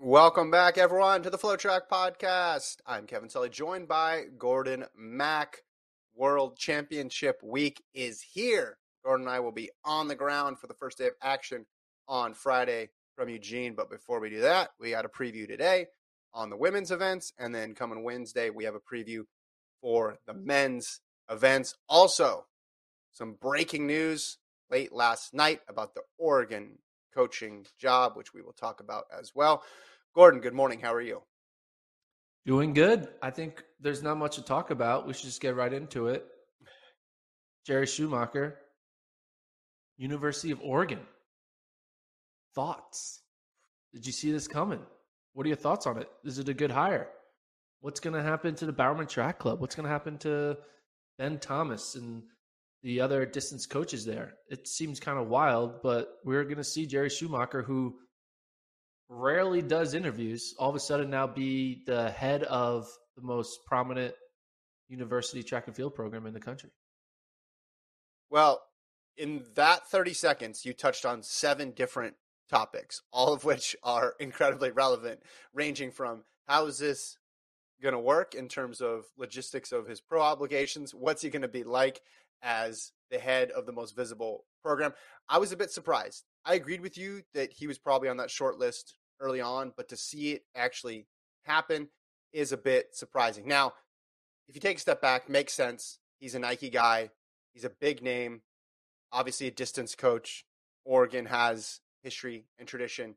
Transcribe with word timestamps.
Welcome 0.00 0.52
back, 0.52 0.78
everyone, 0.78 1.24
to 1.24 1.30
the 1.30 1.36
FloTrack 1.36 1.88
Podcast. 1.90 2.76
I'm 2.86 3.04
Kevin 3.04 3.28
Sully, 3.28 3.48
joined 3.48 3.88
by 3.88 4.26
Gordon 4.38 4.84
Mack. 4.96 5.64
World 6.14 6.56
Championship 6.56 7.40
Week 7.42 7.82
is 7.92 8.22
here. 8.22 8.78
Gordon 9.04 9.26
and 9.26 9.34
I 9.34 9.40
will 9.40 9.50
be 9.50 9.70
on 9.84 10.06
the 10.06 10.14
ground 10.14 10.60
for 10.60 10.68
the 10.68 10.74
first 10.74 10.98
day 10.98 11.08
of 11.08 11.14
action 11.20 11.66
on 12.06 12.34
Friday 12.34 12.90
from 13.16 13.28
Eugene. 13.28 13.74
But 13.74 13.90
before 13.90 14.20
we 14.20 14.30
do 14.30 14.42
that, 14.42 14.70
we 14.78 14.92
got 14.92 15.04
a 15.04 15.08
preview 15.08 15.48
today 15.48 15.86
on 16.32 16.48
the 16.48 16.56
women's 16.56 16.92
events. 16.92 17.32
And 17.36 17.52
then 17.52 17.74
coming 17.74 18.04
Wednesday, 18.04 18.50
we 18.50 18.66
have 18.66 18.76
a 18.76 18.94
preview 18.94 19.22
for 19.80 20.18
the 20.28 20.34
men's 20.34 21.00
events. 21.28 21.74
Also, 21.88 22.46
some 23.10 23.32
breaking 23.32 23.88
news 23.88 24.38
late 24.70 24.92
last 24.92 25.34
night 25.34 25.62
about 25.68 25.94
the 25.94 26.02
Oregon 26.18 26.78
coaching 27.14 27.66
job, 27.78 28.16
which 28.16 28.34
we 28.34 28.42
will 28.42 28.52
talk 28.52 28.80
about 28.80 29.04
as 29.16 29.34
well. 29.34 29.62
Gordon, 30.14 30.40
good 30.40 30.54
morning. 30.54 30.80
How 30.80 30.92
are 30.94 31.00
you? 31.00 31.22
Doing 32.46 32.72
good. 32.72 33.08
I 33.22 33.30
think 33.30 33.62
there's 33.80 34.02
not 34.02 34.16
much 34.16 34.36
to 34.36 34.42
talk 34.42 34.70
about. 34.70 35.06
We 35.06 35.12
should 35.12 35.24
just 35.26 35.40
get 35.40 35.56
right 35.56 35.72
into 35.72 36.08
it. 36.08 36.26
Jerry 37.66 37.86
Schumacher, 37.86 38.58
University 39.98 40.50
of 40.50 40.60
Oregon. 40.62 41.00
Thoughts? 42.54 43.20
Did 43.92 44.06
you 44.06 44.12
see 44.12 44.32
this 44.32 44.48
coming? 44.48 44.80
What 45.34 45.44
are 45.44 45.48
your 45.48 45.56
thoughts 45.56 45.86
on 45.86 45.98
it? 45.98 46.08
Is 46.24 46.38
it 46.38 46.48
a 46.48 46.54
good 46.54 46.70
hire? 46.70 47.08
What's 47.80 48.00
going 48.00 48.14
to 48.14 48.22
happen 48.22 48.54
to 48.56 48.66
the 48.66 48.72
Bowerman 48.72 49.06
Track 49.06 49.38
Club? 49.38 49.60
What's 49.60 49.74
going 49.74 49.84
to 49.84 49.92
happen 49.92 50.18
to 50.18 50.56
Ben 51.18 51.38
Thomas 51.38 51.94
and 51.94 52.22
the 52.82 53.00
other 53.00 53.26
distance 53.26 53.66
coaches 53.66 54.04
there? 54.04 54.34
It 54.50 54.68
seems 54.68 55.00
kind 55.00 55.18
of 55.18 55.28
wild, 55.28 55.82
but 55.82 56.08
we're 56.24 56.44
going 56.44 56.56
to 56.56 56.64
see 56.64 56.86
Jerry 56.86 57.10
Schumacher, 57.10 57.62
who 57.62 57.96
rarely 59.08 59.62
does 59.62 59.94
interviews, 59.94 60.54
all 60.58 60.70
of 60.70 60.76
a 60.76 60.80
sudden 60.80 61.10
now 61.10 61.26
be 61.26 61.82
the 61.86 62.10
head 62.10 62.42
of 62.44 62.86
the 63.16 63.22
most 63.22 63.60
prominent 63.66 64.14
university 64.88 65.42
track 65.42 65.66
and 65.66 65.76
field 65.76 65.94
program 65.94 66.26
in 66.26 66.34
the 66.34 66.40
country. 66.40 66.70
Well, 68.30 68.62
in 69.16 69.44
that 69.54 69.88
30 69.88 70.14
seconds, 70.14 70.64
you 70.64 70.72
touched 70.72 71.04
on 71.04 71.22
seven 71.22 71.72
different 71.72 72.14
topics, 72.48 73.02
all 73.12 73.32
of 73.32 73.44
which 73.44 73.76
are 73.82 74.14
incredibly 74.20 74.70
relevant, 74.70 75.20
ranging 75.52 75.90
from 75.90 76.24
how 76.46 76.66
is 76.66 76.78
this 76.78 77.18
going 77.82 77.94
to 77.94 78.00
work 78.00 78.34
in 78.34 78.48
terms 78.48 78.80
of 78.80 79.04
logistics 79.16 79.72
of 79.72 79.86
his 79.86 80.00
pro 80.00 80.20
obligations? 80.22 80.94
What's 80.94 81.22
he 81.22 81.30
going 81.30 81.42
to 81.42 81.48
be 81.48 81.64
like 81.64 82.00
as 82.42 82.92
the 83.10 83.18
head 83.18 83.50
of 83.50 83.66
the 83.66 83.72
most 83.72 83.96
visible 83.96 84.44
program? 84.62 84.92
I 85.28 85.38
was 85.38 85.52
a 85.52 85.56
bit 85.56 85.70
surprised. 85.70 86.24
I 86.44 86.54
agreed 86.54 86.80
with 86.80 86.96
you 86.96 87.22
that 87.34 87.52
he 87.52 87.66
was 87.66 87.78
probably 87.78 88.08
on 88.08 88.16
that 88.18 88.30
short 88.30 88.58
list 88.58 88.96
early 89.20 89.40
on, 89.40 89.72
but 89.76 89.88
to 89.88 89.96
see 89.96 90.32
it 90.32 90.42
actually 90.54 91.06
happen 91.44 91.88
is 92.32 92.52
a 92.52 92.56
bit 92.56 92.94
surprising. 92.94 93.46
Now, 93.46 93.72
if 94.48 94.54
you 94.54 94.60
take 94.60 94.78
a 94.78 94.80
step 94.80 95.00
back, 95.00 95.28
makes 95.28 95.52
sense. 95.52 95.98
He's 96.18 96.34
a 96.34 96.38
Nike 96.38 96.70
guy. 96.70 97.10
He's 97.52 97.64
a 97.64 97.70
big 97.70 98.02
name. 98.02 98.42
Obviously, 99.12 99.46
a 99.46 99.50
distance 99.50 99.94
coach. 99.94 100.44
Oregon 100.84 101.26
has 101.26 101.80
history 102.02 102.46
and 102.58 102.66
tradition 102.66 103.16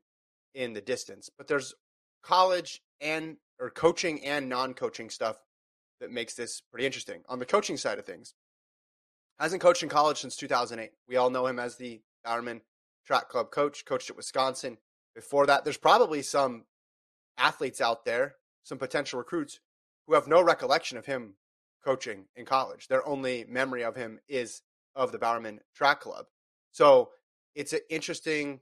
in 0.54 0.74
the 0.74 0.80
distance, 0.80 1.30
but 1.38 1.46
there's 1.46 1.74
college 2.22 2.82
and 3.00 3.36
or 3.58 3.70
coaching 3.70 4.24
and 4.24 4.48
non-coaching 4.48 5.08
stuff 5.08 5.36
that 6.00 6.10
makes 6.10 6.34
this 6.34 6.60
pretty 6.70 6.84
interesting. 6.84 7.22
On 7.28 7.38
the 7.38 7.46
coaching 7.46 7.76
side 7.76 7.98
of 7.98 8.04
things, 8.04 8.34
hasn't 9.42 9.60
coached 9.60 9.82
in 9.82 9.88
college 9.88 10.20
since 10.20 10.36
2008. 10.36 10.92
We 11.08 11.16
all 11.16 11.28
know 11.28 11.46
him 11.46 11.58
as 11.58 11.76
the 11.76 12.00
Bowerman 12.24 12.60
track 13.04 13.28
club 13.28 13.50
coach, 13.50 13.84
coached 13.84 14.08
at 14.08 14.16
Wisconsin. 14.16 14.78
Before 15.16 15.46
that, 15.46 15.64
there's 15.64 15.76
probably 15.76 16.22
some 16.22 16.64
athletes 17.36 17.80
out 17.80 18.04
there, 18.04 18.36
some 18.62 18.78
potential 18.78 19.18
recruits 19.18 19.58
who 20.06 20.14
have 20.14 20.28
no 20.28 20.40
recollection 20.40 20.96
of 20.96 21.06
him 21.06 21.34
coaching 21.84 22.26
in 22.36 22.44
college. 22.44 22.86
Their 22.86 23.06
only 23.06 23.44
memory 23.48 23.82
of 23.82 23.96
him 23.96 24.20
is 24.28 24.62
of 24.94 25.10
the 25.10 25.18
Bowerman 25.18 25.60
Track 25.74 26.00
Club. 26.00 26.26
So 26.70 27.10
it's 27.56 27.72
an 27.72 27.80
interesting 27.90 28.60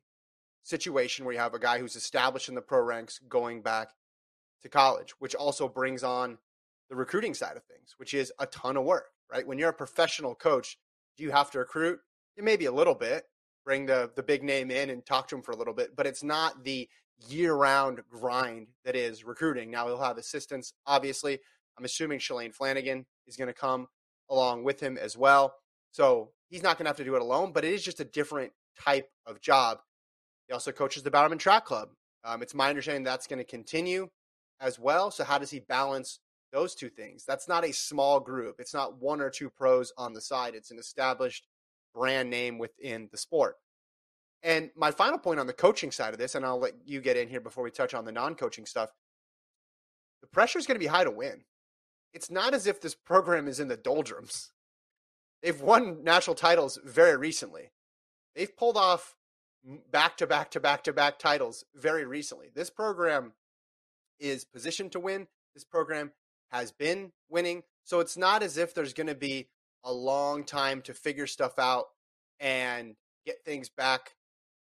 situation 0.63 1.27
where 1.27 1.35
you 1.35 1.41
have 1.41 1.55
a 1.55 1.59
guy 1.59 1.79
who's 1.79 1.97
established 1.97 2.49
in 2.49 2.55
the 2.55 2.63
pro 2.63 2.81
ranks 2.81 3.21
going 3.29 3.61
back 3.61 3.91
to 4.63 4.71
college, 4.71 5.13
which 5.19 5.35
also 5.35 5.69
brings 5.69 6.03
on 6.03 6.39
the 6.89 6.97
recruiting 6.97 7.35
side 7.35 7.59
of 7.59 7.65
things, 7.65 7.95
which 7.99 8.15
is 8.15 8.33
a 8.39 8.47
ton 8.47 8.79
of 8.79 8.85
work, 8.85 9.11
right? 9.33 9.47
When 9.47 9.59
you're 9.59 9.71
a 9.71 9.75
professional 9.75 10.35
coach, 10.35 10.77
do 11.17 11.25
you 11.25 11.31
have 11.31 11.51
to 11.53 11.59
recruit? 11.59 11.99
Maybe 12.37 12.65
a 12.67 12.73
little 12.73 12.95
bit, 12.95 13.25
bring 13.65 13.87
the 13.87 14.11
the 14.17 14.23
big 14.23 14.43
name 14.43 14.71
in 14.71 14.91
and 14.91 15.05
talk 15.05 15.29
to 15.29 15.37
him 15.37 15.43
for 15.43 15.53
a 15.53 15.57
little 15.57 15.75
bit, 15.75 15.95
but 15.97 16.07
it's 16.07 16.23
not 16.23 16.65
the 16.65 16.89
year 17.29 17.55
round 17.55 18.01
grind 18.09 18.69
that 18.85 18.97
is 18.97 19.25
recruiting. 19.25 19.71
Now 19.71 19.87
he'll 19.87 20.01
have 20.01 20.17
assistants, 20.17 20.73
obviously. 20.87 21.39
I'm 21.79 21.85
assuming 21.85 22.19
Shalane 22.19 22.55
Flanagan 22.55 23.05
is 23.27 23.37
going 23.37 23.49
to 23.49 23.55
come 23.55 23.89
along 24.31 24.65
with 24.65 24.81
him 24.81 24.97
as 24.97 25.17
well. 25.17 25.55
So 25.93 26.31
he's 26.49 26.63
not 26.63 26.79
going 26.79 26.85
to 26.85 26.91
have 26.91 26.97
to 26.97 27.05
do 27.05 27.15
it 27.15 27.23
alone, 27.23 27.53
but 27.53 27.65
it 27.65 27.73
is 27.73 27.83
just 27.83 28.01
a 28.01 28.05
different 28.05 28.53
type 28.83 29.09
of 29.27 29.41
job. 29.41 29.79
He 30.47 30.53
also 30.53 30.73
coaches 30.73 31.03
the 31.03 31.11
Bowerman 31.11 31.39
Track 31.39 31.65
Club. 31.65 31.91
Um, 32.25 32.43
it's 32.43 32.55
my 32.55 32.69
understanding 32.69 33.05
that's 33.05 33.27
going 33.27 33.39
to 33.39 33.45
continue 33.45 34.09
as 34.61 34.79
well. 34.79 35.11
So 35.11 35.25
how 35.25 35.39
does 35.39 35.51
he 35.51 35.61
balance 35.61 36.21
those 36.53 36.75
two 36.75 36.89
things? 36.89 37.25
That's 37.27 37.49
not 37.49 37.65
a 37.65 37.73
small 37.73 38.21
group. 38.21 38.57
It's 38.59 38.75
not 38.75 39.01
one 39.01 39.21
or 39.21 39.31
two 39.31 39.51
pros 39.51 39.93
on 39.97 40.13
the 40.13 40.21
side. 40.21 40.55
It's 40.55 40.71
an 40.71 40.79
established 40.79 41.47
brand 41.95 42.31
name 42.31 42.59
within 42.59 43.09
the 43.11 43.19
sport. 43.19 43.57
And 44.43 44.71
my 44.77 44.91
final 44.91 45.19
point 45.19 45.41
on 45.41 45.47
the 45.47 45.53
coaching 45.53 45.91
side 45.91 46.13
of 46.13 46.19
this, 46.19 46.35
and 46.35 46.47
I'll 46.47 46.59
let 46.59 46.75
you 46.85 47.01
get 47.01 47.17
in 47.17 47.29
here 47.29 47.41
before 47.41 47.65
we 47.65 47.71
touch 47.71 47.95
on 47.95 48.05
the 48.05 48.13
non 48.13 48.35
coaching 48.35 48.67
stuff 48.67 48.91
the 50.21 50.27
pressure 50.27 50.59
is 50.59 50.67
going 50.67 50.77
to 50.77 50.85
be 50.85 50.87
high 50.87 51.05
to 51.05 51.11
win. 51.11 51.45
It's 52.13 52.31
not 52.31 52.55
as 52.55 52.67
if 52.67 52.81
this 52.81 52.95
program 52.95 53.49
is 53.49 53.61
in 53.61 53.69
the 53.69 53.77
doldrums. 53.77 54.53
They've 55.43 55.61
won 55.61 56.05
national 56.05 56.37
titles 56.37 56.79
very 56.85 57.17
recently. 57.17 57.71
They've 58.35 58.55
pulled 58.55 58.77
off 58.77 59.17
back 59.91 60.17
to 60.19 60.27
back 60.27 60.51
to 60.53 60.61
back 60.61 60.85
to 60.85 60.93
back 60.93 61.19
titles 61.19 61.65
very 61.75 62.05
recently. 62.05 62.49
This 62.55 62.71
program 62.71 63.33
is 64.19 64.45
positioned 64.45 64.93
to 64.93 65.01
win. 65.01 65.29
This 65.55 65.65
program 65.65 66.13
has 66.51 66.73
been 66.73 67.13
winning. 67.29 67.63
So 67.85 68.01
it's 68.01 68.17
not 68.17 68.43
as 68.43 68.57
if 68.57 68.75
there's 68.75 68.93
going 68.93 69.07
to 69.07 69.15
be 69.15 69.49
a 69.85 69.93
long 69.93 70.45
time 70.45 70.83
to 70.83 70.95
figure 70.95 71.27
stuff 71.27 71.59
out 71.59 71.87
and 72.39 72.95
get 73.25 73.45
things 73.45 73.69
back 73.69 74.15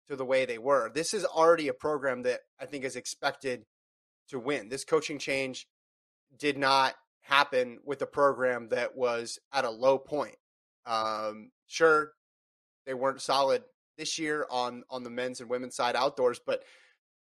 to 0.08 0.16
the 0.16 0.26
way 0.26 0.46
they 0.46 0.58
were. 0.58 0.90
This 0.94 1.14
is 1.14 1.26
already 1.26 1.68
a 1.68 1.74
program 1.74 2.24
that 2.24 2.42
I 2.60 2.66
think 2.66 2.84
is 2.84 2.96
expected 2.96 3.66
to 4.30 4.40
win. 4.40 4.70
This 4.70 4.86
coaching 4.86 5.20
change 5.20 5.68
did 6.38 6.58
not 6.58 6.96
happen 7.22 7.80
with 7.84 8.02
a 8.02 8.08
program 8.08 8.70
that 8.70 8.96
was 8.96 9.40
at 9.54 9.66
a 9.66 9.70
low 9.70 9.98
point. 9.98 10.36
Um, 10.86 11.52
sure, 11.68 12.14
they 12.86 12.94
weren't 12.94 13.22
solid 13.22 13.64
this 13.98 14.18
year 14.18 14.48
on 14.50 14.84
on 14.90 15.04
the 15.04 15.10
men's 15.10 15.42
and 15.42 15.50
women's 15.50 15.76
side 15.76 15.96
outdoors, 15.96 16.40
but 16.44 16.64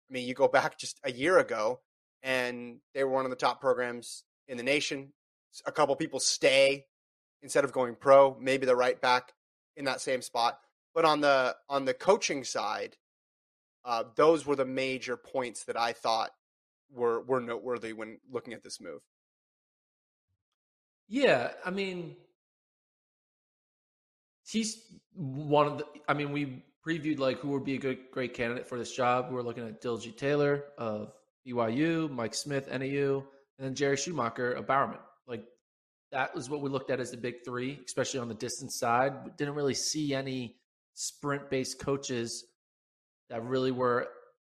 I 0.09 0.13
mean, 0.13 0.27
you 0.27 0.33
go 0.33 0.47
back 0.47 0.77
just 0.77 0.99
a 1.03 1.11
year 1.11 1.37
ago, 1.39 1.81
and 2.23 2.79
they 2.93 3.03
were 3.03 3.11
one 3.11 3.25
of 3.25 3.31
the 3.31 3.35
top 3.35 3.59
programs 3.59 4.23
in 4.47 4.57
the 4.57 4.63
nation. 4.63 5.13
A 5.65 5.71
couple 5.71 5.95
people 5.95 6.19
stay 6.19 6.85
instead 7.41 7.63
of 7.63 7.71
going 7.71 7.95
pro. 7.95 8.37
Maybe 8.39 8.65
they're 8.65 8.75
right 8.75 8.99
back 8.99 9.33
in 9.75 9.85
that 9.85 10.01
same 10.01 10.21
spot. 10.21 10.59
But 10.93 11.05
on 11.05 11.21
the 11.21 11.55
on 11.69 11.85
the 11.85 11.93
coaching 11.93 12.43
side, 12.43 12.97
uh, 13.85 14.03
those 14.15 14.45
were 14.45 14.55
the 14.55 14.65
major 14.65 15.15
points 15.15 15.65
that 15.65 15.79
I 15.79 15.93
thought 15.93 16.31
were 16.91 17.21
were 17.21 17.39
noteworthy 17.39 17.93
when 17.93 18.19
looking 18.31 18.53
at 18.53 18.63
this 18.63 18.81
move. 18.81 19.01
Yeah, 21.07 21.51
I 21.65 21.69
mean, 21.69 22.15
he's 24.45 24.81
one 25.13 25.67
of 25.67 25.77
the. 25.77 25.85
I 26.07 26.13
mean, 26.13 26.31
we 26.31 26.63
previewed 26.85 27.19
like 27.19 27.39
who 27.39 27.49
would 27.49 27.63
be 27.63 27.75
a 27.75 27.79
good, 27.79 27.99
great 28.11 28.33
candidate 28.33 28.67
for 28.67 28.77
this 28.77 28.91
job. 28.91 29.27
We 29.29 29.35
were 29.35 29.43
looking 29.43 29.67
at 29.67 29.81
Diljeet 29.81 30.17
Taylor 30.17 30.65
of 30.77 31.13
BYU, 31.47 32.09
Mike 32.09 32.33
Smith, 32.33 32.69
NAU, 32.69 33.23
and 33.57 33.67
then 33.67 33.75
Jerry 33.75 33.97
Schumacher 33.97 34.53
a 34.53 34.61
Bowerman. 34.61 34.99
Like 35.27 35.43
that 36.11 36.33
was 36.35 36.49
what 36.49 36.61
we 36.61 36.69
looked 36.69 36.89
at 36.89 36.99
as 36.99 37.11
the 37.11 37.17
big 37.17 37.43
three, 37.45 37.79
especially 37.85 38.19
on 38.19 38.27
the 38.27 38.35
distance 38.35 38.77
side. 38.79 39.13
We 39.25 39.31
didn't 39.37 39.55
really 39.55 39.73
see 39.73 40.13
any 40.13 40.57
sprint 40.93 41.49
based 41.49 41.79
coaches 41.79 42.45
that 43.29 43.43
really 43.43 43.71
were 43.71 44.07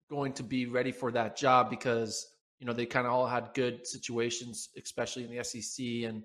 going 0.09 0.33
to 0.33 0.43
be 0.43 0.65
ready 0.65 0.91
for 0.91 1.11
that 1.11 1.35
job 1.37 1.69
because 1.69 2.27
you 2.59 2.67
know 2.67 2.73
they 2.73 2.85
kind 2.85 3.07
of 3.07 3.13
all 3.13 3.27
had 3.27 3.49
good 3.53 3.87
situations, 3.87 4.69
especially 4.81 5.23
in 5.23 5.35
the 5.35 5.43
SEC 5.43 5.85
and 6.07 6.23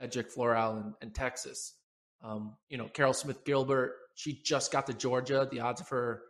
Edric 0.00 0.30
Floreal 0.30 0.76
and, 0.76 0.94
and 1.00 1.14
Texas. 1.14 1.74
Um, 2.22 2.56
you 2.68 2.76
know, 2.76 2.84
Caryl 2.84 3.14
Smith 3.14 3.44
Gilbert, 3.44 3.94
she 4.14 4.40
just 4.44 4.72
got 4.72 4.86
to 4.86 4.94
Georgia. 4.94 5.48
The 5.50 5.60
odds 5.60 5.80
of 5.80 5.88
her 5.88 6.22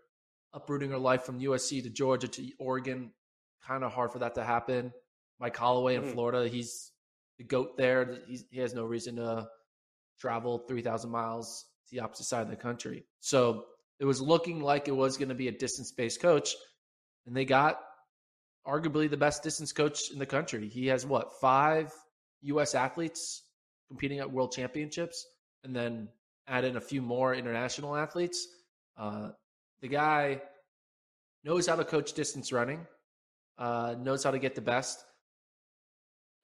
uprooting 0.53 0.91
her 0.91 0.99
life 0.99 1.23
from 1.23 1.41
USC 1.41 1.83
to 1.83 1.91
Georgia 1.91 2.29
to 2.29 2.51
Oregon, 2.59 3.13
kind 3.67 3.85
of 3.85 3.93
hard 3.93 4.13
for 4.13 4.21
that 4.21 4.35
to 4.37 4.45
happen. 4.45 4.93
Mike 5.41 5.57
Holloway 5.57 5.97
in 5.97 6.03
mm. 6.03 6.13
Florida, 6.13 6.49
he's 6.49 6.93
the 7.39 7.45
goat 7.45 7.77
there. 7.77 8.19
He's, 8.27 8.45
he 8.51 8.61
has 8.61 8.75
no 8.75 8.85
reason 8.85 9.17
to 9.17 9.49
travel 10.21 10.59
3,000 10.69 11.11
miles 11.11 11.65
to 11.89 11.97
the 11.97 12.03
opposite 12.03 12.25
side 12.25 12.43
of 12.43 12.51
the 12.51 12.57
country. 12.57 13.05
So 13.21 13.65
it 13.99 14.05
was 14.05 14.21
looking 14.21 14.61
like 14.61 14.87
it 14.87 14.97
was 14.97 15.17
going 15.17 15.31
to 15.31 15.35
be 15.35 15.49
a 15.49 15.53
distance 15.53 15.93
based 15.93 16.21
coach, 16.21 16.55
and 17.27 17.35
they 17.35 17.47
got 17.47 17.81
arguably 18.67 19.09
the 19.09 19.17
best 19.17 19.43
distance 19.43 19.73
coach 19.73 20.11
in 20.13 20.19
the 20.19 20.27
country. 20.27 20.69
He 20.69 20.87
has 20.89 21.07
what, 21.07 21.41
five 21.41 21.91
U.S. 22.43 22.75
athletes 22.75 23.43
competing 23.89 24.19
at 24.19 24.31
world 24.31 24.53
championships, 24.53 25.27
and 25.65 25.75
then 25.75 26.09
add 26.47 26.65
in 26.65 26.77
a 26.77 26.81
few 26.81 27.01
more 27.01 27.35
international 27.35 27.97
athletes. 27.97 28.47
Uh, 28.97 29.31
the 29.81 29.89
guy 29.89 30.43
knows 31.45 31.67
how 31.67 31.77
to 31.77 31.85
coach 31.85 32.13
distance 32.13 32.53
running, 32.53 32.87
uh, 33.59 33.95
knows 33.99 34.23
how 34.23 34.31
to 34.31 34.39
get 34.39 34.55
the 34.55 34.61
best 34.61 35.03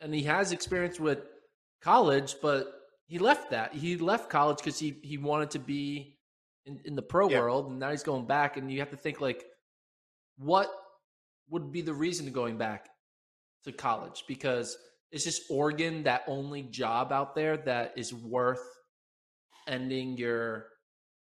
and 0.00 0.14
he 0.14 0.22
has 0.24 0.52
experience 0.52 1.00
with 1.00 1.20
college, 1.82 2.36
but 2.42 2.72
he 3.06 3.18
left 3.18 3.50
that. 3.50 3.74
He 3.74 3.96
left 3.96 4.30
college 4.30 4.58
because 4.58 4.78
he 4.78 4.98
he 5.02 5.18
wanted 5.18 5.50
to 5.52 5.58
be 5.58 6.18
in, 6.66 6.80
in 6.84 6.96
the 6.96 7.02
pro 7.02 7.28
yeah. 7.28 7.40
world, 7.40 7.70
and 7.70 7.78
now 7.78 7.90
he's 7.90 8.02
going 8.02 8.26
back. 8.26 8.56
And 8.56 8.70
you 8.70 8.80
have 8.80 8.90
to 8.90 8.96
think 8.96 9.20
like, 9.20 9.44
what 10.38 10.70
would 11.48 11.72
be 11.72 11.82
the 11.82 11.94
reason 11.94 12.26
to 12.26 12.32
going 12.32 12.58
back 12.58 12.88
to 13.64 13.72
college? 13.72 14.24
Because 14.26 14.76
it's 15.12 15.24
just 15.24 15.42
Oregon 15.48 16.02
that 16.04 16.24
only 16.26 16.62
job 16.62 17.12
out 17.12 17.34
there 17.34 17.56
that 17.58 17.94
is 17.96 18.12
worth 18.12 18.62
ending 19.68 20.16
your, 20.16 20.66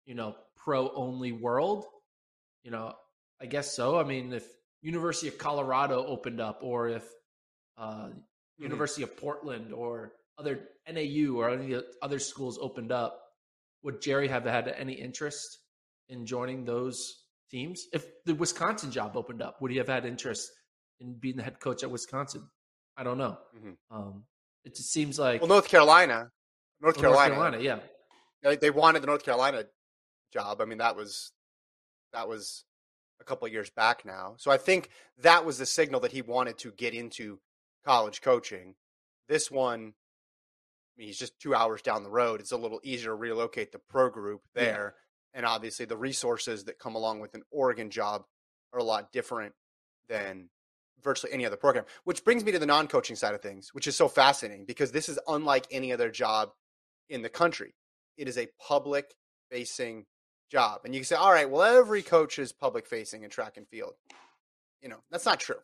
you 0.06 0.16
know, 0.16 0.36
pro 0.56 0.90
only 0.94 1.32
world. 1.32 1.86
You 2.64 2.72
know, 2.72 2.94
I 3.42 3.46
guess 3.46 3.76
so. 3.76 4.00
I 4.00 4.04
mean, 4.04 4.34
if 4.34 4.46
University 4.82 5.28
of 5.28 5.38
Colorado 5.38 6.06
opened 6.06 6.40
up, 6.40 6.60
or 6.62 6.88
if 6.88 7.04
uh, 7.78 8.10
mm-hmm. 8.58 8.64
University 8.64 9.04
of 9.04 9.16
Portland 9.18 9.74
or 9.74 10.14
other 10.38 10.60
NAU 10.92 11.36
or 11.36 11.50
any 11.50 11.80
other 12.02 12.20
schools 12.20 12.60
opened 12.62 12.92
up, 12.92 13.22
would 13.84 14.02
Jerry 14.02 14.28
have 14.28 14.46
had 14.46 14.68
any 14.68 14.94
interest 14.94 15.60
in 16.10 16.26
joining 16.26 16.66
those 16.66 17.24
teams? 17.50 17.86
If 17.94 18.06
the 18.26 18.36
Wisconsin 18.36 18.92
job 18.92 19.16
opened 19.16 19.42
up, 19.42 19.62
would 19.62 19.72
he 19.72 19.78
have 19.78 19.88
had 19.88 20.06
interest 20.06 20.50
in 21.00 21.16
being 21.20 21.38
the 21.38 21.44
head 21.44 21.60
coach 21.60 21.84
at 21.84 21.92
Wisconsin? 21.92 22.48
I 22.96 23.04
don't 23.04 23.18
know. 23.18 23.38
Mm-hmm. 23.56 23.96
Um, 23.96 24.24
it 24.64 24.76
just 24.76 24.92
seems 24.92 25.18
like 25.20 25.42
well, 25.42 25.50
North 25.50 25.68
Carolina, 25.68 26.32
North 26.82 26.98
Carolina, 26.98 27.36
North 27.36 27.52
Carolina, 27.52 27.64
yeah. 27.64 27.80
They, 28.44 28.56
they 28.56 28.70
wanted 28.70 29.02
the 29.02 29.08
North 29.08 29.24
Carolina 29.24 29.64
job. 30.34 30.62
I 30.62 30.66
mean, 30.66 30.80
that 30.80 30.96
was 30.96 31.32
that 32.14 32.28
was 32.28 32.66
a 33.20 33.24
couple 33.24 33.48
years 33.48 33.70
back 33.70 34.06
now. 34.06 34.36
So 34.38 34.52
I 34.52 34.58
think 34.58 34.90
that 35.20 35.46
was 35.46 35.58
the 35.58 35.66
signal 35.66 36.02
that 36.02 36.12
he 36.12 36.22
wanted 36.22 36.58
to 36.60 36.72
get 36.72 36.94
into 36.94 37.40
college 37.88 38.22
coaching. 38.22 38.76
This 39.30 39.50
one, 39.50 39.80
I 39.80 40.94
mean, 40.98 41.08
he's 41.08 41.18
just 41.18 41.40
two 41.40 41.56
hours 41.56 41.82
down 41.82 42.04
the 42.04 42.10
road. 42.10 42.40
It's 42.42 42.52
a 42.52 42.58
little 42.58 42.82
easier 42.84 43.10
to 43.10 43.16
relocate 43.16 43.72
the 43.72 43.80
pro 43.90 44.10
group 44.10 44.42
there. 44.54 44.96
Yeah. 44.96 45.38
And 45.40 45.46
obviously, 45.46 45.86
the 45.86 45.98
resources 45.98 46.66
that 46.66 46.80
come 46.80 46.96
along 46.96 47.20
with 47.20 47.34
an 47.34 47.44
Oregon 47.52 47.90
job 47.90 48.24
are 48.74 48.80
a 48.80 48.84
lot 48.84 49.12
different 49.12 49.54
than 50.10 50.50
virtually 51.04 51.34
any 51.34 51.46
other 51.46 51.58
program. 51.58 51.86
Which 52.04 52.24
brings 52.24 52.44
me 52.44 52.52
to 52.52 52.60
the 52.60 52.66
non 52.66 52.88
coaching 52.88 53.16
side 53.16 53.36
of 53.36 53.42
things, 53.42 53.70
which 53.74 53.88
is 53.88 53.96
so 53.96 54.08
fascinating 54.08 54.66
because 54.66 54.92
this 54.92 55.10
is 55.10 55.20
unlike 55.28 55.68
any 55.72 55.94
other 55.94 56.10
job 56.10 56.50
in 57.10 57.22
the 57.22 57.30
country. 57.30 57.74
It 58.18 58.28
is 58.28 58.38
a 58.38 58.48
public 58.68 59.14
facing 59.52 60.06
job. 60.50 60.82
And 60.86 60.94
you 60.94 61.02
can 61.02 61.06
say, 61.06 61.16
all 61.16 61.32
right, 61.32 61.50
well, 61.50 61.62
every 61.62 62.02
coach 62.02 62.40
is 62.40 62.52
public 62.52 62.88
facing 62.88 63.24
in 63.24 63.30
track 63.30 63.58
and 63.58 63.68
field. 63.68 63.94
You 64.82 64.90
know, 64.90 64.98
that's 65.12 65.26
not 65.26 65.40
true. 65.40 65.60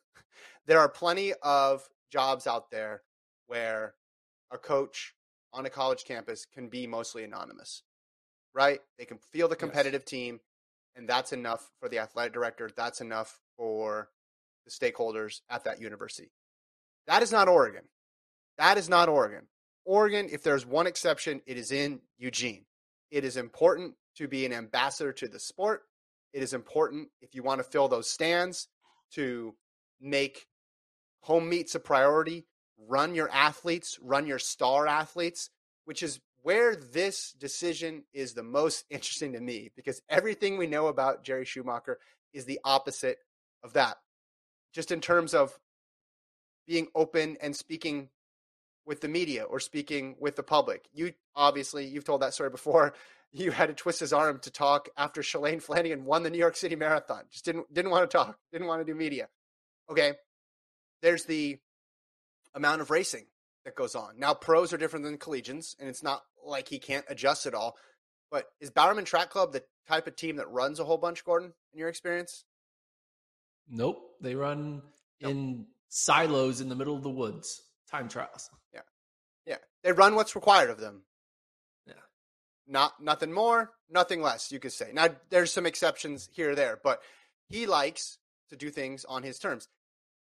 There 0.65 0.79
are 0.79 0.89
plenty 0.89 1.33
of 1.41 1.87
jobs 2.13 2.45
out 2.45 2.69
there 2.69 3.01
where 3.47 3.95
a 4.51 4.57
coach 4.57 5.15
on 5.51 5.65
a 5.65 5.69
college 5.69 6.05
campus 6.05 6.45
can 6.45 6.69
be 6.69 6.85
mostly 6.85 7.23
anonymous, 7.23 7.81
right? 8.53 8.79
They 8.99 9.05
can 9.05 9.17
feel 9.31 9.47
the 9.47 9.55
competitive 9.55 10.03
yes. 10.05 10.09
team, 10.09 10.39
and 10.95 11.09
that's 11.09 11.33
enough 11.33 11.71
for 11.79 11.89
the 11.89 11.99
athletic 11.99 12.33
director. 12.33 12.69
That's 12.77 13.01
enough 13.01 13.39
for 13.57 14.09
the 14.65 14.71
stakeholders 14.71 15.41
at 15.49 15.63
that 15.63 15.81
university. 15.81 16.31
That 17.07 17.23
is 17.23 17.31
not 17.31 17.49
Oregon. 17.49 17.83
That 18.59 18.77
is 18.77 18.87
not 18.87 19.09
Oregon. 19.09 19.47
Oregon, 19.83 20.29
if 20.31 20.43
there's 20.43 20.65
one 20.65 20.87
exception, 20.87 21.41
it 21.47 21.57
is 21.57 21.71
in 21.71 21.99
Eugene. 22.17 22.65
It 23.11 23.25
is 23.25 23.37
important 23.37 23.95
to 24.17 24.27
be 24.27 24.45
an 24.45 24.53
ambassador 24.53 25.11
to 25.13 25.27
the 25.27 25.39
sport. 25.39 25.81
It 26.31 26.43
is 26.43 26.53
important 26.53 27.09
if 27.21 27.33
you 27.33 27.43
want 27.43 27.59
to 27.59 27.63
fill 27.63 27.87
those 27.87 28.09
stands 28.09 28.67
to 29.13 29.55
make 29.99 30.45
home 31.23 31.49
meets 31.49 31.73
a 31.73 31.79
priority, 31.79 32.45
run 32.77 33.15
your 33.15 33.29
athletes, 33.31 33.97
run 34.01 34.27
your 34.27 34.39
star 34.39 34.87
athletes, 34.87 35.49
which 35.85 36.03
is 36.03 36.19
where 36.41 36.75
this 36.75 37.31
decision 37.31 38.03
is 38.13 38.33
the 38.33 38.43
most 38.43 38.85
interesting 38.89 39.33
to 39.33 39.39
me 39.39 39.71
because 39.75 40.01
everything 40.09 40.57
we 40.57 40.67
know 40.67 40.87
about 40.87 41.23
Jerry 41.23 41.45
Schumacher 41.45 41.97
is 42.33 42.45
the 42.45 42.59
opposite 42.63 43.17
of 43.63 43.73
that. 43.73 43.97
Just 44.73 44.91
in 44.91 44.99
terms 44.99 45.33
of 45.33 45.57
being 46.67 46.87
open 46.93 47.37
and 47.41 47.55
speaking 47.55 48.09
with 48.85 48.99
the 48.99 49.07
media 49.07 49.43
or 49.43 49.61
speaking 49.61 50.15
with 50.19 50.35
the 50.35 50.43
public. 50.43 50.85
You 50.93 51.13
obviously 51.35 51.85
you've 51.85 52.03
told 52.03 52.21
that 52.21 52.33
story 52.33 52.49
before. 52.49 52.93
You 53.35 53.49
had 53.49 53.69
to 53.69 53.73
twist 53.73 53.99
his 53.99 54.13
arm 54.13 54.37
to 54.43 54.51
talk 54.51 54.89
after 54.95 55.23
Shalane 55.23 55.59
Flanagan 55.59 56.05
won 56.05 56.21
the 56.21 56.29
New 56.29 56.37
York 56.37 56.55
City 56.55 56.75
Marathon. 56.75 57.23
Just 57.31 57.43
didn't 57.43 57.73
didn't 57.73 57.89
want 57.89 58.07
to 58.07 58.15
talk. 58.15 58.37
Didn't 58.51 58.67
want 58.67 58.81
to 58.81 58.85
do 58.85 58.93
media. 58.93 59.27
Okay 59.89 60.13
there's 61.03 61.25
the 61.25 61.59
amount 62.55 62.81
of 62.81 62.89
racing 62.89 63.25
that 63.65 63.75
goes 63.75 63.93
on. 63.93 64.17
Now, 64.17 64.33
pros 64.33 64.73
are 64.73 64.77
different 64.77 65.05
than 65.05 65.17
collegians, 65.17 65.75
and 65.79 65.87
it's 65.87 66.01
not 66.01 66.23
like 66.43 66.67
he 66.67 66.79
can't 66.79 67.05
adjust 67.07 67.45
at 67.45 67.53
all. 67.53 67.75
But 68.31 68.47
is 68.59 68.71
Bowerman 68.71 69.05
Track 69.05 69.29
Club 69.29 69.51
the 69.51 69.63
type 69.87 70.07
of 70.07 70.15
team 70.15 70.37
that 70.37 70.49
runs 70.49 70.79
a 70.79 70.85
whole 70.85 70.97
bunch, 70.97 71.23
Gordon, 71.23 71.53
in 71.71 71.79
your 71.79 71.89
experience? 71.89 72.45
Nope. 73.69 74.01
They 74.21 74.33
run 74.33 74.81
nope. 75.21 75.31
in 75.31 75.65
silos 75.89 76.61
in 76.61 76.69
the 76.69 76.75
middle 76.75 76.95
of 76.95 77.03
the 77.03 77.09
woods, 77.09 77.61
time 77.91 78.07
trials. 78.07 78.49
Yeah. 78.73 78.81
Yeah. 79.45 79.57
They 79.83 79.91
run 79.91 80.15
what's 80.15 80.35
required 80.35 80.69
of 80.69 80.79
them. 80.79 81.03
Yeah. 81.85 81.93
Not 82.67 83.03
nothing 83.03 83.31
more, 83.31 83.71
nothing 83.89 84.21
less, 84.21 84.51
you 84.51 84.59
could 84.59 84.71
say. 84.71 84.91
Now 84.93 85.09
there's 85.29 85.51
some 85.51 85.65
exceptions 85.65 86.29
here 86.33 86.51
or 86.51 86.55
there, 86.55 86.79
but 86.81 87.01
he 87.49 87.67
likes 87.67 88.17
to 88.49 88.55
do 88.55 88.69
things 88.69 89.05
on 89.05 89.23
his 89.23 89.37
terms. 89.37 89.67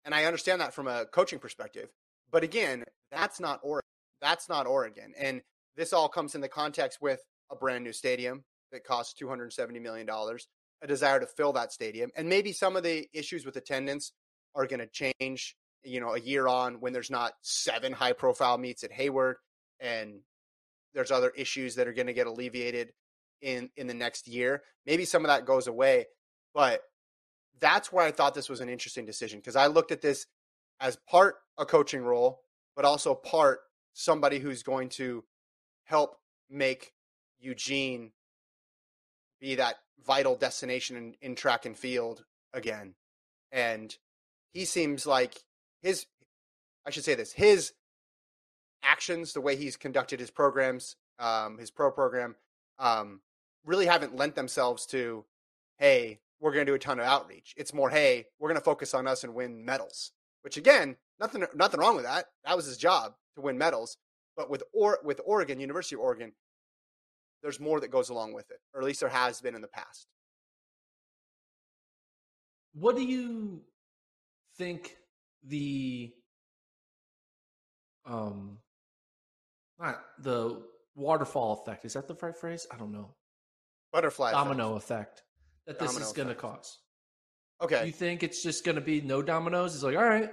And 0.05 0.13
I 0.13 0.25
understand 0.25 0.61
that 0.61 0.73
from 0.73 0.87
a 0.87 1.05
coaching 1.05 1.39
perspective. 1.39 1.89
But 2.31 2.43
again, 2.43 2.83
that's 3.11 3.39
not 3.39 3.59
Oregon. 3.63 3.89
That's 4.21 4.47
not 4.47 4.67
Oregon. 4.67 5.13
And 5.19 5.41
this 5.75 5.93
all 5.93 6.07
comes 6.07 6.35
in 6.35 6.41
the 6.41 6.47
context 6.47 6.99
with 7.01 7.19
a 7.51 7.55
brand 7.55 7.83
new 7.83 7.93
stadium 7.93 8.43
that 8.71 8.83
costs 8.83 9.15
$270 9.21 9.81
million, 9.81 10.07
a 10.09 10.87
desire 10.87 11.19
to 11.19 11.25
fill 11.25 11.53
that 11.53 11.71
stadium. 11.71 12.11
And 12.15 12.29
maybe 12.29 12.51
some 12.51 12.75
of 12.75 12.83
the 12.83 13.07
issues 13.13 13.45
with 13.45 13.55
attendance 13.57 14.13
are 14.55 14.67
going 14.67 14.79
to 14.79 15.13
change, 15.19 15.55
you 15.83 15.99
know, 15.99 16.13
a 16.13 16.19
year 16.19 16.47
on 16.47 16.75
when 16.75 16.93
there's 16.93 17.11
not 17.11 17.33
seven 17.41 17.91
high 17.91 18.13
profile 18.13 18.57
meets 18.57 18.83
at 18.83 18.91
Hayward 18.91 19.37
and 19.79 20.21
there's 20.93 21.11
other 21.11 21.31
issues 21.35 21.75
that 21.75 21.87
are 21.87 21.93
going 21.93 22.07
to 22.07 22.13
get 22.13 22.27
alleviated 22.27 22.93
in 23.41 23.69
in 23.75 23.87
the 23.87 23.93
next 23.93 24.27
year. 24.27 24.63
Maybe 24.85 25.05
some 25.05 25.23
of 25.23 25.27
that 25.27 25.45
goes 25.45 25.67
away, 25.67 26.05
but 26.53 26.81
that's 27.59 27.91
where 27.91 28.05
I 28.05 28.11
thought 28.11 28.35
this 28.35 28.49
was 28.49 28.61
an 28.61 28.69
interesting 28.69 29.05
decision 29.05 29.39
because 29.39 29.55
I 29.55 29.67
looked 29.67 29.91
at 29.91 30.01
this 30.01 30.27
as 30.79 30.97
part 31.09 31.35
a 31.57 31.65
coaching 31.65 32.01
role, 32.01 32.41
but 32.75 32.85
also 32.85 33.15
part 33.15 33.59
somebody 33.93 34.39
who's 34.39 34.63
going 34.63 34.89
to 34.89 35.23
help 35.85 36.17
make 36.49 36.93
Eugene 37.39 38.11
be 39.39 39.55
that 39.55 39.75
vital 40.05 40.35
destination 40.35 40.97
in, 40.97 41.15
in 41.21 41.35
track 41.35 41.65
and 41.65 41.77
field 41.77 42.25
again. 42.53 42.95
And 43.51 43.95
he 44.53 44.65
seems 44.65 45.05
like 45.05 45.43
his, 45.81 46.05
I 46.85 46.91
should 46.91 47.03
say 47.03 47.15
this, 47.15 47.31
his 47.33 47.73
actions, 48.83 49.33
the 49.33 49.41
way 49.41 49.55
he's 49.55 49.77
conducted 49.77 50.19
his 50.19 50.31
programs, 50.31 50.95
um, 51.19 51.57
his 51.57 51.71
pro 51.71 51.91
program, 51.91 52.35
um, 52.79 53.21
really 53.65 53.85
haven't 53.85 54.15
lent 54.15 54.35
themselves 54.35 54.85
to, 54.87 55.25
hey, 55.77 56.19
we're 56.39 56.51
going 56.51 56.65
to 56.65 56.71
do 56.71 56.75
a 56.75 56.79
ton 56.79 56.99
of 56.99 57.05
outreach. 57.05 57.53
It's 57.57 57.73
more, 57.73 57.89
hey, 57.89 58.25
we're 58.39 58.49
going 58.49 58.59
to 58.59 58.63
focus 58.65 58.93
on 58.93 59.07
us 59.07 59.23
and 59.23 59.33
win 59.33 59.63
medals. 59.65 60.11
Which 60.41 60.57
again, 60.57 60.95
nothing 61.19 61.43
nothing 61.55 61.79
wrong 61.79 61.95
with 61.95 62.05
that. 62.05 62.25
That 62.45 62.55
was 62.55 62.67
his 62.67 62.77
job 62.77 63.13
to 63.35 63.41
win 63.41 63.57
medals. 63.57 63.97
But 64.37 64.49
with 64.49 64.63
or 64.73 64.99
with 65.03 65.19
Oregon, 65.25 65.59
University 65.59 65.95
of 65.95 66.01
Oregon, 66.01 66.33
there's 67.41 67.59
more 67.59 67.79
that 67.79 67.89
goes 67.89 68.09
along 68.09 68.33
with 68.33 68.51
it, 68.51 68.59
or 68.73 68.81
at 68.81 68.85
least 68.85 68.99
there 68.99 69.09
has 69.09 69.41
been 69.41 69.55
in 69.55 69.61
the 69.61 69.67
past. 69.67 70.07
What 72.73 72.95
do 72.95 73.03
you 73.03 73.61
think 74.57 74.97
the 75.47 76.13
um 78.05 78.57
not 79.79 80.01
the 80.19 80.61
waterfall 80.95 81.53
effect 81.53 81.85
is 81.85 81.93
that 81.93 82.07
the 82.07 82.15
right 82.15 82.35
phrase? 82.35 82.67
I 82.71 82.77
don't 82.77 82.91
know. 82.91 83.15
Butterfly 83.91 84.31
Domino 84.31 84.75
effect, 84.75 85.23
that 85.67 85.79
this 85.79 85.89
Domino 85.89 86.05
is 86.05 86.13
going 86.13 86.27
to 86.27 86.35
cause. 86.35 86.79
Okay. 87.61 87.85
You 87.85 87.91
think 87.91 88.23
it's 88.23 88.43
just 88.43 88.65
going 88.65 88.75
to 88.75 88.81
be 88.81 89.01
no 89.01 89.21
dominoes? 89.21 89.75
It's 89.75 89.83
like, 89.83 89.95
all 89.95 90.03
right, 90.03 90.29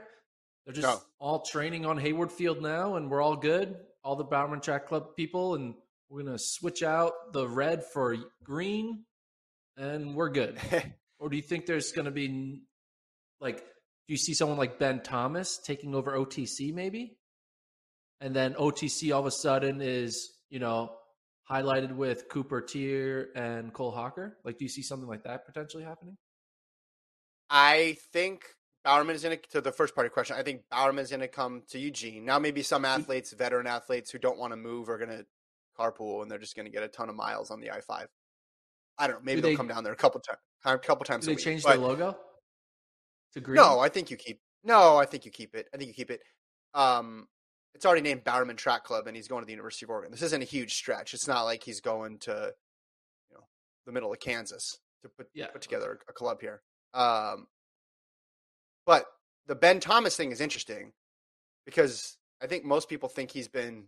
they're 0.65 0.75
just 0.75 0.87
No. 0.87 1.01
all 1.19 1.43
training 1.43 1.87
on 1.87 1.99
Hayward 1.99 2.33
Field 2.33 2.61
now, 2.61 2.97
and 2.97 3.11
we're 3.11 3.23
all 3.23 3.37
good. 3.37 3.77
All 4.05 4.17
the 4.17 4.25
Bowerman 4.25 4.61
Track 4.61 4.89
Club 4.89 5.15
people, 5.17 5.55
and 5.55 5.75
we're 6.09 6.23
going 6.23 6.37
to 6.37 6.43
switch 6.43 6.83
out 6.83 7.33
the 7.33 7.47
red 7.49 7.85
for 7.85 8.17
green, 8.43 9.05
and 9.77 10.15
we're 10.17 10.31
good. 10.31 10.59
or 11.19 11.29
do 11.29 11.37
you 11.37 11.43
think 11.43 11.67
there's 11.67 11.93
going 11.93 12.07
to 12.07 12.11
be 12.11 12.63
like, 13.41 13.59
do 13.59 14.15
you 14.15 14.17
see 14.17 14.35
someone 14.35 14.59
like 14.59 14.79
Ben 14.81 15.01
Thomas 15.03 15.59
taking 15.59 15.95
over 15.95 16.13
OTC 16.13 16.75
maybe? 16.75 17.17
And 18.21 18.35
then 18.35 18.55
OTC 18.55 19.13
all 19.15 19.21
of 19.21 19.27
a 19.27 19.31
sudden 19.31 19.81
is, 19.81 20.33
you 20.51 20.59
know, 20.59 20.93
highlighted 21.53 21.93
with 21.95 22.29
Cooper 22.29 22.63
Teare 22.63 23.27
and 23.37 23.73
Cole 23.73 23.91
Hocker? 23.91 24.39
Like, 24.45 24.59
do 24.59 24.65
you 24.65 24.69
see 24.69 24.83
something 24.83 25.09
like 25.09 25.25
that 25.25 25.45
potentially 25.47 25.85
happening? 25.85 26.17
I 27.51 27.97
think 28.13 28.43
Bowerman 28.85 29.15
is 29.15 29.23
going 29.23 29.37
to, 29.37 29.43
to 29.51 29.61
the 29.61 29.73
first 29.73 29.95
part 29.95 30.07
of 30.07 30.11
your 30.11 30.15
question, 30.15 30.37
I 30.39 30.43
think 30.43 30.63
Bowerman 30.71 31.03
is 31.05 31.11
going 31.11 31.21
to 31.21 31.29
come 31.29 31.63
to 31.71 31.79
Eugene. 31.79 32.25
Now, 32.25 32.39
maybe 32.39 32.63
some 32.63 32.85
athletes, 32.85 33.33
veteran 33.33 33.67
athletes 33.67 34.11
who 34.11 34.19
don't 34.19 34.39
want 34.39 34.53
to 34.53 34.57
move 34.57 34.89
are 34.89 34.99
going 34.99 35.11
to 35.11 35.27
carpool 35.79 36.23
and 36.23 36.31
they're 36.31 36.39
just 36.39 36.57
going 36.57 36.67
to 36.67 36.73
get 36.73 36.83
a 36.83 36.89
ton 36.89 37.09
of 37.09 37.15
miles 37.15 37.51
on 37.51 37.61
the 37.61 37.71
I 37.71 37.81
5. 37.81 38.07
I 38.99 39.07
don't 39.07 39.17
know. 39.17 39.23
Maybe 39.25 39.37
Do 39.37 39.43
they'll 39.43 39.51
they- 39.53 39.57
come 39.57 39.69
down 39.69 39.85
there 39.85 39.93
a 39.93 39.97
couple 39.97 40.21
times. 40.21 40.39
A 40.65 40.79
couple 40.79 41.05
times 41.05 41.25
Do 41.25 41.27
they 41.27 41.33
a 41.33 41.37
week. 41.37 41.45
change 41.45 41.63
but- 41.65 41.71
their 41.71 41.79
logo 41.79 42.17
to 43.35 43.41
green? 43.41 43.57
No, 43.57 43.81
I 43.81 43.89
think 43.89 44.11
you 44.11 44.17
keep. 44.17 44.41
No, 44.65 44.97
I 44.97 45.07
think 45.07 45.25
you 45.25 45.31
keep 45.33 45.55
it. 45.57 45.67
I 45.75 45.77
think 45.77 45.89
you 45.89 45.95
keep 45.95 46.11
it. 46.11 46.21
Um, 46.73 47.27
it's 47.75 47.87
already 47.87 48.03
named 48.03 48.25
Bowerman 48.25 48.57
Track 48.57 48.85
Club, 48.85 49.07
and 49.07 49.17
he's 49.17 49.29
going 49.29 49.43
to 49.43 49.47
the 49.47 49.53
University 49.53 49.87
of 49.87 49.91
Oregon. 49.91 50.11
This 50.11 50.23
isn't 50.23 50.43
a 50.43 50.47
huge 50.47 50.75
stretch. 50.75 51.15
It's 51.15 51.29
not 51.29 51.43
like 51.45 51.63
he's 51.65 51.81
going 51.81 52.19
to, 52.21 52.53
you 53.31 53.37
know, 53.37 53.45
the 53.87 53.93
middle 53.93 54.13
of 54.13 54.21
Kansas 54.21 54.79
to 55.03 55.09
put 55.09 55.29
Yeah. 55.35 55.49
put 55.49 55.63
together 55.63 55.99
a 56.09 56.13
club 56.13 56.41
here. 56.41 56.63
Um, 56.95 57.47
but 58.87 59.07
the 59.47 59.55
Ben 59.55 59.81
Thomas 59.81 60.17
thing 60.17 60.33
is 60.33 60.41
interesting 60.41 60.93
because 61.65 62.17
I 62.43 62.47
think 62.47 62.65
most 62.65 62.89
people 62.89 63.09
think 63.09 63.31
he's 63.31 63.49
been 63.49 63.87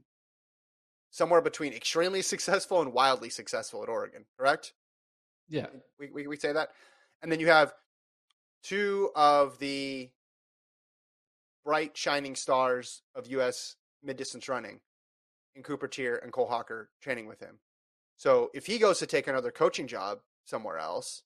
somewhere 1.11 1.41
between 1.43 1.73
extremely 1.73 2.23
successful 2.33 2.81
and 2.81 2.93
wildly 2.93 3.31
successful 3.31 3.83
at 3.83 3.89
Oregon. 3.89 4.25
Correct? 4.39 4.73
Yeah. 5.49 5.67
we, 5.99 6.11
we, 6.11 6.27
we 6.27 6.37
say 6.37 6.53
that. 6.53 6.71
And 7.23 7.31
then 7.31 7.39
you 7.41 7.49
have 7.49 7.73
two 8.63 9.11
of 9.15 9.59
the 9.59 10.11
bright 11.65 11.97
shining 11.97 12.35
stars 12.35 13.03
of 13.15 13.27
U.S. 13.29 13.77
mid 14.03 14.17
distance 14.17 14.49
running 14.49 14.81
in 15.55 15.63
Cooper 15.63 15.89
Teare 15.89 16.23
and 16.23 16.33
Cole 16.33 16.49
Hocker 16.49 16.91
training 17.01 17.27
with 17.27 17.41
him. 17.41 17.59
So 18.17 18.51
if 18.55 18.67
he 18.67 18.79
goes 18.79 18.99
to 18.99 19.07
take 19.07 19.27
another 19.27 19.51
coaching 19.51 19.87
job 19.87 20.19
somewhere 20.45 20.79
else, 20.79 21.23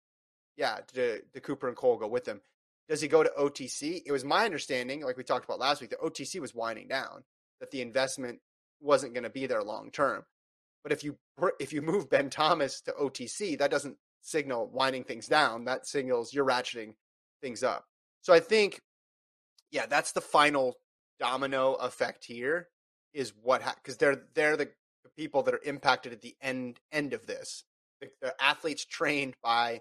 yeah, 0.57 0.79
the, 0.95 1.23
the 1.33 1.41
Cooper 1.41 1.69
and 1.69 1.77
Cole 1.77 1.97
go 1.97 2.09
with 2.09 2.27
him. 2.27 2.41
Does 2.89 3.01
he 3.01 3.09
go 3.09 3.23
to 3.23 3.31
OTC? 3.39 4.03
It 4.07 4.13
was 4.13 4.25
my 4.25 4.45
understanding, 4.45 5.03
like 5.03 5.17
we 5.17 5.23
talked 5.23 5.45
about 5.45 5.59
last 5.59 5.81
week, 5.81 5.91
that 5.91 6.01
OTC 6.01 6.41
was 6.41 6.55
winding 6.55 6.89
down, 6.89 7.25
that 7.61 7.71
the 7.71 7.83
investment 7.83 8.41
wasn't 8.81 9.13
going 9.13 9.25
to 9.25 9.31
be 9.31 9.47
there 9.47 9.63
long 9.63 9.91
term. 9.91 10.25
But 10.83 10.93
if 10.93 11.05
you 11.05 11.19
if 11.61 11.73
you 11.73 11.83
move 11.83 12.09
Ben 12.09 12.31
Thomas 12.31 12.81
to 12.83 12.93
OTC, 12.93 13.59
that 13.59 13.71
doesn't 13.71 13.97
signal 14.23 14.71
winding 14.73 15.05
things 15.05 15.27
down. 15.27 15.65
That 15.65 15.87
signals 15.87 16.33
you're 16.33 16.47
ratcheting 16.47 16.95
things 17.43 17.63
up. 17.63 17.85
So 18.23 18.33
I 18.33 18.41
think, 18.41 18.81
yeah, 19.71 19.87
that's 19.87 20.13
the 20.13 20.21
final 20.21 20.77
domino 21.19 21.75
effect 21.75 22.25
here. 22.25 22.69
Is 23.15 23.33
what 23.43 23.63
because 23.83 23.97
they're 23.97 24.23
they're 24.35 24.57
the, 24.57 24.71
the 25.03 25.11
people 25.17 25.43
that 25.45 25.55
are 25.55 25.61
impacted 25.65 26.13
at 26.13 26.21
the 26.21 26.37
end 26.43 26.79
end 26.93 27.15
of 27.15 27.27
this. 27.27 27.65
The, 28.01 28.11
the 28.21 28.35
athletes 28.43 28.85
trained 28.85 29.35
by 29.43 29.81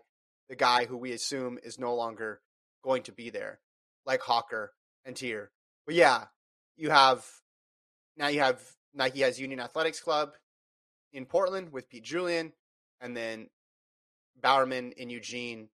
the 0.49 0.55
guy 0.55 0.85
who 0.85 0.97
we 0.97 1.11
assume 1.11 1.59
is 1.61 1.77
no 1.77 1.93
longer 1.93 2.41
going 2.83 3.03
to 3.03 3.11
be 3.11 3.29
there, 3.29 3.59
like 4.05 4.21
Hocker 4.21 4.73
and 5.05 5.15
Teare. 5.15 5.49
But 5.85 5.95
yeah, 5.95 6.25
you 6.77 6.89
have 6.89 7.25
now 8.15 8.27
you 8.27 8.39
have 8.39 8.61
Nike 8.93 9.21
has 9.21 9.39
Union 9.39 9.59
Athletics 9.59 9.99
Club 9.99 10.33
in 11.11 11.25
Portland 11.25 11.71
with 11.71 11.89
Pete 11.89 12.03
Julian, 12.03 12.53
and 13.01 13.15
then 13.15 13.49
Bowerman 14.41 14.93
in 14.93 15.09
Eugene 15.09 15.69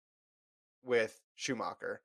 with 0.84 1.22
Schumacher. 1.36 2.02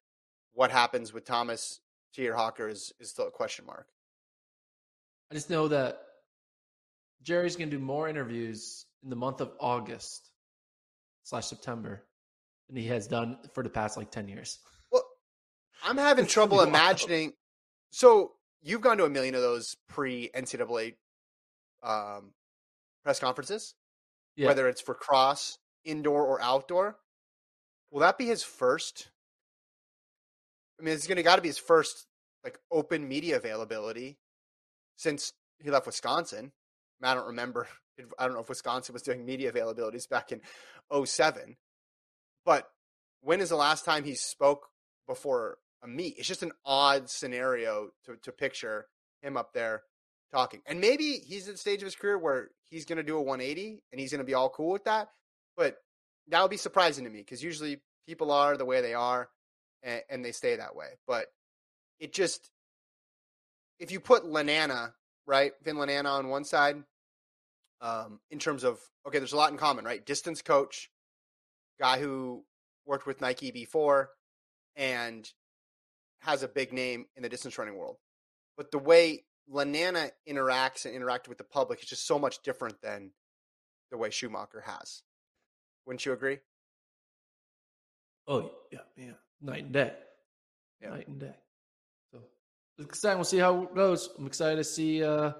What 0.53 0.71
happens 0.71 1.13
with 1.13 1.25
Thomas 1.25 1.81
Teare 2.17 2.35
Hocker 2.37 2.69
is, 2.69 2.93
is 3.01 3.11
still 3.11 3.27
a 3.29 3.31
question 3.31 3.67
mark. 3.67 3.87
I 5.31 5.35
just 5.35 5.51
know 5.51 5.69
that 5.69 5.99
Jerry's 7.23 7.57
going 7.57 7.71
to 7.71 7.77
do 7.77 7.83
more 7.83 8.09
interviews 8.09 8.87
in 9.03 9.11
the 9.11 9.17
month 9.17 9.41
of 9.41 9.53
August 9.61 10.31
slash 11.25 11.47
September 11.47 12.03
than 12.69 12.77
he 12.77 12.87
has 12.89 13.07
done 13.07 13.39
for 13.55 13.63
the 13.63 13.69
past 13.71 13.97
like 13.97 14.11
10 14.11 14.29
years. 14.29 14.59
Well, 14.91 15.05
I'm 15.85 15.97
having 15.99 16.27
trouble 16.27 16.59
gonna 16.59 16.71
be 16.71 16.73
wild. 16.73 16.85
imagining. 16.87 17.33
So 17.91 18.33
you've 18.63 18.81
gone 18.81 18.99
to 18.99 19.05
a 19.05 19.11
million 19.11 19.35
of 19.35 19.43
those 19.43 19.77
pre 19.89 20.31
NCAA 20.35 20.95
um, 21.83 22.33
press 23.05 23.21
conferences, 23.21 23.75
Yeah. 24.37 24.47
whether 24.49 24.69
it's 24.69 24.81
for 24.81 24.95
cross, 24.95 25.59
indoor, 25.85 26.25
or 26.25 26.41
outdoor. 26.41 26.97
Will 27.91 28.01
that 28.01 28.19
be 28.19 28.27
his 28.27 28.43
first? 28.43 29.09
I 30.79 30.85
mean, 30.85 30.95
it's 30.95 31.07
going 31.07 31.17
to 31.17 31.23
got 31.23 31.37
to 31.37 31.43
be 31.43 31.49
his 31.49 31.59
first 31.59 32.07
like 32.45 32.59
open 32.71 33.09
media 33.09 33.37
availability 33.37 34.19
since 34.97 35.33
he 35.63 35.71
left 35.71 35.87
Wisconsin. 35.87 36.53
I, 37.03 37.15
don't 37.15 37.27
remember. 37.27 37.67
I 38.19 38.25
don't 38.25 38.35
know 38.35 38.41
if 38.41 38.49
Wisconsin 38.49 38.93
was 38.93 39.03
doing 39.03 39.25
media 39.25 39.53
availabilities 39.53 40.09
back 40.09 40.33
in 40.33 40.41
07. 41.05 41.57
But 42.45 42.69
when 43.21 43.41
is 43.41 43.49
the 43.49 43.57
last 43.57 43.85
time 43.85 44.05
he 44.05 44.15
spoke 44.15 44.69
before 45.07 45.59
a 45.83 45.89
meet? 45.89 46.15
It's 46.19 46.29
just 46.29 46.43
an 46.43 46.53
odd 46.65 47.11
scenario 47.11 47.89
to, 48.07 48.17
to 48.23 48.33
picture 48.33 48.87
him 49.23 49.37
up 49.37 49.53
there 49.53 49.83
talking. 50.33 50.61
And 50.67 50.81
maybe 50.81 51.21
he's 51.27 51.49
at 51.49 51.55
the 51.55 51.59
stage 51.59 51.83
of 51.83 51.87
his 51.87 51.97
career 51.97 52.19
where 52.19 52.51
he's 52.71 52.85
going 52.85 52.99
to 52.99 53.03
do 53.03 53.17
a 53.17 53.23
180 53.23 53.83
and 53.91 54.01
he's 54.01 54.11
going 54.11 54.21
to 54.21 54.25
be 54.25 54.35
all 54.35 54.49
cool 54.49 54.73
with 54.73 54.85
that. 54.85 55.09
But 55.57 55.77
that 56.29 56.41
would 56.41 56.51
be 56.51 56.57
surprising 56.57 57.05
to 57.05 57.11
me 57.11 57.19
because 57.19 57.43
usually 57.43 57.81
people 58.07 58.31
are 58.31 58.57
the 58.57 58.65
way 58.65 58.81
they 58.81 58.95
are 58.95 59.29
and, 59.83 60.03
and 60.11 60.25
they 60.25 60.33
stay 60.33 60.57
that 60.57 60.77
way. 60.77 60.89
But 61.07 61.27
it 62.01 62.13
just, 62.13 62.51
if 63.79 63.91
you 63.91 64.01
put 64.01 64.25
Lananna, 64.25 64.93
right, 65.27 65.53
Vin 65.63 65.77
Lananna 65.77 66.11
on 66.11 66.29
one 66.29 66.45
side, 66.45 66.83
um, 67.81 68.21
in 68.31 68.39
terms 68.39 68.65
of, 68.65 68.81
okay, 69.07 69.19
there's 69.19 69.33
a 69.33 69.37
lot 69.37 69.53
in 69.53 69.59
common, 69.59 69.85
right? 69.85 70.05
Distance 70.05 70.43
coach, 70.43 70.91
guy 71.79 71.99
who 71.99 72.45
worked 72.87 73.07
with 73.07 73.21
Nike 73.21 73.51
before 73.51 74.11
and 74.75 75.31
has 76.21 76.43
a 76.43 76.49
big 76.49 76.73
name 76.73 77.07
in 77.17 77.23
the 77.23 77.29
distance 77.29 77.59
running 77.59 77.77
world. 77.77 77.97
But 78.57 78.71
the 78.73 78.79
way 78.79 79.25
Lananna 79.53 80.11
interacts 80.29 80.85
and 80.85 80.95
interacted 80.95 81.29
with 81.29 81.39
the 81.39 81.45
public 81.45 81.81
is 81.81 81.89
just 81.89 82.07
so 82.07 82.19
much 82.19 82.43
different 82.43 82.81
than 82.83 83.13
the 83.91 83.97
way 83.97 84.11
Schumacher 84.11 84.63
has. 84.67 85.03
Wouldn't 85.87 86.05
you 86.05 86.13
agree? 86.13 86.39
Oh, 88.27 88.51
yeah, 88.71 88.81
yeah. 88.97 89.13
Night 89.41 89.65
and 89.65 89.73
day. 89.73 89.93
Yeah. 90.83 90.91
Night 90.91 91.09
and 91.09 91.19
day. 91.19 91.35
So 92.13 92.21
it's 92.79 92.89
exciting. 92.89 93.19
We'll 93.19 93.25
see 93.25 93.39
how 93.39 93.63
it 93.63 93.75
goes. 93.75 94.09
I'm 94.19 94.27
excited 94.27 94.57
to 94.57 94.65
see, 94.65 95.03
uh, 95.03 95.33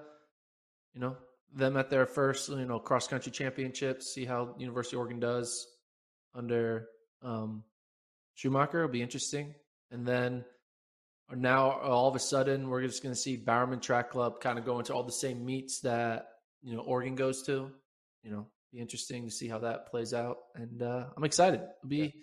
you 0.93 1.01
know, 1.01 1.17
them 1.53 1.77
at 1.77 1.89
their 1.89 2.05
first, 2.05 2.49
you 2.49 2.65
know, 2.65 2.79
cross 2.79 3.07
country 3.07 3.31
championships, 3.31 4.13
see 4.13 4.25
how 4.25 4.55
University 4.57 4.95
of 4.95 4.99
Oregon 4.99 5.19
does 5.19 5.67
under 6.35 6.87
um, 7.23 7.63
Schumacher. 8.35 8.79
It'll 8.79 8.91
be 8.91 9.01
interesting. 9.01 9.55
And 9.91 10.05
then 10.05 10.45
now 11.35 11.71
all 11.71 12.07
of 12.07 12.15
a 12.15 12.19
sudden 12.19 12.69
we're 12.69 12.81
just 12.81 13.03
going 13.03 13.13
to 13.13 13.19
see 13.19 13.37
Bowerman 13.37 13.79
Track 13.79 14.11
Club 14.11 14.41
kind 14.41 14.57
of 14.57 14.65
go 14.65 14.79
into 14.79 14.93
all 14.93 15.03
the 15.03 15.11
same 15.11 15.45
meets 15.45 15.81
that 15.81 16.27
you 16.63 16.75
know 16.75 16.81
Oregon 16.81 17.15
goes 17.15 17.43
to. 17.43 17.71
You 18.23 18.31
know, 18.31 18.47
be 18.71 18.79
interesting 18.79 19.25
to 19.25 19.31
see 19.31 19.47
how 19.47 19.59
that 19.59 19.87
plays 19.87 20.13
out, 20.13 20.37
and 20.55 20.81
uh, 20.81 21.05
I'm 21.15 21.23
excited. 21.23 21.61
It'll 21.61 21.89
be 21.89 22.15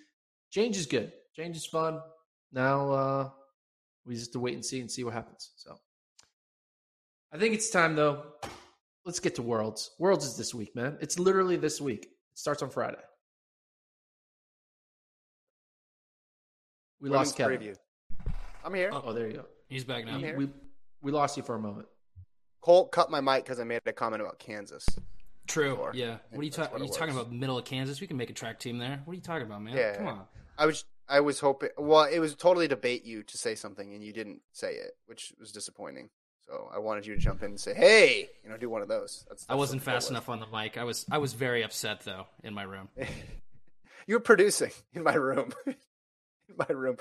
change 0.50 0.76
is 0.76 0.86
good. 0.86 1.12
Change 1.36 1.56
is 1.56 1.66
fun. 1.66 2.00
Now 2.50 2.90
uh, 2.90 3.30
we 4.06 4.14
just 4.14 4.28
have 4.28 4.32
to 4.32 4.40
wait 4.40 4.54
and 4.54 4.64
see 4.64 4.80
and 4.80 4.90
see 4.90 5.04
what 5.04 5.12
happens. 5.12 5.52
So 5.56 5.76
I 7.30 7.36
think 7.36 7.54
it's 7.54 7.68
time 7.68 7.94
though. 7.94 8.22
Let's 9.04 9.20
get 9.20 9.34
to 9.34 9.42
Worlds. 9.42 9.90
Worlds 9.98 10.24
is 10.24 10.36
this 10.36 10.54
week, 10.54 10.74
man. 10.74 10.96
It's 11.00 11.18
literally 11.18 11.56
this 11.56 11.78
week. 11.80 12.04
It 12.06 12.38
starts 12.38 12.62
on 12.62 12.70
Friday. 12.70 12.96
We 17.00 17.10
Women's 17.10 17.28
lost 17.28 17.36
Kevin. 17.36 17.60
preview. 17.60 17.76
I'm 18.64 18.72
here. 18.72 18.90
Oh, 18.92 19.12
there 19.12 19.26
you 19.26 19.34
go. 19.34 19.44
He's 19.68 19.84
back 19.84 20.06
now. 20.06 20.14
I'm 20.14 20.20
here. 20.20 20.38
We 20.38 20.48
we 21.02 21.12
lost 21.12 21.36
you 21.36 21.42
for 21.42 21.54
a 21.54 21.60
moment. 21.60 21.86
Colt 22.62 22.90
cut 22.92 23.10
my 23.10 23.20
mic 23.20 23.44
because 23.44 23.60
I 23.60 23.64
made 23.64 23.82
a 23.84 23.92
comment 23.92 24.22
about 24.22 24.38
Kansas. 24.38 24.86
True. 25.46 25.76
Sure. 25.76 25.90
Yeah. 25.94 26.16
What 26.30 26.40
are 26.40 26.42
you 26.42 26.50
think 26.50 26.56
that's 26.56 26.56
talking? 26.56 26.72
what 26.72 26.80
Are 26.80 26.84
you 26.86 26.92
talking 26.98 27.14
about 27.14 27.30
middle 27.30 27.58
of 27.58 27.66
Kansas? 27.66 28.00
We 28.00 28.06
can 28.06 28.16
make 28.16 28.30
a 28.30 28.32
track 28.32 28.58
team 28.58 28.78
there. 28.78 29.02
What 29.04 29.12
are 29.12 29.16
you 29.16 29.20
talking 29.20 29.46
about, 29.46 29.62
man? 29.62 29.76
Yeah. 29.76 29.96
Come 29.98 30.06
on. 30.08 30.22
I 30.58 30.64
was 30.64 30.84
I 31.08 31.20
was 31.20 31.40
hoping. 31.40 31.70
Well, 31.78 32.04
it 32.04 32.18
was 32.18 32.34
totally 32.34 32.68
debate 32.68 33.04
you 33.04 33.22
to 33.22 33.38
say 33.38 33.54
something, 33.54 33.94
and 33.94 34.02
you 34.02 34.12
didn't 34.12 34.40
say 34.52 34.74
it, 34.74 34.92
which 35.06 35.32
was 35.38 35.52
disappointing. 35.52 36.10
So 36.46 36.70
I 36.72 36.78
wanted 36.78 37.06
you 37.06 37.14
to 37.14 37.20
jump 37.20 37.42
in 37.42 37.50
and 37.50 37.60
say, 37.60 37.74
"Hey," 37.74 38.28
you 38.44 38.50
know, 38.50 38.56
do 38.56 38.70
one 38.70 38.82
of 38.82 38.88
those. 38.88 39.24
That's, 39.28 39.46
I 39.48 39.54
wasn't 39.54 39.82
fast 39.82 40.10
enough 40.10 40.28
on 40.28 40.40
the 40.40 40.46
mic. 40.46 40.78
I 40.78 40.84
was 40.84 41.04
I 41.10 41.18
was 41.18 41.32
very 41.32 41.62
upset 41.62 42.00
though 42.02 42.26
in 42.44 42.54
my 42.54 42.62
room. 42.62 42.88
you 44.06 44.14
were 44.14 44.20
producing 44.20 44.70
in 44.92 45.02
my 45.02 45.14
room. 45.14 45.52
in 45.66 46.56
my 46.56 46.72
room. 46.72 46.96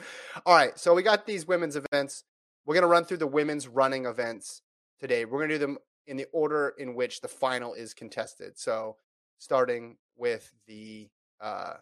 All 0.46 0.56
right, 0.56 0.78
so 0.80 0.94
we 0.94 1.04
got 1.04 1.26
these 1.26 1.48
women's 1.48 1.76
events. 1.76 2.24
We're 2.66 2.76
gonna 2.76 2.88
run 2.88 3.06
through 3.06 3.18
the 3.18 3.28
women's 3.28 3.68
running 3.68 4.06
events 4.06 4.62
today. 5.00 5.26
We're 5.26 5.42
gonna 5.42 5.54
do 5.54 5.60
them 5.60 5.78
in 6.08 6.18
the 6.18 6.28
order 6.32 6.74
in 6.78 6.96
which 6.96 7.22
the 7.22 7.28
final 7.28 7.74
is 7.74 7.94
contested. 7.94 8.58
So 8.58 8.98
starting 9.38 9.98
with 10.16 10.52
the 10.68 11.10
uh, 11.42 11.76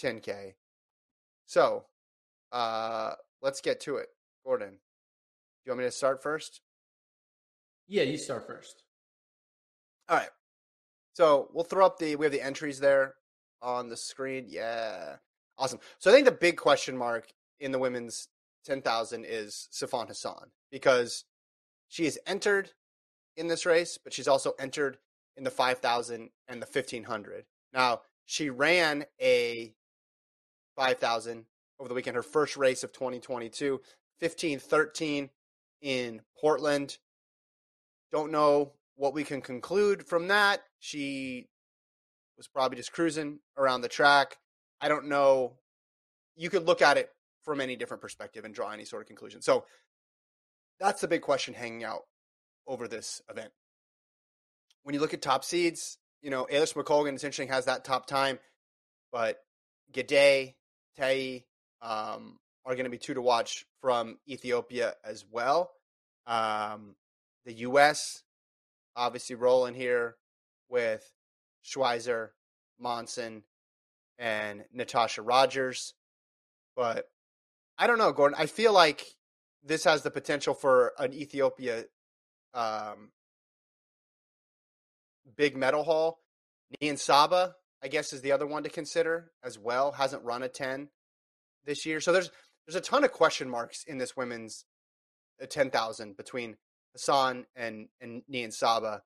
10k. 0.00 0.54
So 1.48 1.86
uh, 2.52 3.12
let's 3.40 3.62
get 3.62 3.80
to 3.80 3.96
it. 3.96 4.08
Gordon, 4.44 4.68
do 4.68 4.76
you 5.64 5.72
want 5.72 5.78
me 5.80 5.84
to 5.86 5.90
start 5.90 6.22
first? 6.22 6.60
Yeah, 7.88 8.02
you 8.02 8.18
start 8.18 8.46
first. 8.46 8.82
All 10.10 10.18
right. 10.18 10.28
So 11.14 11.48
we'll 11.52 11.64
throw 11.64 11.86
up 11.86 11.98
the 11.98 12.16
we 12.16 12.26
have 12.26 12.32
the 12.32 12.42
entries 12.42 12.78
there 12.78 13.14
on 13.62 13.88
the 13.88 13.96
screen. 13.96 14.44
Yeah. 14.46 15.16
Awesome. 15.56 15.80
So 15.98 16.10
I 16.10 16.14
think 16.14 16.26
the 16.26 16.32
big 16.32 16.58
question 16.58 16.96
mark 16.96 17.32
in 17.58 17.72
the 17.72 17.78
women's 17.78 18.28
10,000 18.66 19.24
is 19.26 19.68
Sifan 19.72 20.06
Hassan 20.06 20.50
because 20.70 21.24
she 21.88 22.04
has 22.04 22.18
entered 22.26 22.70
in 23.38 23.48
this 23.48 23.64
race, 23.64 23.98
but 24.02 24.12
she's 24.12 24.28
also 24.28 24.52
entered 24.58 24.98
in 25.36 25.44
the 25.44 25.50
5,000 25.50 26.28
and 26.46 26.62
the 26.62 26.66
1500. 26.66 27.46
Now, 27.72 28.02
she 28.26 28.50
ran 28.50 29.06
a 29.20 29.74
5,000 30.78 31.44
over 31.80 31.88
the 31.88 31.94
weekend, 31.94 32.14
her 32.14 32.22
first 32.22 32.56
race 32.56 32.84
of 32.84 32.92
2022, 32.92 33.72
1513 34.20 35.28
in 35.82 36.22
Portland. 36.40 36.98
Don't 38.12 38.30
know 38.30 38.74
what 38.94 39.12
we 39.12 39.24
can 39.24 39.40
conclude 39.40 40.06
from 40.06 40.28
that. 40.28 40.60
She 40.78 41.48
was 42.36 42.46
probably 42.46 42.76
just 42.76 42.92
cruising 42.92 43.40
around 43.56 43.80
the 43.80 43.88
track. 43.88 44.38
I 44.80 44.88
don't 44.88 45.08
know. 45.08 45.54
You 46.36 46.48
could 46.48 46.64
look 46.64 46.80
at 46.80 46.96
it 46.96 47.10
from 47.42 47.60
any 47.60 47.74
different 47.74 48.00
perspective 48.00 48.44
and 48.44 48.54
draw 48.54 48.70
any 48.70 48.84
sort 48.84 49.02
of 49.02 49.08
conclusion. 49.08 49.42
So 49.42 49.64
that's 50.78 51.00
the 51.00 51.08
big 51.08 51.22
question 51.22 51.54
hanging 51.54 51.82
out 51.82 52.02
over 52.68 52.86
this 52.86 53.20
event. 53.28 53.50
When 54.84 54.94
you 54.94 55.00
look 55.00 55.12
at 55.12 55.22
top 55.22 55.44
seeds, 55.44 55.98
you 56.22 56.30
know, 56.30 56.46
Eilish 56.52 56.74
McColgan, 56.74 57.14
it's 57.14 57.24
interesting, 57.24 57.48
has 57.48 57.64
that 57.64 57.84
top 57.84 58.06
time, 58.06 58.38
but 59.10 59.38
Gidey, 59.92 60.54
Taye 60.98 61.44
um, 61.82 62.38
are 62.64 62.74
going 62.74 62.84
to 62.84 62.90
be 62.90 62.98
two 62.98 63.14
to 63.14 63.22
watch 63.22 63.64
from 63.80 64.18
Ethiopia 64.28 64.94
as 65.04 65.24
well. 65.30 65.70
Um, 66.26 66.96
the 67.44 67.52
U.S. 67.54 68.22
obviously 68.96 69.36
rolling 69.36 69.74
here 69.74 70.16
with 70.68 71.10
Schweizer, 71.64 72.30
Monson, 72.78 73.44
and 74.18 74.64
Natosha 74.76 75.22
Rogers. 75.24 75.94
But 76.76 77.06
I 77.78 77.86
don't 77.86 77.98
know, 77.98 78.12
Gordon. 78.12 78.36
I 78.38 78.46
feel 78.46 78.72
like 78.72 79.04
this 79.64 79.84
has 79.84 80.02
the 80.02 80.10
potential 80.10 80.54
for 80.54 80.92
an 80.98 81.12
Ethiopia 81.12 81.84
um, 82.54 83.10
big 85.36 85.56
medal 85.56 85.84
haul. 85.84 86.18
Niyonsaba, 86.82 87.54
I 87.82 87.88
guess, 87.88 88.12
is 88.12 88.20
the 88.22 88.32
other 88.32 88.46
one 88.46 88.62
to 88.64 88.68
consider 88.68 89.30
as 89.44 89.58
well. 89.58 89.92
Hasn't 89.92 90.24
run 90.24 90.42
a 90.42 90.48
10 90.48 90.88
this 91.64 91.86
year. 91.86 92.00
So 92.00 92.12
there's 92.12 92.30
there's 92.66 92.76
a 92.76 92.80
ton 92.80 93.04
of 93.04 93.12
question 93.12 93.48
marks 93.48 93.84
in 93.84 93.96
this 93.96 94.16
women's 94.16 94.66
uh, 95.42 95.46
10,000 95.46 96.16
between 96.16 96.56
Hassan 96.92 97.46
and 97.56 97.88
and 98.00 98.22
Niyonsaba. 98.30 99.00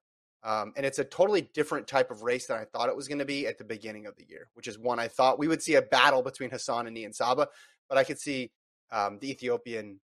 Um, 0.45 0.73
and 0.77 0.85
it's 0.85 0.99
a 0.99 1.05
totally 1.05 1.43
different 1.55 1.87
type 1.87 2.11
of 2.11 2.23
race 2.23 2.47
than 2.47 2.59
I 2.59 2.65
thought 2.65 2.89
it 2.89 2.97
was 2.97 3.07
going 3.07 3.21
to 3.21 3.25
be 3.25 3.47
at 3.47 3.59
the 3.59 3.65
beginning 3.65 4.07
of 4.07 4.17
the 4.17 4.27
year, 4.29 4.49
which 4.55 4.67
is 4.67 4.77
one 4.77 4.99
I 4.99 5.07
thought 5.07 5.39
we 5.39 5.47
would 5.47 5.63
see 5.63 5.77
a 5.77 5.83
battle 5.83 6.23
between 6.23 6.51
Hassan 6.51 6.89
and 6.89 6.97
Niyonsaba, 6.97 7.47
but 7.89 7.97
I 7.97 8.03
could 8.03 8.19
see 8.19 8.51
um, 8.91 9.19
the 9.21 9.31
Ethiopian 9.31 10.01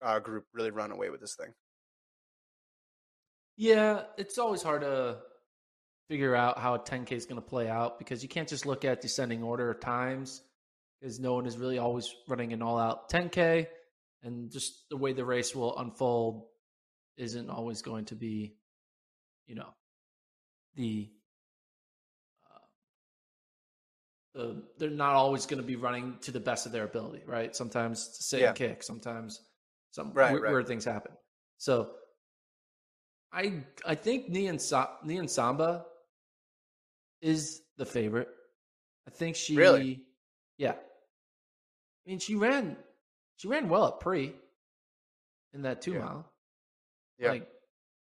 uh, 0.00 0.20
group 0.20 0.46
really 0.54 0.70
run 0.70 0.90
away 0.90 1.10
with 1.10 1.20
this 1.20 1.34
thing. 1.34 1.52
Yeah, 3.56 4.04
it's 4.16 4.38
always 4.38 4.62
hard 4.62 4.80
to 4.80 5.18
figure 6.08 6.34
out 6.34 6.58
how 6.58 6.74
a 6.74 6.78
10K 6.78 7.12
is 7.12 7.26
going 7.26 7.40
to 7.40 7.46
play 7.46 7.68
out 7.68 7.98
because 7.98 8.22
you 8.22 8.28
can't 8.28 8.48
just 8.48 8.66
look 8.66 8.84
at 8.84 9.00
descending 9.00 9.42
order 9.42 9.70
of 9.70 9.80
times 9.80 10.42
because 11.00 11.18
no 11.18 11.34
one 11.34 11.46
is 11.46 11.56
really 11.58 11.78
always 11.78 12.14
running 12.28 12.52
an 12.52 12.62
all 12.62 12.78
out 12.78 13.10
10K. 13.10 13.66
And 14.22 14.50
just 14.50 14.88
the 14.90 14.96
way 14.96 15.12
the 15.12 15.24
race 15.24 15.54
will 15.54 15.76
unfold 15.78 16.44
isn't 17.16 17.50
always 17.50 17.82
going 17.82 18.06
to 18.06 18.14
be, 18.14 18.56
you 19.46 19.54
know, 19.54 19.68
the. 20.76 21.10
uh, 22.50 22.58
the 24.34 24.62
they're 24.78 24.90
not 24.90 25.14
always 25.14 25.46
going 25.46 25.60
to 25.60 25.66
be 25.66 25.76
running 25.76 26.16
to 26.22 26.32
the 26.32 26.40
best 26.40 26.66
of 26.66 26.72
their 26.72 26.84
ability, 26.84 27.22
right? 27.26 27.54
Sometimes 27.54 28.06
it's 28.08 28.20
a 28.20 28.22
sit 28.24 28.40
Yeah. 28.40 28.52
kick. 28.52 28.82
Sometimes 28.82 29.40
some 29.90 30.12
Right, 30.12 30.32
weird, 30.32 30.42
right. 30.42 30.50
weird 30.52 30.66
things 30.66 30.84
happen. 30.84 31.12
So 31.58 31.90
I 33.32 33.64
I 33.86 33.94
think 33.94 34.30
Nian 34.30 34.56
Niyonsaba 35.04 35.84
is 37.24 37.62
the 37.78 37.86
favorite. 37.86 38.28
I 39.08 39.10
think 39.10 39.34
she 39.34 39.56
Really? 39.56 40.02
yeah. 40.58 40.72
I 40.72 42.10
mean 42.10 42.18
she 42.18 42.34
ran 42.36 42.76
she 43.36 43.48
ran 43.48 43.68
well 43.68 43.88
at 43.88 43.98
pre 44.00 44.34
in 45.54 45.62
that 45.62 45.80
two 45.82 45.92
Yeah. 45.94 45.98
mile. 46.00 46.32
Yeah. 47.18 47.30
Like 47.30 47.48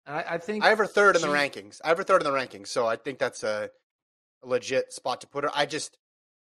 I, 0.07 0.23
I 0.35 0.39
think 0.39 0.65
I 0.65 0.71
have 0.71 0.79
her 0.79 0.87
third 0.87 1.17
in 1.17 1.23
the 1.23 1.29
rankings. 1.29 1.81
I 1.85 1.89
have 1.89 1.99
her 1.99 2.05
third 2.05 2.23
in 2.23 2.31
the 2.31 2.37
rankings, 2.37 2.69
so 2.69 2.87
I 2.87 2.97
think 2.97 3.19
that's 3.19 3.43
a, 3.43 3.71
a 4.43 4.47
legit 4.47 4.93
spot 4.93 5.21
to 5.23 5.27
put 5.27 5.45
her. 5.45 5.51
I 5.55 5.65
just, 5.65 5.97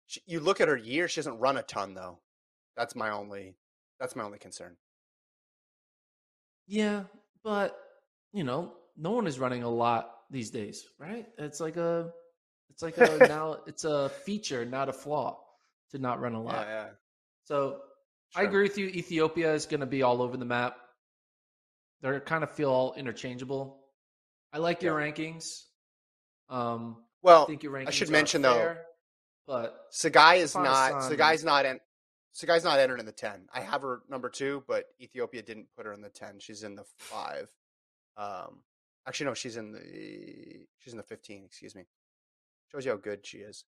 she, 0.07 0.21
you 0.25 0.39
look 0.39 0.59
at 0.59 0.67
her 0.67 0.75
year; 0.75 1.07
she 1.07 1.19
doesn't 1.21 1.37
run 1.37 1.57
a 1.57 1.61
ton, 1.61 1.93
though. 1.93 2.17
That's 2.75 2.95
my 2.95 3.11
only. 3.11 3.55
That's 3.99 4.15
my 4.15 4.23
only 4.23 4.39
concern. 4.39 4.77
Yeah, 6.65 7.03
but 7.43 7.77
you 8.31 8.43
know, 8.43 8.73
no 8.97 9.11
one 9.11 9.27
is 9.27 9.37
running 9.37 9.61
a 9.61 9.69
lot 9.69 10.09
these 10.31 10.49
days, 10.49 10.87
right? 10.97 11.27
It's 11.37 11.59
like 11.59 11.77
a 11.77 12.11
it's 12.73 12.81
like 12.81 12.97
a 12.97 13.17
now 13.27 13.59
it's 13.67 13.85
a 13.85 14.09
feature, 14.09 14.65
not 14.65 14.89
a 14.89 14.93
flaw 14.93 15.39
to 15.91 15.99
not 15.99 16.19
run 16.19 16.33
a 16.33 16.41
lot. 16.41 16.65
Yeah, 16.67 16.85
yeah. 16.85 16.89
So 17.45 17.79
I 18.35 18.43
agree 18.43 18.63
with 18.63 18.77
you. 18.77 18.87
Ethiopia 18.87 19.53
is 19.53 19.65
going 19.67 19.79
to 19.81 19.85
be 19.85 20.01
all 20.01 20.21
over 20.21 20.37
the 20.37 20.45
map. 20.45 20.77
They're 22.01 22.19
kind 22.19 22.43
of 22.43 22.51
feel 22.51 22.69
all 22.69 22.93
interchangeable. 22.95 23.79
I 24.51 24.57
like 24.57 24.81
your 24.81 24.97
rankings. 24.97 25.61
Um, 26.49 26.97
I 26.99 27.03
Well, 27.21 27.45
think 27.45 27.63
your 27.63 27.71
rankings. 27.71 27.87
I 27.87 27.91
should 27.91 28.09
mention 28.09 28.41
though, 28.41 28.75
but 29.47 29.91
Tsegay 29.91 30.37
is 30.37 30.55
not. 30.55 30.93
Tsegay's 31.03 31.43
not 31.43 31.65
in. 31.65 31.79
Tsegay's 32.35 32.63
not 32.63 32.79
entered 32.79 32.99
in 32.99 33.05
the 33.05 33.11
ten. 33.11 33.47
I 33.53 33.61
have 33.61 33.83
her 33.83 34.01
number 34.09 34.29
two, 34.29 34.63
but 34.67 34.85
Ethiopia 34.99 35.43
didn't 35.43 35.67
put 35.77 35.85
her 35.85 35.93
in 35.93 36.01
the 36.01 36.09
ten. 36.09 36.39
She's 36.39 36.63
in 36.63 36.75
the 36.75 36.83
five. 36.97 37.49
Um, 38.17 38.63
actually, 39.07 39.27
no, 39.27 39.33
she's 39.33 39.57
in 39.57 39.71
the. 39.71 40.65
She's 40.79 40.93
in 40.93 40.97
the 40.97 41.03
fifteen. 41.03 41.45
Excuse 41.45 41.75
me. 41.75 41.85
Shows 42.73 42.85
you 42.85 42.91
how 42.91 42.97
good 42.97 43.25
she 43.25 43.37
is. 43.39 43.65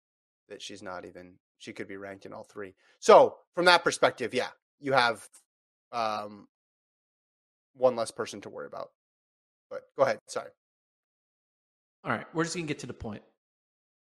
That 0.48 0.62
she's 0.62 0.82
not 0.82 1.04
even. 1.04 1.34
She 1.58 1.72
could 1.72 1.88
be 1.88 1.96
ranked 1.96 2.26
in 2.26 2.32
all 2.32 2.44
three. 2.44 2.74
So 2.98 3.36
from 3.54 3.64
that 3.66 3.84
perspective, 3.84 4.34
yeah, 4.34 4.48
you 4.80 4.92
have 4.92 5.26
um, 5.92 6.48
one 7.74 7.94
less 7.96 8.10
person 8.10 8.40
to 8.42 8.48
worry 8.48 8.66
about. 8.66 8.90
But 9.70 9.82
go 9.96 10.02
ahead. 10.04 10.18
Sorry. 10.28 10.50
all 12.04 12.10
right, 12.10 12.26
we're 12.34 12.42
just 12.44 12.56
gonna 12.56 12.66
get 12.66 12.80
to 12.80 12.86
the 12.86 12.92
point. 12.92 13.22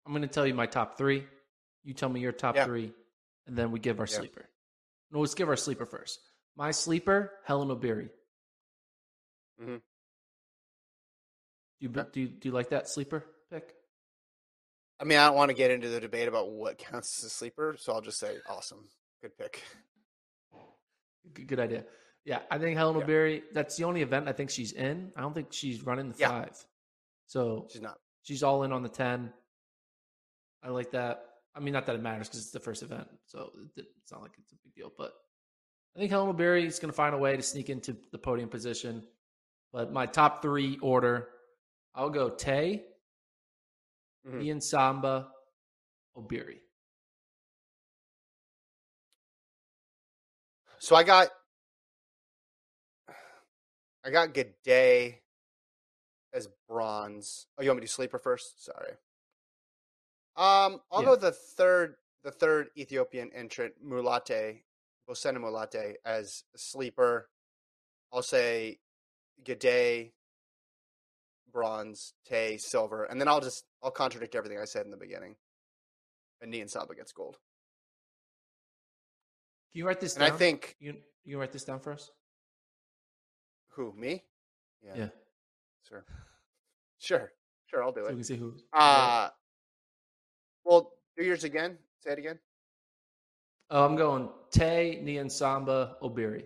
I'm 0.07 0.13
gonna 0.13 0.29
tell 0.29 0.47
you 0.47 0.55
my 0.55 0.67
top 0.67 0.97
three. 0.97 1.27
You 1.85 1.95
tell 1.95 2.09
me 2.09 2.21
your 2.21 2.31
top 2.33 2.55
Yeah. 2.55 2.65
three, 2.65 2.93
and 3.47 3.57
then 3.57 3.73
we 3.73 3.81
give 3.81 3.99
our 3.99 4.07
Yeah. 4.07 4.19
sleeper. 4.19 4.49
No, 5.11 5.19
let's 5.21 5.35
give 5.35 5.49
our 5.49 5.57
sleeper 5.57 5.85
first. 5.85 6.21
My 6.57 6.71
sleeper, 6.71 7.33
Hellen 7.45 7.69
Obiri. 7.69 8.09
Mhm. 9.61 9.83
Do 11.81 11.87
you, 11.87 11.89
do 11.89 12.21
you 12.21 12.29
do 12.29 12.49
you 12.49 12.53
like 12.53 12.69
that 12.71 12.89
sleeper? 12.89 13.25
I 15.03 15.05
mean, 15.05 15.19
I 15.19 15.27
don't 15.27 15.35
want 15.37 15.49
to 15.51 15.55
get 15.57 15.73
into 15.73 15.89
the 15.89 15.99
debate 15.99 16.29
about 16.29 16.53
what 16.53 16.79
counts 16.79 17.19
as 17.19 17.25
a 17.25 17.29
sleeper, 17.31 17.75
so 17.77 17.93
I'll 17.93 18.01
just 18.01 18.21
say 18.21 18.37
awesome. 18.49 18.85
Good 19.21 19.37
pick. 19.37 19.61
Good, 21.35 21.49
good 21.49 21.59
idea. 21.61 21.85
Yeah, 22.25 22.39
I 22.53 22.59
think 22.59 22.77
Hellen 22.77 22.97
Yeah. 23.01 23.05
Obiri. 23.07 23.43
That's 23.53 23.77
the 23.77 23.83
only 23.85 24.03
event 24.03 24.29
I 24.29 24.33
think 24.33 24.51
she's 24.51 24.71
in. 24.73 25.13
I 25.17 25.21
don't 25.21 25.35
think 25.35 25.53
she's 25.53 25.83
running 25.85 26.09
the 26.11 26.19
Yeah. 26.19 26.29
five. 26.29 26.67
So 27.27 27.67
She's 27.73 27.83
not. 27.83 27.99
she's 28.23 28.45
all 28.45 28.63
in 28.63 28.73
on 28.73 28.85
the 28.85 28.89
ten. 28.89 29.33
I 30.63 30.69
like 30.69 30.93
that. 30.93 31.27
I 31.55 31.61
mean, 31.61 31.73
not 31.73 31.87
that 31.87 31.97
it 31.97 32.01
matters 32.03 32.29
because 32.29 32.41
it's 32.43 32.53
the 32.53 32.61
first 32.61 32.83
event, 32.85 33.09
so 33.27 33.53
it- 33.77 33.87
it's 34.01 34.13
not 34.13 34.23
like 34.23 34.33
it's 34.39 34.53
a 34.53 34.57
big 34.57 34.73
deal. 34.75 34.93
But 34.97 35.13
I 35.97 35.99
think 35.99 36.11
Hellen 36.13 36.33
Obiri 36.35 36.65
is 36.65 36.79
going 36.79 36.91
to 36.91 36.97
find 36.97 37.15
a 37.15 37.19
way 37.19 37.37
to 37.37 37.43
sneak 37.43 37.71
into 37.71 37.95
the 38.13 38.19
podium 38.19 38.49
position. 38.49 39.07
But 39.73 39.91
my 39.93 40.07
top 40.07 40.43
three 40.43 40.79
order, 40.79 41.29
I'll 41.95 42.11
go 42.11 42.31
Taye, 42.31 42.85
Mhm. 44.27 44.43
Ian 44.43 44.61
Samba, 44.61 45.33
Obiri. 46.17 46.61
So 50.79 50.97
I 50.97 51.03
got 51.05 51.29
I 54.05 54.11
got 54.11 54.35
Gidey 54.35 55.21
as 56.33 56.49
bronze. 56.69 57.47
Oh, 57.57 57.63
you 57.63 57.69
want 57.69 57.77
me 57.79 57.83
to 57.83 57.87
do 57.87 57.93
sleeper 57.93 58.19
first? 58.19 58.65
Sorry. 58.65 58.93
Um, 60.35 60.83
I'll 60.91 61.01
Yeah. 61.03 61.07
go 61.11 61.17
the 61.17 61.33
third 61.33 61.97
the 62.23 62.31
third 62.33 62.71
Ethiopian 62.77 63.33
entrant, 63.33 63.85
Mulatie, 63.85 64.63
Bosena 65.09 65.39
Mulatie 65.39 65.97
as 66.05 66.45
a 66.55 66.59
sleeper. 66.59 67.29
I'll 68.13 68.23
say 68.23 68.81
Gidey, 69.43 70.13
bronze, 71.53 72.15
Taye, 72.31 72.59
silver, 72.61 73.05
and 73.05 73.21
then 73.21 73.29
I'll 73.29 73.41
just 73.41 73.65
I'll 73.83 73.91
contradict 73.91 74.35
everything 74.35 74.59
I 74.59 74.65
said 74.65 74.85
in 74.85 74.91
the 74.91 74.97
beginning. 74.97 75.37
And 76.41 76.53
Niyonsaba 76.53 76.97
gets 76.97 77.13
gold. 77.13 77.39
Can 79.71 79.79
you 79.79 79.87
write 79.87 80.01
this 80.01 80.15
And 80.17 80.25
down? 80.25 80.33
I 80.33 80.37
think 80.37 80.77
you 80.81 80.97
you 81.25 81.33
can 81.33 81.41
write 81.41 81.53
this 81.53 81.65
down 81.65 81.81
for 81.81 81.93
us. 81.93 82.11
who 83.75 83.93
me? 83.97 84.25
Yeah, 84.83 85.09
Sure. 85.89 86.05
Sure. 86.99 87.33
Sure, 87.67 87.83
I'll 87.83 87.91
do 87.91 88.03
so 88.05 88.11
we 88.11 88.15
can 88.17 88.25
see 88.25 88.37
who. 88.37 88.55
Uh 88.73 89.29
well, 90.65 90.93
do 91.17 91.25
yours 91.25 91.43
again. 91.43 91.79
Say 92.05 92.13
it 92.13 92.19
again. 92.19 92.39
Oh, 93.71 93.85
I'm 93.85 93.97
going 93.97 94.29
Taye, 94.55 95.03
Nian 95.03 95.31
Samba, 95.31 95.97
Obiri. 96.03 96.45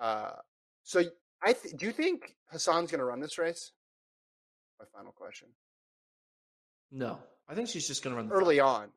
Uh 0.00 0.32
so 0.82 1.02
I 1.44 1.52
th- 1.52 1.76
do 1.76 1.86
you 1.86 1.92
think 1.92 2.36
Hassan's 2.50 2.90
going 2.90 3.00
to 3.00 3.04
run 3.04 3.20
this 3.20 3.38
race? 3.38 3.72
My 4.78 4.86
final 4.96 5.12
question. 5.12 5.48
No, 6.90 7.18
I 7.48 7.54
think 7.54 7.68
she's 7.68 7.86
just 7.86 8.02
going 8.02 8.16
to 8.16 8.22
run 8.22 8.30
Early 8.30 8.60
on. 8.60 8.88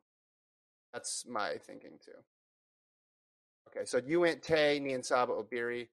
That's 0.92 1.26
my 1.28 1.56
thinking 1.66 1.98
too. 2.04 2.12
Okay, 3.68 3.84
so 3.84 4.00
you 4.04 4.20
went 4.20 4.42
Taye, 4.42 4.80
Nian 4.80 5.04
Saba, 5.04 5.32
Obiri. 5.32 5.88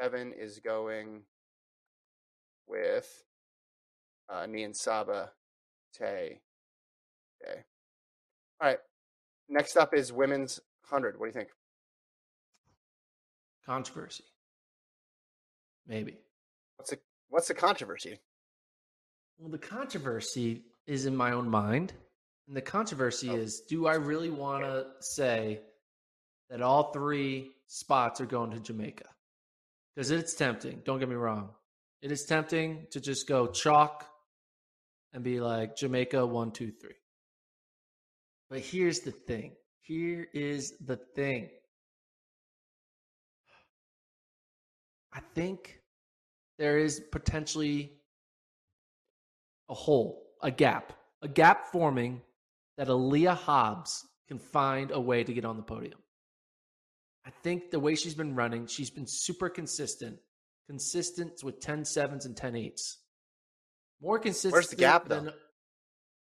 Kevin 0.00 0.32
is 0.32 0.58
going 0.60 1.22
with 2.66 3.24
uh, 4.28 4.44
Nian 4.46 4.74
Saba, 4.74 5.30
Taye. 5.98 6.38
Okay. 7.42 7.60
All 8.60 8.68
right. 8.68 8.78
Next 9.48 9.76
up 9.76 9.94
is 9.94 10.12
women's 10.12 10.60
100. 10.88 11.18
What 11.18 11.26
do 11.26 11.28
you 11.28 11.32
think? 11.32 11.50
controversy. 13.68 14.24
Maybe. 15.88 16.18
What's 16.76 16.90
the 16.90 16.98
what's 17.30 17.48
the 17.48 17.54
controversy? 17.54 18.18
Well, 19.38 19.50
the 19.50 19.58
controversy 19.58 20.62
is 20.86 21.06
in 21.06 21.16
my 21.16 21.32
own 21.32 21.48
mind. 21.48 21.92
And 22.46 22.56
the 22.56 22.62
controversy 22.62 23.30
Oh. 23.30 23.36
is 23.36 23.60
do 23.68 23.86
I 23.86 23.94
really 23.94 24.30
want 24.30 24.64
to 24.64 24.86
say 25.00 25.60
that 26.50 26.62
all 26.62 26.92
three 26.92 27.50
spots 27.66 28.20
are 28.20 28.26
going 28.26 28.50
to 28.52 28.60
Jamaica? 28.60 29.04
Because 29.94 30.10
it's 30.10 30.34
tempting. 30.34 30.82
Don't 30.84 30.98
get 30.98 31.08
me 31.08 31.14
wrong. 31.14 31.50
It 32.00 32.12
is 32.12 32.24
tempting 32.24 32.86
to 32.92 33.00
just 33.00 33.26
go 33.26 33.48
chalk 33.48 34.06
and 35.12 35.24
be 35.24 35.40
like 35.40 35.76
Jamaica 35.76 36.24
one, 36.26 36.52
two, 36.52 36.70
three. 36.70 36.94
But 38.48 38.60
here's 38.60 39.00
the 39.00 39.10
thing. 39.10 39.56
Here 39.80 40.28
is 40.32 40.74
the 40.78 40.96
thing. 40.96 41.50
I 45.12 45.20
think 45.34 45.77
there 46.58 46.78
is 46.78 47.00
potentially 47.12 47.92
a 49.68 49.74
hole, 49.74 50.26
a 50.42 50.50
gap, 50.50 50.92
a 51.22 51.28
gap 51.28 51.72
forming 51.72 52.22
that 52.76 52.88
Aleia 52.88 53.36
Hobbs 53.36 54.06
can 54.28 54.38
find 54.38 54.90
a 54.90 55.00
way 55.00 55.24
to 55.24 55.32
get 55.32 55.44
on 55.44 55.56
the 55.56 55.62
podium. 55.62 55.98
I 57.26 57.30
think 57.42 57.70
the 57.70 57.80
way 57.80 57.94
she's 57.94 58.14
been 58.14 58.34
running, 58.34 58.66
she's 58.66 58.90
been 58.90 59.06
super 59.06 59.48
consistent, 59.48 60.18
consistent 60.66 61.42
with 61.42 61.60
10 61.60 61.84
sevens 61.84 62.24
and 62.24 62.36
10 62.36 62.56
eights. 62.56 62.98
More 64.00 64.18
consistent. 64.18 64.52
Where's 64.52 64.68
the 64.68 64.76
gap, 64.76 65.08
than, 65.08 65.26
though? 65.26 65.32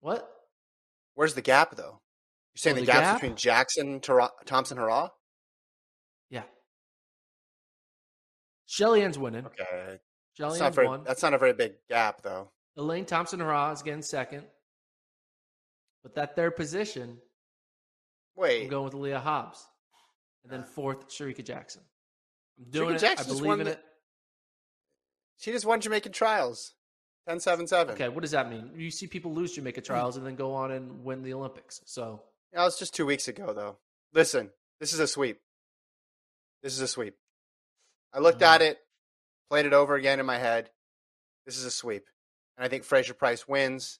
What? 0.00 0.28
Where's 1.14 1.34
the 1.34 1.42
gap 1.42 1.76
though? 1.76 2.00
You're 2.54 2.56
saying 2.56 2.76
Oh, 2.76 2.80
the, 2.80 2.86
the 2.86 2.92
gap 2.92 3.20
between 3.20 3.36
Jackson, 3.36 4.00
Tara- 4.00 4.30
Thompson, 4.44 4.78
Herah? 4.78 5.10
Yeah. 6.30 6.44
Shelly 8.66 9.02
Ann's 9.02 9.18
winning. 9.18 9.46
Okay. 9.46 9.98
Shelly 10.36 10.58
That's 10.58 10.60
not, 10.60 10.74
very, 10.74 10.98
that's 11.04 11.22
not 11.22 11.34
a 11.34 11.38
very 11.38 11.52
big 11.52 11.74
gap 11.88 12.22
though. 12.22 12.50
Elaine 12.76 13.04
Thompson 13.04 13.40
Herah 13.40 13.72
is 13.72 13.82
getting 13.82 14.02
second. 14.02 14.44
But 16.02 16.16
that 16.16 16.36
third 16.36 16.56
position, 16.56 17.18
wait, 18.36 18.64
I'm 18.64 18.68
going 18.68 18.84
with 18.84 18.94
Aleia 18.94 19.20
Hobbs. 19.20 19.66
And 20.42 20.52
then 20.52 20.64
fourth, 20.64 21.08
Shericka 21.08 21.44
Jackson. 21.44 21.80
I'm 22.58 22.70
doing 22.70 22.90
Shericka 22.90 22.96
it. 22.96 23.00
Jackson 23.00 23.30
I 23.30 23.38
believe 23.38 23.60
in 23.60 23.66
the- 23.66 23.72
it. 23.72 23.84
She 25.38 25.52
just 25.52 25.64
won 25.64 25.80
Jamaican 25.80 26.12
trials. 26.12 26.74
10 27.28 27.40
7 27.40 27.66
7. 27.66 27.94
Okay, 27.94 28.08
what 28.10 28.20
does 28.20 28.32
that 28.32 28.50
mean? 28.50 28.72
You 28.76 28.90
see 28.90 29.06
people 29.06 29.32
lose 29.32 29.52
Jamaica 29.52 29.80
hmm. 29.80 29.86
trials 29.86 30.16
and 30.16 30.26
then 30.26 30.36
go 30.36 30.54
on 30.54 30.70
and 30.70 31.04
win 31.04 31.22
the 31.22 31.32
Olympics. 31.32 31.80
So 31.86 32.22
That 32.52 32.64
was 32.64 32.78
just 32.78 32.94
two 32.94 33.06
weeks 33.06 33.28
ago, 33.28 33.52
though. 33.54 33.78
Listen, 34.12 34.50
this 34.78 34.92
is 34.92 35.00
a 35.00 35.06
sweep. 35.06 35.40
This 36.62 36.74
is 36.74 36.80
a 36.80 36.88
sweep. 36.88 37.16
I 38.12 38.20
looked 38.20 38.42
at 38.42 38.60
mm. 38.60 38.70
it, 38.70 38.78
played 39.50 39.66
it 39.66 39.72
over 39.72 39.94
again 39.94 40.20
in 40.20 40.26
my 40.26 40.38
head. 40.38 40.70
This 41.46 41.58
is 41.58 41.64
a 41.64 41.70
sweep. 41.70 42.06
And 42.56 42.64
I 42.64 42.68
think 42.68 42.84
Fraser-Pryce 42.84 43.46
wins. 43.48 43.98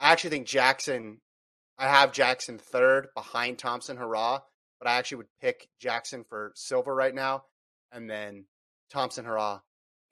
I 0.00 0.12
actually 0.12 0.30
think 0.30 0.46
Jackson, 0.46 1.20
I 1.78 1.88
have 1.88 2.12
Jackson 2.12 2.58
third 2.58 3.08
behind 3.14 3.58
Thompson 3.58 3.96
Herah, 3.96 4.40
but 4.78 4.88
I 4.88 4.96
actually 4.96 5.18
would 5.18 5.38
pick 5.40 5.68
Jackson 5.80 6.24
for 6.28 6.52
silver 6.54 6.94
right 6.94 7.14
now 7.14 7.44
and 7.90 8.08
then 8.08 8.44
Thompson 8.90 9.24
Herah 9.24 9.60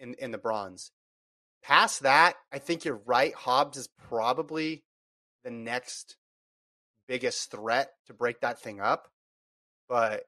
in, 0.00 0.14
in 0.14 0.30
the 0.30 0.38
bronze. 0.38 0.90
Past 1.62 2.02
that, 2.02 2.34
I 2.52 2.58
think 2.58 2.84
you're 2.84 3.00
right. 3.06 3.34
Hobbs 3.34 3.76
is 3.76 3.88
probably 4.08 4.84
the 5.44 5.50
next 5.50 6.16
biggest 7.08 7.50
threat 7.50 7.90
to 8.06 8.14
break 8.14 8.40
that 8.40 8.60
thing 8.60 8.80
up. 8.80 9.08
But 9.88 10.24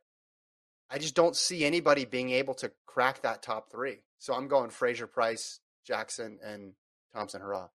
I 0.91 0.99
just 0.99 1.15
don't 1.15 1.37
see 1.37 1.65
anybody 1.65 2.05
being 2.05 2.31
able 2.31 2.55
to 2.55 2.71
crack 2.87 3.23
that 3.23 3.43
top 3.43 3.71
three. 3.71 3.99
So 4.19 4.35
I'm 4.35 4.49
going 4.49 4.71
Fraser-Pryce, 4.71 5.61
Jackson, 5.87 6.39
and 6.45 6.73
Thompson 7.15 7.41
Herah. 7.43 7.69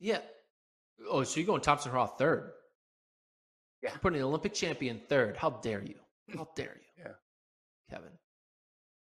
yeah. 0.00 0.18
Oh, 1.10 1.24
so 1.24 1.40
you're 1.40 1.46
going 1.46 1.60
Thompson 1.60 1.90
Herah 1.92 2.16
third. 2.16 2.52
Yeah. 3.82 3.90
You're 3.90 3.98
putting 3.98 4.20
an 4.20 4.24
Olympic 4.26 4.54
champion 4.54 5.00
third. 5.08 5.36
How 5.36 5.50
dare 5.50 5.82
you? 5.82 5.96
How 6.36 6.48
dare 6.56 6.76
you? 6.76 7.02
Yeah. 7.04 7.12
Kevin. 7.90 8.10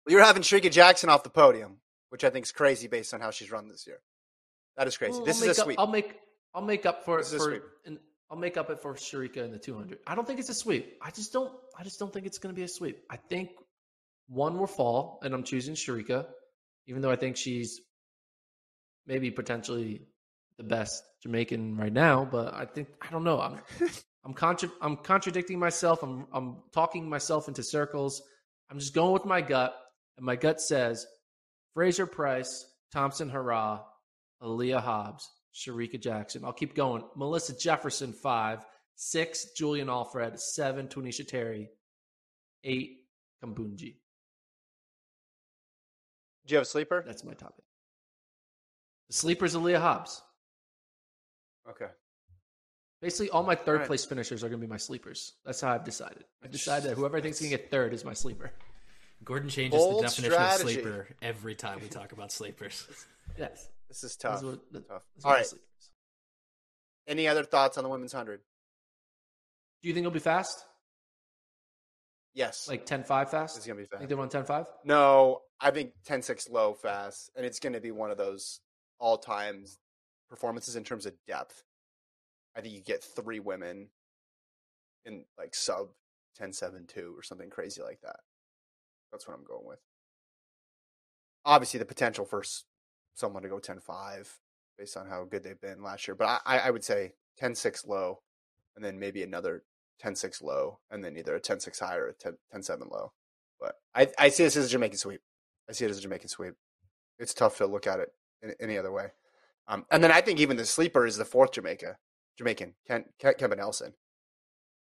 Well, 0.07 0.13
you're 0.13 0.23
having 0.25 0.43
Shericka 0.43 0.71
Jackson 0.71 1.11
off 1.11 1.23
the 1.25 1.31
podium, 1.31 1.79
which 2.11 2.23
I 2.25 2.31
think 2.31 2.47
is 2.47 2.53
crazy 2.53 2.87
based 2.87 3.13
on 3.13 3.21
how 3.21 3.31
she's 3.33 3.51
run 3.51 3.69
this 3.69 3.87
year. 3.87 3.99
That 4.77 4.87
is 4.87 4.97
crazy. 4.97 5.15
Well, 5.17 5.25
this 5.27 5.43
I'll 5.43 5.51
is 5.51 5.59
a 5.59 5.61
up- 5.61 5.65
sweep. 5.67 5.79
I'll 5.81 5.87
make 5.89 6.15
I'll 6.55 6.63
make 6.63 6.87
up 6.87 7.05
for 7.05 7.19
it 7.19 7.23
This 7.23 7.33
a 7.35 7.39
for 7.39 7.45
sweep. 7.45 7.63
I'll 8.31 8.39
make 8.39 8.57
up 8.57 8.71
it 8.71 8.81
for 8.81 8.95
Shericka 8.95 9.39
in 9.39 9.51
the 9.51 9.59
200. 9.59 9.99
I 10.07 10.15
don't 10.15 10.27
think 10.27 10.39
it's 10.39 10.49
a 10.49 10.55
sweep. 10.55 10.99
I 11.03 11.11
just 11.11 11.33
don't 11.33 11.53
I 11.79 11.83
just 11.83 11.99
don't 11.99 12.13
think 12.13 12.27
it's 12.27 12.39
going 12.39 12.55
to 12.55 12.59
be 12.59 12.65
a 12.65 12.69
sweep. 12.69 13.03
I 13.11 13.17
think 13.17 13.51
one 14.29 14.59
will 14.59 14.67
fall 14.67 15.21
and 15.23 15.35
I'm 15.35 15.43
choosing 15.43 15.75
Shericka 15.75 16.27
even 16.87 17.03
though 17.03 17.11
I 17.11 17.17
think 17.17 17.37
she's 17.37 17.81
maybe 19.07 19.31
potentially 19.31 20.03
the 20.57 20.65
best 20.65 21.03
Jamaican 21.23 21.77
right 21.77 21.93
now, 21.93 22.25
but 22.31 22.55
I 22.55 22.67
think 22.67 22.89
I 23.01 23.11
don't 23.11 23.25
know. 23.25 23.41
I'm 23.41 23.61
I'm 24.25 24.35
contra- 24.35 24.71
I'm 24.81 24.97
contradicting 24.97 25.59
myself. 25.59 26.03
I'm 26.03 26.27
I'm 26.33 26.59
talking 26.73 27.09
myself 27.09 27.49
into 27.49 27.63
circles. 27.63 28.23
I'm 28.71 28.79
just 28.79 28.95
going 28.95 29.13
with 29.13 29.25
my 29.25 29.41
gut, 29.41 29.75
and 30.17 30.25
my 30.25 30.37
gut 30.37 30.61
says 30.61 31.07
Fraser-Pryce, 31.75 32.67
Thompson 32.93 33.31
Herah, 33.31 33.81
Aleia 34.43 34.81
Hobbs, 34.81 35.29
Shericka 35.55 36.01
Jackson. 36.01 36.45
I'll 36.45 36.53
keep 36.53 36.75
going. 36.75 37.05
Melissa 37.17 37.57
Jefferson 37.57 38.13
five, 38.13 38.65
six 38.97 39.53
Julien 39.57 39.89
Alfred, 39.89 40.39
seven 40.41 40.89
Twanisha 40.89 41.27
Terry, 41.27 41.71
eight 42.65 42.99
Kambundji. 43.43 43.97
Do 46.47 46.53
you 46.55 46.57
have 46.57 46.63
a 46.63 46.69
sleeper? 46.69 47.03
That's 47.07 47.25
my 47.25 47.35
topic. 47.35 47.65
The 49.09 49.15
sleeper's 49.15 49.55
Aleia 49.55 49.81
Hobbs. 49.81 50.23
Okay. 51.69 51.87
Basically, 53.03 53.31
all 53.31 53.43
my 53.43 53.55
third 53.55 53.75
Alright. 53.75 53.87
place 53.87 54.05
finishers 54.05 54.45
are 54.45 54.49
going 54.49 54.61
to 54.61 54.67
be 54.67 54.71
my 54.71 54.77
sleepers. 54.77 55.35
That's 55.45 55.61
how 55.61 55.73
I've 55.73 55.85
decided. 55.85 56.25
I've 56.45 56.51
decided 56.51 56.83
that 56.85 56.89
That's- 56.89 56.99
whoever 56.99 57.17
I 57.17 57.21
think's 57.21 57.41
going 57.41 57.51
to 57.51 57.57
get 57.57 57.71
third 57.71 57.93
is 57.95 58.05
my 58.05 58.13
sleeper. 58.13 58.51
Gordon 59.25 59.49
changes 59.51 59.79
Bold 59.79 59.99
the 60.05 60.09
definition 60.09 60.33
strategy. 60.33 60.63
of 60.63 60.83
sleeper 60.83 61.09
every 61.23 61.55
time 61.55 61.79
we 61.83 61.89
talk 61.89 62.13
about 62.13 62.31
sleepers. 62.33 62.87
Yes. 63.39 63.69
This 63.91 64.05
is 64.05 64.17
tough. 64.17 64.43
what- 64.43 64.73
tough. 64.89 65.03
that's 65.15 65.25
All 65.25 65.33
what 65.33 65.45
sleepers. 65.47 65.91
Any 67.07 67.27
other 67.29 67.43
thoughts 67.45 67.77
on 67.77 67.85
the 67.85 67.91
women's 67.91 68.15
100? 68.15 68.41
Do 69.83 69.89
you 69.89 69.93
think 69.95 70.05
it'll 70.05 70.13
be 70.15 70.21
fast? 70.21 70.65
Yes. 72.35 72.69
Like 72.69 72.87
10 72.87 73.03
5 73.05 73.31
fast? 73.31 73.57
it's 73.57 73.67
going 73.67 73.77
to 73.77 73.83
be 73.83 73.87
I 73.87 73.99
think 73.99 74.03
fast. 74.03 74.09
they 74.09 74.15
run 74.15 74.29
10 74.29 74.45
5? 74.45 74.67
No, 74.85 75.43
I 75.61 75.73
think 75.73 75.93
10 76.05 76.23
6 76.23 76.49
low 76.49 76.73
fast. 76.75 77.31
And 77.37 77.45
it's 77.45 77.59
going 77.59 77.73
to 77.73 77.81
be 77.81 77.91
one 77.91 78.11
of 78.13 78.17
those 78.17 78.61
all 79.01 79.19
times 79.19 79.79
performances 80.29 80.77
in 80.77 80.85
terms 80.85 81.05
of 81.07 81.15
depth, 81.27 81.65
I 82.57 82.61
think 82.61 82.75
you 82.75 82.83
get 82.83 83.03
three 83.03 83.41
women 83.41 83.89
in 85.05 85.25
like 85.37 85.55
sub 85.57 85.89
10-7-2 86.41 87.19
or 87.19 87.23
something 87.25 87.51
crazy 87.51 87.83
like 87.83 88.01
that. 88.03 88.21
That's 89.11 89.27
what 89.27 89.37
I'm 89.37 89.43
going 89.45 89.67
with. 89.67 89.81
Obviously, 91.45 91.79
the 91.79 91.85
potential 91.87 92.25
for 92.25 92.45
someone 93.15 93.43
to 93.43 93.49
go 93.49 93.59
10-5 93.59 94.29
based 94.79 94.97
on 94.97 95.07
how 95.07 95.25
good 95.25 95.43
they've 95.43 95.61
been 95.61 95.83
last 95.83 96.09
year, 96.09 96.15
but 96.15 96.41
I, 96.47 96.59
I 96.61 96.71
would 96.71 96.85
say 96.85 97.13
10-6 97.41 97.87
low, 97.87 98.21
and 98.77 98.85
then 98.85 98.99
maybe 98.99 99.23
another 99.23 99.65
10-6 100.03 100.43
low, 100.43 100.79
and 100.91 101.05
then 101.05 101.17
either 101.17 101.37
a 101.37 101.41
10-6 101.41 101.79
high 101.79 101.97
or 101.97 102.09
a 102.09 102.15
10, 102.15 102.37
10-7 102.55 102.91
low. 102.91 103.13
But 103.61 103.75
I, 103.95 104.09
I 104.19 104.29
see 104.31 104.45
this 104.45 104.57
as 104.57 104.67
a 104.67 104.71
Jamaican 104.71 104.99
sweep. 104.99 105.21
I 105.69 105.73
see 105.73 105.85
it 105.85 105.91
as 105.91 105.99
a 105.99 106.03
Jamaican 106.03 106.29
sweep. 106.29 106.55
It's 107.19 107.35
tough 107.35 107.59
to 107.59 107.67
look 107.67 107.87
at 107.87 108.01
it 108.01 108.09
in 108.43 108.55
any 108.61 108.79
other 108.79 108.91
way. 108.91 109.09
Um, 109.69 109.85
and 109.91 110.03
then 110.03 110.11
I 110.11 110.21
think 110.21 110.41
even 110.41 110.57
the 110.57 110.65
sleeper 110.65 111.07
is 111.07 111.17
the 111.17 111.25
fourth 111.25 111.53
Jamaica, 111.53 111.97
Jamaican, 112.39 112.75
Ken, 112.87 113.05
Ken, 113.19 113.35
Kemba 113.35 113.57
Nelson. 113.57 113.93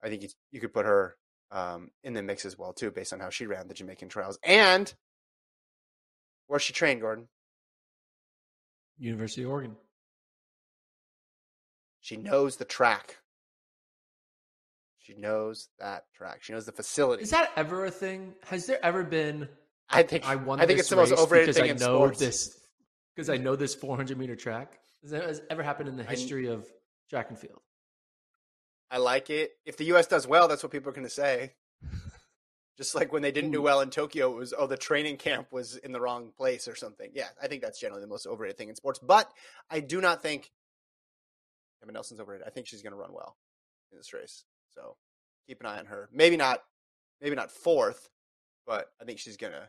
I 0.02 0.08
think 0.08 0.22
you, 0.22 0.28
you 0.50 0.60
could 0.60 0.72
put 0.72 0.86
her 0.86 1.16
um, 1.50 1.90
in 2.02 2.14
the 2.14 2.22
mix 2.22 2.44
as 2.44 2.56
well 2.56 2.72
too, 2.72 2.90
based 2.90 3.12
on 3.12 3.20
how 3.20 3.30
she 3.30 3.46
ran 3.46 3.68
the 3.68 3.74
Jamaican 3.74 4.08
trials 4.08 4.38
and 4.42 4.94
where 6.46 6.60
she 6.60 6.72
trained. 6.72 7.00
Gordon, 7.00 7.28
University 9.02 9.42
of 9.42 9.50
Oregon. 9.50 9.76
she 12.00 12.16
knows 12.16 12.56
the 12.56 12.64
track. 12.64 13.16
She 14.98 15.14
knows 15.14 15.68
that 15.80 16.04
track. 16.14 16.42
She 16.42 16.52
knows 16.52 16.64
the 16.66 16.72
facility. 16.72 17.22
Is 17.24 17.30
that 17.30 17.50
ever 17.56 17.84
a 17.86 17.90
thing? 17.90 18.34
Has 18.44 18.66
there 18.66 18.78
ever 18.84 19.02
been? 19.02 19.48
I 19.90 20.02
think 20.04 20.24
I 20.26 20.36
won. 20.36 20.60
I 20.60 20.66
think 20.66 20.78
it's 20.78 20.88
the 20.88 20.96
most 20.96 21.12
overrated 21.12 21.48
because 21.48 21.56
thing 21.60 21.70
I 21.70 21.72
in 21.74 21.78
know 21.80 21.98
sports. 21.98 22.18
this 22.20 22.58
because 23.14 23.28
I 23.28 23.36
know 23.36 23.56
this 23.56 23.74
400 23.74 24.16
meter 24.16 24.36
track. 24.36 24.78
Has 25.02 25.10
that 25.10 25.40
ever 25.50 25.62
happened 25.62 25.88
in 25.88 25.96
the 25.96 26.04
I- 26.06 26.10
history 26.10 26.46
of 26.46 26.64
track 27.10 27.30
and 27.30 27.38
field? 27.38 27.60
I 28.90 28.98
like 28.98 29.28
it. 29.30 29.50
If 29.66 29.76
the 29.76 29.84
U.S. 29.86 30.06
does 30.06 30.26
well, 30.26 30.46
that's 30.48 30.62
what 30.62 30.70
people 30.70 30.90
are 30.90 30.92
going 30.94 31.06
to 31.06 31.12
say. 31.12 31.54
Just 32.78 32.94
like 32.94 33.12
when 33.12 33.22
they 33.22 33.32
didn't 33.32 33.50
do 33.50 33.58
hmm. 33.58 33.64
well 33.64 33.80
in 33.80 33.90
Tokyo, 33.90 34.32
it 34.32 34.36
was 34.36 34.54
oh 34.56 34.66
the 34.66 34.76
training 34.76 35.18
camp 35.18 35.52
was 35.52 35.76
in 35.76 35.92
the 35.92 36.00
wrong 36.00 36.32
place 36.36 36.66
or 36.66 36.74
something. 36.74 37.10
Yeah, 37.14 37.28
I 37.42 37.46
think 37.46 37.62
that's 37.62 37.78
generally 37.78 38.00
the 38.00 38.08
most 38.08 38.26
overrated 38.26 38.56
thing 38.56 38.68
in 38.68 38.76
sports. 38.76 38.98
But 38.98 39.30
I 39.70 39.80
do 39.80 40.00
not 40.00 40.22
think 40.22 40.50
Emma 41.82 41.92
Nelson's 41.92 42.20
overrated. 42.20 42.46
I 42.46 42.50
think 42.50 42.66
she's 42.66 42.82
going 42.82 42.92
to 42.92 42.98
run 42.98 43.12
well 43.12 43.36
in 43.90 43.98
this 43.98 44.12
race. 44.12 44.44
So 44.74 44.96
keep 45.46 45.60
an 45.60 45.66
eye 45.66 45.78
on 45.78 45.86
her. 45.86 46.08
Maybe 46.12 46.36
not, 46.36 46.60
maybe 47.20 47.36
not 47.36 47.50
fourth, 47.50 48.08
but 48.66 48.86
I 49.00 49.04
think 49.04 49.18
she's 49.18 49.36
going 49.36 49.52
to 49.52 49.68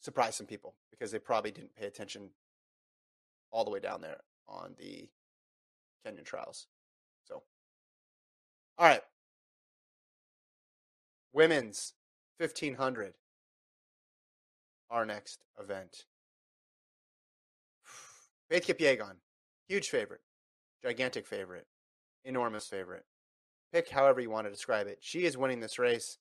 surprise 0.00 0.36
some 0.36 0.46
people 0.46 0.74
because 0.90 1.10
they 1.10 1.18
probably 1.18 1.50
didn't 1.50 1.74
pay 1.76 1.86
attention 1.86 2.30
all 3.50 3.64
the 3.64 3.70
way 3.70 3.80
down 3.80 4.00
there 4.00 4.18
on 4.48 4.74
the 4.78 5.08
Kenyan 6.06 6.24
trials. 6.24 6.66
So, 7.24 7.42
all 8.78 8.86
right. 8.86 9.02
Women's 11.36 11.92
1500. 12.38 13.12
Our 14.90 15.04
next 15.04 15.40
event. 15.60 16.06
Faith 18.48 18.66
Kipyegon. 18.66 19.16
Huge 19.68 19.90
favorite. 19.90 20.22
Gigantic 20.82 21.26
favorite. 21.26 21.66
Enormous 22.24 22.66
favorite. 22.66 23.04
Pick 23.70 23.90
however 23.90 24.18
you 24.18 24.30
want 24.30 24.46
to 24.46 24.50
describe 24.50 24.86
it. 24.86 24.96
She 25.02 25.26
is 25.26 25.36
winning 25.36 25.60
this 25.60 25.78
race. 25.78 26.16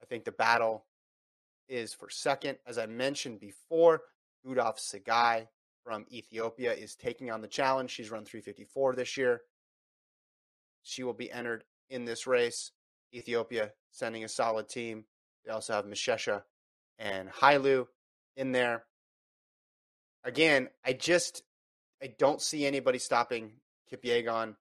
I 0.00 0.06
think 0.06 0.24
the 0.24 0.30
battle 0.30 0.84
is 1.68 1.92
for 1.92 2.08
second. 2.08 2.58
As 2.64 2.78
I 2.78 2.86
mentioned 2.86 3.40
before, 3.40 4.02
Gudaf 4.46 4.76
Tsegay 4.78 5.48
from 5.82 6.06
Ethiopia 6.12 6.72
is 6.72 6.94
taking 6.94 7.32
on 7.32 7.40
the 7.40 7.48
challenge. 7.48 7.90
She's 7.90 8.12
run 8.12 8.24
354 8.24 8.94
this 8.94 9.16
year. 9.16 9.40
She 10.84 11.02
will 11.02 11.14
be 11.14 11.32
entered 11.32 11.64
in 11.88 12.04
this 12.04 12.28
race. 12.28 12.70
Ethiopia 13.12 13.72
sending 13.90 14.24
a 14.24 14.28
solid 14.28 14.68
team. 14.68 15.04
They 15.44 15.52
also 15.52 15.72
have 15.72 15.86
Meshesha 15.86 16.42
and 16.98 17.30
Hailu 17.30 17.86
in 18.36 18.52
there. 18.52 18.84
Again, 20.24 20.68
I 20.84 20.92
just 20.92 21.42
I 22.02 22.14
don't 22.18 22.40
see 22.40 22.66
anybody 22.66 22.98
stopping 22.98 23.52
Kipyegon 23.92 24.56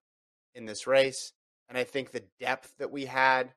in 0.55 0.65
this 0.65 0.87
race. 0.87 1.33
And 1.67 1.77
I 1.77 1.83
think 1.83 2.11
the 2.11 2.23
depth 2.39 2.73
that 2.79 2.91
we 2.91 3.05
had 3.05 3.53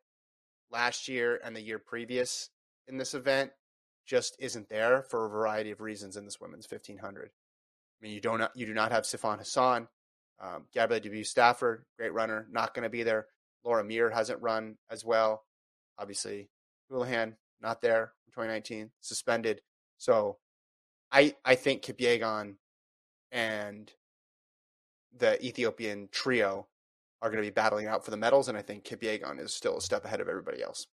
last 0.70 1.08
year 1.08 1.40
and 1.42 1.56
the 1.56 1.62
year 1.62 1.78
previous 1.78 2.50
in 2.86 2.98
this 2.98 3.14
event 3.14 3.50
just 4.06 4.36
isn't 4.38 4.68
there 4.68 5.02
for 5.02 5.24
a 5.24 5.30
variety 5.30 5.70
of 5.70 5.80
reasons 5.80 6.16
in 6.16 6.24
this 6.24 6.40
women's 6.40 6.70
1500. 6.70 7.30
I 7.30 8.04
mean, 8.04 8.12
you 8.12 8.20
don't 8.20 8.42
you 8.54 8.66
do 8.66 8.74
not 8.74 8.92
have 8.92 9.04
Sifan 9.04 9.38
Hassan, 9.38 9.88
um, 10.40 10.64
Gabriela 10.74 11.00
DeBues-Stafford, 11.00 11.84
great 11.96 12.12
runner, 12.12 12.46
not 12.50 12.74
going 12.74 12.82
to 12.82 12.90
be 12.90 13.04
there. 13.04 13.26
Laura 13.64 13.84
Muir 13.84 14.10
hasn't 14.10 14.42
run 14.42 14.76
as 14.90 15.04
well. 15.04 15.44
Obviously, 15.98 16.50
Houlihan 16.90 17.36
not 17.60 17.80
there 17.80 18.12
in 18.26 18.32
2019, 18.32 18.90
suspended. 19.00 19.60
So, 19.98 20.38
I 21.10 21.34
I 21.44 21.54
think 21.54 21.82
Kipyegon 21.82 22.56
and 23.30 23.92
the 25.16 25.44
Ethiopian 25.44 26.08
trio 26.10 26.66
are 27.20 27.30
going 27.30 27.42
to 27.42 27.46
be 27.46 27.52
battling 27.52 27.86
out 27.86 28.04
for 28.04 28.10
the 28.10 28.16
medals, 28.16 28.48
and 28.48 28.58
I 28.58 28.62
think 28.62 28.84
Kipyegon 28.84 29.40
is 29.40 29.54
still 29.54 29.76
a 29.76 29.80
step 29.80 30.04
ahead 30.04 30.20
of 30.20 30.28
everybody 30.28 30.62
else. 30.62 30.86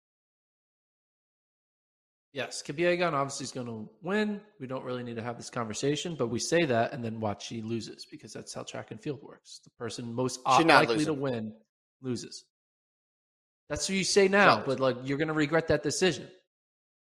Yes, 2.32 2.62
Kipyegon 2.62 3.12
obviously 3.12 3.44
is 3.44 3.50
going 3.50 3.66
to 3.66 3.90
win. 4.02 4.40
We 4.60 4.68
don't 4.68 4.84
really 4.84 5.02
need 5.02 5.16
to 5.16 5.22
have 5.22 5.36
this 5.36 5.50
conversation, 5.50 6.14
but 6.16 6.28
we 6.28 6.38
say 6.38 6.64
that 6.64 6.92
and 6.92 7.04
then 7.04 7.18
watch 7.18 7.46
she 7.46 7.60
loses 7.60 8.06
because 8.08 8.32
that's 8.32 8.54
how 8.54 8.62
track 8.62 8.92
and 8.92 9.02
field 9.02 9.20
works. 9.20 9.60
The 9.64 9.70
person 9.70 10.14
most 10.14 10.38
likely 10.46 11.04
to 11.04 11.12
win 11.12 11.52
loses. 12.00 12.44
That's 13.70 13.88
what 13.88 13.96
you 13.96 14.04
say 14.04 14.28
now, 14.28 14.56
not 14.56 14.66
but 14.66 14.80
like 14.80 14.96
you're 15.04 15.16
going 15.16 15.28
to 15.28 15.34
regret 15.34 15.68
that 15.68 15.82
decision. 15.82 16.28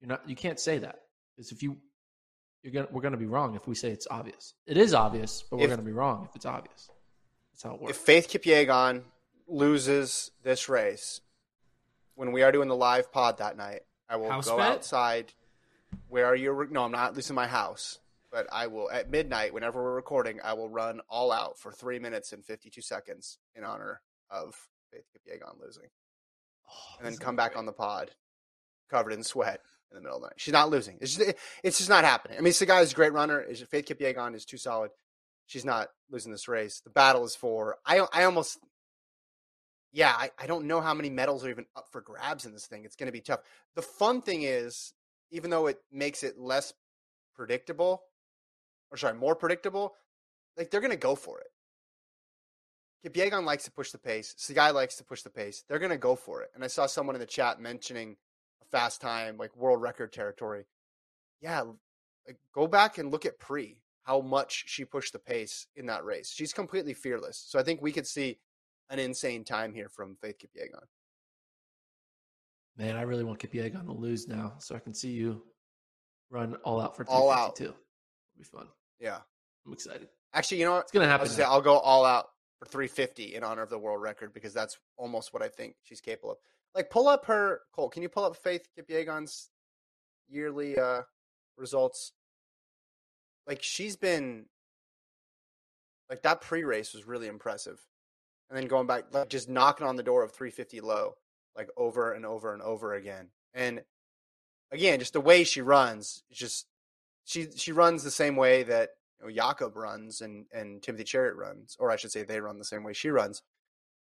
You're 0.01 0.09
not. 0.09 0.29
You 0.29 0.35
can't 0.35 0.59
say 0.59 0.79
that 0.79 1.03
because 1.37 1.53
if 1.53 1.63
you, 1.63 1.77
you're 2.63 2.73
gonna, 2.73 2.89
we're 2.91 3.03
going 3.03 3.13
to 3.13 3.19
be 3.19 3.27
wrong 3.27 3.55
if 3.55 3.69
we 3.69 3.75
say 3.77 3.91
it's 3.91 4.09
obvious. 4.11 4.55
It 4.67 4.77
is 4.77 4.95
obvious, 4.95 5.45
but 5.49 5.59
we're 5.59 5.65
If- 5.65 5.69
going 5.71 5.81
to 5.81 5.87
be 5.87 5.93
wrong 5.93 6.27
if 6.29 6.35
it's 6.35 6.47
obvious. 6.47 6.91
That's 7.53 7.63
how 7.63 7.75
it 7.75 7.81
works. 7.81 7.97
If 7.99 8.03
Faith 8.05 8.29
Kipyegon 8.29 9.03
loses 9.47 10.31
this 10.43 10.69
race, 10.69 11.21
when 12.17 12.33
we 12.33 12.43
are 12.43 12.51
doing 12.51 12.69
the 12.69 12.75
live 12.77 13.13
pod 13.13 13.39
that 13.39 13.57
night, 13.57 13.83
I 14.09 14.17
will 14.17 14.31
House 14.31 14.49
go 14.49 14.57
bet? 14.57 14.67
outside. 14.73 15.33
Where 16.09 16.27
are 16.27 16.35
you? 16.35 16.67
No, 16.71 16.85
I'm 16.85 16.91
not 16.93 17.15
losing 17.15 17.37
my 17.37 17.47
house. 17.47 17.99
But 18.33 18.49
I 18.51 18.67
will 18.67 18.91
at 18.91 19.11
midnight, 19.11 19.55
whenever 19.55 19.81
we're 19.81 19.95
recording, 19.95 20.41
I 20.43 20.55
will 20.55 20.69
run 20.69 21.01
all 21.09 21.31
out 21.31 21.57
for 21.57 21.71
three 21.71 22.01
minutes 22.01 22.33
and 22.33 22.45
52 22.45 22.81
seconds 22.81 23.39
in 23.55 23.63
honor 23.63 24.01
of 24.29 24.57
Faith 24.91 25.05
Kipyegon 25.15 25.61
losing, 25.65 25.85
Oh, 26.69 26.97
and 26.99 27.07
then 27.07 27.17
come 27.17 27.37
back 27.37 27.57
on 27.57 27.67
the 27.67 27.73
pod 27.73 28.11
covered 28.91 29.13
in 29.13 29.23
sweat 29.23 29.61
in 29.91 29.97
the 29.97 30.01
middle 30.01 30.17
of 30.17 30.23
the 30.23 30.29
night. 30.29 30.35
She's 30.37 30.53
not 30.53 30.71
losing. 30.71 30.99
It's 31.01 31.17
just, 31.17 31.35
it's 31.63 31.79
just 31.79 31.91
not 31.91 32.05
happening. 32.05 32.39
I 32.39 32.41
mean, 32.41 32.53
Tsegay 32.53 32.83
is 32.83 32.93
a 32.93 32.95
great 32.95 33.13
runner. 33.13 33.41
Is 33.41 33.63
Faith 33.63 33.87
Kipyegon 33.87 34.35
is 34.35 34.45
too 34.45 34.57
solid. 34.57 34.91
She's 35.47 35.65
not 35.65 35.89
losing 36.11 36.33
this 36.33 36.49
race. 36.49 36.81
The 36.81 36.91
battle 36.91 37.25
is 37.25 37.37
for. 37.37 37.77
I 37.85 38.07
I 38.13 38.25
almost. 38.25 38.59
Yeah, 39.93 40.13
I, 40.17 40.31
I 40.39 40.47
don't 40.49 40.67
know 40.67 40.81
how 40.81 40.93
many 40.93 41.09
medals 41.09 41.45
are 41.45 41.51
even 41.51 41.67
up 41.77 41.87
for 41.93 42.01
grabs 42.01 42.47
in 42.47 42.53
this 42.53 42.67
thing. 42.67 42.85
It's 42.85 42.97
going 42.97 43.07
to 43.07 43.13
be 43.13 43.21
tough. 43.21 43.41
The 43.77 43.83
fun 43.83 44.23
thing 44.23 44.43
is, 44.43 44.93
even 45.31 45.51
though 45.51 45.69
it 45.69 45.79
makes 45.93 46.25
it 46.25 46.37
less 46.37 46.73
predictable, 47.37 48.03
or 48.91 48.97
sorry, 48.97 49.15
more 49.15 49.37
predictable, 49.37 49.95
like 50.57 50.71
they're 50.71 50.81
going 50.81 50.91
to 50.91 50.97
go 50.97 51.15
for 51.15 51.39
it. 51.39 51.47
Kipyegon 53.05 53.45
likes 53.45 53.65
to 53.65 53.71
push 53.71 53.91
the 53.91 53.99
pace. 53.99 54.35
Tsegay 54.39 54.73
likes 54.73 54.97
to 54.97 55.05
push 55.05 55.23
the 55.23 55.31
pace. 55.31 55.65
They're 55.69 55.79
going 55.79 55.91
to 55.91 55.99
go 55.99 56.17
for 56.17 56.43
it. 56.43 56.51
And 56.55 56.65
I 56.65 56.69
saw 56.69 56.87
someone 56.87 57.15
in 57.15 57.21
the 57.21 57.27
chat 57.27 57.61
mentioning 57.61 58.17
a 58.63 58.65
fast 58.65 59.01
time, 59.01 59.37
like 59.37 59.55
world 59.57 59.83
record 59.83 60.13
territory. 60.13 60.65
Yeah, 61.41 61.63
like 62.27 62.39
go 62.55 62.67
back 62.67 62.97
and 62.97 63.11
look 63.13 63.27
at 63.27 63.39
Pre, 63.39 63.77
how 64.05 64.21
much 64.21 64.65
she 64.69 64.85
pushed 64.87 65.13
the 65.13 65.19
pace 65.19 65.67
in 65.77 65.87
that 65.87 66.05
race. 66.05 66.33
She's 66.35 66.55
completely 66.55 66.95
fearless. 66.95 67.45
So 67.47 67.59
I 67.59 67.63
think 67.63 67.83
we 67.83 67.93
could 67.93 68.07
see 68.07 68.39
an 68.89 68.99
insane 68.99 69.45
time 69.45 69.75
here 69.75 69.91
from 69.91 70.17
Faith 70.23 70.37
Kipyegon. 70.39 70.85
Man, 72.77 72.97
I 72.97 73.03
really 73.03 73.25
want 73.25 73.39
Kipyegon 73.39 73.85
to 73.85 73.93
lose 73.93 74.27
now, 74.27 74.55
so 74.59 74.75
I 74.75 74.79
can 74.79 74.95
see 74.95 75.11
you 75.11 75.43
run 76.31 76.57
all 76.65 76.81
out 76.81 76.97
for 76.97 77.05
All 77.07 77.31
out. 77.31 77.57
352. 77.57 77.65
It'll 77.65 77.77
be 78.39 78.45
fun. 78.45 78.69
Yeah. 78.99 79.19
I'm 79.67 79.73
excited. 79.73 80.09
Actually, 80.33 80.61
you 80.61 80.65
know 80.65 80.73
what? 80.73 80.83
It's 80.85 80.93
gonna 80.93 81.07
happen. 81.07 81.29
say. 81.29 81.43
I'll 81.45 81.61
go 81.61 81.79
all 81.79 82.05
out 82.05 82.31
for 82.65 82.71
350 82.71 83.35
in 83.35 83.45
honor 83.45 83.63
of 83.63 83.71
the 83.71 83.79
world 83.79 84.01
record 84.01 84.33
because 84.33 84.55
that's 84.55 84.79
almost 84.97 85.33
what 85.33 85.43
I 85.43 85.49
think 85.49 85.77
she's 85.83 86.01
capable 86.01 86.33
of. 86.33 86.39
Like, 86.75 86.91
pull 86.91 87.09
up 87.09 87.27
her 87.27 87.61
Cole. 87.75 87.89
Can 87.89 88.03
you 88.03 88.09
pull 88.09 88.25
up 88.25 88.37
Faith 88.37 88.67
Kipyegon's 88.77 89.51
yearly 90.29 90.79
uh 90.79 91.03
results? 91.57 92.13
Like, 93.47 93.63
she's 93.63 93.97
been 93.97 94.47
like 96.11 96.23
that 96.23 96.41
pre-race 96.41 96.93
was 96.93 97.07
really 97.07 97.29
impressive, 97.29 97.81
and 98.49 98.59
then 98.59 98.67
going 98.67 98.87
back, 98.87 99.05
like 99.13 99.29
just 99.29 99.49
knocking 99.49 99.87
on 99.87 99.97
the 99.97 100.03
door 100.03 100.23
of 100.23 100.33
350 100.33 100.81
low, 100.81 101.15
like 101.57 101.69
over 101.77 102.13
and 102.13 102.27
over 102.27 102.53
and 102.53 102.63
over 102.63 102.95
again. 102.95 103.29
And 103.55 103.83
again, 104.71 104.99
just 104.99 105.13
the 105.13 105.21
way 105.21 105.45
she 105.45 105.61
runs, 105.61 106.23
just 106.31 106.67
she 107.25 107.49
she 107.57 107.73
runs 107.73 108.03
the 108.03 108.11
same 108.11 108.37
way 108.37 108.65
that 108.65 108.91
Jakob 109.31 109.77
runs 109.77 110.21
and 110.21 110.47
and 110.53 110.83
Timothy 110.83 111.05
Cheruiyot 111.05 111.37
runs, 111.37 111.77
or 111.79 111.91
I 111.91 111.97
should 111.97 112.13
say 112.13 112.23
they 112.23 112.41
run 112.41 112.59
the 112.59 112.65
same 112.65 112.85
way 112.85 112.93
she 112.93 113.09
runs. 113.09 113.43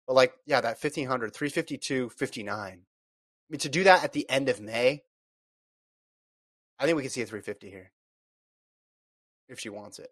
But 0.07 0.13
like, 0.13 0.33
yeah, 0.45 0.61
that 0.61 0.81
1500, 0.81 1.33
352, 1.33 2.09
59. 2.09 2.57
I 2.57 2.77
mean, 3.49 3.59
to 3.59 3.69
do 3.69 3.83
that 3.85 4.03
at 4.03 4.13
the 4.13 4.29
end 4.29 4.49
of 4.49 4.61
May, 4.61 5.03
I 6.79 6.85
think 6.85 6.95
we 6.95 7.03
can 7.03 7.11
see 7.11 7.21
a 7.21 7.25
350 7.25 7.69
here 7.69 7.91
if 9.47 9.59
she 9.59 9.69
wants 9.69 9.99
it. 9.99 10.09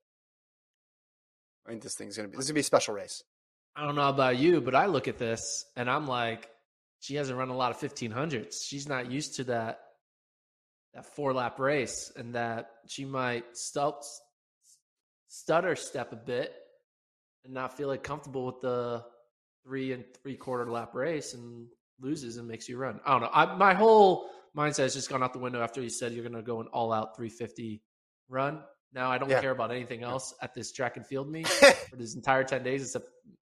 I 1.66 1.70
think 1.70 1.84
this 1.84 1.96
thing's 1.96 2.18
gonna 2.18 2.30
be 2.30 2.36
this 2.36 2.46
is 2.46 2.50
gonna 2.50 2.56
be 2.56 2.62
a 2.62 2.63
special 2.63 2.94
race. 2.94 3.24
I 3.76 3.86
don't 3.86 3.96
know 3.96 4.10
about 4.10 4.38
you, 4.38 4.62
but 4.62 4.76
I 4.76 4.86
look 4.86 5.08
at 5.08 5.18
this 5.18 5.66
and 5.76 5.89
I'm 5.89 6.08
like, 6.08 6.50
she 7.00 7.16
hasn't 7.16 7.38
run 7.38 7.50
a 7.50 7.56
lot 7.56 7.72
of 7.72 7.78
1500s. 7.80 8.56
She's 8.63 8.88
not 8.88 9.12
used 9.12 9.36
to 9.36 9.44
that 9.46 9.80
that 10.94 11.06
four 11.16 11.34
lap 11.34 11.60
race, 11.60 12.12
and 12.16 12.36
that 12.36 12.70
she 12.88 13.06
might 13.06 13.46
stut, 13.56 14.04
stutter 15.34 15.76
step 15.76 16.13
a 16.13 16.15
bit 16.15 16.54
and 17.43 17.54
not 17.54 17.76
feel 17.76 17.88
like 17.88 18.04
comfortable 18.04 18.46
with 18.46 18.62
the 18.62 19.04
three 19.65 19.91
and 19.91 20.04
three 20.22 20.36
quarter 20.36 20.69
lap 20.69 20.93
race 20.93 21.34
and 21.34 21.65
loses 22.00 22.38
and 22.38 22.48
makes 22.48 22.69
you 22.69 22.78
run. 22.78 23.00
I 23.04 23.12
don't 23.13 23.22
know. 23.22 23.30
I, 23.34 23.56
my 23.56 23.74
whole 23.74 24.30
mindset 24.56 24.84
has 24.84 24.93
just 24.93 25.10
gone 25.10 25.24
out 25.24 25.34
the 25.34 25.39
window 25.39 25.62
after 25.63 25.82
you 25.82 25.89
said 25.89 26.12
you're 26.13 26.24
going 26.24 26.36
to 26.36 26.43
go 26.43 26.62
an 26.62 26.67
all 26.67 26.93
out 26.93 27.15
350 27.15 27.82
run. 28.30 28.62
Now 28.93 29.10
I 29.10 29.17
don't 29.17 29.30
Yeah. 29.30 29.41
care 29.41 29.50
about 29.52 29.72
anything 29.72 30.04
else 30.04 30.36
at 30.41 30.54
this 30.54 30.72
track 30.72 30.98
and 30.98 31.06
field 31.08 31.28
meet 31.32 31.48
for 31.89 31.96
this 31.96 32.13
entire 32.15 32.43
10 32.43 32.63
days 32.63 32.84
except 32.84 33.08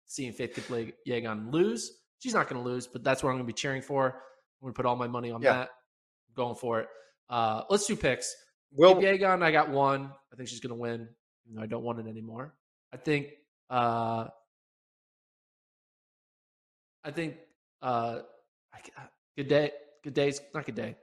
seeing 0.06 0.32
Faith 0.32 0.54
Kipyegon 0.56 1.52
lose. 1.52 1.92
She's 2.20 2.36
not 2.36 2.48
going 2.48 2.64
to 2.64 2.70
lose, 2.70 2.86
but 2.86 3.04
that's 3.04 3.24
what 3.24 3.30
I'm 3.30 3.36
going 3.38 3.46
to 3.48 3.52
be 3.52 3.54
cheering 3.58 3.82
for. 3.82 4.06
I'm 4.08 4.14
going 4.62 4.74
to 4.74 4.78
put 4.78 4.86
all 4.86 4.96
my 4.96 5.08
money 5.08 5.32
on 5.32 5.42
Yeah. 5.42 5.54
that. 5.54 5.70
I'm 5.70 6.36
going 6.36 6.56
for 6.56 6.82
it. 6.82 6.88
Uh, 7.30 7.64
let's 7.72 7.88
do 7.88 7.96
picks. 7.96 8.32
Will 8.72 8.96
Kipyegon, 8.96 9.42
I 9.42 9.52
got 9.52 9.70
one. 9.70 10.12
I 10.32 10.36
think 10.36 10.50
she's 10.50 10.60
going 10.60 10.70
to 10.76 10.80
win. 10.80 11.08
Even 11.46 11.56
though 11.56 11.64
I 11.64 11.68
don't 11.68 11.84
want 11.84 12.00
it 12.00 12.08
anymore. 12.08 12.54
I 12.92 12.98
think. 12.98 13.34
Uh, 13.70 14.28
I 17.04 17.12
think. 17.12 17.36
Uh, 17.82 18.20
I, 18.74 18.80
good 19.36 19.48
day. 19.48 19.72
Good 20.04 20.14
days. 20.14 20.42
Not 20.54 20.66
good 20.66 20.76
day. 20.76 20.96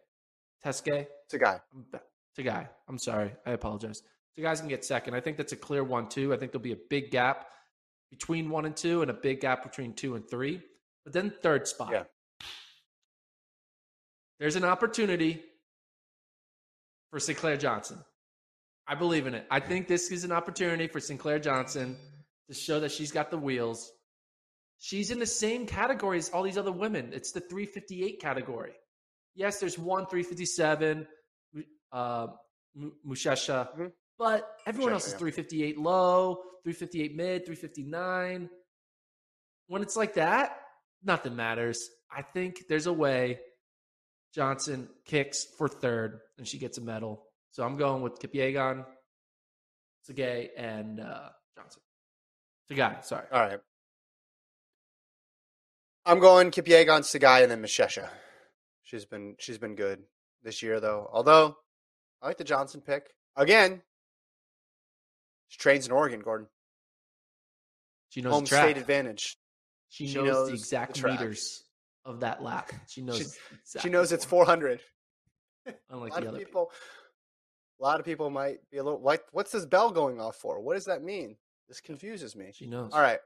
Teske. 0.64 1.06
it's 1.24 1.34
a 1.34 1.38
guy. 1.38 1.60
It's 1.92 2.38
a 2.38 2.42
guy. 2.42 2.68
I'm 2.88 2.98
sorry. 2.98 3.32
I 3.46 3.52
apologize. 3.52 4.02
The 4.36 4.42
guys 4.42 4.60
can 4.60 4.68
get 4.68 4.84
second. 4.84 5.14
I 5.14 5.20
think 5.20 5.36
that's 5.36 5.52
a 5.52 5.56
clear 5.56 5.82
one, 5.82 6.08
too. 6.08 6.32
I 6.32 6.36
think 6.36 6.52
there'll 6.52 6.62
be 6.62 6.72
a 6.72 6.78
big 6.88 7.10
gap 7.10 7.46
between 8.10 8.50
one 8.50 8.66
and 8.66 8.76
two 8.76 9.02
and 9.02 9.10
a 9.10 9.14
big 9.14 9.40
gap 9.40 9.62
between 9.62 9.94
two 9.94 10.14
and 10.14 10.28
three. 10.28 10.60
But 11.04 11.12
then 11.12 11.32
third 11.42 11.66
spot. 11.66 11.90
Yeah. 11.92 12.02
There's 14.38 14.56
an 14.56 14.64
opportunity 14.64 15.42
for 17.10 17.20
Sinclair 17.20 17.56
Johnson. 17.56 17.98
I 18.90 18.96
believe 18.96 19.28
in 19.28 19.34
it. 19.34 19.46
I 19.52 19.60
think 19.60 19.86
this 19.86 20.10
is 20.10 20.24
an 20.24 20.32
opportunity 20.32 20.88
for 20.88 20.98
Sinclair 20.98 21.38
Johnson 21.38 21.96
to 22.48 22.54
show 22.54 22.80
that 22.80 22.90
she's 22.90 23.12
got 23.12 23.30
the 23.30 23.38
wheels. 23.38 23.88
She's 24.78 25.12
in 25.12 25.20
the 25.20 25.26
same 25.26 25.64
category 25.66 26.18
as 26.18 26.28
all 26.30 26.42
these 26.42 26.58
other 26.58 26.72
women. 26.72 27.12
It's 27.12 27.30
the 27.30 27.38
358 27.40 28.20
category. 28.20 28.72
Yes, 29.36 29.60
there's 29.60 29.78
one 29.78 30.06
357, 30.06 31.06
uh, 31.92 32.26
M- 32.76 32.92
Meshesha, 33.06 33.72
Mhm. 33.78 33.92
but 34.18 34.58
everyone 34.66 34.90
Meshesha, 34.90 34.94
else 34.94 35.06
is 35.06 35.12
yeah. 35.12 35.18
358 35.18 35.78
low, 35.78 36.42
358 36.64 37.14
mid, 37.14 37.46
359. 37.46 38.50
When 39.68 39.82
it's 39.82 39.94
like 39.96 40.14
that, 40.14 40.60
nothing 41.02 41.36
matters. 41.36 41.88
I 42.10 42.22
think 42.22 42.66
there's 42.68 42.86
a 42.88 42.92
way 42.92 43.40
Johnson 44.34 44.88
kicks 45.04 45.44
for 45.44 45.68
third 45.68 46.20
and 46.38 46.48
she 46.48 46.58
gets 46.58 46.76
a 46.78 46.80
medal. 46.80 47.29
So 47.52 47.64
I'm 47.64 47.76
going 47.76 48.02
with 48.02 48.20
Kipyegon, 48.20 48.84
Tsegay, 50.08 50.48
and 50.56 51.00
uh, 51.00 51.28
Johnson. 51.56 51.82
Tsegay, 52.70 53.04
sorry. 53.04 53.26
All 53.32 53.40
right. 53.40 53.58
I'm 56.06 56.18
going 56.20 56.50
Kipyegon, 56.50 57.00
Tsegay, 57.00 57.42
and 57.42 57.50
then 57.50 57.62
Meshesha. 57.62 58.08
She's 58.82 59.04
been 59.04 59.36
she's 59.38 59.58
been 59.58 59.74
good 59.76 60.00
this 60.42 60.62
year 60.62 60.80
though. 60.80 61.08
Although 61.12 61.56
I 62.22 62.28
like 62.28 62.38
the 62.38 62.44
Johnson 62.44 62.80
pick 62.80 63.10
again. 63.36 63.82
She 65.48 65.58
trains 65.58 65.84
in 65.86 65.92
Oregon, 65.92 66.20
Gordon. 66.20 66.46
She 68.10 68.22
knows 68.22 68.32
Home 68.32 68.44
the 68.44 68.48
track. 68.50 68.64
state 68.70 68.76
advantage. 68.78 69.36
She, 69.88 70.06
She 70.06 70.14
knows, 70.14 70.26
knows 70.26 70.46
the 70.46 70.52
the 70.52 70.58
exact 70.58 70.96
track. 70.96 71.20
meters 71.20 71.64
of 72.04 72.20
that 72.20 72.42
lap. 72.42 72.70
She 72.88 73.02
knows. 73.02 73.18
She- 73.18 73.24
exactly 73.62 73.88
She 73.88 73.92
knows 73.92 74.12
it's 74.12 74.24
400. 74.24 74.80
Unlike 75.90 76.12
a 76.12 76.14
lot 76.14 76.20
the 76.22 76.28
of 76.28 76.34
other 76.34 76.38
people, 76.44 76.70
a 77.80 77.84
lot 77.84 77.98
of 77.98 78.06
people 78.06 78.30
might 78.30 78.58
be 78.70 78.78
a 78.78 78.82
little 78.82 79.00
like, 79.00 79.24
what's 79.32 79.52
this 79.52 79.66
bell 79.66 79.90
going 79.90 80.20
off 80.20 80.36
for? 80.36 80.60
What 80.60 80.74
does 80.74 80.84
that 80.84 81.02
mean? 81.02 81.36
This 81.68 81.80
confuses 81.80 82.36
me. 82.36 82.50
She 82.52 82.66
knows. 82.66 82.92
All 82.92 83.00
right, 83.00 83.20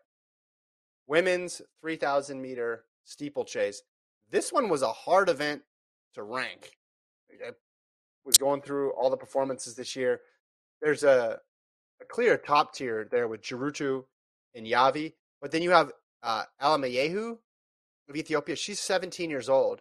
women's 1.06 1.62
3,000 1.80 2.40
meter 2.40 2.84
steeplechase. 3.04 3.82
This 4.30 4.52
one 4.52 4.68
was 4.68 4.82
a 4.82 4.92
hard 4.92 5.28
event 5.28 5.62
to 6.14 6.22
rank. 6.22 6.76
I 7.30 7.50
was 8.24 8.36
going 8.36 8.62
through 8.62 8.92
all 8.92 9.10
the 9.10 9.16
performances 9.16 9.74
this 9.74 9.96
year. 9.96 10.20
There's 10.80 11.02
a, 11.02 11.40
a 12.00 12.04
clear 12.04 12.36
top 12.36 12.74
tier 12.74 13.06
there 13.10 13.28
with 13.28 13.42
Jeruto 13.42 14.04
and 14.54 14.66
Yavi, 14.66 15.14
but 15.40 15.50
then 15.50 15.62
you 15.62 15.70
have 15.70 15.92
uh, 16.22 16.44
Alamayehu 16.62 17.38
of 18.08 18.16
Ethiopia. 18.16 18.56
She's 18.56 18.80
17 18.80 19.30
years 19.30 19.48
old, 19.48 19.80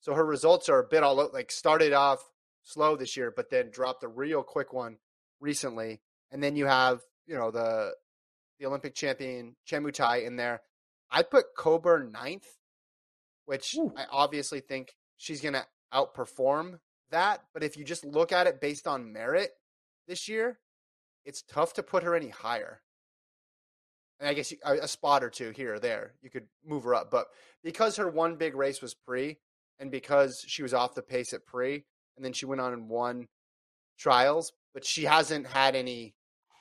so 0.00 0.14
her 0.14 0.24
results 0.24 0.68
are 0.68 0.80
a 0.80 0.86
bit 0.86 1.02
all 1.02 1.30
like 1.32 1.50
started 1.50 1.92
off 1.92 2.29
slow 2.62 2.96
this 2.96 3.16
year, 3.16 3.32
but 3.34 3.50
then 3.50 3.70
dropped 3.70 4.02
a 4.02 4.08
real 4.08 4.42
quick 4.42 4.72
one 4.72 4.98
recently. 5.40 6.00
And 6.30 6.42
then 6.42 6.56
you 6.56 6.66
have 6.66 7.00
you 7.26 7.34
know 7.36 7.50
the 7.50 7.92
the 8.58 8.66
Olympic 8.66 8.94
champion 8.94 9.56
Chemutai 9.66 10.26
in 10.26 10.36
there. 10.36 10.62
I 11.10 11.22
put 11.22 11.56
Coburn 11.56 12.12
ninth, 12.12 12.46
which 13.46 13.74
Ooh. 13.76 13.92
I 13.96 14.04
obviously 14.10 14.60
think 14.60 14.94
she's 15.16 15.40
going 15.40 15.54
to 15.54 15.66
outperform 15.92 16.78
that. 17.10 17.42
But 17.52 17.64
if 17.64 17.76
you 17.76 17.84
just 17.84 18.04
look 18.04 18.32
at 18.32 18.46
it 18.46 18.60
based 18.60 18.86
on 18.86 19.12
merit 19.12 19.50
this 20.06 20.28
year, 20.28 20.60
it's 21.24 21.42
tough 21.42 21.74
to 21.74 21.82
put 21.82 22.02
her 22.02 22.14
any 22.14 22.28
higher. 22.28 22.80
And 24.20 24.28
I 24.28 24.34
guess 24.34 24.52
you, 24.52 24.58
a, 24.64 24.74
a 24.74 24.88
spot 24.88 25.24
or 25.24 25.30
two 25.30 25.50
here 25.50 25.74
or 25.74 25.78
there, 25.78 26.12
you 26.22 26.30
could 26.30 26.46
move 26.64 26.84
her 26.84 26.94
up. 26.94 27.10
But 27.10 27.26
because 27.64 27.96
her 27.96 28.08
one 28.08 28.36
big 28.36 28.54
race 28.54 28.82
was 28.82 28.94
pre, 28.94 29.38
and 29.78 29.90
because 29.90 30.44
she 30.46 30.62
was 30.62 30.74
off 30.74 30.94
the 30.94 31.02
pace 31.02 31.32
at 31.32 31.46
pre, 31.46 31.84
and 32.20 32.24
then 32.26 32.34
she 32.34 32.44
went 32.44 32.60
on 32.60 32.74
and 32.74 32.90
won 32.90 33.28
trials, 33.98 34.52
but 34.74 34.84
she 34.84 35.04
hasn't 35.04 35.46
had 35.46 35.74
any, 35.74 36.14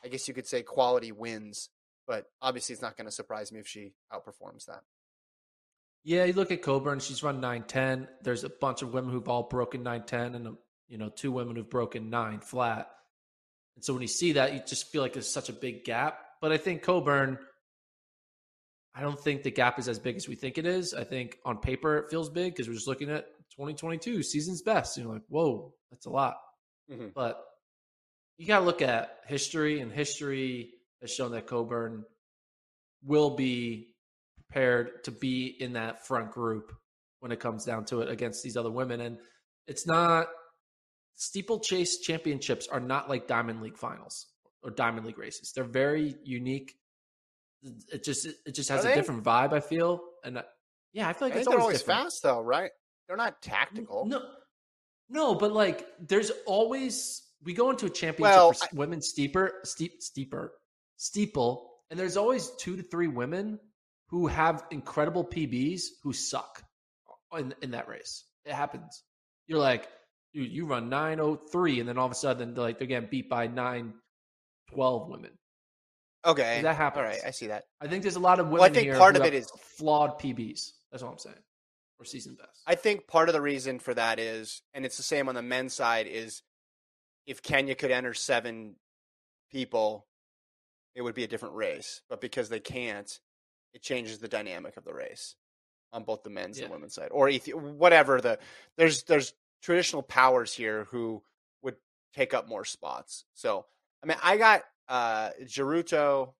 I 0.06 0.08
guess 0.08 0.26
you 0.26 0.34
could 0.34 0.48
say, 0.48 0.63
quality 0.63 1.12
wins. 1.12 1.67
But 2.08 2.28
obviously, 2.41 2.72
it's 2.72 2.82
not 2.82 2.95
going 2.95 3.08
to 3.08 3.12
surprise 3.12 3.52
me 3.52 3.60
if 3.60 3.67
she 3.67 3.91
outperforms 4.10 4.67
that. 4.67 4.84
Yeah, 6.06 6.24
you 6.24 6.32
look 6.32 6.52
at 6.52 6.62
Coburn. 6.62 7.00
She's 7.02 7.24
run 7.24 7.41
nine 7.41 7.63
ten. 7.63 8.08
There's 8.22 8.45
a 8.45 8.50
bunch 8.50 8.84
of 8.84 8.93
women 8.93 9.12
who've 9.12 9.28
all 9.28 9.43
broken 9.43 9.84
nine 9.84 10.04
ten, 10.04 10.34
and 10.34 10.56
you 10.88 10.98
know 10.98 11.10
two 11.10 11.34
women 11.34 11.58
who've 11.58 11.69
broken 11.69 12.10
nine 12.10 12.39
flat. 12.39 12.89
And 13.76 13.84
so 13.84 13.91
when 13.91 14.02
you 14.02 14.08
see 14.08 14.32
that, 14.32 14.54
you 14.54 14.62
just 14.65 14.89
feel 14.89 15.02
like 15.02 15.12
there's 15.12 15.30
such 15.30 15.50
a 15.50 15.54
big 15.54 15.84
gap. 15.84 16.22
But 16.39 16.54
I 16.54 16.58
think 16.58 16.84
Coburn. 16.84 17.38
I 18.95 19.02
don't 19.02 19.19
think 19.19 19.43
the 19.43 19.52
gap 19.52 19.78
is 19.78 19.89
as 19.89 20.00
big 20.00 20.15
as 20.15 20.28
we 20.30 20.36
think 20.36 20.58
it 20.58 20.65
is. 20.65 20.93
I 20.93 21.04
think 21.04 21.38
on 21.43 21.58
paper 21.58 21.98
it 21.98 22.10
feels 22.10 22.30
big 22.30 22.54
because 22.54 22.69
we're 22.69 22.76
just 22.76 22.88
looking 22.88 23.10
at 23.10 23.28
2022 23.60 24.24
season's 24.24 24.62
best. 24.62 24.95
And 24.95 25.06
you're 25.06 25.13
like, 25.13 25.26
whoa, 25.28 25.74
that's 25.91 26.06
a 26.06 26.10
lot. 26.10 26.38
Mhm. 26.89 27.13
But 27.13 27.43
you 28.38 28.48
got 28.48 28.60
to 28.60 28.65
look 28.65 28.82
at 28.82 29.19
history, 29.28 29.82
and 29.82 29.91
history 29.91 30.72
has 31.02 31.12
shown 31.12 31.34
that 31.34 31.45
Coburn 31.45 32.06
will 33.04 33.36
be 33.36 33.93
prepared 34.38 35.04
to 35.04 35.12
be 35.12 35.48
in 35.48 35.74
that 35.74 36.08
front 36.08 36.32
group 36.32 36.72
when 37.19 37.34
it 37.34 37.41
comes 37.41 37.65
down 37.65 37.84
to 37.86 38.00
it 38.00 38.10
against 38.10 38.41
these 38.43 38.56
other 38.56 38.72
women. 38.72 39.02
And 39.02 39.19
it's 39.67 39.86
not 39.86 40.28
steeplechase 41.15 42.00
championships 42.00 42.67
are 42.70 42.80
not 42.80 43.10
like 43.10 43.28
Diamond 43.28 43.62
League 43.62 43.78
finals 43.78 44.28
or 44.64 44.72
Diamond 44.72 45.05
League 45.05 45.18
races. 45.18 45.51
They're 45.53 45.66
very 45.66 46.16
unique. 46.24 46.76
It 47.62 48.05
just 48.05 48.26
it 48.26 48.53
just 48.55 48.70
has 48.70 48.86
a 48.86 48.95
different 48.95 49.26
vibe. 49.26 49.51
I 49.51 49.60
feel, 49.60 49.99
and 50.24 50.38
uh, 50.38 50.43
yeah, 50.93 51.10
I 51.10 51.14
feel 51.14 51.28
like 51.28 51.36
I 51.36 51.39
it's 51.39 51.47
always 51.47 51.62
always 51.62 51.82
fast, 51.82 52.24
though, 52.24 52.41
right? 52.41 52.72
They're 53.10 53.18
not 53.18 53.41
tactical. 53.41 54.05
No, 54.05 54.22
no, 55.10 55.34
but 55.36 55.51
like 55.51 55.88
there's 55.99 56.32
always 56.45 57.24
we 57.43 57.53
go 57.53 57.72
into 57.72 57.88
a 57.88 57.89
championship 57.89 58.36
Well, 58.36 58.53
for 58.53 58.64
s- 58.66 58.74
women 58.74 59.01
steeper, 59.01 59.55
steep, 59.64 60.01
steeper, 60.01 60.53
steeple, 60.97 61.72
and 61.89 61.99
there's 61.99 62.16
always 62.18 62.51
two 62.60 62.78
to 62.78 62.84
three 62.84 63.07
women 63.07 63.60
who 64.10 64.28
have 64.28 64.64
incredible 64.70 65.26
PBs 65.26 65.82
who 66.03 66.14
suck 66.14 66.62
in 67.36 67.53
in 67.64 67.72
that 67.72 67.88
race. 67.88 68.26
It 68.45 68.53
happens. 68.53 69.03
You're 69.47 69.57
like, 69.60 69.88
dude, 70.36 70.51
you 70.51 70.68
run 70.68 70.88
nine 70.89 71.20
oh 71.20 71.36
three, 71.51 71.80
and 71.80 71.89
then 71.89 71.97
all 71.97 72.05
of 72.05 72.12
a 72.12 72.16
sudden, 72.16 72.53
they're 72.53 72.64
like 72.64 72.78
they're 72.78 72.88
getting 72.88 73.10
beat 73.10 73.28
by 73.28 73.47
nine 73.47 73.95
twelve 74.72 75.10
women. 75.10 75.32
Okay, 76.26 76.60
That 76.62 76.76
happens. 76.76 76.99
All 77.03 77.10
right, 77.10 77.22
I 77.26 77.32
see 77.32 77.47
that. 77.47 77.64
I 77.82 77.88
think 77.88 78.03
there's 78.03 78.18
a 78.18 78.20
lot 78.20 78.39
of 78.39 78.47
women 78.47 78.60
Well, 78.60 78.70
I 78.70 78.74
think 78.74 78.93
part 78.95 79.16
who 79.16 79.22
of 79.22 79.28
it 79.28 79.34
is- 79.34 79.49
flawed 79.78 80.20
PBs. 80.20 80.74
That's 80.91 81.01
all 81.01 81.12
I'm 81.14 81.18
saying. 81.18 81.36
Or 82.00 82.06
season 82.06 82.36
best. 82.36 82.62
I 82.66 82.76
think 82.76 83.08
part 83.08 83.28
of 83.30 83.34
the 83.34 83.41
reason 83.41 83.80
for 83.80 83.93
that 83.93 84.20
is, 84.20 84.62
and 84.74 84.86
it's 84.86 84.97
the 84.97 85.04
same 85.04 85.28
on 85.28 85.36
the 85.36 85.41
men's 85.41 85.74
side, 85.74 86.08
is 86.08 86.41
if 87.28 87.41
Kenya 87.43 87.76
could 87.76 87.91
enter 87.91 88.14
seven 88.14 88.76
people 89.52 90.06
it 90.95 91.02
would 91.02 91.16
be 91.16 91.24
a 91.24 91.28
different 91.28 91.56
race. 91.56 92.02
But 92.10 92.20
because 92.20 92.50
they 92.50 92.60
can't, 92.60 93.20
it 93.74 93.82
changes 93.82 94.18
the 94.20 94.28
dynamic 94.28 94.76
of 94.76 94.84
the 94.84 94.93
race 94.93 95.36
on 95.93 96.04
both 96.04 96.24
the 96.24 96.30
men's 96.30 96.58
and 96.58 96.68
Yeah. 96.68 96.74
women's 96.74 96.93
side, 96.95 97.10
or 97.12 97.28
Ethi- 97.28 97.54
whatever 97.54 98.20
the 98.22 98.39
there's 98.78 99.04
there's 99.04 99.34
traditional 99.62 100.02
powers 100.04 100.54
here 100.54 100.86
who 100.86 101.22
would 101.62 101.76
take 102.14 102.34
up 102.34 102.47
more 102.47 102.66
spots. 102.66 103.26
So 103.34 103.66
I 104.04 104.08
mean, 104.08 104.18
I 104.24 104.38
got 104.38 104.64
uh 104.88 105.32
Jeruto 105.43 106.34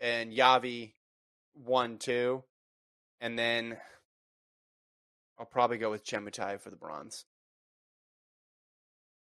and 0.00 0.32
Yavi 0.32 0.92
one 1.54 1.98
two, 1.98 2.42
and 3.20 3.38
then 3.38 3.78
I'll 5.38 5.46
probably 5.46 5.78
go 5.78 5.90
with 5.90 6.04
Chemutai 6.04 6.60
for 6.60 6.70
the 6.70 6.76
bronze. 6.76 7.24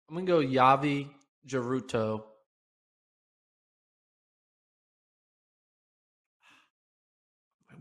I'm 0.08 0.14
gonna 0.14 0.26
go 0.26 0.38
Yavi, 0.40 1.08
Jeruto. 1.46 2.22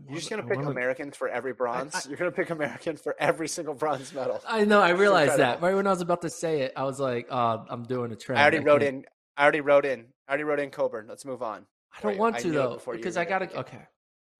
You're 0.06 0.16
just 0.18 0.30
gonna 0.30 0.42
pick 0.42 0.56
wanna- 0.56 0.70
Americans 0.70 1.16
for 1.16 1.28
every 1.28 1.52
bronze. 1.52 1.94
I- 1.94 2.08
You're 2.08 2.16
gonna 2.16 2.30
pick 2.32 2.50
American 2.50 2.96
for 2.96 3.14
every 3.18 3.48
single 3.48 3.74
bronze 3.74 4.12
medal. 4.14 4.40
I 4.46 4.64
know. 4.64 4.80
I 4.80 4.90
realized 5.04 5.38
that 5.38 5.60
right 5.60 5.74
when 5.74 5.86
I 5.86 5.90
was 5.90 6.00
about 6.00 6.22
to 6.22 6.30
say 6.30 6.62
it. 6.62 6.72
I 6.76 6.84
was 6.84 6.98
like, 7.00 7.26
uh, 7.30 7.64
"I'm 7.68 7.84
doing 7.84 8.12
a 8.12 8.16
trend." 8.16 8.38
I 8.38 8.42
already 8.42 8.60
wrote 8.60 8.80
can't- 8.82 8.96
in. 8.96 9.06
I 9.36 9.42
already 9.42 9.60
wrote 9.60 9.84
in. 9.84 10.06
I 10.26 10.32
already 10.32 10.44
wrote 10.44 10.60
in 10.60 10.70
Coburn. 10.70 11.06
Let's 11.08 11.24
move 11.24 11.42
on. 11.42 11.66
I 11.96 12.00
don't 12.00 12.12
Wait, 12.12 12.18
want 12.18 12.36
I 12.36 12.40
to 12.40 12.50
though 12.50 12.82
because 12.92 13.16
I 13.16 13.24
gotta. 13.24 13.54
Okay, 13.60 13.86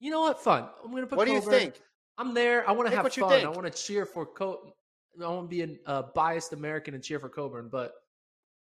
you 0.01 0.11
know 0.11 0.21
what? 0.21 0.41
Fun. 0.43 0.69
I'm 0.85 0.91
gonna 0.91 1.07
put. 1.07 1.17
What 1.19 1.27
do 1.27 1.33
you 1.33 1.41
think? 1.41 1.75
I'm 2.19 2.35
there. 2.35 2.69
I 2.69 2.73
want 2.73 2.91
to 2.91 2.97
have 2.97 3.05
what 3.05 3.17
you 3.17 3.23
fun. 3.23 3.47
I 3.47 3.49
want 3.49 3.73
to 3.73 3.83
cheer 3.83 4.05
for 4.05 4.27
Co. 4.27 4.75
I 5.23 5.27
want 5.29 5.49
to 5.51 5.57
be 5.57 5.63
a 5.63 5.89
uh, 5.89 6.03
biased 6.15 6.53
American 6.53 6.95
and 6.95 7.03
cheer 7.03 7.21
for 7.21 7.29
Coburn. 7.29 7.69
But 7.71 7.93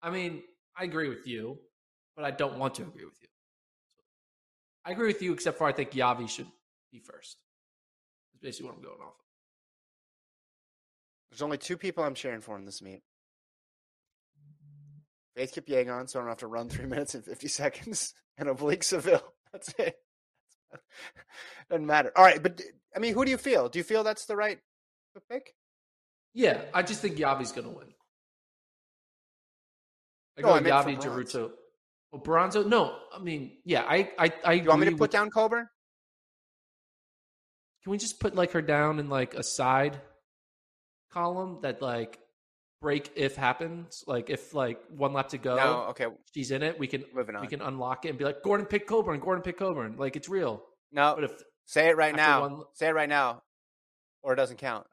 I 0.01 0.11
mean, 0.11 0.43
I 0.77 0.83
agree 0.83 1.09
with 1.09 1.27
you, 1.27 1.57
but 2.15 2.23
I 2.23 2.31
don't 2.31 2.57
want 2.57 2.75
to 2.75 2.83
agree 2.83 3.03
with 3.03 3.17
you. 3.21 3.27
I 4.85 4.91
agree 4.91 5.07
with 5.07 5.21
you, 5.21 5.33
except 5.33 5.57
for 5.57 5.67
I 5.67 5.71
think 5.71 5.91
Yavi 5.91 6.29
should 6.29 6.47
be 6.91 6.99
first. 6.99 7.37
That's 8.31 8.41
basically 8.41 8.67
what 8.67 8.77
I'm 8.77 8.83
going 8.83 9.01
off. 9.01 9.07
of. 9.07 9.13
There's 11.31 11.41
only 11.41 11.57
two 11.57 11.77
people 11.77 12.03
I'm 12.03 12.15
cheering 12.15 12.41
for 12.41 12.57
in 12.57 12.65
this 12.65 12.81
meet. 12.81 13.01
Faith 15.35 15.53
Kipyegon, 15.55 16.09
so 16.09 16.19
I 16.19 16.23
don't 16.23 16.29
have 16.29 16.39
to 16.39 16.47
run 16.47 16.69
three 16.69 16.85
minutes 16.87 17.15
and 17.15 17.23
50 17.23 17.47
seconds, 17.47 18.13
and 18.37 18.49
Oblique 18.49 18.83
Seville. 18.83 19.23
That's 19.51 19.73
it. 19.77 19.95
Doesn't 21.69 21.85
matter. 21.85 22.11
All 22.15 22.23
right, 22.23 22.41
but 22.41 22.61
I 22.95 22.99
mean, 22.99 23.13
who 23.13 23.23
do 23.25 23.31
you 23.31 23.37
feel? 23.37 23.69
Do 23.69 23.79
you 23.79 23.83
feel 23.83 24.03
that's 24.03 24.25
the 24.25 24.35
right 24.35 24.59
pick? 25.29 25.53
Yeah, 26.33 26.61
I 26.73 26.81
just 26.83 27.01
think 27.01 27.17
Yavi's 27.17 27.51
gonna 27.51 27.69
win. 27.69 27.87
I 30.37 30.41
No, 30.41 30.47
go 30.47 30.53
I 30.55 30.61
Yavi. 30.61 31.01
Jeruto. 31.01 31.51
Oh, 32.13 32.19
Bronzo? 32.19 32.65
No, 32.65 32.97
I 33.13 33.19
mean, 33.19 33.57
yeah, 33.63 33.83
I, 33.87 34.11
I, 34.19 34.33
I 34.43 34.53
You 34.53 34.69
want 34.69 34.81
me 34.81 34.85
to 34.87 34.91
put 34.91 34.99
with- 35.01 35.11
down 35.11 35.29
Coburn? 35.29 35.67
Can 37.83 37.91
we 37.91 37.97
just 37.97 38.19
put 38.19 38.35
like 38.35 38.51
her 38.51 38.61
down 38.61 38.99
in 38.99 39.09
like 39.09 39.33
a 39.33 39.43
side 39.43 39.99
column 41.11 41.59
that 41.63 41.81
like 41.81 42.19
break 42.81 43.11
if 43.15 43.35
happens? 43.35 44.03
Like 44.07 44.29
if 44.29 44.53
like 44.53 44.79
one 44.89 45.13
lap 45.13 45.29
to 45.29 45.37
go, 45.37 45.55
No. 45.55 45.73
Okay, 45.91 46.07
she's 46.33 46.51
in 46.51 46.63
it. 46.63 46.77
We 46.77 46.87
can 46.87 47.05
moving 47.13 47.35
on. 47.35 47.41
we 47.41 47.47
can 47.47 47.61
unlock 47.61 48.05
it 48.05 48.09
and 48.09 48.17
be 48.17 48.25
like 48.25 48.41
Gordon 48.43 48.65
pick 48.65 48.87
Coburn. 48.87 49.19
Gordon 49.19 49.43
pick 49.43 49.57
Coburn. 49.57 49.95
Like 49.97 50.15
it's 50.15 50.27
real. 50.27 50.63
No, 50.91 51.13
But 51.15 51.23
if 51.25 51.31
say 51.65 51.87
it 51.89 51.95
right 51.95 52.15
now. 52.15 52.41
one- 52.41 52.63
Say 52.73 52.87
it 52.87 52.93
right 52.93 53.07
now, 53.09 53.43
or 54.23 54.33
it 54.33 54.35
doesn't 54.37 54.57
count. 54.57 54.85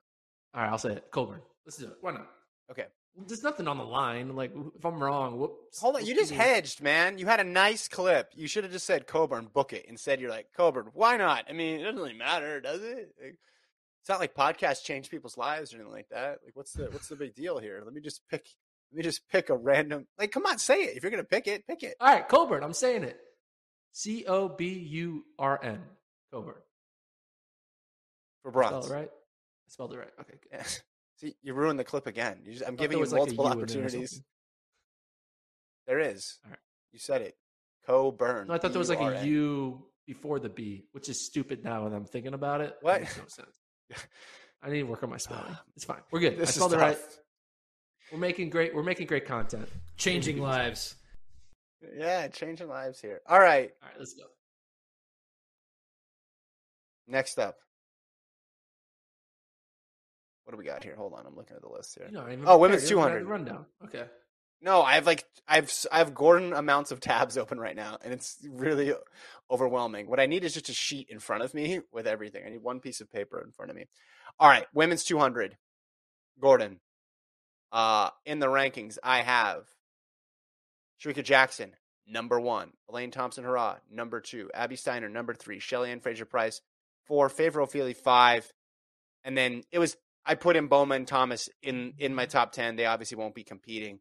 all 0.55 0.63
right, 0.63 0.71
I'll 0.71 0.79
say 0.79 0.93
it. 0.93 1.05
Coburn. 1.11 1.41
Let's 1.67 1.79
do 1.79 1.87
it. 1.87 1.95
Why 2.01 2.13
not? 2.13 2.29
Okay. 2.71 2.85
There's 3.27 3.43
nothing 3.43 3.67
on 3.67 3.79
the 3.79 3.85
line. 3.85 4.37
Like 4.37 4.53
if 4.77 4.85
I'm 4.85 5.03
wrong, 5.03 5.39
whoops. 5.41 5.81
Hold 5.81 5.97
on, 5.97 6.07
you 6.07 6.15
just 6.15 6.31
hedged, 6.31 6.81
man. 6.81 7.19
You 7.19 7.27
had 7.27 7.41
a 7.41 7.45
nice 7.45 7.89
clip. 7.89 8.31
You 8.37 8.47
should 8.47 8.63
have 8.63 8.73
just 8.73 8.87
said 8.87 9.09
Coburn, 9.09 9.49
book 9.53 9.73
it. 9.73 9.87
Instead, 9.89 10.21
you're 10.21 10.31
like 10.31 10.47
Coburn. 10.57 10.91
Why 10.93 11.17
not? 11.17 11.47
I 11.49 11.53
mean, 11.53 11.81
it 11.81 11.85
doesn't 11.85 11.99
really 11.99 12.13
matter, 12.13 12.61
does 12.61 12.81
it? 12.83 13.09
Like, 13.21 13.37
it's 14.09 14.15
not 14.15 14.21
like 14.21 14.35
podcasts 14.35 14.83
change 14.83 15.11
people's 15.11 15.37
lives 15.37 15.75
or 15.75 15.77
anything 15.77 15.93
like 15.93 16.09
that. 16.09 16.39
Like, 16.43 16.55
what's 16.57 16.73
the 16.73 16.85
what's 16.85 17.09
the 17.09 17.17
big 17.17 17.35
deal 17.35 17.59
here? 17.59 17.83
Let 17.85 17.93
me 17.93 18.01
just 18.01 18.23
pick. 18.31 18.47
Let 18.91 18.97
me 18.97 19.03
just 19.03 19.29
pick 19.29 19.51
a 19.51 19.55
random. 19.55 20.07
Like, 20.19 20.33
come 20.33 20.47
on, 20.47 20.59
say 20.59 20.85
it. 20.85 20.97
If 20.97 21.03
you're 21.03 21.11
gonna 21.11 21.25
pick 21.25 21.47
it, 21.47 21.67
pick 21.67 21.83
it. 21.83 21.95
All 22.01 22.09
right, 22.09 22.27
Coburn. 22.27 22.65
I'm 22.65 22.73
saying 22.73 23.05
it. 23.05 23.19
C 23.93 24.25
O 24.27 24.49
B 24.49 24.67
U 24.71 25.27
R 25.39 25.61
N. 25.63 25.81
Coburn. 26.33 26.55
for 28.43 28.51
Spelled 28.51 28.71
bronze. 28.71 28.91
it 28.91 28.95
right? 28.95 29.11
I 29.11 29.69
spelled 29.69 29.93
it 29.93 29.99
right. 29.99 30.11
Okay. 30.23 30.39
Yeah. 30.53 30.63
See, 31.21 31.35
you 31.43 31.53
ruined 31.53 31.79
the 31.79 31.85
clip 31.85 32.07
again. 32.07 32.39
You 32.45 32.53
just, 32.53 32.65
I'm 32.67 32.77
giving 32.77 32.97
you 32.97 33.05
like, 33.05 33.13
multiple 33.13 33.45
U 33.45 33.51
in 33.51 33.59
there 33.59 33.59
or 33.59 33.63
opportunities. 33.63 34.23
There 35.87 36.01
is. 36.01 36.39
All 36.47 36.51
right. 36.53 36.61
You 36.93 36.99
said 36.99 37.21
it. 37.21 37.37
Coburn. 37.87 38.47
No, 38.49 38.55
I 38.55 38.59
thought 38.59 38.73
there 38.73 38.79
was 38.79 38.89
like 38.89 39.01
a 39.01 39.27
U 39.27 39.85
before 40.07 40.39
the 40.39 40.49
B, 40.49 40.87
which 40.93 41.11
is 41.11 41.23
stupid 41.27 41.63
now 41.63 41.85
when 41.85 41.93
I'm 41.93 42.07
thinking 42.07 42.33
about 42.33 42.63
it. 42.63 42.75
What? 42.81 43.03
no 43.03 43.27
sense. 43.27 43.59
I 44.63 44.71
need 44.71 44.81
to 44.81 44.83
work 44.85 45.03
on 45.03 45.11
my 45.11 45.17
spelling. 45.17 45.57
It's 45.77 45.85
fine. 45.85 46.01
We're 46.11 46.21
good. 46.21 46.35
I 46.35 46.37
This 46.37 46.51
is 46.51 46.55
spelled 46.57 46.73
it 46.75 46.79
right. 46.79 46.99
We're 48.13 48.19
making 48.19 48.51
great. 48.51 48.75
We're 48.75 48.83
making 48.83 49.07
great 49.07 49.27
content. 49.27 49.69
Changing 49.97 50.39
lives. 50.43 50.97
Yeah, 51.97 52.27
changing 52.29 52.69
lives 52.69 53.01
here. 53.01 53.21
All 53.27 53.39
right. 53.39 53.71
All 53.83 53.89
right, 53.89 53.99
let's 53.99 54.15
go. 54.15 54.25
Next 57.07 57.39
up. 57.39 57.57
What 60.45 60.53
do 60.53 60.59
we 60.59 60.65
got 60.65 60.83
here? 60.83 60.95
Hold 60.97 61.13
on, 61.13 61.27
I'm 61.27 61.37
looking 61.37 61.57
at 61.57 61.63
the 61.63 61.69
list 61.69 61.97
here. 61.97 62.07
You 62.09 62.15
know, 62.39 62.51
Oh, 62.51 62.57
women's 62.59 62.83
prepared. 62.83 62.91
You 62.91 62.99
haven't 62.99 63.25
200. 63.25 63.29
rundown. 63.29 63.67
Okay. 63.85 64.05
No, 64.61 64.83
I 64.83 64.95
have 64.95 65.07
like 65.07 65.25
I've 65.47 65.73
I 65.93 65.99
have 65.99 66.15
Gordon 66.15 66.53
amounts 66.53 66.91
of 66.91 67.01
tabs 67.01 67.39
open 67.39 67.59
right 67.59 67.77
now, 67.77 67.99
and 68.03 68.13
it's 68.13 68.37
really 68.49 68.93
overwhelming. 69.51 70.09
What 70.09 70.21
I 70.21 70.27
need 70.27 70.45
is 70.45 70.55
just 70.55 70.69
a 70.69 70.75
sheet 70.75 71.09
in 71.11 71.21
front 71.21 71.43
of 71.43 71.55
me 71.55 71.81
with 71.93 72.07
everything. 72.07 72.43
I 72.45 72.51
need 72.51 72.63
one 72.63 72.81
piece 72.81 73.01
of 73.01 73.11
paper 73.11 73.41
in 73.41 73.53
front 73.53 73.71
of 73.71 73.77
me. 73.77 73.87
All 74.39 74.49
right, 74.49 74.67
women's 74.75 75.05
200. 75.05 75.57
Gordon. 76.41 76.81
Uh, 77.71 78.11
in 78.25 78.39
the 78.39 78.47
rankings, 78.47 78.97
I 79.03 79.23
have 79.23 79.65
Shericka 81.03 81.23
Jackson, 81.23 81.73
number 82.07 82.41
one. 82.41 82.73
Elaine 82.89 83.11
Thompson 83.11 83.45
Herah, 83.45 83.79
number 83.91 84.21
two. 84.21 84.51
Abby 84.55 84.77
Steiner, 84.77 85.09
number 85.09 85.35
three. 85.35 85.59
Shelly 85.59 85.91
Ann 85.91 86.01
Fraser-Pryce, 86.01 86.63
four. 87.07 87.29
Favour 87.29 87.61
Ofili, 87.61 87.95
five. 87.95 88.51
And 89.25 89.37
then 89.37 89.63
it 89.71 89.79
was 89.79 89.97
I 90.25 90.35
put 90.35 90.57
in 90.57 90.69
Mboma 90.69 90.97
and 90.97 91.07
Thomas 91.07 91.49
in 91.63 91.95
in 91.99 92.15
my 92.15 92.27
top 92.27 92.53
ten. 92.53 92.77
They 92.77 92.87
obviously 92.87 93.17
won't 93.17 93.35
be 93.35 93.45
competing 93.45 94.01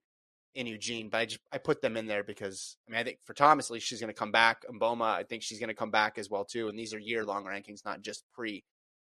in 0.58 0.66
Eugene, 0.66 1.08
but 1.08 1.20
I 1.20 1.26
just 1.26 1.40
I 1.54 1.60
put 1.60 1.82
them 1.82 1.96
in 1.96 2.08
there 2.08 2.24
because 2.24 2.78
I 2.88 2.92
mean 2.92 3.00
I 3.00 3.04
think 3.04 3.20
for 3.24 3.36
Thomas 3.36 3.70
at 3.70 3.76
least 3.76 3.86
she's 3.86 4.02
going 4.02 4.14
to 4.14 4.20
come 4.20 4.32
back. 4.32 4.64
And 4.68 4.82
Mboma, 4.82 5.04
I 5.04 5.22
think 5.22 5.44
she's 5.44 5.60
going 5.60 5.70
to 5.70 5.76
come 5.76 5.92
back 5.92 6.18
as 6.18 6.32
well 6.32 6.46
too. 6.46 6.68
And 6.68 6.78
these 6.78 6.96
are 6.96 7.00
year 7.00 7.24
long 7.24 7.46
rankings, 7.46 7.86
not 7.86 8.02
just 8.02 8.24
pre 8.34 8.64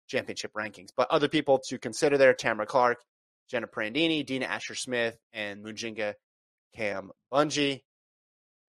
championship 0.07 0.51
rankings. 0.53 0.89
But 0.95 1.09
other 1.09 1.29
people 1.29 1.59
to 1.69 1.79
consider 1.79 2.17
there: 2.17 2.33
Tamara 2.33 2.67
Clark, 2.67 2.97
Jenna 3.49 3.65
Prandini, 3.65 4.25
Dina 4.25 4.45
Asher 4.45 4.75
Smith, 4.75 5.17
and 5.31 5.63
Mujinga 5.65 6.15
Cam 6.75 7.11
Bungie. 7.31 7.81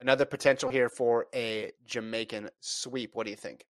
Another 0.01 0.25
potential 0.25 0.69
here 0.69 0.89
for 0.89 1.27
a 1.33 1.71
Jamaican 1.85 2.49
sweep. 2.59 3.11
What 3.13 3.23
do 3.23 3.29
you 3.29 3.37
think? 3.37 3.65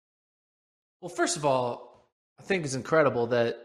Well, 1.02 1.10
first 1.10 1.36
of 1.36 1.44
all, 1.44 2.08
I 2.40 2.42
think 2.42 2.64
it's 2.64 2.74
incredible 2.74 3.26
that 3.26 3.58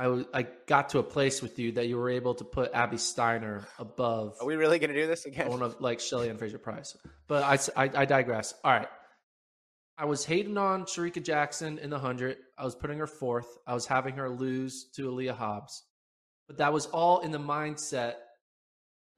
I 0.00 0.04
w- 0.04 0.26
I 0.32 0.46
got 0.66 0.88
to 0.90 0.98
a 0.98 1.02
place 1.02 1.42
with 1.42 1.58
you 1.58 1.72
that 1.72 1.86
you 1.86 1.98
were 1.98 2.08
able 2.08 2.34
to 2.36 2.44
put 2.44 2.72
Abby 2.72 2.96
Steiner 2.96 3.68
above 3.78 4.38
Are 4.40 4.46
we 4.46 4.56
really 4.56 4.78
going 4.78 4.88
to 4.88 4.98
do 4.98 5.06
this 5.06 5.26
again? 5.26 5.50
one 5.50 5.60
of 5.60 5.78
like 5.78 6.00
Shelly 6.00 6.30
and 6.30 6.38
Fraser-Pryce. 6.38 6.96
But 7.28 7.42
I 7.76 7.90
I 7.98 8.06
digress. 8.06 8.54
All 8.64 8.72
right. 8.72 8.88
I 9.98 10.06
was 10.06 10.24
hating 10.24 10.56
on 10.56 10.84
Shericka 10.86 11.22
Jackson 11.22 11.78
in 11.78 11.90
the 11.90 11.96
100. 11.96 12.38
I 12.56 12.64
was 12.64 12.74
putting 12.74 12.96
her 12.96 13.06
fourth. 13.06 13.58
I 13.66 13.74
was 13.74 13.84
having 13.84 14.14
her 14.14 14.30
lose 14.30 14.86
to 14.96 15.10
Aleia 15.10 15.36
Hobbs. 15.36 15.82
But 16.48 16.56
that 16.56 16.72
was 16.72 16.86
all 16.86 17.20
in 17.20 17.30
the 17.30 17.38
mindset 17.38 18.14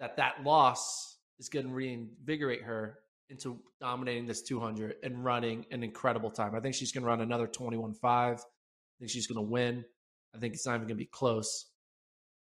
that 0.01 0.17
that 0.17 0.43
loss 0.43 1.17
is 1.39 1.49
going 1.49 1.69
to 1.69 1.73
reinvigorate 1.73 2.63
her 2.63 2.99
into 3.29 3.61
dominating 3.81 4.27
this 4.27 4.43
200 4.43 4.97
and 5.05 5.25
running 5.25 5.65
an 5.71 5.85
incredible 5.85 6.33
time. 6.33 6.57
I 6.57 6.61
think 6.61 6.75
she's 6.75 6.91
going 6.91 7.03
to 7.03 7.09
run 7.09 7.21
another 7.21 7.47
21.5. 7.47 7.95
I 8.03 8.37
think 8.99 9.11
she's 9.13 9.29
going 9.29 9.37
to 9.47 9.49
win. 9.49 9.85
I 10.35 10.39
think 10.39 10.55
it's 10.55 10.67
not 10.67 10.77
even 10.77 10.89
going 10.89 10.97
to 10.99 11.05
be 11.05 11.07
close. 11.07 11.67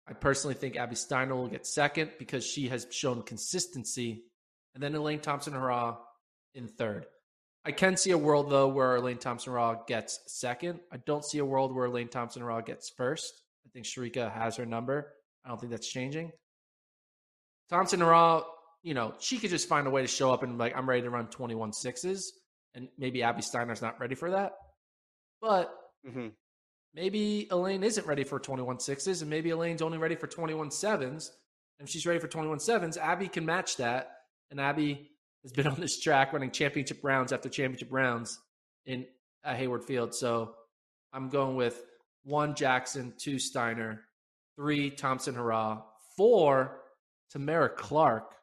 I 0.06 0.12
personally 0.12 0.54
think 0.54 0.76
Abby 0.76 0.96
Steiner 0.96 1.34
will 1.34 1.48
get 1.48 1.66
second 1.66 2.12
because 2.18 2.44
she 2.44 2.68
has 2.68 2.86
shown 2.90 3.22
consistency. 3.22 4.24
And 4.74 4.82
then 4.82 4.94
Elaine 4.94 5.20
Thompson 5.20 5.54
Herah 5.54 5.96
in 6.54 6.68
third. 6.68 7.06
I 7.64 7.72
can 7.72 7.96
see 7.96 8.10
a 8.10 8.18
world, 8.18 8.50
though, 8.50 8.68
where 8.68 8.96
Elaine 8.96 9.16
Thompson 9.18 9.52
Herah 9.52 9.86
gets 9.86 10.20
second. 10.26 10.80
I 10.92 10.98
don't 10.98 11.24
see 11.24 11.38
a 11.38 11.44
world 11.44 11.74
where 11.74 11.86
Elaine 11.86 12.08
Thompson 12.08 12.42
Herah 12.42 12.64
gets 12.64 12.90
first. 12.90 13.42
I 13.66 13.70
think 13.70 13.86
Shericka 13.86 14.30
has 14.30 14.56
her 14.56 14.66
number. 14.66 15.14
I 15.44 15.48
don't 15.48 15.58
think 15.58 15.70
that's 15.70 15.88
changing. 15.88 16.32
Thompson 17.70 18.00
Herah, 18.00 18.42
you 18.82 18.92
know, 18.92 19.14
she 19.18 19.38
could 19.38 19.48
just 19.48 19.68
find 19.68 19.86
a 19.86 19.90
way 19.90 20.02
to 20.02 20.08
show 20.08 20.30
up 20.30 20.42
and, 20.42 20.58
like, 20.58 20.76
I'm 20.76 20.88
ready 20.88 21.02
to 21.02 21.10
run 21.10 21.28
21 21.28 21.72
sixes. 21.72 22.34
And 22.74 22.88
maybe 22.98 23.22
Abby 23.22 23.40
Steiner's 23.40 23.80
not 23.80 23.98
ready 24.00 24.14
for 24.14 24.32
that. 24.32 24.52
But 25.40 25.72
hmm 26.06 26.28
maybe 26.94 27.48
Elaine 27.50 27.82
isn't 27.82 28.06
ready 28.06 28.24
for 28.24 28.38
21 28.38 28.80
sixes, 28.80 29.20
and 29.20 29.30
maybe 29.30 29.50
Elaine's 29.50 29.82
only 29.82 29.98
ready 29.98 30.14
for 30.14 30.26
21 30.26 30.70
sevens. 30.70 31.32
And 31.78 31.88
if 31.88 31.92
she's 31.92 32.06
ready 32.06 32.20
for 32.20 32.28
21 32.28 32.60
sevens, 32.60 32.96
Abby 32.96 33.28
can 33.28 33.44
match 33.44 33.76
that, 33.78 34.18
and 34.50 34.60
Abby 34.60 35.10
has 35.42 35.52
been 35.52 35.66
on 35.66 35.80
this 35.80 35.98
track 36.00 36.32
running 36.32 36.50
championship 36.50 37.00
rounds 37.02 37.32
after 37.32 37.48
championship 37.48 37.88
rounds 37.90 38.38
in 38.86 39.06
at 39.44 39.56
Hayward 39.56 39.84
Field. 39.84 40.14
So 40.14 40.54
I'm 41.12 41.28
going 41.28 41.56
with 41.56 41.82
one 42.22 42.54
Jackson, 42.54 43.12
two 43.18 43.38
Steiner, 43.38 44.00
three 44.56 44.88
Thompson 44.90 45.34
Herah, 45.34 45.82
four 46.16 46.80
Tamara 47.30 47.68
Clark, 47.68 48.34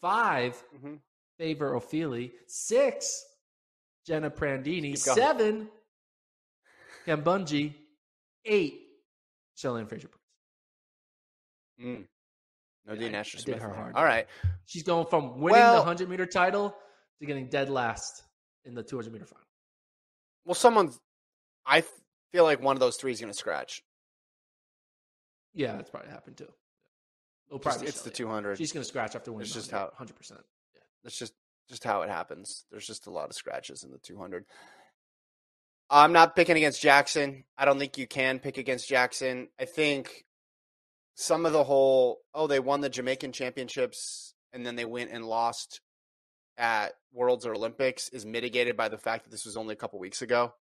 5 0.00 0.64
Mhm. 0.76 0.98
Favour 1.38 1.72
Ofili, 1.72 2.32
six 2.46 3.24
Jenna 4.06 4.30
Prandini, 4.30 4.96
seven 5.14 5.70
Kambundji, 7.06 7.74
eight 8.44 8.80
Shelly 9.54 9.84
Fraser-Pryce. 9.84 10.18
Mm. 11.82 12.06
No 12.86 12.94
Yeah, 12.94 13.08
Nasher 13.08 13.40
I 13.40 13.42
did 13.42 13.58
her 13.62 13.72
hard. 13.72 13.94
All 13.94 14.04
right. 14.04 14.26
She's 14.66 14.82
going 14.82 15.06
from 15.06 15.40
winning 15.40 15.60
the 15.60 15.76
100 15.76 16.08
meter 16.08 16.26
title 16.26 16.74
to 17.20 17.26
getting 17.26 17.48
dead 17.48 17.68
last 17.70 18.22
in 18.64 18.74
the 18.74 18.82
200 18.82 19.12
meter 19.12 19.26
final. 19.26 19.44
Well, 20.44 20.54
someone's. 20.54 20.98
I 21.66 21.84
feel 22.32 22.44
like 22.44 22.62
one 22.62 22.76
of 22.76 22.80
those 22.80 22.96
three 22.96 23.12
is 23.12 23.20
going 23.20 23.32
to 23.32 23.38
scratch. 23.38 23.82
Yeah, 25.54 25.76
that's 25.76 25.90
probably 25.90 26.10
happened 26.10 26.36
too. 26.38 26.48
It'll 27.48 27.58
Just- 27.58 27.62
probably 27.62 27.82
be 27.82 27.88
it's 27.88 28.02
the 28.02 28.10
200. 28.10 28.58
She's 28.58 28.72
going 28.72 28.82
to 28.82 28.88
scratch 28.88 29.14
after 29.16 29.32
winning. 29.32 29.44
It's 29.46 29.54
just 29.54 29.70
how- 29.70 29.92
100%. 29.98 30.30
Yeah, 30.74 30.80
That's 31.02 31.18
just 31.18 31.34
just 31.68 31.84
how 31.84 32.02
it 32.02 32.08
happens. 32.08 32.64
There's 32.72 32.86
just 32.86 33.06
a 33.06 33.10
lot 33.10 33.28
of 33.30 33.36
scratches 33.36 33.84
in 33.84 33.92
the 33.92 33.98
200. 33.98 34.44
I'm 35.90 36.12
not 36.12 36.36
picking 36.36 36.56
against 36.56 36.80
Jackson. 36.80 37.44
I 37.58 37.64
don't 37.64 37.78
think 37.78 37.98
you 37.98 38.06
can 38.06 38.38
pick 38.38 38.58
against 38.58 38.88
Jackson. 38.88 39.48
I 39.58 39.64
think 39.64 40.24
some 41.14 41.44
of 41.44 41.52
the 41.52 41.64
whole 41.64 42.20
oh 42.32 42.46
they 42.46 42.60
won 42.60 42.80
the 42.80 42.88
Jamaican 42.88 43.32
championships 43.32 44.34
and 44.52 44.64
then 44.64 44.76
they 44.76 44.84
went 44.84 45.10
and 45.10 45.26
lost 45.26 45.80
at 46.56 46.92
Worlds 47.12 47.44
or 47.44 47.54
Olympics 47.54 48.08
is 48.10 48.24
mitigated 48.24 48.76
by 48.76 48.88
the 48.88 48.98
fact 48.98 49.24
that 49.24 49.30
this 49.30 49.44
was 49.44 49.56
only 49.56 49.72
a 49.72 49.76
couple 49.76 49.98
weeks 49.98 50.22
ago 50.22 50.54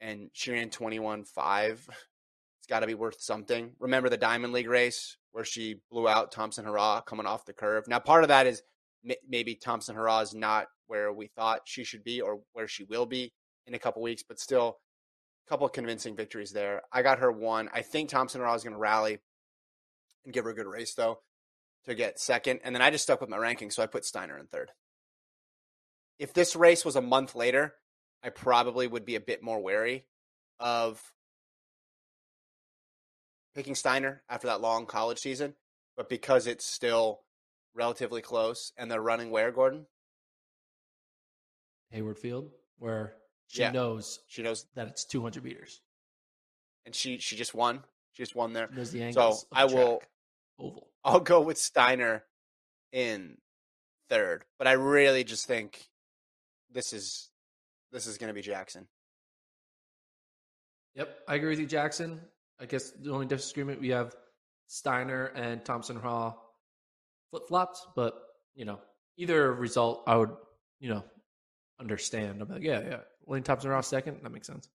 and 0.00 0.30
she 0.32 0.50
ran 0.50 0.70
21.5. 0.70 1.88
It's 2.58 2.66
got 2.68 2.80
to 2.80 2.86
be 2.86 2.94
worth 2.94 3.20
something. 3.20 3.72
Remember 3.78 4.08
the 4.08 4.16
Diamond 4.16 4.52
League 4.52 4.68
race 4.68 5.16
where 5.32 5.44
she 5.44 5.80
blew 5.90 6.08
out 6.08 6.32
Thompson 6.32 6.64
Herah 6.64 7.06
coming 7.06 7.26
off 7.26 7.46
the 7.46 7.52
curve. 7.52 7.88
Now 7.88 8.00
part 8.00 8.24
of 8.24 8.28
that 8.28 8.46
is 8.46 8.62
maybe 9.26 9.54
Thompson 9.54 9.96
Herah 9.96 10.24
is 10.24 10.34
not 10.34 10.66
where 10.88 11.12
we 11.12 11.28
thought 11.28 11.62
she 11.64 11.84
should 11.84 12.04
be 12.04 12.20
or 12.20 12.40
where 12.52 12.68
she 12.68 12.84
will 12.84 13.06
be 13.06 13.32
in 13.70 13.74
a 13.74 13.78
couple 13.78 14.02
weeks, 14.02 14.22
but 14.22 14.38
still 14.38 14.78
a 15.46 15.48
couple 15.48 15.66
of 15.66 15.72
convincing 15.72 16.16
victories 16.16 16.50
there. 16.50 16.82
I 16.92 17.02
got 17.02 17.20
her 17.20 17.30
one. 17.30 17.70
I 17.72 17.82
think 17.82 18.10
Thompson 18.10 18.40
Herah 18.40 18.56
is 18.56 18.64
going 18.64 18.74
to 18.74 18.78
rally 18.78 19.18
and 20.24 20.34
give 20.34 20.44
her 20.44 20.50
a 20.50 20.54
good 20.54 20.66
race 20.66 20.94
though 20.94 21.20
to 21.86 21.94
get 21.94 22.20
second. 22.20 22.60
And 22.64 22.74
then 22.74 22.82
I 22.82 22.90
just 22.90 23.04
stuck 23.04 23.20
with 23.20 23.30
my 23.30 23.38
ranking, 23.38 23.70
so 23.70 23.82
I 23.82 23.86
put 23.86 24.04
Steiner 24.04 24.36
in 24.36 24.46
third. 24.46 24.70
If 26.18 26.34
this 26.34 26.54
race 26.54 26.84
was 26.84 26.96
a 26.96 27.00
month 27.00 27.34
later, 27.34 27.74
I 28.22 28.28
probably 28.28 28.86
would 28.86 29.06
be 29.06 29.14
a 29.14 29.20
bit 29.20 29.42
more 29.42 29.60
wary 29.60 30.04
of 30.58 31.00
picking 33.54 33.74
Steiner 33.74 34.22
after 34.28 34.48
that 34.48 34.60
long 34.60 34.84
college 34.84 35.18
season. 35.18 35.54
But 35.96 36.08
because 36.08 36.46
it's 36.46 36.66
still 36.66 37.20
relatively 37.74 38.20
close 38.20 38.72
and 38.76 38.90
they're 38.90 39.00
running 39.00 39.30
where, 39.30 39.52
Gordon? 39.52 39.86
Hayward 41.90 42.18
Field, 42.18 42.50
where 42.78 43.14
she 43.50 43.62
Yeah. 43.62 43.72
knows 43.72 44.20
She 44.28 44.42
knows 44.42 44.66
that 44.74 44.86
it's 44.88 45.04
200 45.04 45.42
meters. 45.44 45.80
and 46.86 46.94
she 46.94 47.18
she 47.18 47.36
just 47.36 47.52
won. 47.54 47.84
She 48.12 48.22
just 48.22 48.34
won 48.34 48.52
there. 48.52 48.68
She 48.70 48.76
knows 48.76 48.90
the 48.92 48.98
So 48.98 49.04
angles. 49.04 49.46
the 49.50 49.58
I 49.58 49.64
will. 49.64 50.02
Oval. 50.58 50.88
I'll 51.04 51.20
go 51.20 51.40
with 51.40 51.58
Steiner 51.58 52.24
in 52.92 53.38
third, 54.08 54.44
but 54.58 54.66
I 54.68 54.72
really 54.72 55.24
just 55.24 55.46
think 55.46 55.88
this 56.70 56.92
is 56.92 57.30
this 57.92 58.06
is 58.06 58.18
going 58.18 58.28
to 58.28 58.34
be 58.34 58.42
Jackson. 58.42 58.86
Yep, 60.94 61.20
I 61.28 61.34
agree 61.36 61.50
with 61.50 61.60
you, 61.60 61.66
Jackson. 61.66 62.20
I 62.60 62.66
guess 62.66 62.90
the 62.90 63.10
only 63.12 63.26
disagreement 63.26 63.80
we 63.80 63.88
have 63.90 64.14
Steiner 64.66 65.26
and 65.26 65.64
Thompson 65.64 65.98
Herah 65.98 66.34
flip 67.30 67.48
flopped, 67.48 67.80
but 67.96 68.20
you 68.54 68.64
know, 68.64 68.80
either 69.16 69.52
result 69.52 70.02
I 70.06 70.16
would, 70.16 70.30
you 70.80 70.90
know, 70.90 71.04
understand. 71.78 72.42
I'm 72.42 72.48
like, 72.48 72.62
yeah, 72.62 72.80
yeah. 72.80 73.00
William 73.26 73.44
Thompson 73.44 73.70
Hall 73.70 73.82
second, 73.82 74.20
that 74.22 74.30
makes 74.32 74.46
sense. 74.46 74.68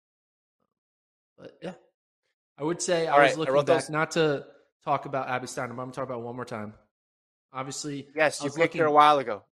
But 1.38 1.56
yeah. 1.62 1.74
I 2.58 2.64
would 2.64 2.80
say 2.80 3.06
All 3.06 3.18
I 3.18 3.22
was 3.24 3.30
right, 3.30 3.36
I 3.36 3.38
looking 3.40 3.54
wrote 3.54 3.66
back 3.66 3.80
those- 3.82 3.90
not 3.90 4.10
to 4.12 4.46
talk 4.84 5.04
about 5.06 5.28
Abby 5.28 5.46
Steiner, 5.46 5.68
but 5.74 5.82
I'm 5.82 5.88
gonna 5.88 5.92
talk 5.94 6.04
about 6.04 6.22
one 6.22 6.36
more 6.36 6.44
time. 6.44 6.74
Obviously, 7.52 8.08
Yes, 8.14 8.40
you 8.40 8.46
was 8.46 8.54
picked 8.56 8.74
her 8.76 8.84
a 8.86 8.92
while 8.92 9.18
ago. 9.18 9.44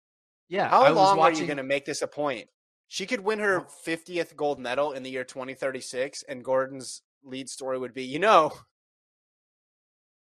yeah. 0.49 0.69
How 0.69 0.83
I 0.83 0.89
was 0.89 0.95
long 0.97 1.19
are 1.19 1.31
you 1.31 1.45
going 1.45 1.57
to 1.57 1.63
make 1.63 1.85
this 1.85 2.01
a 2.01 2.07
point? 2.07 2.49
She 2.87 3.05
could 3.05 3.21
win 3.21 3.39
her 3.39 3.61
50th 3.85 4.35
gold 4.35 4.59
medal 4.59 4.91
in 4.91 5.03
the 5.03 5.09
year 5.09 5.23
2036, 5.23 6.23
and 6.23 6.43
Gordon's 6.43 7.01
lead 7.23 7.49
story 7.49 7.77
would 7.77 7.93
be, 7.93 8.03
you 8.03 8.19
know, 8.19 8.51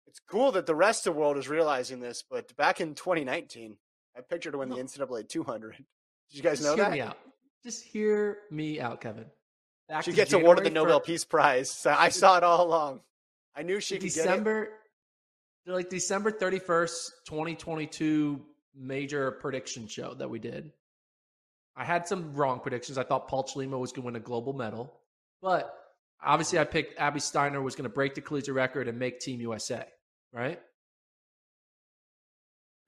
it's 0.06 0.20
cool 0.20 0.52
that 0.52 0.66
the 0.66 0.74
rest 0.74 1.06
of 1.06 1.14
the 1.14 1.20
world 1.20 1.36
is 1.36 1.48
realizing 1.48 2.00
this, 2.00 2.22
but 2.28 2.54
back 2.56 2.80
in 2.80 2.94
2019, 2.94 3.76
I 4.16 4.20
pictured 4.20 4.52
her 4.54 4.58
win 4.58 4.68
the. 4.68 4.76
NCAA 4.76 5.28
200. 5.28 5.76
Did 5.76 5.84
you 6.30 6.42
guys 6.42 6.58
Just 6.60 6.76
know 6.76 6.84
hear 6.90 7.04
that? 7.06 7.16
Just 7.64 7.84
hear 7.84 8.38
me 8.50 8.80
out, 8.80 9.00
Kevin. 9.00 9.26
Back 9.88 10.04
She 10.04 10.12
gets 10.12 10.32
awarded 10.32 10.64
the 10.64 10.70
Nobel 10.70 11.00
fir- 11.00 11.04
Peace 11.06 11.24
Prize. 11.24 11.70
So 11.70 11.90
I 11.90 12.08
saw 12.08 12.36
it 12.36 12.44
all 12.44 12.66
along. 12.66 13.00
I 13.56 13.62
knew 13.62 13.80
she 13.80 13.96
could 13.96 14.02
get 14.02 14.08
it. 14.08 14.14
December, 14.14 14.68
like 15.66 15.90
December 15.90 16.30
31st, 16.30 17.10
2022 17.26 18.40
major 18.74 19.32
prediction 19.32 19.88
show 19.88 20.14
that 20.14 20.30
we 20.30 20.38
did. 20.38 20.70
I 21.76 21.84
had 21.84 22.06
some 22.06 22.34
wrong 22.34 22.60
predictions. 22.60 22.98
I 22.98 23.02
thought 23.02 23.28
Paul 23.28 23.44
Chelimo 23.44 23.78
was 23.78 23.92
going 23.92 24.02
to 24.02 24.06
win 24.06 24.16
a 24.16 24.20
global 24.20 24.52
medal, 24.52 24.92
but 25.42 25.74
obviously 26.22 26.58
I 26.58 26.64
picked 26.64 26.98
Abby 26.98 27.20
Steiner 27.20 27.60
was 27.60 27.74
going 27.74 27.84
to 27.84 27.94
break 27.94 28.14
the 28.14 28.20
collegiate 28.20 28.54
record 28.54 28.86
and 28.88 28.98
make 28.98 29.20
Team 29.20 29.40
USA, 29.40 29.86
right? 30.32 30.60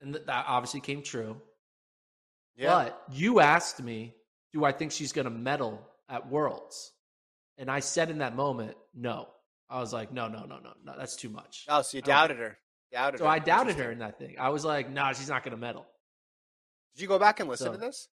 And 0.01 0.13
th- 0.13 0.25
that 0.25 0.45
obviously 0.47 0.81
came 0.81 1.01
true. 1.01 1.41
Yeah. 2.55 2.73
But 2.73 3.03
you 3.11 3.39
asked 3.39 3.81
me, 3.81 4.15
do 4.53 4.63
I 4.63 4.71
think 4.71 4.91
she's 4.91 5.11
going 5.11 5.25
to 5.25 5.31
medal 5.31 5.81
at 6.09 6.29
Worlds? 6.29 6.91
And 7.57 7.69
I 7.69 7.79
said 7.81 8.09
in 8.09 8.19
that 8.19 8.35
moment, 8.35 8.75
no. 8.95 9.27
I 9.69 9.79
was 9.79 9.91
like, 9.93 10.11
no, 10.11 10.27
no, 10.27 10.41
no, 10.45 10.57
no, 10.59 10.71
no. 10.83 10.93
That's 10.97 11.15
too 11.15 11.29
much. 11.29 11.65
oh, 11.69 11.81
so 11.81 11.97
you 11.97 12.03
I 12.03 12.07
doubted 12.07 12.37
her. 12.37 12.57
Doubted 12.91 13.17
So 13.19 13.25
her. 13.25 13.31
I 13.31 13.39
doubted 13.39 13.75
her 13.77 13.91
in 13.91 13.99
that 13.99 14.19
thing. 14.19 14.35
I 14.39 14.49
was 14.49 14.63
like, 14.63 14.89
no, 14.89 15.11
she's 15.13 15.29
not 15.29 15.43
going 15.43 15.51
to 15.55 15.57
medal. 15.61 15.85
Did 16.95 17.01
you 17.01 17.07
go 17.07 17.17
back 17.17 17.39
and 17.39 17.49
listen 17.49 17.67
So- 17.67 17.71
to 17.73 17.77
this? 17.79 18.07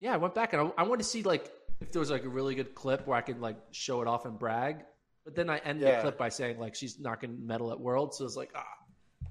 Yeah, 0.00 0.12
I 0.12 0.18
went 0.18 0.34
back 0.34 0.52
and 0.52 0.60
I, 0.62 0.72
I 0.78 0.82
wanted 0.82 0.98
to 1.04 1.08
see 1.08 1.22
like 1.22 1.50
if 1.80 1.90
there 1.90 2.00
was 2.00 2.10
like 2.10 2.24
a 2.24 2.28
really 2.28 2.54
good 2.54 2.74
clip 2.74 3.06
where 3.06 3.16
I 3.16 3.22
could 3.22 3.40
like 3.40 3.56
show 3.70 4.02
it 4.02 4.08
off 4.08 4.26
and 4.26 4.38
brag. 4.38 4.76
But 5.24 5.34
then 5.34 5.48
I 5.48 5.56
ended 5.58 5.88
Yeah. 5.88 5.96
the 5.96 6.02
clip 6.02 6.18
by 6.18 6.28
saying 6.28 6.58
like 6.58 6.74
she's 6.74 7.00
not 7.00 7.18
going 7.20 7.34
to 7.34 7.42
medal 7.42 7.72
at 7.72 7.80
Worlds. 7.80 8.18
So 8.18 8.24
it 8.24 8.26
was 8.26 8.36
like, 8.36 8.50
ah. 8.54 8.62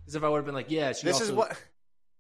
Because 0.02 0.16
if 0.16 0.24
I 0.24 0.30
would 0.30 0.38
have 0.38 0.46
been 0.46 0.56
like, 0.56 0.70
yeah, 0.72 0.92
she 0.92 1.06
This 1.06 1.16
also 1.18 1.26
is 1.26 1.32
what 1.32 1.56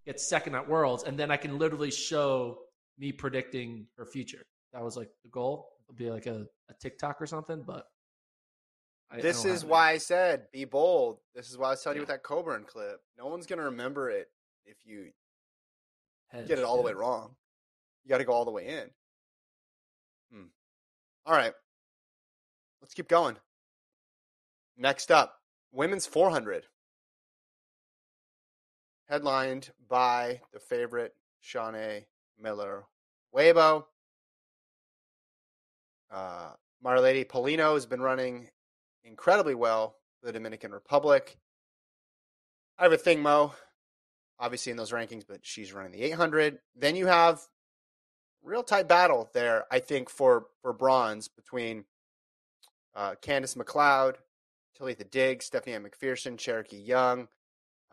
gets 0.05 0.27
second 0.27 0.53
at 0.55 0.69
Worlds, 0.69 1.03
and 1.03 1.17
then 1.17 1.31
I 1.31 1.37
can 1.37 1.57
literally 1.57 1.89
show 1.91 2.59
me 2.97 3.11
predicting 3.11 3.87
her 3.97 4.05
future. 4.05 4.45
That 4.73 4.83
was 4.83 4.97
like 4.97 5.09
the 5.23 5.29
goal. 5.29 5.69
It'll 5.87 5.97
be 5.97 6.09
like 6.11 6.25
a, 6.25 6.45
a 6.69 6.73
TikTok 6.79 7.21
or 7.21 7.27
something, 7.27 7.63
but 7.65 7.85
I, 9.11 9.17
I 9.17 9.21
This 9.21 9.43
don't 9.43 9.51
is 9.53 9.61
have 9.61 9.69
it. 9.69 9.71
why 9.71 9.91
I 9.91 9.97
said 9.97 10.47
be 10.51 10.65
bold. 10.65 11.19
This 11.33 11.49
is 11.49 11.57
why 11.57 11.67
I 11.67 11.69
was 11.71 11.81
telling 11.83 11.97
you 11.97 12.01
with 12.01 12.09
that 12.09 12.23
Coburn 12.23 12.65
clip. 12.67 12.99
No 13.17 13.27
one's 13.27 13.45
gonna 13.45 13.63
remember 13.63 14.09
it 14.09 14.27
if 14.65 14.77
you 14.83 15.11
Hedge, 16.29 16.47
get 16.47 16.59
it 16.59 16.65
all 16.65 16.77
the 16.77 16.83
way 16.83 16.93
wrong. 16.93 17.35
You 18.03 18.09
got 18.09 18.17
to 18.19 18.23
go 18.23 18.33
all 18.33 18.45
the 18.45 18.51
way 18.51 18.67
in. 18.67 18.89
Hmm. 20.31 20.45
All 21.25 21.33
right, 21.35 21.53
let's 22.81 22.93
keep 22.93 23.07
going. 23.07 23.37
Next 24.77 25.11
up, 25.11 25.35
women's 25.71 26.05
400, 26.05 26.65
headlined 29.07 29.71
by 29.87 30.41
the 30.53 30.59
favorite 30.59 31.15
Shaunae 31.43 32.05
Miller 32.39 32.85
Uibo. 33.35 33.85
Uh, 36.11 36.51
Marileidy 36.83 37.25
Paulino 37.25 37.73
has 37.73 37.85
been 37.85 38.01
running 38.01 38.49
incredibly 39.03 39.55
well 39.55 39.95
for 40.19 40.27
the 40.27 40.33
Dominican 40.33 40.71
Republic. 40.71 41.37
I 42.77 42.83
have 42.83 42.93
a 42.93 42.97
thing, 42.97 43.21
Mo, 43.21 43.53
obviously 44.39 44.71
in 44.71 44.77
those 44.77 44.91
rankings, 44.91 45.23
but 45.27 45.45
she's 45.45 45.73
running 45.73 45.91
the 45.91 46.03
800. 46.03 46.59
Then 46.75 46.95
you 46.95 47.07
have 47.07 47.41
real 48.43 48.63
tight 48.63 48.87
battle 48.87 49.29
there, 49.33 49.65
I 49.71 49.79
think, 49.79 50.09
for 50.09 50.47
for 50.61 50.73
bronze 50.73 51.27
between 51.27 51.85
uh, 52.95 53.15
Candice 53.21 53.57
McLeod, 53.57 54.15
Talitha 54.77 55.05
Diggs, 55.05 55.45
Stephanie 55.45 55.77
McPherson, 55.77 56.37
Charokee 56.37 56.85
Young, 56.85 57.27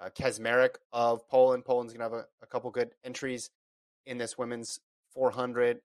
uh, 0.01 0.11
Kaczmarek 0.11 0.76
of 0.93 1.28
Poland. 1.28 1.64
Poland's 1.64 1.93
gonna 1.93 2.05
have 2.05 2.12
a, 2.12 2.26
a 2.43 2.47
couple 2.47 2.70
good 2.70 2.90
entries 3.05 3.51
in 4.07 4.18
this 4.18 4.36
women's 4.36 4.80
400. 5.14 5.80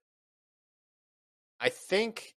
I 1.60 1.68
think 1.68 2.34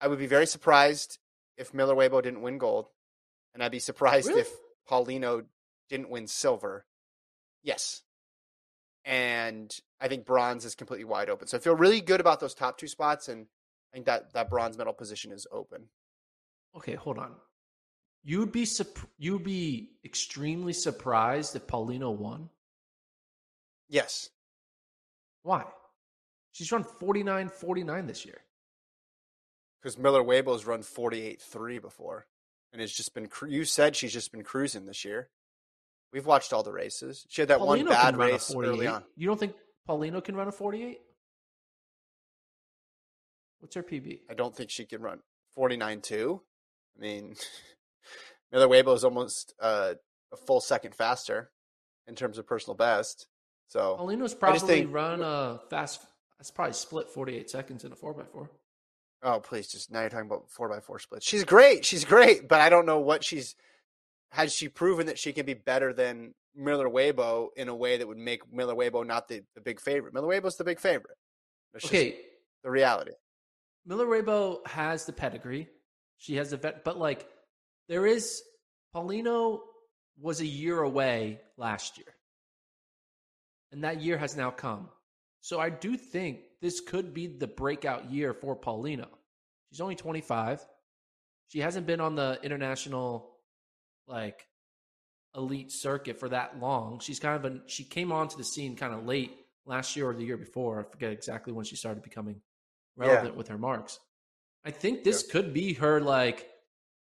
I 0.00 0.08
would 0.08 0.18
be 0.18 0.26
very 0.26 0.46
surprised 0.46 1.18
if 1.56 1.74
Miller 1.74 1.94
Uibo 1.94 2.22
didn't 2.22 2.42
win 2.42 2.58
gold, 2.58 2.88
and 3.54 3.62
I'd 3.62 3.70
be 3.72 3.78
surprised 3.78 4.28
Really? 4.28 4.40
if 4.40 4.50
Paulino 4.88 5.44
didn't 5.88 6.10
win 6.10 6.26
silver. 6.26 6.86
Yes, 7.62 8.02
and 9.04 9.74
I 10.00 10.08
think 10.08 10.24
bronze 10.24 10.64
is 10.64 10.74
completely 10.74 11.04
wide 11.04 11.28
open. 11.28 11.46
So 11.46 11.56
I 11.56 11.60
feel 11.60 11.76
really 11.76 12.00
good 12.00 12.20
about 12.20 12.40
those 12.40 12.54
top 12.54 12.78
two 12.78 12.88
spots, 12.88 13.28
and 13.28 13.46
I 13.92 13.96
think 13.96 14.06
that 14.06 14.32
that 14.32 14.48
bronze 14.50 14.78
medal 14.78 14.92
position 14.92 15.32
is 15.32 15.46
open. 15.52 15.88
Okay, 16.76 16.94
hold 16.94 17.18
on. 17.18 17.34
You'd 18.24 18.52
be 18.52 18.64
sup- 18.64 19.10
you'd 19.18 19.44
be 19.44 19.90
extremely 20.04 20.72
surprised 20.72 21.54
if 21.56 21.66
Paulino 21.66 22.16
won. 22.16 22.48
Yes, 23.88 24.30
Why? 25.42 25.64
She's 26.52 26.70
run 26.70 26.84
49 26.84 27.48
49 27.48 28.06
this 28.06 28.24
year. 28.26 28.38
because 29.80 29.98
Miller 29.98 30.22
Uibo's 30.22 30.64
run 30.66 30.82
forty 30.82 31.22
eight 31.22 31.40
three 31.42 31.78
before, 31.78 32.26
and 32.72 32.80
has 32.80 32.92
just 32.92 33.14
been. 33.14 33.26
cru- 33.26 33.48
You 33.50 33.64
said 33.64 33.96
she's 33.96 34.12
just 34.12 34.30
been 34.32 34.44
cruising 34.44 34.86
this 34.86 35.04
year. 35.04 35.28
We've 36.12 36.26
watched 36.26 36.52
all 36.52 36.62
the 36.62 36.72
races. 36.72 37.24
She 37.30 37.40
had 37.42 37.48
that 37.48 37.60
one 37.60 37.78
Paulino 37.80 37.88
bad 37.88 38.10
can 38.12 38.16
run 38.20 38.28
race 38.30 38.54
early 38.54 38.86
on. 38.86 39.02
You 39.16 39.26
don't 39.26 39.40
think 39.40 39.54
Paulino 39.88 40.22
can 40.22 40.36
run 40.36 40.46
a 40.46 40.52
48? 40.52 40.98
What's 43.60 43.74
her 43.76 43.82
PB? 43.82 44.20
I 44.30 44.34
don't 44.34 44.54
think 44.54 44.70
she 44.70 44.84
can 44.84 45.02
run 45.02 45.20
49 45.54 46.00
2. 46.00 46.42
I 46.96 47.00
mean, 47.00 47.34
Miller 48.52 48.68
Uibo 48.68 48.94
is 48.94 49.04
almost 49.04 49.54
uh, 49.60 49.94
a 50.32 50.36
full 50.36 50.60
second 50.60 50.94
faster 50.94 51.50
in 52.06 52.14
terms 52.14 52.38
of 52.38 52.46
personal 52.46 52.74
best. 52.76 53.26
So 53.72 53.96
Paulino's 53.98 54.34
probably 54.34 54.60
think- 54.60 54.92
run 54.92 55.22
a 55.22 55.58
fast. 55.70 56.04
That's 56.38 56.50
probably 56.50 56.74
split 56.74 57.08
48 57.08 57.48
seconds 57.48 57.84
in 57.84 57.92
a 57.92 57.96
4x4. 57.96 58.48
Oh, 59.22 59.40
please, 59.40 59.68
just 59.68 59.90
now 59.90 60.00
you're 60.00 60.10
talking 60.10 60.26
about 60.26 60.50
four 60.50 60.68
by 60.68 60.80
four 60.80 60.98
splits. 60.98 61.24
She's 61.24 61.44
great. 61.44 61.84
She's 61.84 62.04
great, 62.04 62.48
but 62.48 62.60
I 62.60 62.68
don't 62.68 62.84
know 62.84 62.98
what 62.98 63.24
she's 63.24 63.54
has 64.32 64.52
she 64.52 64.68
proven 64.68 65.06
that 65.06 65.18
she 65.18 65.32
can 65.32 65.46
be 65.46 65.54
better 65.54 65.92
than 65.92 66.34
Miller 66.54 66.88
Uibo 66.88 67.48
in 67.56 67.68
a 67.68 67.74
way 67.74 67.96
that 67.96 68.06
would 68.06 68.18
make 68.18 68.52
Miller 68.52 68.74
Uibo 68.74 69.06
not 69.06 69.28
the, 69.28 69.42
the 69.54 69.60
big 69.60 69.80
favorite. 69.80 70.12
Miller 70.12 70.28
Uibo's 70.28 70.56
the 70.56 70.64
big 70.64 70.80
favorite. 70.80 71.16
Just 71.74 71.86
Okay, 71.86 72.16
the 72.64 72.70
reality. 72.70 73.12
Miller 73.86 74.06
Uibo 74.06 74.66
has 74.66 75.06
the 75.06 75.12
pedigree. 75.12 75.68
She 76.18 76.36
has 76.36 76.50
the 76.50 76.58
vet, 76.58 76.84
but 76.84 76.98
like 76.98 77.26
there 77.88 78.06
is 78.06 78.42
Paulino 78.94 79.60
was 80.20 80.40
a 80.40 80.46
year 80.46 80.82
away 80.82 81.40
last 81.56 81.96
year. 81.96 82.14
And 83.72 83.84
that 83.84 84.00
year 84.00 84.18
has 84.18 84.36
now 84.36 84.50
come. 84.50 84.88
So 85.40 85.58
I 85.58 85.70
do 85.70 85.96
think 85.96 86.40
this 86.60 86.80
could 86.80 87.12
be 87.12 87.26
the 87.26 87.46
breakout 87.46 88.10
year 88.10 88.32
for 88.32 88.56
Paulino. 88.56 89.08
She's 89.70 89.80
only 89.80 89.96
25. 89.96 90.64
She 91.48 91.60
hasn't 91.60 91.86
been 91.86 92.00
on 92.00 92.14
the 92.14 92.38
international 92.42 93.30
like 94.06 94.46
elite 95.34 95.72
circuit 95.72 96.20
for 96.20 96.28
that 96.28 96.60
long. 96.60 97.00
She's 97.00 97.18
kind 97.18 97.44
of 97.44 97.52
a 97.52 97.60
she 97.66 97.84
came 97.84 98.12
onto 98.12 98.36
the 98.36 98.44
scene 98.44 98.76
kind 98.76 98.94
of 98.94 99.06
late 99.06 99.32
last 99.66 99.96
year 99.96 100.10
or 100.10 100.14
the 100.14 100.24
year 100.24 100.36
before. 100.36 100.80
I 100.80 100.84
forget 100.84 101.12
exactly 101.12 101.52
when 101.52 101.64
she 101.64 101.76
started 101.76 102.02
becoming 102.02 102.40
relevant 102.96 103.36
with 103.36 103.48
her 103.48 103.58
marks. 103.58 103.98
I 104.64 104.70
think 104.70 105.02
this 105.02 105.22
could 105.22 105.52
be 105.52 105.74
her 105.74 106.00
like 106.00 106.48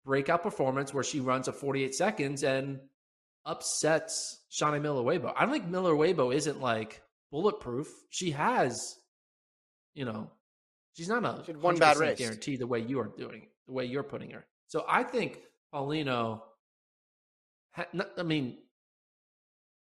breakout 0.05 0.43
performance 0.43 0.93
where 0.93 1.03
she 1.03 1.19
runs 1.19 1.47
a 1.47 1.53
48 1.53 1.95
seconds 1.95 2.43
and 2.43 2.79
upsets 3.45 4.39
Shaunae 4.51 4.81
Miller 4.81 5.01
Uibo. 5.03 5.33
I 5.35 5.41
don't 5.45 5.53
think 5.53 5.67
Miller 5.67 5.93
Uibo 5.93 6.33
isn't 6.33 6.61
like 6.61 7.01
bulletproof. 7.31 7.87
She 8.09 8.31
has, 8.31 8.95
you 9.93 10.05
know, 10.05 10.29
she's 10.93 11.09
not 11.09 11.25
a 11.25 11.43
She 11.45 11.53
one 11.53 11.77
bad 11.77 11.97
race. 11.97 12.17
guarantee 12.17 12.57
the 12.57 12.67
way 12.67 12.79
you 12.79 12.99
are 12.99 13.11
doing, 13.17 13.47
the 13.67 13.73
way 13.73 13.85
you're 13.85 14.03
putting 14.03 14.31
her. 14.31 14.45
So 14.67 14.85
I 14.87 15.03
think 15.03 15.39
Paulino. 15.73 16.41
I 17.75 18.23
mean, 18.23 18.57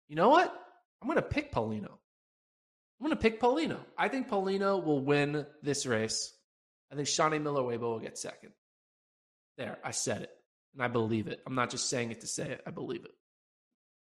you 0.09 0.17
know 0.17 0.29
what? 0.29 0.55
I'm 1.01 1.09
going 1.09 1.17
to 1.17 1.23
pick 1.23 1.53
Paulino. 1.53 1.89
I'm 3.01 3.07
going 3.07 3.11
to 3.11 3.17
pick 3.17 3.41
Paulino. 3.41 3.79
I 3.97 4.09
think 4.09 4.29
Paulino 4.29 4.85
will 4.85 5.01
win 5.01 5.47
this 5.63 5.87
race. 5.87 6.35
I 6.93 6.97
think 6.97 7.09
Shaunae 7.09 7.41
Miller 7.41 7.63
Uibo 7.63 7.81
will 7.81 7.99
get 8.01 8.19
second. 8.19 8.51
There, 9.57 9.79
I 9.85 9.93
said 9.93 10.23
it, 10.23 10.31
and 10.75 10.83
I 10.83 10.89
believe 10.89 11.29
it. 11.29 11.41
I'm 11.47 11.55
not 11.55 11.71
just 11.71 11.89
saying 11.89 12.11
it 12.11 12.21
to 12.21 12.27
say 12.27 12.49
it. 12.51 12.61
I 12.67 12.71
believe 12.71 13.05
it. 13.05 13.11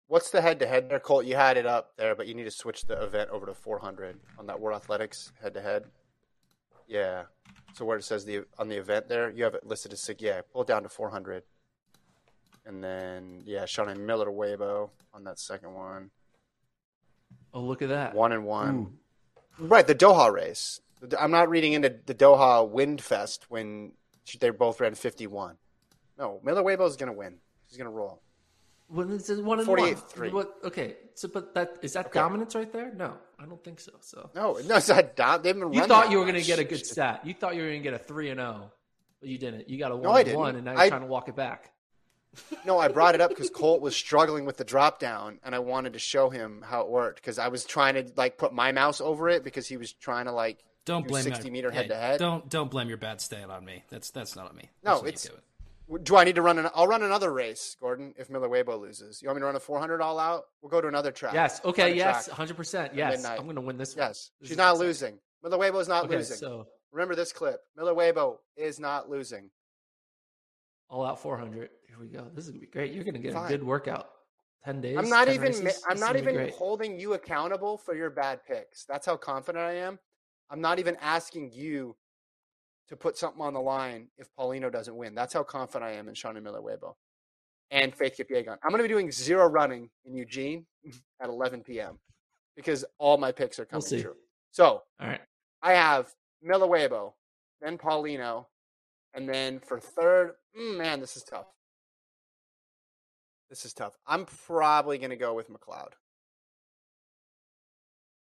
What's 0.08 0.30
the 0.30 0.42
head 0.42 0.60
to 0.60 0.68
head 0.68 0.90
there, 0.90 1.00
Colt? 1.00 1.26
You 1.26 1.36
had 1.36 1.58
it 1.58 1.66
up 1.66 1.98
there, 1.98 2.16
but 2.16 2.28
you 2.28 2.34
need 2.34 2.46
to 2.46 2.52
switch 2.52 2.84
the 2.86 3.02
event 3.04 3.30
over 3.30 3.46
to 3.46 3.54
400 3.54 4.18
on 4.40 4.48
that 4.48 4.60
World 4.60 4.78
Athletics 4.82 5.34
head 5.42 5.54
to 5.56 5.62
head. 5.62 5.84
Yeah. 6.88 7.24
So 7.74 7.84
where 7.84 7.98
it 7.98 8.04
says 8.06 8.24
the 8.24 8.46
on 8.58 8.70
the 8.70 8.78
event 8.78 9.10
there, 9.10 9.30
you 9.30 9.44
have 9.44 9.54
it 9.54 9.66
listed 9.66 9.92
as 9.94 10.00
six. 10.02 10.22
Yeah, 10.22 10.42
pull 10.54 10.62
it 10.62 10.68
down 10.68 10.84
to 10.84 10.90
400. 10.90 11.44
And 12.66 12.84
then 12.84 13.42
yeah, 13.46 13.64
Shaunae 13.64 13.98
Miller 13.98 14.28
Uibo 14.28 14.90
on 15.14 15.24
that 15.26 15.40
second 15.40 15.74
one, 15.74 16.12
Oh, 17.54 17.62
look 17.62 17.82
at 17.82 17.90
that. 17.90 18.14
one 18.14 18.32
and 18.32 18.46
one. 18.46 18.76
Ooh. 18.76 18.94
Right, 19.68 19.86
the 19.88 19.96
Doha 19.96 20.32
race. 20.32 20.80
I'm 21.20 21.32
not 21.32 21.50
reading 21.50 21.74
into 21.74 21.96
the 22.06 22.16
Doha 22.16 22.68
Wind 22.68 23.02
Fest 23.02 23.46
when 23.50 23.92
they 24.40 24.50
both 24.52 24.80
ran 24.80 24.96
51. 24.96 25.58
No, 26.18 26.40
Miller 26.44 26.64
Uibo 26.64 26.88
is 26.88 26.96
going 26.96 27.12
to 27.12 27.18
win. 27.18 27.38
She's 27.68 27.78
going 27.78 27.90
to 27.90 27.96
roll. 27.96 28.22
When 28.90 29.12
it's 29.12 29.30
a 29.30 29.42
one 29.44 29.60
and 29.60 29.66
48 29.66 29.94
one. 29.96 30.04
three. 30.08 30.30
What? 30.30 30.54
Okay. 30.64 30.96
So, 31.14 31.28
but 31.28 31.54
that 31.56 31.78
is 31.82 31.94
that 31.94 32.06
Okay. 32.08 32.20
dominance 32.20 32.56
right 32.56 32.72
there? 32.72 32.94
No, 32.94 33.16
I 33.38 33.46
don't 33.46 33.62
think 33.64 33.80
so. 33.82 33.92
So 34.00 34.30
No, 34.34 34.54
no, 34.66 34.76
it's 34.78 34.88
not. 34.88 35.16
Dom- 35.16 35.42
They've 35.42 35.54
been 35.54 35.74
you 35.74 35.80
running 35.82 35.88
thought 35.90 36.10
you 36.12 36.20
were 36.20 36.24
going 36.26 36.36
to 36.40 36.42
get 36.46 36.60
a 36.60 36.64
good 36.64 36.86
stat. 36.86 37.22
You 37.26 37.34
thought 37.34 37.56
you 37.56 37.64
were 37.64 37.68
going 37.70 37.84
to 37.84 37.90
get 37.90 37.94
a 37.94 38.04
three 38.04 38.30
and 38.30 38.40
zero, 38.40 38.72
but 39.20 39.28
you 39.30 39.38
didn't. 39.38 39.68
You 39.70 39.78
got 39.78 39.92
a 39.92 39.96
one 39.98 40.16
I 40.16 40.20
and 40.20 40.26
didn't. 40.26 40.40
one, 40.40 40.56
and 40.56 40.66
now 40.66 40.72
you're 40.72 40.82
I- 40.82 40.90
trying 40.90 41.02
to 41.02 41.08
walk 41.08 41.28
it 41.28 41.36
back. 41.36 41.72
No, 42.66 42.78
I 42.78 42.88
brought 42.88 43.16
it 43.16 43.22
up 43.22 43.30
because 43.30 43.50
Colt 43.50 43.82
was 43.82 43.96
struggling 43.96 44.46
with 44.46 44.58
the 44.58 44.64
drop 44.64 45.00
down, 45.00 45.40
and 45.44 45.56
I 45.56 45.60
wanted 45.60 45.94
to 45.94 46.00
show 46.00 46.30
him 46.30 46.64
how 46.64 46.82
it 46.82 46.90
worked 46.90 47.16
because 47.16 47.40
I 47.40 47.48
was 47.48 47.66
trying 47.66 47.96
to 47.96 48.12
like 48.16 48.38
put 48.38 48.54
my 48.54 48.72
mouse 48.74 49.02
over 49.02 49.28
it 49.30 49.44
because 49.44 49.68
he 49.68 49.76
was 49.76 49.92
trying 49.92 50.26
to 50.26 50.32
like 50.32 50.60
Don't 50.86 51.02
do 51.04 51.10
blame 51.10 51.24
60 51.24 51.46
my- 51.46 51.50
meter 51.54 51.72
head 51.72 51.88
to 51.90 51.96
head. 51.96 52.20
Don't 52.20 52.48
don't 52.48 52.70
blame 52.70 52.90
your 52.90 52.98
bad 52.98 53.22
stat 53.22 53.50
on 53.50 53.66
me. 53.66 53.84
That's 53.90 54.12
that's 54.12 54.36
not 54.36 54.50
on 54.50 54.56
me. 54.56 54.70
No, 54.84 54.92
That's 54.92 55.02
what 55.02 55.06
you 55.06 55.10
it's- 55.10 55.24
do 55.28 55.34
it. 55.34 55.44
Do 56.04 56.18
I 56.18 56.26
need 56.26 56.36
to 56.36 56.42
run 56.42 56.58
an? 56.60 56.68
I'll 56.76 56.88
run 56.88 57.02
another 57.02 57.32
race, 57.32 57.78
Gordon. 57.80 58.14
If 58.18 58.30
Miller 58.30 58.50
Uibo 58.50 58.78
loses, 58.80 59.22
you 59.22 59.30
want 59.30 59.38
me 59.38 59.42
to 59.42 59.46
run 59.46 59.56
a 59.56 59.60
400 59.60 60.02
all 60.02 60.20
out? 60.20 60.44
We'll 60.62 60.70
go 60.70 60.82
to 60.82 60.88
another 60.90 61.12
track. 61.12 61.34
Yes. 61.34 61.62
Okay. 61.64 61.84
Another 61.94 61.96
Yes. 61.96 62.28
Hundred 62.30 62.58
percent. 62.58 62.94
Yes. 62.94 63.18
midnight. 63.18 63.40
I'm 63.40 63.46
going 63.46 63.56
to 63.56 63.62
win 63.62 63.78
this. 63.78 63.96
Yes, 63.96 64.32
This 64.42 64.50
she's 64.50 64.58
not 64.58 64.78
losing. 64.78 65.18
Miller 65.44 65.58
Uibo's 65.58 65.88
not 65.88 66.06
Okay. 66.06 66.18
losing. 66.18 66.38
So 66.38 66.68
Remember 66.92 67.16
this 67.16 67.32
clip. 67.32 67.60
Miller 67.76 67.94
Uibo 67.94 68.38
is 68.58 68.80
not 68.80 69.10
losing. 69.10 69.50
all 70.90 71.06
out 71.06 71.20
400. 71.22 71.70
Here 71.88 71.98
we 72.00 72.08
go. 72.08 72.28
This 72.34 72.46
is 72.46 72.52
going 72.52 72.60
to 72.62 72.66
be 72.66 72.72
great. 72.72 72.92
You're 72.94 73.04
going 73.04 73.14
to 73.14 73.20
get 73.20 73.34
Fine. 73.34 73.46
a 73.46 73.50
good 73.50 73.64
workout. 73.64 74.10
Ten 74.66 74.82
days. 74.82 74.98
I'm 74.98 75.10
not 75.10 75.26
10 75.28 75.36
even. 75.36 75.52
races. 75.64 75.84
I'm 75.88 75.96
is 75.96 76.02
not 76.02 76.16
even 76.18 76.50
holding 76.58 77.00
you 77.00 77.14
accountable 77.14 77.78
for 77.78 77.94
your 77.96 78.10
bad 78.10 78.40
picks. 78.46 78.84
That's 78.86 79.06
how 79.06 79.16
confident 79.16 79.64
I 79.64 79.74
am. 79.76 80.00
I'm 80.50 80.60
not 80.62 80.80
even 80.80 80.98
asking 81.02 81.52
you 81.54 81.96
to 82.90 82.96
put 82.96 83.18
something 83.18 83.42
on 83.42 83.54
the 83.54 83.60
line 83.60 84.08
if 84.18 84.28
Paulino 84.38 84.72
doesn't 84.72 84.96
win. 84.96 85.14
That's 85.14 85.34
how 85.34 85.44
confident 85.44 85.90
I 85.90 85.94
am 85.96 86.08
in 86.08 86.14
Shaunae 86.14 86.42
Miller 86.42 86.62
Uibo 86.62 86.94
and 87.72 87.94
Faith 87.94 88.16
Kipyegon. 88.18 88.58
I'm 88.64 88.70
going 88.70 88.80
to 88.80 88.84
be 88.84 88.94
doing 88.94 89.12
zero 89.12 89.48
running 89.48 89.90
in 90.06 90.16
Eugene 90.16 90.66
at 91.22 91.30
11 91.30 91.64
p.m. 91.64 92.00
because 92.56 92.86
all 92.98 93.18
my 93.18 93.32
picks 93.32 93.60
are 93.60 93.68
We'll 93.72 93.82
coming 93.82 94.04
true. 94.04 94.16
So 94.52 94.84
All 95.00 95.08
right. 95.08 95.22
I 95.62 95.74
have 95.74 96.14
Miller 96.42 96.68
Uibo, 96.68 97.14
then 97.62 97.78
Paulino, 97.78 98.46
and 99.14 99.28
then 99.28 99.60
for 99.60 99.80
third, 99.80 100.34
mm, 100.58 100.78
man, 100.78 101.00
this 101.00 101.18
is 101.18 101.24
tough. 101.24 101.48
This 103.50 103.66
is 103.66 103.74
tough. 103.74 103.98
I'm 104.06 104.26
probably 104.26 104.98
going 104.98 105.10
to 105.10 105.16
go 105.16 105.34
with 105.34 105.50
McLeod. 105.50 105.92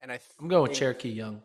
And 0.01 0.11
I 0.11 0.19
I'm 0.39 0.49
going 0.49 0.63
with 0.63 0.77
Cherokee 0.77 1.09
Young. 1.09 1.41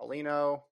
Paulino, 0.00 0.62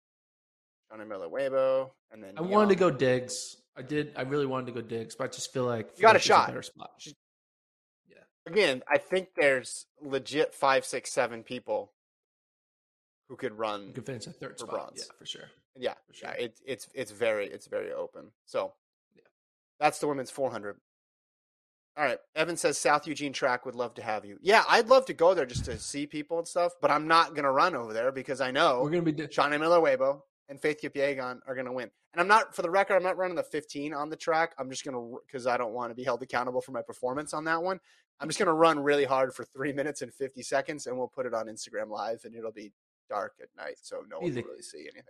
Johnny 0.91 1.05
Miller 1.05 1.29
Uibo, 1.29 1.91
and 2.13 2.23
then 2.23 2.35
I 2.37 2.41
wanted 2.43 2.71
to 2.71 2.75
go 2.77 2.91
Diggs. 2.91 3.57
I 3.77 3.83
did. 3.83 4.13
I 4.17 4.23
really 4.23 4.47
wanted 4.47 4.67
to 4.67 4.73
go 4.73 4.81
Diggs, 4.81 5.15
but 5.15 5.25
I 5.25 5.27
just 5.29 5.53
feel 5.53 5.65
like 5.65 5.91
You 5.97 6.03
got 6.03 6.17
a 6.17 6.19
shot. 6.19 6.49
better 6.49 6.63
spot. 6.63 6.91
She- 6.99 7.15
Again, 8.47 8.83
I 8.89 8.97
think 8.97 9.35
there's 9.37 9.85
legit 10.01 10.55
five, 10.55 10.87
six, 10.87 11.13
seven 11.13 11.43
people 11.43 11.93
who 13.29 13.37
could 13.37 13.53
run 13.59 13.93
could 13.93 14.07
finish 14.07 14.27
a 14.27 14.31
third 14.31 14.53
For 14.53 14.59
spot. 14.61 14.71
bronze. 14.71 15.05
Yeah, 15.07 15.13
for 15.19 15.27
sure. 15.27 15.51
Yeah, 15.77 15.95
For 16.07 16.15
sure. 16.15 16.29
yeah, 16.31 16.35
it's 16.45 16.63
it's 16.65 16.89
it's 16.95 17.11
very 17.11 17.47
it's 17.47 17.67
very 17.67 17.93
open. 17.93 18.31
So, 18.47 18.73
Yeah. 19.15 19.25
that's 19.79 19.99
the 19.99 20.09
women's 20.09 20.31
400. 20.31 20.81
All 21.99 22.05
right, 22.05 22.19
Evan 22.37 22.57
says 22.57 22.79
South 22.79 23.09
Eugene 23.09 23.33
track 23.33 23.67
would 23.67 23.75
love 23.75 23.93
to 23.95 24.03
have 24.03 24.25
you. 24.25 24.39
Yeah, 24.41 24.63
I'd 24.69 24.87
love 24.87 25.05
to 25.07 25.15
go 25.15 25.35
there 25.35 25.47
just 25.47 25.65
to 25.65 25.77
see 25.81 26.07
people 26.07 26.39
and 26.39 26.47
stuff, 26.47 26.75
but 26.81 26.93
I'm 26.93 27.09
not 27.09 27.35
gonna 27.35 27.51
run 27.51 27.75
over 27.75 27.93
there 27.93 28.13
because 28.13 28.41
I 28.41 28.53
know 28.53 28.83
We're 28.85 28.91
gonna 28.91 29.03
be. 29.03 29.13
Shaunae 29.15 29.59
Miller 29.59 29.81
Uibo 29.81 30.21
and 30.49 30.61
Faith 30.61 30.79
Kipyegon 30.81 31.41
are 31.49 31.57
gonna 31.57 31.73
win. 31.73 31.91
And 32.13 32.21
I'm 32.21 32.29
not, 32.29 32.55
for 32.55 32.63
the 32.63 32.71
record, 32.71 32.95
I'm 32.95 33.03
not 33.03 33.17
running 33.17 33.35
the 33.35 33.43
15 33.43 33.93
on 33.95 34.11
the 34.11 34.17
track. 34.17 34.55
I'm 34.61 34.71
just 34.71 34.85
gonna 34.85 35.01
because 35.27 35.49
I 35.49 35.57
don't 35.57 35.73
want 35.73 35.91
to 35.91 35.97
be 35.97 36.05
held 36.05 36.23
accountable 36.23 36.61
for 36.61 36.71
my 36.71 36.83
performance 36.83 37.35
on 37.35 37.43
that 37.47 37.61
one. 37.61 37.81
I'm 38.21 38.29
just 38.29 38.39
gonna 38.39 38.55
run 38.55 38.79
really 38.79 39.05
hard 39.05 39.35
for 39.35 39.45
three 39.45 39.73
minutes 39.73 40.01
and 40.01 40.15
50 40.15 40.41
seconds, 40.43 40.87
and 40.87 40.97
we'll 40.97 41.09
put 41.09 41.27
it 41.27 41.35
on 41.35 41.47
Instagram 41.47 41.89
Live, 41.89 42.21
and 42.25 42.33
it'll 42.33 42.53
be 42.53 42.71
dark 43.11 43.33
at 43.43 43.49
night, 43.57 43.79
so 43.83 44.05
no 44.09 44.21
one 44.21 44.33
will 44.33 44.43
really 44.45 44.63
see 44.63 44.83
anything. 44.83 45.03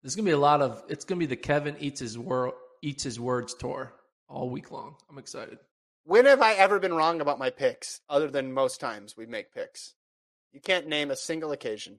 There's 0.00 0.14
gonna 0.14 0.26
be 0.26 0.30
a 0.30 0.38
lot 0.38 0.62
of. 0.62 0.84
It's 0.88 1.04
gonna 1.04 1.18
be 1.18 1.26
the 1.26 1.34
Kevin 1.34 1.74
eats 1.80 1.98
his 1.98 2.16
word 2.16 2.52
eats 2.82 3.02
his 3.02 3.18
words 3.18 3.52
tour 3.54 3.92
all 4.30 4.48
week 4.48 4.70
long. 4.70 4.94
I'm 5.10 5.18
excited. 5.18 5.58
when 6.04 6.24
have 6.24 6.40
I 6.40 6.54
ever 6.54 6.78
been 6.78 6.94
wrong 6.94 7.20
about 7.20 7.38
my 7.38 7.50
picks 7.50 8.00
other 8.08 8.28
than 8.30 8.52
most 8.52 8.80
times 8.80 9.16
we 9.16 9.26
make 9.26 9.52
picks? 9.52 9.94
You 10.52 10.60
can't 10.60 10.86
name 10.88 11.10
a 11.10 11.16
single 11.16 11.52
occasion. 11.52 11.98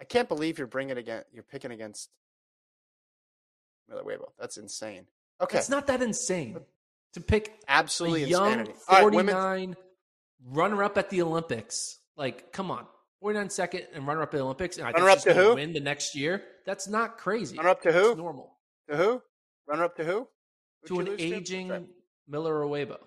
I 0.00 0.04
can't 0.04 0.28
believe 0.28 0.58
you're 0.58 0.66
bringing 0.66 0.98
again. 0.98 1.22
You're 1.32 1.42
picking 1.44 1.70
against 1.70 2.10
Miller 3.88 4.02
Uibo. 4.02 4.30
That's 4.38 4.56
insane. 4.56 5.06
Okay, 5.40 5.58
It's 5.58 5.68
not 5.68 5.86
that 5.88 6.02
insane 6.02 6.58
to 7.14 7.20
pick 7.20 7.58
absolutely 7.68 8.24
a 8.24 8.26
young 8.26 8.46
insanity. 8.60 8.72
49 8.88 9.16
women's- 9.60 9.76
runner 10.46 10.84
up 10.84 10.98
at 10.98 11.10
the 11.10 11.22
Olympics. 11.22 11.98
Like, 12.16 12.52
come 12.52 12.70
on. 12.70 12.86
49 13.20 13.50
second 13.50 13.86
and 13.94 14.06
runner 14.06 14.22
up 14.22 14.28
at 14.34 14.38
the 14.38 14.42
Olympics. 14.44 14.76
And 14.76 14.86
I 14.86 14.90
Runner 14.90 15.06
think 15.06 15.10
up 15.18 15.18
she's 15.24 15.34
gonna 15.34 15.46
who? 15.48 15.54
win 15.54 15.72
the 15.72 15.80
next 15.80 16.14
year. 16.14 16.44
That's 16.66 16.86
not 16.88 17.16
crazy. 17.18 17.56
Runner 17.56 17.70
up 17.70 17.82
to 17.82 17.92
who? 17.92 18.10
It's 18.10 18.18
normal. 18.18 18.58
to 18.88 18.96
who? 18.96 19.22
Runner 19.66 19.84
up 19.84 19.96
to 19.96 20.04
who? 20.04 20.28
To 20.86 21.00
an 21.00 21.08
aging 21.18 21.68
Sorry. 21.68 21.84
Miller 22.28 22.54
Uibo. 22.64 22.98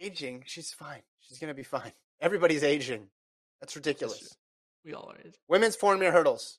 aging. 0.00 0.44
She's 0.46 0.72
fine. 0.72 1.02
She's 1.20 1.38
gonna 1.38 1.54
be 1.54 1.62
fine. 1.62 1.92
Everybody's 2.20 2.62
aging. 2.62 3.08
That's 3.60 3.76
ridiculous. 3.76 4.36
We 4.84 4.94
all 4.94 5.10
are 5.10 5.18
aging. 5.20 5.32
Women's 5.48 5.76
400 5.76 6.00
meter 6.00 6.12
hurdles. 6.12 6.58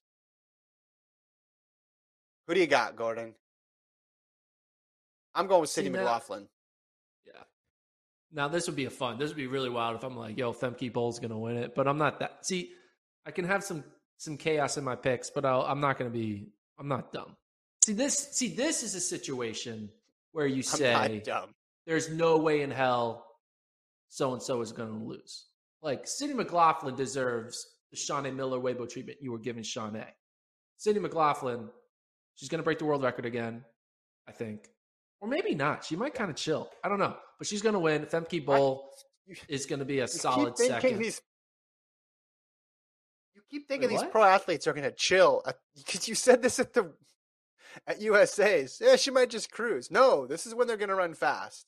Who 2.48 2.54
do 2.54 2.60
you 2.60 2.68
got, 2.68 2.96
Gordon? 2.96 3.34
I'm 5.36 5.48
going 5.48 5.62
with 5.62 5.70
See, 5.70 5.82
Sydney 5.82 5.92
now- 5.98 6.04
McLaughlin. 6.04 6.48
Yeah. 7.26 7.44
Now 8.32 8.48
this 8.48 8.68
would 8.68 8.76
be 8.76 8.86
a 8.86 8.90
fun. 8.90 9.18
This 9.18 9.30
would 9.30 9.38
be 9.38 9.48
really 9.48 9.70
wild 9.70 9.96
if 9.96 10.04
I'm 10.04 10.16
like, 10.18 10.38
yo, 10.38 10.54
Femke 10.54 10.92
Bol's 10.92 11.20
gonna 11.20 11.40
win 11.40 11.58
it, 11.58 11.74
but 11.76 11.88
I'm 11.88 11.98
not 11.98 12.20
that. 12.20 12.46
See, 12.46 12.72
I 13.26 13.32
can 13.32 13.46
have 13.46 13.64
some 13.64 13.84
some 14.18 14.38
chaos 14.38 14.78
in 14.78 14.84
my 14.84 14.96
picks, 14.96 15.30
but 15.30 15.44
I'll, 15.46 15.62
I'm 15.64 15.80
not 15.80 15.98
gonna 15.98 16.10
be. 16.10 16.48
I'm 16.80 16.88
not 16.88 17.12
dumb. 17.14 17.36
See 17.86 17.94
this. 17.94 18.18
See 18.32 18.50
this 18.50 18.84
is 18.84 18.96
a 18.96 19.00
situation 19.02 19.90
where 20.34 20.46
you 20.46 20.62
say 20.62 21.24
there's 21.88 22.10
no 22.10 22.38
way 22.38 22.62
in 22.62 22.72
hell 22.72 23.26
so 24.10 24.34
and 24.34 24.42
so 24.42 24.62
is 24.62 24.72
gonna 24.72 25.04
lose. 25.04 25.46
Like 25.82 26.06
Sydney 26.06 26.36
McLaughlin 26.36 26.96
deserves 26.96 27.66
the 27.92 27.98
Shaunae 27.98 28.36
Miller 28.36 28.60
Uibo 28.60 28.90
treatment 28.90 29.20
you 29.22 29.32
were 29.32 29.40
giving 29.40 29.64
Shaunae. 29.64 30.08
Sydney 30.78 31.02
McLaughlin, 31.02 31.70
she's 32.36 32.50
gonna 32.50 32.64
break 32.64 32.80
the 32.80 32.86
world 32.86 33.04
record 33.04 33.26
again, 33.26 33.64
I 34.28 34.32
think. 34.34 34.68
Or 35.24 35.30
maybe 35.30 35.56
not. 35.56 35.86
She 35.86 35.96
might 35.96 36.14
kind 36.14 36.30
of 36.30 36.36
chill. 36.36 36.70
I 36.84 36.90
don't 36.90 37.00
know. 37.00 37.16
But 37.38 37.48
she's 37.48 37.62
going 37.62 37.74
to 37.74 37.80
win. 37.80 38.06
Femke 38.08 38.46
Bol 38.46 38.92
You, 39.26 39.38
is 39.48 39.66
going 39.66 39.80
to 39.80 39.86
be 39.86 40.00
a 40.00 40.08
solid 40.08 40.58
second. 40.58 41.00
these. 41.00 41.22
You 43.34 43.42
keep 43.50 43.70
thinking 43.70 43.90
Wait, 43.90 44.02
these 44.02 44.10
pro 44.12 44.22
athletes 44.22 44.68
are 44.68 44.74
going 44.74 44.84
to 44.84 44.92
chill 44.92 45.42
uh, 45.46 45.54
because 45.78 46.10
you 46.10 46.16
said 46.16 46.42
this 46.42 46.60
at 46.60 46.74
the 46.74 46.92
at 47.88 48.02
USA's. 48.02 48.80
Yeah, 48.82 48.96
she 48.96 49.12
might 49.12 49.30
just 49.30 49.52
cruise. 49.52 49.90
No, 49.92 50.26
this 50.28 50.46
is 50.46 50.56
when 50.56 50.68
they're 50.68 50.78
going 50.78 50.90
to 50.90 50.96
run 50.96 51.14
fast. 51.14 51.66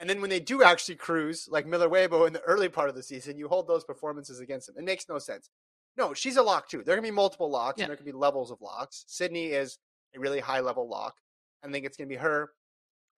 And 0.00 0.10
then 0.10 0.20
when 0.20 0.30
they 0.30 0.40
do 0.40 0.62
actually 0.62 0.96
cruise, 0.96 1.48
like 1.50 1.66
Miller 1.66 1.88
Uibo 1.88 2.26
in 2.26 2.32
the 2.32 2.40
early 2.42 2.68
part 2.68 2.88
of 2.88 2.94
the 2.96 3.02
season, 3.02 3.38
you 3.38 3.48
hold 3.48 3.68
those 3.68 3.84
performances 3.84 4.40
against 4.40 4.66
them. 4.66 4.76
It 4.78 4.84
makes 4.84 5.08
no 5.08 5.18
sense. 5.18 5.48
No, 5.96 6.12
she's 6.14 6.36
a 6.36 6.42
lock 6.42 6.68
too. 6.68 6.82
There 6.84 6.96
to 6.96 7.02
be 7.02 7.10
multiple 7.12 7.48
locks, 7.50 7.78
Yeah. 7.78 7.84
and 7.84 7.90
there 7.90 7.96
can 7.96 8.06
be 8.06 8.12
levels 8.12 8.50
of 8.50 8.60
locks. 8.60 9.04
Sydney 9.06 9.46
is 9.46 9.78
a 10.14 10.18
really 10.18 10.40
high 10.40 10.60
level 10.60 10.88
lock. 10.88 11.14
I 11.62 11.70
think 11.70 11.86
it's 11.86 11.96
going 11.96 12.08
to 12.08 12.14
be 12.14 12.20
her. 12.20 12.50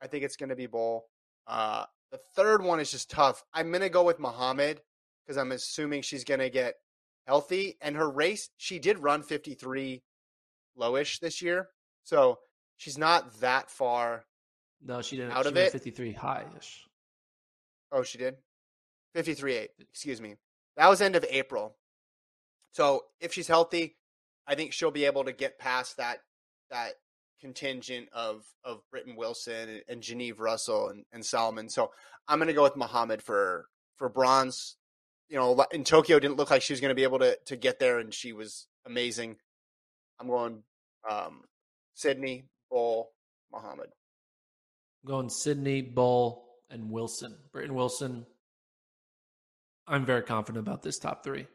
I 0.02 0.06
think 0.06 0.22
it's 0.24 0.36
going 0.36 0.50
to 0.50 0.56
be 0.56 0.66
Bol. 0.66 1.06
Uh, 1.46 1.86
the 2.12 2.20
third 2.36 2.62
one 2.62 2.78
is 2.80 2.90
just 2.90 3.10
tough. 3.10 3.42
I'm 3.54 3.70
going 3.70 3.80
to 3.80 3.88
go 3.88 4.04
with 4.04 4.20
Muhammad 4.20 4.80
because 5.24 5.38
I'm 5.38 5.52
assuming 5.52 6.02
she's 6.02 6.24
going 6.24 6.40
to 6.40 6.50
get 6.50 6.74
healthy. 7.26 7.78
And 7.80 7.96
her 7.96 8.08
race, 8.08 8.50
she 8.58 8.78
did 8.78 8.98
run 8.98 9.22
53 9.22 10.02
lowish 10.78 11.18
this 11.20 11.40
year. 11.42 11.70
So 12.06 12.38
she's 12.76 12.96
not 12.96 13.40
that 13.40 13.68
far. 13.68 14.24
no, 14.80 15.02
she 15.02 15.16
didn't. 15.16 15.32
out 15.32 15.44
she 15.44 15.50
of 15.50 15.56
it. 15.56 15.72
53 15.72 16.12
high 16.12 16.44
ish. 16.56 16.84
Oh, 17.90 18.04
she 18.04 18.16
did? 18.16 18.36
53 19.14 19.54
8. 19.54 19.70
Excuse 19.80 20.20
me. 20.20 20.36
That 20.76 20.88
was 20.88 21.00
end 21.00 21.16
of 21.16 21.24
April. 21.28 21.76
So 22.70 23.02
if 23.20 23.32
she's 23.32 23.48
healthy, 23.48 23.96
I 24.46 24.54
think 24.54 24.72
she'll 24.72 24.92
be 24.92 25.04
able 25.04 25.24
to 25.24 25.32
get 25.32 25.58
past 25.58 25.96
that 25.96 26.18
that 26.70 26.92
contingent 27.40 28.08
of 28.12 28.44
of 28.64 28.82
Britton 28.90 29.16
Wilson 29.16 29.68
and, 29.68 29.82
and 29.88 30.02
Janieve 30.02 30.38
Russell 30.38 30.88
and, 30.88 31.04
and 31.12 31.26
Solomon. 31.26 31.68
So 31.68 31.90
I'm 32.28 32.38
gonna 32.38 32.52
go 32.52 32.62
with 32.62 32.76
Muhammad 32.76 33.20
for 33.20 33.66
for 33.96 34.08
bronze. 34.08 34.76
You 35.28 35.38
know, 35.38 35.64
in 35.72 35.82
Tokyo 35.82 36.20
didn't 36.20 36.36
look 36.36 36.52
like 36.52 36.62
she 36.62 36.72
was 36.72 36.80
gonna 36.80 36.94
be 36.94 37.02
able 37.02 37.18
to 37.18 37.36
to 37.46 37.56
get 37.56 37.80
there 37.80 37.98
and 37.98 38.14
she 38.14 38.32
was 38.32 38.68
amazing. 38.86 39.36
I'm 40.20 40.28
going 40.28 40.62
um 41.10 41.42
Sydney, 41.96 42.44
Bol, 42.70 43.10
Muhammad. 43.50 43.88
I'm 45.02 45.08
going 45.08 45.30
Sydney, 45.30 45.80
Bol, 45.80 46.46
and 46.70 46.90
Wilson. 46.90 47.34
Britton 47.52 47.74
Wilson. 47.74 48.26
I'm 49.88 50.04
very 50.04 50.22
confident 50.22 50.66
about 50.66 50.82
this 50.82 50.98
top 50.98 51.24
three. 51.24 51.46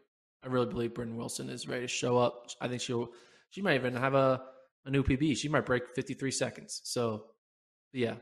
I 0.43 0.47
really 0.47 0.65
believe 0.65 0.95
Britton 0.95 1.15
Wilson 1.15 1.47
is 1.47 1.67
ready 1.67 1.83
to 1.83 1.87
show 1.87 2.17
up. 2.17 2.47
I 2.59 2.67
think 2.67 2.81
she'll. 2.81 3.09
She 3.51 3.61
might 3.61 3.75
even 3.75 3.95
have 3.95 4.15
a 4.15 4.41
a 4.85 4.89
new 4.89 5.03
PB. 5.03 5.37
She 5.37 5.47
might 5.47 5.65
break 5.65 5.87
53 5.89 6.31
seconds. 6.31 6.81
So, 6.85 7.25
yeah, 7.93 8.13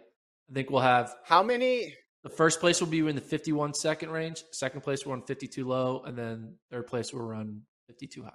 I 0.49 0.53
think 0.53 0.69
we'll 0.69 0.81
have 0.81 1.15
How 1.23 1.41
many 1.41 1.95
the 2.23 2.29
first 2.29 2.59
place 2.59 2.81
will 2.81 2.89
be 2.89 2.99
in 2.99 3.15
the 3.15 3.21
51 3.21 3.75
second 3.75 4.09
range. 4.09 4.43
Second 4.51 4.81
place 4.81 5.05
will 5.05 5.13
run 5.13 5.21
52 5.21 5.65
low, 5.65 6.03
and 6.05 6.17
then 6.17 6.55
third 6.69 6.87
place 6.87 7.13
will 7.13 7.21
run 7.21 7.61
52 7.87 8.23
high. 8.23 8.31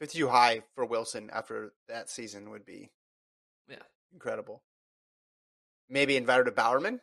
52 0.00 0.28
high 0.28 0.62
for 0.74 0.84
Wilson 0.84 1.30
after 1.32 1.72
that 1.88 2.10
season 2.10 2.50
would 2.50 2.64
be 2.64 2.90
Yeah. 3.68 3.82
incredible. 4.12 4.62
Maybe 5.88 6.16
invite 6.16 6.38
her 6.38 6.44
to 6.44 6.52
Bowerman. 6.52 7.00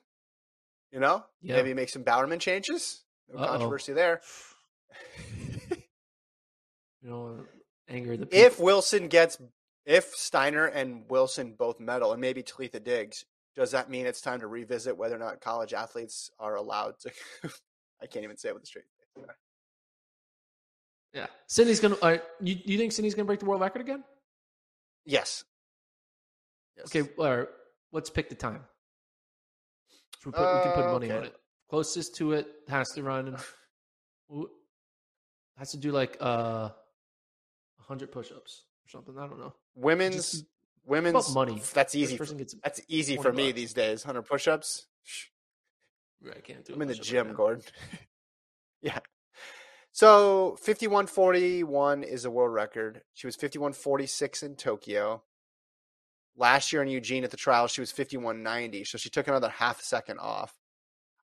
You 0.91 0.99
know, 0.99 1.25
Yeah. 1.41 1.55
maybe 1.55 1.73
make 1.73 1.89
some 1.89 2.03
Bowerman 2.03 2.39
changes. 2.39 3.03
No 3.27 3.39
Uh-oh. 3.39 3.47
controversy 3.47 3.93
there. 3.93 4.21
You 7.03 7.09
know, 7.09 7.47
anger 7.87 8.15
the 8.15 8.27
people. 8.27 8.45
if 8.45 8.59
Wilson 8.59 9.07
gets, 9.07 9.39
if 9.85 10.13
Steiner 10.15 10.67
and 10.67 11.09
Wilson 11.09 11.53
both 11.53 11.79
medal, 11.79 12.11
and 12.11 12.21
maybe 12.21 12.43
Talitha 12.43 12.79
Diggs, 12.79 13.25
does 13.55 13.71
that 13.71 13.89
mean 13.89 14.05
it's 14.05 14.21
time 14.21 14.41
to 14.41 14.47
revisit 14.47 14.97
whether 14.97 15.15
or 15.15 15.19
not 15.19 15.41
college 15.41 15.73
athletes 15.73 16.29
are 16.37 16.55
allowed 16.55 16.99
to? 16.99 17.11
I 18.01 18.05
can't 18.05 18.23
even 18.23 18.37
say 18.37 18.49
it 18.49 18.53
with 18.53 18.63
a 18.63 18.67
straight 18.67 18.85
face. 19.15 19.25
Yeah, 21.13 21.27
Sydney's 21.47 21.79
gonna. 21.79 21.97
Uh, 22.01 22.17
you 22.39 22.57
you 22.63 22.77
think 22.77 22.91
Sydney's 22.91 23.15
gonna 23.15 23.25
break 23.25 23.39
the 23.39 23.45
world 23.45 23.61
record 23.61 23.81
again? 23.81 24.03
Yes. 25.05 25.43
yes. 26.77 26.87
Okay, 26.87 27.09
or 27.17 27.49
let's 27.91 28.09
pick 28.09 28.29
the 28.29 28.35
time. 28.35 28.61
So 30.19 30.29
we, 30.29 30.31
put, 30.33 30.55
we 30.55 30.61
can 30.63 30.71
put 30.73 30.85
Uh, 30.85 30.91
money 30.93 31.11
on 31.11 31.23
it. 31.23 31.35
Closest 31.69 32.15
to 32.17 32.33
it 32.33 32.47
has 32.67 32.91
to 32.91 33.03
run. 33.03 33.37
Has 35.57 35.71
to 35.71 35.77
do 35.77 35.91
like 35.91 36.17
uh, 36.19 36.69
hundred 37.77 38.11
push-ups 38.11 38.63
or 38.85 38.89
something. 38.89 39.15
I 39.19 39.27
don't 39.27 39.37
know. 39.37 39.53
Women's 39.75 40.31
Just 40.31 40.45
women's 40.85 41.35
money. 41.35 41.61
That's 41.73 41.93
easy. 41.93 42.17
gets. 42.17 42.55
That's 42.63 42.81
easy 42.87 43.17
for 43.17 43.31
me 43.31 43.47
bucks. 43.49 43.55
these 43.55 43.73
days. 43.73 44.01
Hundred 44.01 44.23
push-ups. 44.23 44.87
Shh. 45.03 45.25
I 46.35 46.39
can't 46.39 46.65
do. 46.65 46.73
I'm 46.73 46.81
in 46.81 46.87
the 46.87 46.95
push-up 46.95 47.15
right 47.15 47.25
gym. 47.27 47.35
Gordon. 47.35 47.63
yeah. 48.81 48.99
So 49.91 50.55
5141 50.61 52.03
is 52.03 52.25
a 52.25 52.31
world 52.31 52.53
record. 52.53 53.01
She 53.13 53.27
was 53.27 53.35
5146 53.35 54.43
in 54.43 54.55
Tokyo. 54.55 55.23
Last 56.37 56.71
year 56.71 56.81
in 56.81 56.87
Eugene 56.87 57.23
at 57.23 57.31
the 57.31 57.37
trial, 57.37 57.67
she 57.67 57.81
was 57.81 57.91
5190. 57.91 58.85
So 58.85 58.97
she 58.97 59.09
took 59.09 59.27
another 59.27 59.49
half 59.49 59.81
second 59.81 60.19
off. 60.19 60.53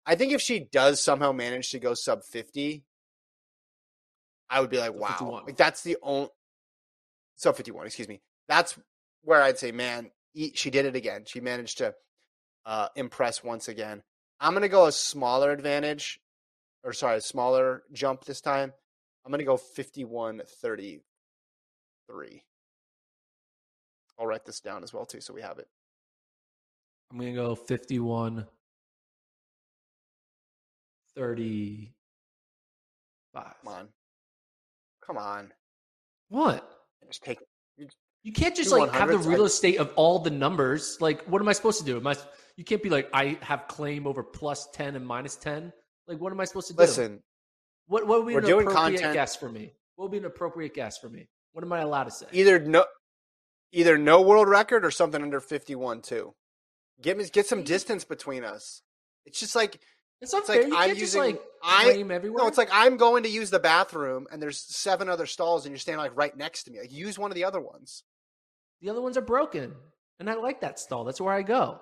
I 0.05 0.15
think 0.15 0.33
if 0.33 0.41
she 0.41 0.59
does 0.59 1.01
somehow 1.01 1.31
manage 1.31 1.71
to 1.71 1.79
go 1.79 1.93
sub 1.93 2.23
50, 2.23 2.83
I 4.49 4.61
would 4.61 4.69
be 4.69 4.79
like, 4.79 4.93
wow. 4.93 5.07
51. 5.07 5.45
Like 5.45 5.57
that's 5.57 5.83
the 5.83 5.97
only 6.01 6.29
sub 7.35 7.55
51, 7.55 7.85
excuse 7.85 8.07
me. 8.07 8.21
That's 8.47 8.77
where 9.23 9.41
I'd 9.41 9.57
say, 9.57 9.71
man, 9.71 10.11
she 10.53 10.69
did 10.69 10.85
it 10.85 10.95
again. 10.95 11.23
She 11.25 11.39
managed 11.39 11.79
to 11.79 11.93
uh, 12.65 12.89
impress 12.95 13.43
once 13.43 13.67
again. 13.67 14.03
I'm 14.39 14.53
going 14.53 14.61
to 14.61 14.69
go 14.69 14.85
a 14.85 14.91
smaller 14.91 15.51
advantage, 15.51 16.19
or 16.87 16.93
sorry, 16.93 17.17
a 17.17 17.21
smaller 17.21 17.83
jump 17.91 18.23
this 18.23 18.39
time. 18.39 18.71
I'm 19.25 19.31
going 19.31 19.39
to 19.39 19.45
go 19.45 19.57
51 19.57 20.41
33. 20.47 22.43
I'll 24.17 24.25
write 24.25 24.45
this 24.45 24.61
down 24.61 24.83
as 24.83 24.93
well, 24.93 25.05
too, 25.05 25.19
so 25.19 25.33
we 25.33 25.41
have 25.41 25.59
it. 25.59 25.67
I'm 27.11 27.19
gonna 27.19 27.33
go 27.33 27.55
51 27.55 28.45
35. 31.15 31.93
Come 33.33 33.45
on. 33.65 33.87
Come 35.05 35.17
on. 35.17 35.53
What? 36.29 36.69
Just 37.07 37.23
take 37.23 37.39
You 38.23 38.33
can't 38.33 38.55
just 38.55 38.71
like 38.71 38.91
have 38.91 39.09
the 39.09 39.17
real 39.19 39.45
estate 39.45 39.77
of 39.77 39.93
all 39.95 40.19
the 40.19 40.31
numbers. 40.31 40.97
Like, 40.99 41.23
what 41.23 41.41
am 41.41 41.47
I 41.47 41.53
supposed 41.53 41.79
to 41.79 41.85
do? 41.85 41.97
Am 41.97 42.07
I? 42.07 42.15
You 42.57 42.65
can't 42.65 42.83
be 42.83 42.89
like, 42.89 43.09
I 43.13 43.37
have 43.41 43.67
claim 43.67 44.07
over 44.07 44.23
plus 44.23 44.67
ten 44.73 44.95
and 44.95 45.05
minus 45.05 45.35
ten. 45.37 45.71
Like, 46.07 46.19
what 46.19 46.31
am 46.31 46.39
I 46.39 46.45
supposed 46.45 46.67
to 46.67 46.73
do? 46.73 46.77
Listen, 46.81 47.21
what 47.87 48.07
what 48.07 48.19
would 48.23 48.27
be 48.29 48.33
we're 48.35 48.39
an 48.41 48.45
doing 48.45 48.67
appropriate 48.67 48.97
content- 48.97 49.13
guess 49.13 49.35
for 49.35 49.49
me? 49.49 49.73
What 49.95 50.05
would 50.05 50.11
be 50.11 50.17
an 50.19 50.25
appropriate 50.25 50.73
guess 50.73 50.97
for 50.97 51.09
me? 51.09 51.27
What 51.53 51.63
am 51.63 51.73
I 51.73 51.79
allowed 51.79 52.05
to 52.05 52.11
say? 52.11 52.27
either 52.31 52.59
no 52.59 52.85
either 53.71 53.97
no 53.97 54.21
world 54.21 54.47
record 54.47 54.85
or 54.85 54.91
something 54.91 55.21
under 55.21 55.39
51 55.39 56.01
too. 56.01 56.33
Get 57.01 57.17
me 57.17 57.25
get 57.31 57.47
some 57.47 57.63
distance 57.63 58.05
between 58.05 58.43
us. 58.43 58.81
It's 59.25 59.39
just 59.39 59.55
like 59.55 59.79
It's 60.21 60.33
it's 60.33 60.47
like 60.49 60.65
you 60.67 60.75
I'm 60.75 60.87
can't 60.87 60.89
just 60.97 61.15
using 61.15 61.21
like 61.21 61.41
I 61.63 61.89
everywhere. 62.09 62.43
no, 62.43 62.47
it's 62.47 62.57
like 62.57 62.69
I'm 62.71 62.97
going 62.97 63.23
to 63.23 63.29
use 63.29 63.49
the 63.49 63.59
bathroom 63.59 64.27
and 64.31 64.41
there's 64.41 64.59
seven 64.59 65.09
other 65.09 65.25
stalls 65.25 65.65
and 65.65 65.73
you're 65.73 65.79
standing 65.79 65.99
like 66.01 66.15
right 66.15 66.35
next 66.35 66.63
to 66.63 66.71
me. 66.71 66.79
Like 66.79 66.91
use 66.91 67.19
one 67.19 67.29
of 67.31 67.35
the 67.35 67.43
other 67.43 67.59
ones. 67.61 68.03
the 68.81 68.89
other 68.89 69.01
ones 69.01 69.17
are 69.17 69.21
broken, 69.21 69.73
and 70.19 70.29
I 70.29 70.35
like 70.35 70.61
that 70.61 70.79
stall. 70.79 71.03
That's 71.03 71.19
where 71.19 71.33
I 71.33 71.41
go. 71.41 71.81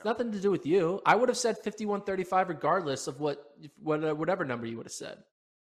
It's 0.00 0.06
nothing 0.06 0.32
to 0.32 0.40
do 0.40 0.50
with 0.50 0.64
you. 0.64 1.02
I 1.04 1.14
would 1.14 1.28
have 1.28 1.36
said 1.36 1.58
fifty-one 1.58 2.00
thirty-five 2.00 2.48
regardless 2.48 3.06
of 3.06 3.20
what, 3.20 3.52
what 3.82 4.02
uh, 4.02 4.14
whatever 4.14 4.46
number 4.46 4.66
you 4.66 4.78
would 4.78 4.86
have 4.86 4.92
said. 4.94 5.18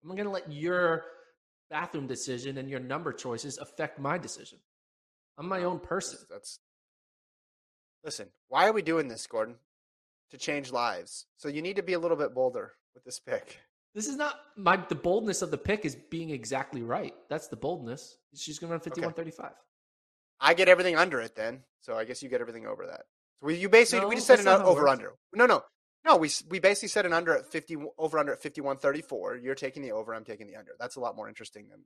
I'm 0.03 0.11
going 0.17 0.25
to 0.25 0.31
let 0.31 0.51
your 0.51 1.05
bathroom 1.71 2.09
decision 2.09 2.59
and 2.59 2.69
your 2.69 2.81
number 2.81 3.13
choices 3.13 3.57
affect 3.59 4.01
my 4.01 4.19
decision. 4.19 4.59
I'm 5.39 5.49
my 5.49 5.63
own 5.63 5.79
person. 5.79 6.19
That's, 6.29 6.59
that's 6.59 6.59
listen. 8.05 8.27
Why 8.49 8.67
are 8.67 8.73
we 8.73 8.83
doing 8.83 9.07
this, 9.07 9.29
Gordon? 9.29 9.55
To 10.33 10.39
change 10.39 10.73
lives. 10.73 11.27
So 11.37 11.47
you 11.47 11.63
need 11.63 11.77
to 11.77 11.85
be 11.85 11.93
a 11.93 11.99
little 12.01 12.17
bit 12.17 12.35
bolder 12.35 12.73
with 12.97 13.05
this 13.05 13.21
pick. 13.21 13.61
This 13.95 14.09
is 14.09 14.17
not 14.17 14.35
my 14.57 14.77
the 14.89 14.97
boldness 14.97 15.41
of 15.41 15.53
the 15.53 15.59
pick 15.59 15.85
is 15.85 15.97
being 16.11 16.31
exactly 16.31 16.83
right. 16.83 17.15
That's 17.31 17.47
the 17.47 17.55
boldness. 17.55 18.19
She's 18.35 18.59
going 18.59 18.71
to 18.71 18.73
run 18.73 18.81
fifty-one 18.81 19.13
thirty-five. 19.13 19.55
I 20.41 20.55
get 20.55 20.69
everything 20.69 20.97
under 20.97 21.21
it 21.21 21.37
then. 21.37 21.61
So 21.81 21.97
I 21.97 22.05
guess 22.05 22.25
you 22.25 22.29
get 22.29 22.41
everything 22.41 22.67
over 22.67 22.87
that. 22.87 23.03
So 23.41 23.47
we, 23.47 23.57
you 23.57 23.69
basically 23.69 24.03
No, 24.03 24.09
we 24.09 24.15
just 24.17 24.27
said 24.27 24.41
an 24.41 24.49
over 24.49 24.89
under. 24.89 25.13
No, 25.35 25.47
no. 25.47 25.63
No, 26.05 26.17
we 26.17 26.31
we 26.49 26.61
basically 26.61 26.89
said 26.89 27.05
an 27.05 27.13
under 27.13 27.37
at 27.37 27.47
50 27.47 27.77
over 27.99 28.19
under 28.19 28.33
at 28.33 28.41
51.34. 28.43 29.43
You're 29.43 29.55
taking 29.57 29.83
the 29.83 29.93
over, 29.93 30.15
I'm 30.15 30.25
taking 30.25 30.47
the 30.47 30.57
under. 30.57 30.73
That's 30.79 30.97
a 30.97 31.01
lot 31.01 31.17
more 31.17 31.29
interesting 31.29 31.69
than 31.69 31.81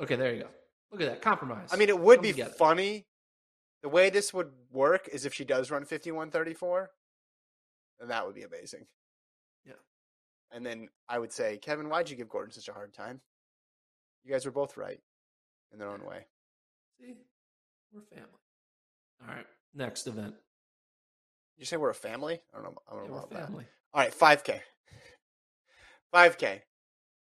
Okay, 0.00 0.16
there 0.16 0.34
you 0.34 0.42
go. 0.42 0.48
Look 0.92 1.00
at 1.00 1.08
that 1.08 1.22
compromise. 1.22 1.70
I 1.72 1.76
mean, 1.76 1.88
it 1.88 1.98
would 1.98 2.18
Come 2.18 2.22
be 2.22 2.32
together. 2.32 2.50
funny. 2.52 3.06
The 3.82 3.88
way 3.88 4.10
this 4.10 4.32
would 4.34 4.50
work 4.70 5.08
is 5.10 5.24
if 5.24 5.32
she 5.32 5.44
does 5.44 5.70
run 5.70 5.84
51.34, 5.84 6.86
then 7.98 8.08
that 8.08 8.26
would 8.26 8.34
be 8.34 8.42
amazing. 8.42 8.86
Yeah. 9.64 9.72
And 10.52 10.64
then 10.64 10.88
I 11.08 11.18
would 11.18 11.32
say, 11.32 11.56
Kevin, 11.58 11.88
why'd 11.88 12.10
you 12.10 12.16
give 12.16 12.28
Gordon 12.28 12.52
such 12.52 12.68
a 12.68 12.72
hard 12.72 12.92
time? 12.92 13.20
You 14.24 14.32
guys 14.32 14.44
were 14.44 14.52
both 14.52 14.76
right 14.76 15.00
in 15.72 15.78
their 15.78 15.88
own 15.88 16.04
way. 16.04 16.26
See, 17.00 17.14
we're 17.92 18.02
family. 18.02 18.28
All 19.22 19.34
right, 19.34 19.46
next 19.74 20.06
event. 20.06 20.34
Did 21.56 21.62
you 21.62 21.66
say 21.66 21.76
we're 21.76 21.90
a 21.90 21.94
family? 21.94 22.40
I 22.52 22.56
don't 22.56 22.64
know. 22.64 22.78
I 22.90 22.94
don't 22.94 23.04
Yeah, 23.04 23.08
know 23.08 23.12
we're 23.14 23.18
about 23.20 23.30
that. 23.30 23.46
family. 23.46 23.64
All 23.94 24.02
right, 24.02 24.12
5K. 24.14 24.60
5K. 26.14 26.60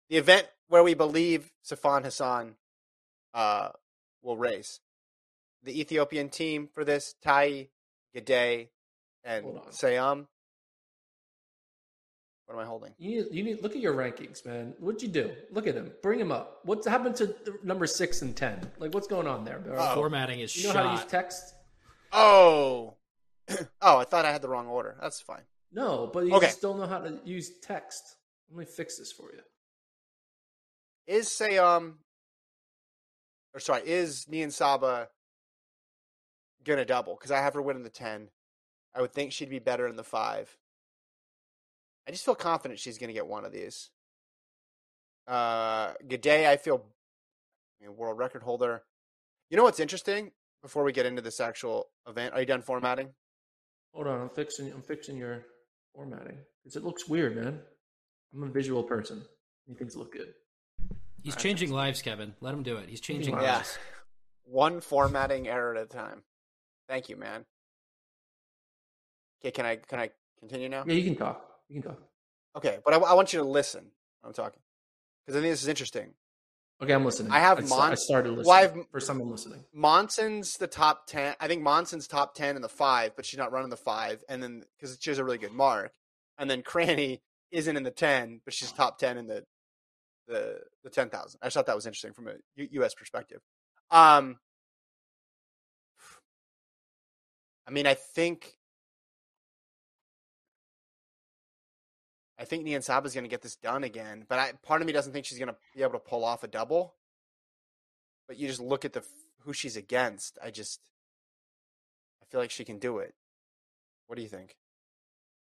The 0.09 0.17
event 0.17 0.47
where 0.67 0.83
we 0.83 0.93
believe 0.93 1.51
Sifan 1.65 2.03
Hassan 2.03 2.55
uh, 3.33 3.69
will 4.21 4.37
race. 4.37 4.79
The 5.63 5.79
Ethiopian 5.79 6.29
team 6.29 6.67
for 6.73 6.83
this, 6.85 7.15
Taye, 7.25 7.69
Gidey, 8.15 8.69
and 9.23 9.43
Hold. 9.45 9.67
Sayam. 9.71 10.27
What 12.45 12.55
am 12.55 12.59
I 12.59 12.65
holding? 12.65 12.93
You 12.97 13.23
need, 13.23 13.25
you 13.31 13.43
need 13.43 13.63
look 13.63 13.71
at 13.75 13.81
your 13.81 13.93
rankings, 13.93 14.45
man. 14.45 14.73
What'd 14.79 15.01
you 15.01 15.07
do? 15.07 15.31
Look 15.51 15.65
at 15.65 15.75
him. 15.75 15.91
Bring 16.01 16.19
him 16.19 16.31
up. 16.31 16.59
What's 16.63 16.85
happened 16.85 17.15
to 17.17 17.27
the 17.27 17.57
number 17.63 17.87
six 17.87 18.21
and 18.21 18.35
ten? 18.35 18.69
Like, 18.79 18.93
what's 18.93 19.07
going 19.07 19.27
on 19.27 19.45
there? 19.45 19.59
bro? 19.59 19.77
Formatting 19.95 20.41
is 20.41 20.55
you 20.55 20.67
know 20.67 20.73
shot. 20.73 20.85
how 20.85 20.91
to 20.95 21.01
use 21.01 21.09
text? 21.09 21.53
Oh. 22.11 22.95
oh, 23.81 23.97
I 23.97 24.03
thought 24.03 24.25
I 24.25 24.31
had 24.31 24.41
the 24.41 24.49
wrong 24.49 24.67
order. 24.67 24.95
That's 25.01 25.21
fine. 25.21 25.43
No, 25.71 26.09
but 26.13 26.25
you 26.25 26.33
Okay. 26.33 26.47
still 26.49 26.75
know 26.75 26.85
how 26.85 26.99
to 26.99 27.19
use 27.25 27.51
text. 27.61 28.15
Let 28.49 28.59
me 28.59 28.65
fix 28.65 28.97
this 28.97 29.11
for 29.11 29.31
you. 29.33 29.41
Is 31.07 31.29
say 31.29 31.57
um, 31.57 31.99
or 33.53 33.59
sorry, 33.59 33.81
is 33.85 34.25
Niyonsaba 34.31 35.07
going 36.63 36.79
to 36.79 36.85
double? 36.85 37.15
Because 37.15 37.31
I 37.31 37.39
have 37.39 37.53
her 37.55 37.61
winning 37.61 37.83
the 37.83 37.89
10. 37.89 38.29
I 38.95 39.01
would 39.01 39.11
think 39.13 39.31
she'd 39.31 39.49
be 39.49 39.59
better 39.59 39.87
in 39.87 39.95
the 39.95 40.03
5. 40.03 40.57
I 42.07 42.11
just 42.11 42.25
feel 42.25 42.35
confident 42.35 42.79
she's 42.79 42.97
going 42.97 43.07
to 43.09 43.13
get 43.13 43.27
one 43.27 43.45
of 43.45 43.51
these. 43.51 43.89
Uh, 45.27 45.93
Gidey, 46.07 46.47
I 46.47 46.57
feel 46.57 46.85
I 47.81 47.87
mean, 47.87 47.95
world 47.97 48.17
record 48.17 48.43
holder. 48.43 48.83
You 49.49 49.57
know 49.57 49.63
what's 49.63 49.79
interesting? 49.79 50.31
Before 50.61 50.83
we 50.83 50.93
get 50.93 51.05
into 51.05 51.21
this 51.21 51.39
actual 51.39 51.87
event, 52.07 52.33
are 52.33 52.39
you 52.39 52.45
done 52.45 52.61
formatting? 52.61 53.09
Hold 53.93 54.07
on, 54.07 54.21
I'm 54.21 54.29
fixing. 54.29 54.71
I'm 54.71 54.81
fixing 54.81 55.17
your 55.17 55.45
formatting 55.95 56.37
because 56.63 56.75
it 56.75 56.83
looks 56.83 57.07
weird, 57.07 57.35
man. 57.35 57.59
I'm 58.33 58.43
a 58.43 58.47
visual 58.47 58.83
person. 58.83 59.23
He 59.67 59.73
things 59.75 59.95
look 59.95 60.11
good. 60.13 60.33
He's 61.21 61.33
Alright, 61.33 61.43
changing 61.43 61.71
lives, 61.71 62.01
Kevin. 62.01 62.33
Let 62.41 62.53
him 62.53 62.63
do 62.63 62.77
it. 62.77 62.89
He's 62.89 62.99
changing 62.99 63.35
Yeah. 63.35 63.57
lives. 63.57 63.77
One 64.43 64.81
formatting 64.81 65.47
error 65.47 65.75
at 65.75 65.83
a 65.83 65.85
time. 65.85 66.23
Thank 66.89 67.07
you, 67.07 67.15
man. 67.15 67.45
Okay, 69.41 69.51
can 69.51 69.65
I 69.65 69.75
can 69.77 69.99
I 69.99 70.09
continue 70.39 70.69
now? 70.69 70.83
Yeah, 70.85 70.95
you 70.95 71.03
can 71.03 71.15
talk. 71.15 71.45
You 71.69 71.81
can 71.81 71.91
talk. 71.91 72.01
Okay, 72.55 72.79
but 72.83 72.93
I, 72.93 72.97
I 72.97 73.13
want 73.13 73.31
you 73.31 73.39
to 73.39 73.45
listen. 73.45 73.85
I'm 74.23 74.33
talking 74.33 74.61
because 75.25 75.37
I 75.37 75.41
think 75.41 75.51
this 75.53 75.61
is 75.63 75.67
interesting. 75.67 76.13
Okay, 76.83 76.93
I'm 76.93 77.05
listening. 77.05 77.31
I 77.31 77.39
have 77.39 77.59
I, 77.59 77.61
Mon- 77.61 77.91
I 77.91 77.95
started 77.95 78.29
listening. 78.31 78.45
Well, 78.47 78.57
I've- 78.63 78.81
First 78.91 79.07
time 79.07 79.21
I'm 79.21 79.31
listening. 79.31 79.63
Monson's 79.73 80.57
the 80.57 80.67
top 80.67 81.07
ten. 81.07 81.33
I 81.39 81.47
think 81.47 81.61
Monson's 81.63 82.07
top 82.07 82.35
ten 82.35 82.55
in 82.57 82.61
the 82.61 82.67
five, 82.69 83.15
but 83.15 83.25
she's 83.25 83.37
not 83.37 83.51
running 83.53 83.69
the 83.69 83.77
five. 83.77 84.21
And 84.27 84.43
then 84.43 84.63
because 84.77 84.97
she 84.99 85.09
has 85.09 85.17
a 85.17 85.23
really 85.23 85.37
good 85.37 85.53
mark, 85.53 85.93
and 86.37 86.49
then 86.49 86.61
Cranny 86.61 87.21
isn't 87.51 87.77
in 87.77 87.83
the 87.83 87.91
ten, 87.91 88.41
but 88.43 88.53
she's 88.53 88.71
top 88.73 88.97
ten 88.97 89.17
in 89.17 89.27
the 89.27 89.45
the 90.27 90.59
the 90.83 90.89
ten 90.89 91.09
thousand. 91.09 91.39
I 91.41 91.45
just 91.45 91.53
thought 91.55 91.67
that 91.67 91.75
was 91.75 91.85
interesting 91.85 92.13
from 92.13 92.27
a 92.27 92.33
U- 92.55 92.67
U.S. 92.71 92.93
perspective. 92.95 93.39
Um, 93.89 94.37
I 97.67 97.71
mean, 97.71 97.87
I 97.87 97.93
think. 97.93 98.55
I 102.43 102.45
think 102.45 102.65
Niyonsaba's 102.65 103.13
going 103.13 103.23
to 103.23 103.29
get 103.29 103.41
this 103.41 103.55
done 103.55 103.85
again, 103.85 104.25
but 104.27 104.37
I, 104.37 104.51
part 104.63 104.81
of 104.81 104.87
me 104.87 104.91
doesn't 104.91 105.13
think 105.13 105.25
she's 105.25 105.39
going 105.39 105.47
to 105.47 105.55
be 105.73 105.81
able 105.81 105.93
to 105.93 105.99
pull 105.99 106.25
off 106.25 106.43
a 106.43 106.47
double. 106.49 106.93
But 108.27 108.37
you 108.37 108.49
just 108.49 108.59
look 108.59 108.83
at 108.83 108.91
the 108.91 109.01
who 109.45 109.53
she's 109.53 109.77
against. 109.77 110.37
I 110.43 110.51
just, 110.51 110.81
I 112.21 112.25
feel 112.29 112.41
like 112.41 112.51
she 112.51 112.65
can 112.65 112.79
do 112.79 112.97
it. 112.97 113.13
What 114.07 114.17
do 114.17 114.23
you 114.23 114.27
think? 114.27 114.57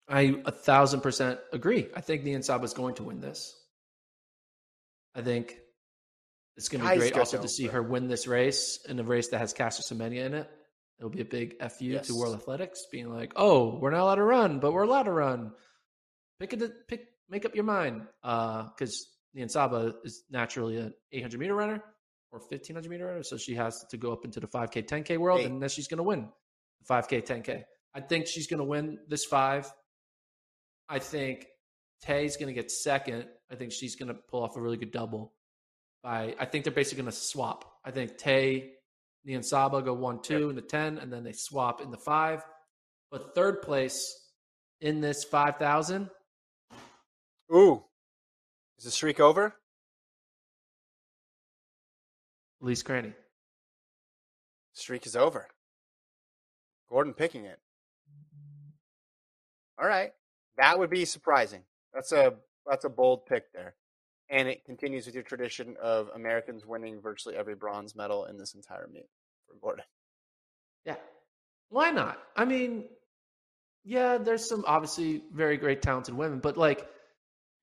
I 0.10 0.41
a 0.43 0.52
thousand 0.52 1.00
percent 1.00 1.39
agree. 1.54 1.88
I 1.95 2.02
think 2.02 2.26
Nian 2.26 2.43
Saba 2.43 2.66
is 2.66 2.74
going 2.74 2.95
to 2.95 3.04
win 3.04 3.22
this. 3.22 3.56
I 5.16 5.22
think 5.22 5.58
it's 6.58 6.68
going 6.68 6.84
to 6.84 6.89
be 6.89 6.97
great 6.97 7.18
also 7.18 7.41
to 7.41 7.47
see 7.47 7.68
her 7.68 7.82
win 7.82 8.10
this 8.10 8.28
race 8.28 8.80
in 8.89 9.00
a 9.00 9.04
race 9.04 9.30
that 9.30 9.38
has 9.38 9.54
Caster 9.54 9.84
Semenya 9.95 10.26
in 10.26 10.34
it. 10.34 10.52
It'll 10.97 11.10
be 11.10 11.22
a 11.22 11.26
big 11.26 11.66
fu 11.72 11.86
Yes. 11.86 12.08
to 12.08 12.16
World 12.16 12.36
Athletics, 12.36 12.88
being 12.91 13.10
like, 13.10 13.32
"Oh, 13.38 13.78
we're 13.80 13.91
not 13.91 14.02
allowed 14.02 14.16
to 14.16 14.24
run, 14.24 14.60
but 14.60 14.74
we're 14.74 14.84
allowed 14.84 15.04
to 15.04 15.14
run." 15.14 15.54
Pick 16.40 16.54
it, 16.54 16.88
pick, 16.88 17.08
make 17.30 17.46
up 17.46 17.56
your 17.56 17.66
mind, 17.66 18.08
uh, 18.24 18.64
because 18.64 19.08
Saba 19.48 19.94
is 20.04 20.24
naturally 20.30 20.78
an 20.78 20.94
800 21.12 21.40
meter 21.40 21.56
runner 21.56 21.84
or 22.32 22.40
1500 22.40 22.90
meter 22.90 23.06
runner, 23.08 23.24
so 23.24 23.38
she 23.38 23.56
has 23.56 23.84
to 23.90 23.98
go 23.98 24.12
up 24.12 24.26
into 24.26 24.40
the 24.40 24.48
5K, 24.48 24.88
10K 24.88 25.18
world, 25.18 25.42
Eight. 25.42 25.48
and 25.48 25.62
then 25.62 25.70
she's 25.70 25.88
going 25.88 25.98
to 25.98 26.04
win 26.04 26.30
the 26.80 26.94
5K, 26.94 27.26
10K. 27.26 27.64
I 27.94 28.02
think 28.02 28.28
she's 28.28 28.48
going 28.48 28.60
to 28.60 28.64
win 28.66 29.00
this 29.08 29.26
five. 29.26 29.72
I 30.88 31.00
think 31.00 31.48
Taye's 32.02 32.38
going 32.38 32.48
to 32.48 32.54
get 32.54 32.72
second. 32.72 33.26
I 33.52 33.56
think 33.56 33.72
she's 33.72 33.96
going 33.96 34.10
to 34.10 34.14
pull 34.14 34.44
off 34.44 34.56
a 34.56 34.62
really 34.62 34.78
good 34.78 34.92
double. 34.92 35.34
By 36.04 36.36
I 36.40 36.46
think 36.46 36.64
they're 36.64 36.74
basically 36.74 37.04
going 37.04 37.12
to 37.12 37.18
swap. 37.18 37.66
I 37.84 37.92
think 37.92 38.18
Tay, 38.18 38.72
Niyonsaba 39.28 39.84
go 39.84 39.94
one 39.94 40.22
two 40.22 40.50
in 40.50 40.56
the 40.56 40.62
ten, 40.62 40.98
and 40.98 41.12
then 41.12 41.24
they 41.24 41.34
swap 41.34 41.82
in 41.82 41.92
the 41.92 41.98
five. 41.98 42.44
But 43.12 43.36
third 43.36 43.62
place 43.62 44.16
in 44.82 45.02
this 45.02 45.24
five 45.24 45.58
thousand, 45.58 46.10
Ooh, 47.54 47.84
is 48.78 48.86
the 48.86 48.91
streak 48.91 49.20
over? 49.20 49.56
Elise 52.62 52.84
Cranny. 52.84 53.14
Streak 54.74 55.06
is 55.06 55.16
over. 55.16 55.47
Gordon 56.89 57.14
picking 57.14 57.45
it. 57.45 57.60
All 59.80 59.88
right, 59.88 60.12
that 60.58 60.78
would 60.78 60.89
be 60.89 61.06
surprising. 61.06 61.64
That's 61.93 62.12
a 62.12 62.34
that's 62.68 62.86
a 62.86 62.89
bold 62.89 63.26
pick 63.26 63.52
there, 63.54 63.76
and 64.30 64.47
it 64.47 64.66
continues 64.66 65.06
with 65.06 65.16
your 65.16 65.24
tradition 65.24 65.76
of 65.82 66.10
Americans 66.14 66.66
winning 66.66 67.02
virtually 67.02 67.36
every 67.36 67.56
bronze 67.56 67.95
medal 67.95 68.26
in 68.26 68.38
this 68.38 68.54
entire 68.54 68.88
meet 68.91 69.08
for 69.47 69.56
Gordon. 69.62 69.86
Yeah. 70.86 70.95
Why 71.70 71.91
not? 71.91 72.18
I 72.36 72.45
mean, 72.45 72.86
yeah, 73.86 74.18
there's 74.18 74.47
some 74.47 74.66
obviously 74.68 75.24
very 75.34 75.58
great 75.58 75.82
talented 75.82 76.16
women, 76.16 76.39
but 76.39 76.58
like 76.58 76.88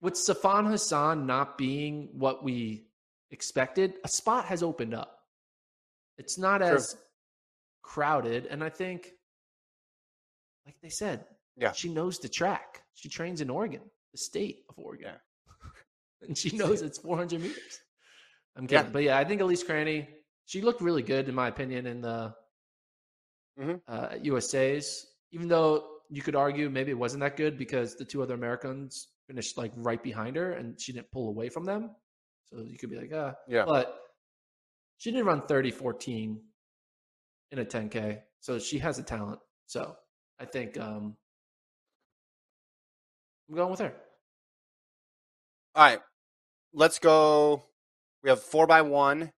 with 0.00 0.14
Sifan 0.14 0.66
Hassan 0.68 1.26
not 1.26 1.56
being 1.58 2.08
what 2.12 2.42
we 2.44 2.86
expected, 3.30 3.94
a 4.04 4.08
spot 4.08 4.44
has 4.46 4.62
opened 4.62 4.94
up. 4.94 5.18
It's 6.18 6.38
not 6.38 6.58
True. 6.58 6.68
as 6.68 6.96
crowded, 7.82 8.46
and 8.46 8.62
I 8.64 8.68
think, 8.68 9.10
like 10.64 10.76
they 10.82 10.88
said, 10.88 11.24
Yeah. 11.56 11.72
she 11.72 11.88
knows 11.92 12.18
the 12.18 12.28
track. 12.28 12.82
She 12.94 13.08
trains 13.08 13.40
in 13.40 13.50
Oregon, 13.50 13.82
the 14.12 14.18
state 14.18 14.64
of 14.68 14.78
Oregon, 14.78 15.12
Yeah. 15.14 15.70
and 16.28 16.36
she 16.36 16.56
knows 16.56 16.82
it's 16.82 16.98
400 16.98 17.40
meters. 17.40 17.80
I'm 18.56 18.64
Yeah. 18.64 18.78
kidding, 18.78 18.92
but 18.92 19.02
yeah, 19.02 19.18
I 19.18 19.24
think 19.24 19.40
Elise 19.40 19.62
Cranny. 19.64 20.08
she 20.48 20.62
looked 20.62 20.80
really 20.80 21.02
good 21.02 21.28
in 21.28 21.34
my 21.34 21.48
opinion 21.48 21.86
in 21.86 22.00
the 22.00 22.32
Mhm. 23.58 23.82
uh, 23.88 24.16
USA's. 24.22 25.04
Even 25.32 25.48
though 25.48 25.95
you 26.10 26.22
could 26.22 26.36
argue 26.36 26.70
maybe 26.70 26.90
it 26.90 26.98
wasn't 26.98 27.20
that 27.20 27.36
good 27.36 27.58
because 27.58 27.96
the 27.96 28.04
two 28.04 28.22
other 28.22 28.34
Americans 28.34 29.08
finished 29.26 29.58
like 29.58 29.72
right 29.76 30.02
behind 30.02 30.36
her 30.36 30.52
and 30.52 30.80
she 30.80 30.92
didn't 30.92 31.10
pull 31.10 31.28
away 31.28 31.48
from 31.48 31.64
them. 31.64 31.90
So 32.44 32.62
you 32.62 32.78
could 32.78 32.90
be 32.90 32.96
like, 32.96 33.10
ah, 33.14 33.34
Yeah. 33.48 33.64
But 33.66 33.98
she 34.98 35.10
didn't 35.10 35.26
run 35.26 35.42
30 35.46 35.70
14 35.70 36.40
in 37.52 37.58
a 37.58 37.64
10K. 37.64 38.20
So 38.40 38.58
she 38.58 38.78
has 38.78 38.98
a 38.98 39.02
talent. 39.02 39.40
So 39.66 39.96
I 40.38 40.44
think 40.44 40.78
um, 40.78 41.16
I'm 43.48 43.56
going 43.56 43.70
with 43.70 43.80
her. 43.80 43.92
All 45.74 45.84
right, 45.84 46.00
let's 46.72 46.98
go. 46.98 47.64
We 48.22 48.30
have 48.30 48.42
four 48.42 48.66
by 48.66 48.82
one, 48.82 49.32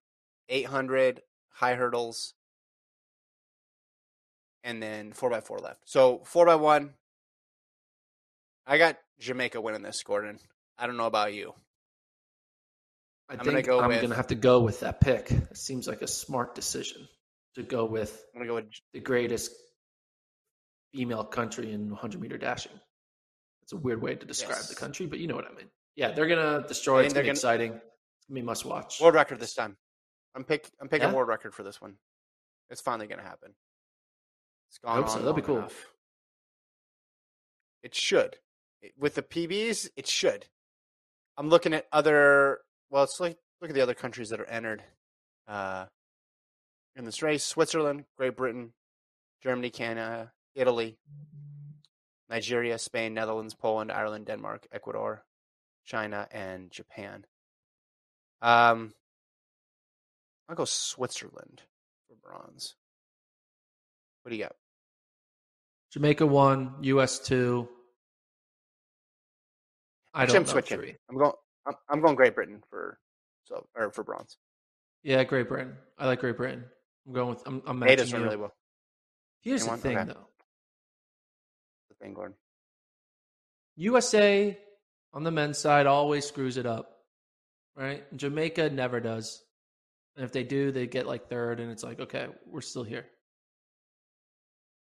eight 0.47 0.67
hundred 0.67 1.21
high 1.49 1.75
hurdles, 1.75 2.33
and 4.63 4.81
then 4.81 5.11
four 5.13 5.29
by 5.29 5.41
four 5.41 5.59
left. 5.59 5.81
So 5.85 6.21
four 6.25 6.45
by 6.45 6.55
one, 6.55 6.93
I 8.65 8.77
got 8.77 8.97
Jamaica 9.19 9.59
winning 9.61 9.81
this, 9.81 10.03
Gordon. 10.03 10.39
I 10.77 10.87
don't 10.87 10.97
know 10.97 11.05
about 11.07 11.33
you. 11.33 11.53
I 13.29 13.33
I'm 13.33 13.39
think 13.39 13.49
gonna 13.51 13.61
go 13.61 13.79
I'm 13.81 13.89
with- 13.89 13.97
going 13.99 14.09
to 14.09 14.15
have 14.15 14.27
to 14.27 14.35
go 14.35 14.61
with 14.61 14.79
that 14.81 15.01
pick. 15.01 15.31
It 15.31 15.57
seems 15.57 15.87
like 15.87 16.01
a 16.01 16.07
smart 16.07 16.55
decision 16.55 17.07
to 17.55 17.63
go 17.63 17.85
with 17.85 18.23
I'm 18.33 18.39
gonna 18.41 18.47
go 18.49 18.55
with 18.55 18.65
the 18.93 18.99
greatest 18.99 19.51
female 20.93 21.23
country 21.23 21.71
in 21.71 21.89
100 21.89 22.19
meter 22.21 22.37
dashing. 22.37 22.71
It's 23.61 23.73
a 23.73 23.77
weird 23.77 24.01
way 24.01 24.15
to 24.15 24.25
describe 24.25 24.57
Yes. 24.57 24.69
the 24.69 24.75
country, 24.75 25.05
but 25.05 25.19
you 25.19 25.27
know 25.27 25.35
what 25.35 25.45
I 25.45 25.53
mean. 25.53 25.69
Yeah, 25.95 26.11
they're 26.11 26.27
gonna 26.27 26.65
destroy. 26.67 26.99
I 26.99 27.01
it. 27.01 27.05
It's 27.05 27.13
gonna 27.13 27.23
be 27.25 27.29
exciting. 27.29 27.73
It's 27.73 28.25
gonna 28.27 28.39
be 28.39 28.45
must 28.45 28.65
watch. 28.65 28.99
world 28.99 29.13
record 29.15 29.39
this 29.39 29.53
time. 29.53 29.77
I'm 30.35 30.43
pick. 30.43 30.67
I'm 30.79 30.89
picking 30.89 31.09
Yeah? 31.09 31.13
world 31.15 31.27
record 31.27 31.53
for 31.53 31.61
this 31.63 31.79
one. 31.81 31.97
It's 32.71 32.81
finally 32.81 33.07
gonna 33.07 33.21
happen. 33.23 33.53
It's 34.69 34.77
gone 34.77 35.07
so. 35.09 35.19
That'd 35.19 35.35
be 35.35 35.41
cool. 35.41 35.57
enough. 35.57 35.87
It 37.83 37.95
should. 37.95 38.37
It- 38.81 38.93
With 38.97 39.15
the 39.15 39.23
PBs, 39.23 39.89
it 39.95 40.07
should. 40.07 40.45
I'm 41.37 41.49
looking 41.49 41.73
at 41.73 41.87
other. 41.91 42.59
Well, 42.89 43.01
let's 43.03 43.19
look, 43.19 43.37
look 43.61 43.69
at 43.69 43.73
the 43.75 43.81
other 43.81 43.93
countries 43.93 44.29
that 44.29 44.39
are 44.39 44.49
entered 44.49 44.83
uh, 45.47 45.85
in 46.95 47.05
this 47.05 47.21
race: 47.21 47.43
Switzerland, 47.43 48.05
Great 48.17 48.35
Britain, 48.35 48.73
Germany, 49.41 49.69
Canada, 49.69 50.33
Italy, 50.55 50.97
Nigeria, 52.29 52.77
Spain, 52.77 53.13
Netherlands, 53.13 53.53
Poland, 53.55 53.91
Ireland, 53.91 54.25
Denmark, 54.25 54.67
Ecuador, 54.71 55.23
China, 55.85 56.27
and 56.31 56.69
Japan. 56.71 57.25
Um, 58.41 58.93
I'll 60.49 60.55
go 60.55 60.65
Switzerland 60.65 61.61
for 62.07 62.15
bronze. 62.15 62.75
What 64.23 64.31
do 64.31 64.35
you 64.37 64.43
got? 64.43 64.55
Jamaica 65.93 66.25
one, 66.25 66.75
U.S. 66.81 67.19
two. 67.19 67.67
I 70.13 70.25
don't 70.25 70.35
I'm 70.35 70.43
know 70.43 70.47
switching. 70.49 70.77
three. 70.77 70.95
I'm 71.09 71.17
going. 71.17 71.31
I'm, 71.65 71.73
I'm 71.89 72.01
going 72.01 72.15
Great 72.15 72.35
Britain 72.35 72.61
for 72.69 72.99
so 73.45 73.65
or 73.75 73.91
for 73.91 74.03
bronze. 74.03 74.37
Yeah, 75.03 75.23
Great 75.23 75.47
Britain. 75.47 75.75
I 75.97 76.05
like 76.07 76.19
Great 76.19 76.37
Britain. 76.37 76.63
I'm 77.07 77.13
going 77.13 77.29
with. 77.29 77.43
I'm, 77.47 77.61
I'm 77.65 77.79
matching 77.79 78.07
you. 78.07 78.23
really 78.23 78.37
well. 78.37 78.53
Here's 79.41 79.61
Anyone? 79.61 79.79
the 79.79 79.83
thing, 79.83 79.97
Okay. 79.97 80.07
though. 80.07 80.27
The 81.89 81.95
thing, 81.95 82.13
Gordon. 82.13 82.35
USA 83.77 84.57
on 85.13 85.23
the 85.23 85.31
men's 85.31 85.57
side 85.57 85.87
always 85.87 86.25
screws 86.25 86.57
it 86.57 86.65
up, 86.65 86.97
right? 87.75 88.03
Jamaica 88.15 88.69
never 88.71 88.99
does. 88.99 89.41
And 90.15 90.25
if 90.25 90.33
they 90.33 90.43
do, 90.43 90.71
they 90.71 90.85
get 90.87 91.07
like 91.07 91.29
third, 91.29 91.59
and 91.61 91.71
it's 91.71 91.83
like, 91.83 91.99
okay, 92.01 92.27
we're 92.45 92.61
still 92.61 92.83
here. 92.83 93.05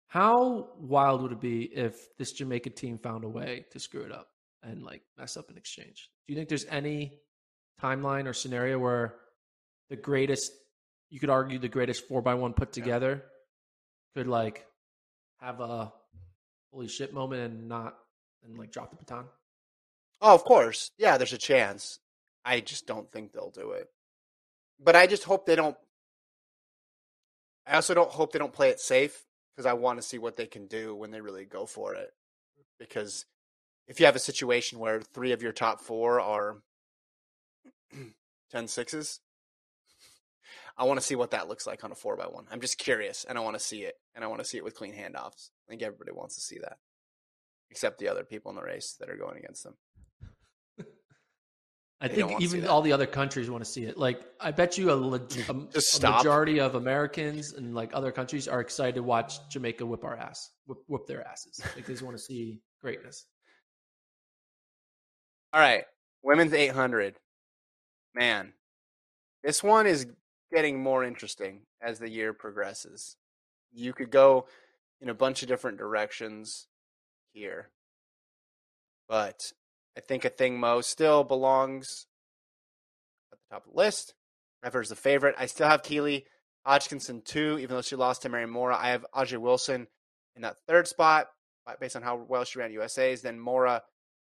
How 0.09 0.69
wild 0.79 1.21
would 1.21 1.31
it 1.31 1.39
be 1.39 1.63
if 1.65 2.15
this 2.17 2.31
Jamaica 2.33 2.71
team 2.71 2.97
found 2.97 3.23
a 3.23 3.29
way 3.29 3.65
to 3.71 3.79
screw 3.79 4.01
it 4.01 4.11
up 4.11 4.27
and 4.63 4.83
like 4.83 5.03
mess 5.17 5.37
up 5.37 5.49
an 5.51 5.57
exchange? 5.57 6.09
Do 6.27 6.33
you 6.33 6.37
think 6.39 6.49
there's 6.49 6.65
any 6.65 7.19
timeline 7.81 8.25
or 8.27 8.33
scenario 8.33 8.79
where 8.79 9.13
the 9.89 9.95
greatest, 9.95 10.51
you 11.11 11.19
could 11.19 11.29
argue 11.29 11.59
the 11.59 11.67
greatest 11.69 12.07
four 12.07 12.23
by 12.23 12.33
one 12.33 12.53
put 12.53 12.75
Yeah. 12.75 12.83
together, 12.83 13.23
could 14.15 14.25
like 14.27 14.65
have 15.39 15.59
a 15.61 15.93
holy 16.73 16.87
shit 16.87 17.13
moment 17.13 17.43
and 17.43 17.67
not 17.69 17.95
and 18.43 18.57
like 18.57 18.71
drop 18.71 18.89
the 18.89 18.97
baton? 18.97 19.25
Oh, 20.21 20.33
of 20.33 20.43
course. 20.43 20.89
Yeah, 20.97 21.17
there's 21.17 21.33
a 21.33 21.37
chance. 21.37 21.99
I 22.43 22.61
just 22.61 22.87
don't 22.87 23.11
think 23.11 23.31
they'll 23.31 23.51
do 23.51 23.71
it. 23.71 23.87
But 24.79 24.95
I 24.95 25.05
just 25.05 25.23
hope 25.25 25.45
they 25.45 25.55
don't. 25.55 25.77
I 27.67 27.75
also 27.75 27.93
don't 27.93 28.09
hope 28.09 28.31
they 28.31 28.39
don't 28.39 28.51
play 28.53 28.69
it 28.69 28.79
safe 28.79 29.23
because 29.59 29.69
I 29.69 29.73
want 29.73 29.99
to 29.99 30.07
see 30.07 30.17
what 30.17 30.37
they 30.37 30.45
can 30.45 30.67
do 30.67 30.95
when 30.95 31.11
they 31.11 31.19
really 31.19 31.43
go 31.43 31.65
for 31.65 31.93
it. 31.93 32.13
Because 32.79 33.25
if 33.89 33.99
you 33.99 34.05
have 34.05 34.15
a 34.15 34.19
situation 34.19 34.79
where 34.79 35.01
three 35.01 35.33
of 35.33 35.41
your 35.41 35.51
top 35.51 35.81
four 35.81 36.21
are 36.21 36.59
10 38.51 38.69
sixes, 38.69 39.19
I 40.77 40.85
want 40.85 40.97
to 40.97 41.05
see 41.05 41.15
what 41.15 41.31
that 41.31 41.49
looks 41.49 41.67
like 41.67 41.83
on 41.83 41.91
a 41.91 41.95
four 41.95 42.15
by 42.15 42.23
one. 42.23 42.45
I'm 42.49 42.61
just 42.61 42.77
curious 42.77 43.25
and 43.27 43.37
I 43.37 43.41
want 43.41 43.57
to 43.57 43.59
see 43.59 43.81
it. 43.81 43.95
And 44.15 44.23
I 44.23 44.29
want 44.29 44.39
to 44.39 44.45
see 44.45 44.55
it 44.55 44.63
with 44.63 44.75
clean 44.75 44.93
handoffs. 44.93 45.49
I 45.67 45.71
think 45.71 45.81
everybody 45.81 46.13
wants 46.13 46.35
to 46.35 46.41
see 46.41 46.59
that, 46.59 46.77
except 47.69 47.99
the 47.99 48.07
other 48.07 48.23
people 48.23 48.51
in 48.51 48.55
the 48.55 48.63
race 48.63 48.95
that 49.01 49.09
are 49.09 49.17
going 49.17 49.39
against 49.39 49.65
them. 49.65 49.75
I 52.01 52.07
They 52.07 52.15
think 52.15 52.41
even 52.41 52.65
all 52.65 52.81
the 52.81 52.93
other 52.93 53.05
countries 53.05 53.49
want 53.49 53.63
to 53.63 53.69
see 53.69 53.83
it. 53.83 53.97
Like, 53.97 54.21
I 54.39 54.51
bet 54.51 54.77
you 54.77 54.89
a, 54.89 54.95
mm. 54.95 55.67
a, 55.67 55.73
Just 55.73 56.01
a 56.01 56.11
majority 56.11 56.59
of 56.59 56.75
Americans 56.75 57.53
and 57.53 57.75
like 57.75 57.91
other 57.93 58.11
countries 58.11 58.47
are 58.47 58.61
excited 58.61 58.95
to 58.95 59.03
watch 59.03 59.49
Jamaica 59.49 59.85
whip 59.85 60.05
our 60.05 60.15
ass, 60.15 60.51
whip, 60.65 60.79
whip 60.87 61.07
their 61.07 61.27
asses 61.27 61.59
because 61.61 61.87
they 61.87 61.93
just 61.93 62.03
want 62.03 62.15
to 62.15 62.23
see 62.23 62.61
greatness. 62.81 63.25
All 65.51 65.59
right, 65.59 65.83
women's 66.23 66.53
800. 66.53 67.15
Man, 68.15 68.53
this 69.43 69.61
one 69.61 69.85
is 69.85 70.07
getting 70.53 70.81
more 70.81 71.03
interesting 71.03 71.61
as 71.81 71.99
the 71.99 72.09
year 72.09 72.33
progresses. 72.33 73.17
You 73.73 73.91
could 73.93 74.09
go 74.09 74.47
in 75.01 75.09
a 75.09 75.13
bunch 75.13 75.41
of 75.41 75.47
different 75.49 75.77
directions 75.77 76.67
here. 77.33 77.69
But 79.07 79.51
I 79.99 80.01
think 80.01 80.23
Athing 80.23 80.57
Mu 80.57 80.81
still 80.81 81.25
belongs 81.25 82.07
at 83.33 83.37
the 83.37 83.53
top 83.53 83.65
of 83.65 83.73
the 83.73 83.77
list. 83.77 84.13
Her 84.63 84.83
the 84.85 84.95
favorite. 84.95 85.35
I 85.37 85.45
still 85.47 85.67
have 85.67 85.83
Keely 85.83 86.25
Hodgkinson 86.65 87.21
too, 87.21 87.57
even 87.59 87.75
though 87.75 87.81
she 87.81 87.97
lost 87.97 88.21
to 88.21 88.29
Mary 88.29 88.45
Moraa. 88.45 88.77
I 88.77 88.91
have 88.91 89.05
Ajeé 89.13 89.37
Wilson 89.37 89.87
in 90.37 90.43
that 90.43 90.55
third 90.67 90.87
spot 90.87 91.27
based 91.81 91.97
on 91.97 92.01
how 92.01 92.15
well 92.15 92.45
she 92.45 92.59
ran 92.59 92.71
USA's. 92.71 93.21
Then 93.21 93.37
Moraa 93.37 93.81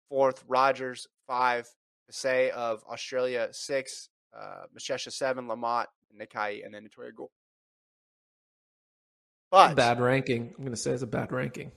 fourth, 0.10 0.44
Rogers 0.48 1.06
five, 1.28 1.68
Say 2.10 2.50
of 2.50 2.84
Australia 2.90 3.50
six, 3.52 4.10
uh, 4.36 4.66
seven, 4.80 5.48
Lamont, 5.48 5.88
Nikai, 6.20 6.66
and 6.66 6.74
then 6.74 6.82
Victoria 6.82 7.12
Gould. 7.12 7.30
But 9.52 9.76
bad 9.76 10.00
ranking. 10.00 10.52
I'm 10.58 10.64
going 10.64 10.72
to 10.72 10.78
say 10.78 10.92
it's 10.92 11.04
a 11.04 11.08
bad 11.08 11.32
ranking. 11.32 11.72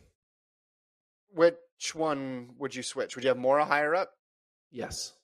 Which 1.82 1.96
one 1.96 2.50
would 2.58 2.76
you 2.76 2.84
switch? 2.84 3.16
Would 3.16 3.24
you 3.24 3.28
have 3.28 3.38
Moraa 3.38 3.66
higher 3.66 3.92
up? 3.92 4.12
Yes. 4.70 5.14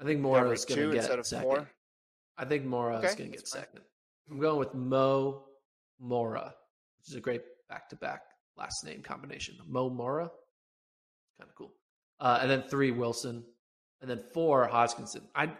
I 0.00 0.04
think 0.04 0.20
Moraa 0.20 0.52
is 0.52 0.64
going 0.64 0.80
to 0.80 0.86
get 0.88 0.96
instead 0.96 1.20
of 1.20 1.26
second. 1.28 1.44
four? 1.44 1.70
I 2.36 2.44
think 2.44 2.66
Moraa 2.66 2.98
okay, 2.98 3.06
is 3.06 3.14
going 3.14 3.30
to 3.30 3.36
get 3.36 3.46
fine. 3.46 3.62
second. 3.62 3.80
I'm 4.28 4.40
going 4.40 4.58
with 4.58 4.74
Mo 4.74 5.44
Moraa, 6.02 6.46
which 6.98 7.10
is 7.10 7.14
a 7.14 7.20
great 7.20 7.42
back-to-back 7.68 8.22
last 8.56 8.84
name 8.84 9.00
combination. 9.00 9.58
Mo 9.68 9.88
Moraa, 9.88 10.28
kind 11.38 11.48
of 11.48 11.54
cool. 11.54 11.70
Uh, 12.18 12.40
and 12.42 12.50
then 12.50 12.62
three 12.62 12.90
Wilson, 12.90 13.44
and 14.00 14.10
then 14.10 14.18
four 14.18 14.66
Hodgkinson. 14.66 15.22
I 15.36 15.52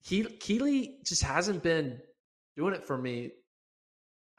he 0.00 0.24
Keely 0.24 0.96
just 1.06 1.22
hasn't 1.22 1.62
been 1.62 2.00
doing 2.56 2.74
it 2.74 2.84
for 2.84 2.98
me 2.98 3.30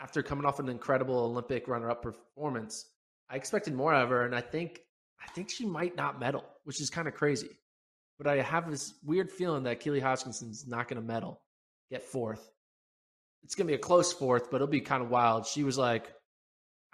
after 0.01 0.21
coming 0.21 0.45
off 0.45 0.59
an 0.59 0.67
incredible 0.67 1.17
Olympic 1.19 1.69
runner-up 1.69 2.03
performance. 2.03 2.89
I 3.29 3.37
expected 3.37 3.73
more 3.73 3.93
of 3.93 4.09
her, 4.09 4.25
and 4.25 4.35
I 4.35 4.41
think 4.41 4.81
I 5.21 5.27
think 5.31 5.49
she 5.49 5.65
might 5.65 5.95
not 5.95 6.19
medal, 6.19 6.43
which 6.63 6.81
is 6.81 6.89
kind 6.89 7.07
of 7.07 7.13
crazy. 7.13 7.49
But 8.17 8.27
I 8.27 8.41
have 8.41 8.69
this 8.69 8.93
weird 9.03 9.31
feeling 9.31 9.63
that 9.63 9.79
Keely 9.79 9.99
Hodgkinson's 9.99 10.65
not 10.67 10.87
going 10.87 11.01
to 11.01 11.05
medal, 11.05 11.41
get 11.89 12.03
fourth. 12.03 12.49
It's 13.43 13.55
going 13.55 13.67
to 13.67 13.71
be 13.71 13.75
a 13.75 13.79
close 13.79 14.13
fourth, 14.13 14.49
but 14.49 14.57
it'll 14.57 14.67
be 14.67 14.81
kind 14.81 15.03
of 15.03 15.09
wild. 15.09 15.45
She 15.45 15.63
was 15.63 15.77
like 15.77 16.11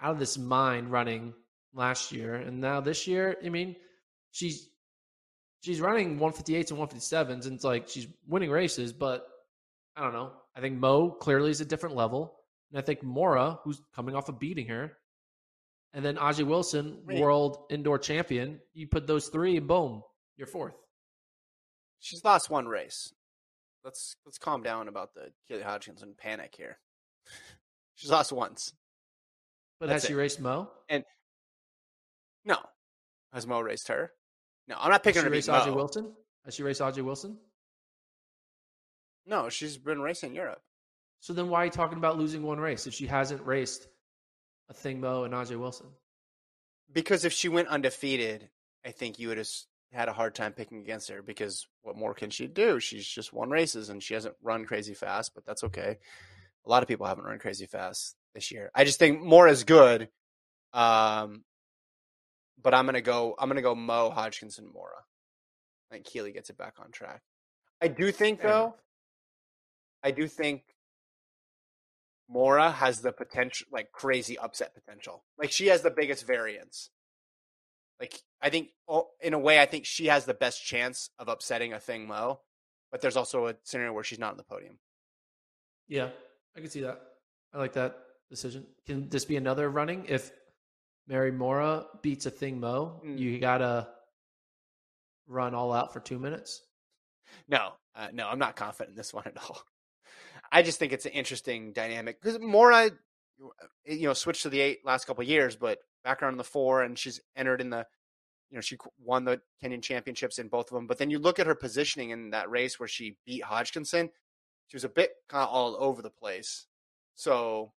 out 0.00 0.12
of 0.12 0.18
this 0.18 0.36
mind 0.36 0.90
running 0.90 1.32
last 1.72 2.12
year, 2.12 2.34
and 2.34 2.60
now 2.60 2.80
this 2.80 3.06
year, 3.06 3.36
I 3.44 3.48
mean, 3.48 3.76
she's 4.32 4.68
she's 5.62 5.80
running 5.80 6.18
158s 6.18 6.70
and 6.70 6.80
157s, 6.80 7.46
and 7.46 7.54
it's 7.54 7.64
like 7.64 7.88
she's 7.88 8.08
winning 8.26 8.50
races, 8.50 8.92
but 8.92 9.26
I 9.96 10.02
don't 10.02 10.12
know. 10.12 10.32
I 10.56 10.60
think 10.60 10.78
Mo 10.78 11.10
clearly 11.10 11.50
is 11.50 11.60
a 11.60 11.64
different 11.64 11.96
level, 11.96 12.34
and 12.70 12.78
I 12.78 12.82
think 12.82 13.02
Moraa, 13.02 13.58
who's 13.62 13.80
coming 13.94 14.14
off 14.14 14.28
of 14.28 14.38
beating 14.38 14.66
her, 14.68 14.92
and 15.94 16.04
then 16.04 16.16
Ajeé 16.16 16.46
Wilson, 16.46 16.98
Wait. 17.06 17.20
world 17.20 17.58
indoor 17.70 17.98
champion. 17.98 18.60
You 18.74 18.86
put 18.86 19.06
those 19.06 19.28
three, 19.28 19.58
boom, 19.58 20.02
you're 20.36 20.46
fourth. 20.46 20.74
She's 22.00 22.24
lost 22.24 22.50
one 22.50 22.66
race. 22.66 23.12
let's 23.84 24.16
let's 24.24 24.38
calm 24.38 24.62
down 24.62 24.88
about 24.88 25.14
the 25.14 25.32
Keely 25.48 25.62
Hodgkinson 25.62 26.14
panic 26.16 26.54
here. 26.56 26.78
She's 27.94 28.10
lost 28.10 28.32
once. 28.32 28.72
But 29.78 29.88
That's 29.88 30.04
has 30.04 30.08
she 30.08 30.14
it. 30.14 30.16
raced 30.16 30.40
Mo? 30.40 30.70
And 30.88 31.04
no, 32.44 32.56
has 33.32 33.46
Mo 33.46 33.60
raced 33.60 33.88
her? 33.88 34.12
No, 34.68 34.76
I'm 34.78 34.90
not 34.90 35.04
Has 35.04 35.14
picking 35.14 35.20
she 35.20 35.24
her 35.24 35.30
to 35.30 35.36
raced 35.36 35.48
beat 35.48 35.54
AJ 35.54 35.74
Wilson? 35.74 36.12
Has 36.44 36.54
she 36.54 36.62
raced 36.62 36.80
AJ 36.80 37.04
Wilson? 37.04 37.36
No, 39.26 39.48
she's 39.48 39.76
been 39.76 40.00
racing 40.00 40.34
Europe. 40.34 40.60
So 41.20 41.32
then 41.32 41.48
why 41.48 41.62
are 41.62 41.64
you 41.66 41.70
talking 41.70 41.98
about 41.98 42.18
losing 42.18 42.42
one 42.42 42.58
race 42.58 42.86
if 42.88 42.94
she 42.94 43.06
hasn't 43.06 43.44
raced 43.46 43.86
Athing 44.72 44.98
Mu 44.98 45.24
and 45.24 45.34
AJ 45.34 45.58
Wilson? 45.58 45.88
Because 46.92 47.24
if 47.24 47.32
she 47.32 47.48
went 47.48 47.68
undefeated, 47.68 48.48
I 48.84 48.90
think 48.90 49.18
you 49.18 49.28
would 49.28 49.38
have 49.38 49.48
had 49.92 50.08
a 50.08 50.12
hard 50.12 50.34
time 50.34 50.52
picking 50.52 50.80
against 50.80 51.10
her. 51.10 51.22
Because 51.22 51.66
what 51.82 51.96
more 51.96 52.14
can 52.14 52.30
she 52.30 52.46
do? 52.46 52.80
She's 52.80 53.06
just 53.06 53.32
won 53.32 53.50
races 53.50 53.88
and 53.88 54.02
she 54.02 54.14
hasn't 54.14 54.34
run 54.42 54.64
crazy 54.64 54.94
fast, 54.94 55.32
but 55.34 55.44
that's 55.44 55.64
okay. 55.64 55.98
A 56.64 56.68
lot 56.68 56.82
of 56.82 56.88
people 56.88 57.06
haven't 57.06 57.24
run 57.24 57.38
crazy 57.38 57.66
fast 57.66 58.14
this 58.34 58.50
year. 58.50 58.70
I 58.74 58.84
just 58.84 58.98
think 58.98 59.22
more 59.22 59.48
is 59.48 59.64
good. 59.64 60.08
Um, 60.72 61.44
but 62.62 62.74
I'm 62.74 62.86
gonna 62.86 63.00
go. 63.00 63.34
I'm 63.38 63.48
gonna 63.48 63.62
go 63.62 63.74
Mo 63.74 64.10
Hodgkinson 64.10 64.66
Moraa. 64.66 65.02
I 65.90 65.94
think 65.94 66.06
Keely 66.06 66.32
gets 66.32 66.48
it 66.48 66.56
back 66.56 66.74
on 66.78 66.90
track. 66.92 67.22
I 67.80 67.88
do 67.88 68.12
think 68.12 68.40
though. 68.40 68.76
I 70.02 70.12
do 70.12 70.26
think 70.26 70.62
Moraa 72.30 72.72
has 72.74 73.00
the 73.00 73.12
potential, 73.12 73.66
like 73.72 73.92
crazy 73.92 74.38
upset 74.38 74.74
potential. 74.74 75.24
Like 75.38 75.50
she 75.52 75.66
has 75.68 75.82
the 75.82 75.90
biggest 75.90 76.26
variance. 76.26 76.90
Like 78.00 78.20
I 78.40 78.50
think, 78.50 78.68
in 79.20 79.32
a 79.34 79.38
way, 79.38 79.60
I 79.60 79.66
think 79.66 79.84
she 79.86 80.06
has 80.06 80.24
the 80.24 80.34
best 80.34 80.64
chance 80.64 81.10
of 81.18 81.28
upsetting 81.28 81.72
Athing 81.72 82.06
Mu. 82.06 82.34
But 82.90 83.00
there's 83.00 83.16
also 83.16 83.46
a 83.46 83.54
scenario 83.64 83.92
where 83.92 84.04
she's 84.04 84.18
not 84.18 84.32
on 84.32 84.36
the 84.36 84.42
podium. 84.44 84.78
Yeah, 85.88 86.10
I 86.56 86.60
can 86.60 86.68
see 86.68 86.80
that. 86.82 87.00
I 87.54 87.58
like 87.58 87.72
that 87.74 87.96
decision. 88.30 88.66
Can 88.86 89.08
this 89.08 89.24
be 89.24 89.36
another 89.36 89.68
running? 89.70 90.04
If 90.08 90.30
Mary 91.06 91.32
Moraa 91.32 91.86
beats 92.02 92.26
Athing 92.26 92.58
Mu, 92.58 92.66
Mm. 93.04 93.18
you 93.18 93.38
gotta 93.38 93.88
run 95.26 95.54
all 95.54 95.72
out 95.72 95.92
for 95.92 96.00
two 96.00 96.18
minutes. 96.18 96.62
No, 97.48 97.72
uh, 97.94 98.08
no, 98.12 98.28
I'm 98.28 98.38
not 98.38 98.56
confident 98.56 98.90
in 98.90 98.96
this 98.96 99.12
one 99.14 99.24
at 99.26 99.36
all. 99.38 99.62
I 100.52 100.62
just 100.62 100.78
think 100.78 100.92
it's 100.92 101.06
an 101.06 101.12
interesting 101.12 101.72
dynamic 101.72 102.20
because 102.20 102.38
Moraa, 102.38 102.90
you 103.86 104.06
know, 104.06 104.12
switched 104.12 104.42
to 104.42 104.50
the 104.50 104.60
eight 104.60 104.84
last 104.84 105.06
couple 105.06 105.24
years, 105.24 105.56
but 105.56 105.78
background 106.04 106.34
in 106.34 106.38
the 106.38 106.44
four, 106.44 106.82
and 106.82 106.98
she's 106.98 107.20
entered 107.34 107.62
in 107.62 107.70
the, 107.70 107.86
you 108.50 108.56
know, 108.56 108.60
she 108.60 108.76
won 109.02 109.24
the 109.24 109.40
Kenyan 109.62 109.82
championships 109.82 110.38
in 110.38 110.48
both 110.48 110.70
of 110.70 110.74
them. 110.74 110.86
But 110.86 110.98
then 110.98 111.10
you 111.10 111.18
look 111.18 111.38
at 111.38 111.46
her 111.46 111.54
positioning 111.54 112.10
in 112.10 112.30
that 112.30 112.50
race 112.50 112.78
where 112.78 112.88
she 112.88 113.16
beat 113.24 113.44
Hodgkinson, 113.44 114.10
she 114.68 114.76
was 114.76 114.84
a 114.84 114.90
bit 114.90 115.12
kind 115.28 115.42
of 115.42 115.48
all 115.48 115.76
over 115.78 116.02
the 116.02 116.10
place. 116.10 116.66
So, 117.14 117.72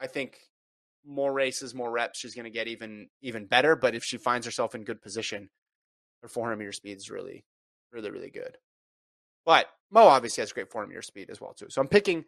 I 0.00 0.06
think 0.06 0.38
more 1.04 1.32
races, 1.32 1.74
more 1.74 1.90
reps, 1.90 2.18
she's 2.18 2.34
going 2.34 2.44
to 2.44 2.50
get 2.50 2.68
even 2.68 3.08
even 3.20 3.46
better. 3.46 3.76
But 3.76 3.94
if 3.94 4.02
she 4.02 4.16
finds 4.16 4.46
herself 4.46 4.74
in 4.74 4.84
good 4.84 5.02
position, 5.02 5.50
her 6.22 6.28
400 6.28 6.56
meter 6.56 6.72
speed 6.72 6.96
is 6.96 7.10
really 7.10 7.44
really, 7.92 8.10
really 8.10 8.30
good. 8.30 8.58
But 9.44 9.66
Mo 9.90 10.02
obviously 10.02 10.42
has 10.42 10.52
great 10.52 10.70
400 10.70 10.88
meter 10.88 11.02
speed 11.02 11.30
as 11.30 11.40
well 11.40 11.52
too. 11.52 11.66
So 11.68 11.80
I'm 11.80 11.88
picking 11.88 12.24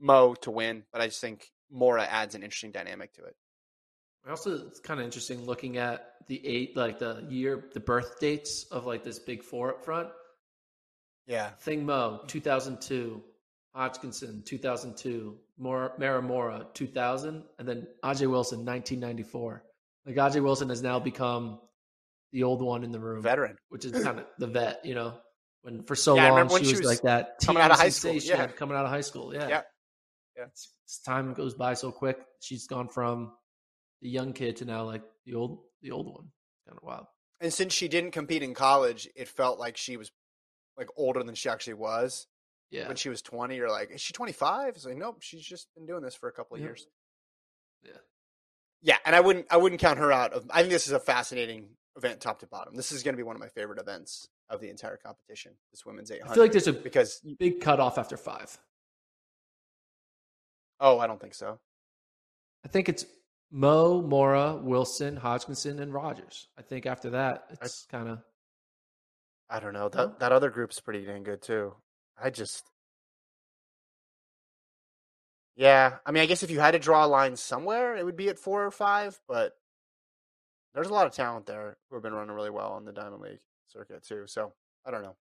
Mo 0.00 0.34
to 0.42 0.50
win, 0.50 0.84
but 0.92 1.00
I 1.00 1.06
just 1.06 1.20
think 1.20 1.50
Moraa 1.74 2.06
adds 2.08 2.34
an 2.34 2.42
interesting 2.42 2.72
dynamic 2.72 3.12
to 3.14 3.24
it. 3.24 3.36
Also, 4.28 4.66
it's 4.66 4.80
kind 4.80 5.00
of 5.00 5.06
interesting 5.06 5.44
looking 5.46 5.78
at 5.78 6.14
the 6.26 6.44
eight, 6.46 6.76
like 6.76 6.98
the 6.98 7.24
year, 7.30 7.64
the 7.72 7.80
birth 7.80 8.20
dates 8.20 8.64
of 8.70 8.84
like 8.84 9.02
this 9.02 9.18
big 9.18 9.42
four 9.42 9.70
up 9.70 9.84
front. 9.84 10.08
Yeah. 11.26 11.50
Thing 11.60 11.86
Mo, 11.86 12.22
2002. 12.26 13.22
Hodgkinson, 13.74 14.42
2002. 14.44 15.36
Mor- 15.58 15.92
Mara 15.98 16.22
Moraa, 16.22 16.72
2000. 16.74 17.42
And 17.58 17.68
then 17.68 17.86
AJ 18.02 18.28
Wilson, 18.30 18.64
1994. 18.64 19.62
Like 20.06 20.16
AJ 20.16 20.42
Wilson 20.42 20.68
has 20.68 20.82
now 20.82 20.98
become 20.98 21.60
the 22.32 22.42
old 22.42 22.60
one 22.60 22.82
in 22.84 22.90
the 22.92 23.00
room, 23.00 23.22
Veteran. 23.22 23.56
which 23.68 23.84
is 23.84 24.02
kind 24.04 24.18
of 24.18 24.26
the 24.38 24.46
vet, 24.46 24.84
you 24.84 24.94
know? 24.94 25.14
When 25.62 25.82
for 25.82 25.96
so 25.96 26.14
Yeah, 26.16 26.24
long 26.24 26.32
remember 26.38 26.58
she 26.58 26.70
was, 26.72 26.80
was 26.80 26.86
like 26.86 27.02
that 27.02 27.38
coming 27.44 27.62
out 27.62 27.70
of 27.70 27.78
high 27.78 27.88
school, 27.88 28.14
yeah. 28.14 28.46
coming 28.46 28.76
out 28.76 28.84
of 28.84 28.90
high 28.90 29.00
school. 29.00 29.34
Yeah. 29.34 29.48
Yeah. 29.48 29.62
Yeah. 30.36 30.44
It's, 30.44 30.68
it's- 30.84 31.00
time 31.04 31.34
goes 31.34 31.54
by 31.54 31.74
so 31.74 31.90
quick. 31.90 32.18
She's 32.40 32.66
gone 32.66 32.88
from 32.88 33.32
the 34.00 34.08
young 34.08 34.32
kid 34.32 34.56
to 34.56 34.64
now 34.64 34.84
like 34.84 35.02
the 35.26 35.34
old 35.34 35.58
the 35.82 35.90
old 35.90 36.06
one. 36.06 36.30
Kind 36.66 36.78
of 36.78 36.82
wild. 36.82 37.06
And 37.40 37.52
since 37.52 37.72
she 37.72 37.88
didn't 37.88 38.12
compete 38.12 38.42
in 38.42 38.54
college, 38.54 39.08
it 39.14 39.28
felt 39.28 39.58
like 39.58 39.76
she 39.76 39.96
was 39.96 40.10
like 40.76 40.88
older 40.96 41.22
than 41.22 41.34
she 41.34 41.48
actually 41.48 41.74
was. 41.74 42.26
Yeah. 42.70 42.86
When 42.86 42.96
she 42.96 43.08
was 43.08 43.22
20, 43.22 43.56
you're 43.56 43.70
like, 43.70 43.90
is 43.90 44.00
she 44.00 44.12
25? 44.12 44.74
It's 44.74 44.84
like, 44.84 44.96
nope, 44.96 45.22
she's 45.22 45.42
just 45.42 45.68
been 45.74 45.86
doing 45.86 46.02
this 46.02 46.14
for 46.14 46.28
a 46.28 46.32
couple 46.32 46.56
of 46.56 46.60
Yeah. 46.60 46.66
years. 46.68 46.86
Yeah. 47.82 47.92
Yeah, 48.82 48.96
and 49.06 49.16
I 49.16 49.20
wouldn't 49.20 49.46
I 49.50 49.56
wouldn't 49.56 49.80
count 49.80 49.98
her 49.98 50.12
out. 50.12 50.32
Of, 50.32 50.46
I 50.50 50.60
think 50.60 50.70
this 50.72 50.86
is 50.86 50.92
a 50.92 51.00
fascinating 51.00 51.70
event 51.96 52.20
top 52.20 52.40
to 52.40 52.46
bottom. 52.46 52.76
This 52.76 52.92
is 52.92 53.02
going 53.02 53.14
to 53.14 53.16
be 53.16 53.22
one 53.24 53.34
of 53.34 53.40
my 53.40 53.48
favorite 53.48 53.80
events 53.80 54.28
of 54.50 54.60
the 54.60 54.70
entire 54.70 54.96
competition. 54.96 55.52
This 55.70 55.84
women's 55.84 56.10
800. 56.10 56.30
I 56.30 56.34
feel 56.34 56.42
like 56.42 56.52
there's 56.52 56.66
a 56.66 56.72
because 56.72 57.20
big 57.38 57.60
cutoff 57.60 57.98
after 57.98 58.16
five. 58.16 58.58
oh, 60.80 60.98
I 60.98 61.06
don't 61.06 61.20
think 61.20 61.34
so. 61.34 61.58
I 62.64 62.68
think 62.68 62.88
it's 62.88 63.04
Mo, 63.50 64.02
Moraa, 64.02 64.62
Wilson, 64.62 65.16
Hodgkinson, 65.16 65.78
and 65.78 65.92
Rogers. 65.92 66.48
I 66.58 66.62
think 66.62 66.86
after 66.86 67.10
that, 67.10 67.44
it's 67.50 67.86
kind 67.90 68.08
of 68.08 68.18
I 69.50 69.60
don't 69.60 69.72
know. 69.72 69.88
That 69.88 70.18
that 70.20 70.32
other 70.32 70.50
group's 70.50 70.80
pretty 70.80 71.04
dang 71.04 71.22
good 71.22 71.42
too. 71.42 71.74
I 72.20 72.30
just 72.30 72.64
Yeah, 75.56 75.96
I 76.04 76.10
mean 76.10 76.22
I 76.22 76.26
guess 76.26 76.42
if 76.42 76.50
you 76.50 76.60
had 76.60 76.72
to 76.72 76.78
draw 76.78 77.04
a 77.04 77.08
line 77.08 77.36
somewhere, 77.36 77.96
it 77.96 78.04
would 78.04 78.16
be 78.16 78.28
at 78.28 78.38
4 78.38 78.66
or 78.66 78.70
5, 78.70 79.20
but 79.26 79.56
there's 80.74 80.88
a 80.88 80.94
lot 80.94 81.06
of 81.06 81.12
talent 81.12 81.46
there 81.46 81.78
who 81.88 81.96
have 81.96 82.02
been 82.02 82.12
running 82.12 82.34
really 82.34 82.50
well 82.50 82.72
on 82.72 82.84
the 82.84 82.92
Diamond 82.92 83.22
League 83.22 83.40
circuit 83.68 84.02
too. 84.02 84.24
So, 84.26 84.52
I 84.86 84.90
don't 84.90 85.02
know. 85.02 85.16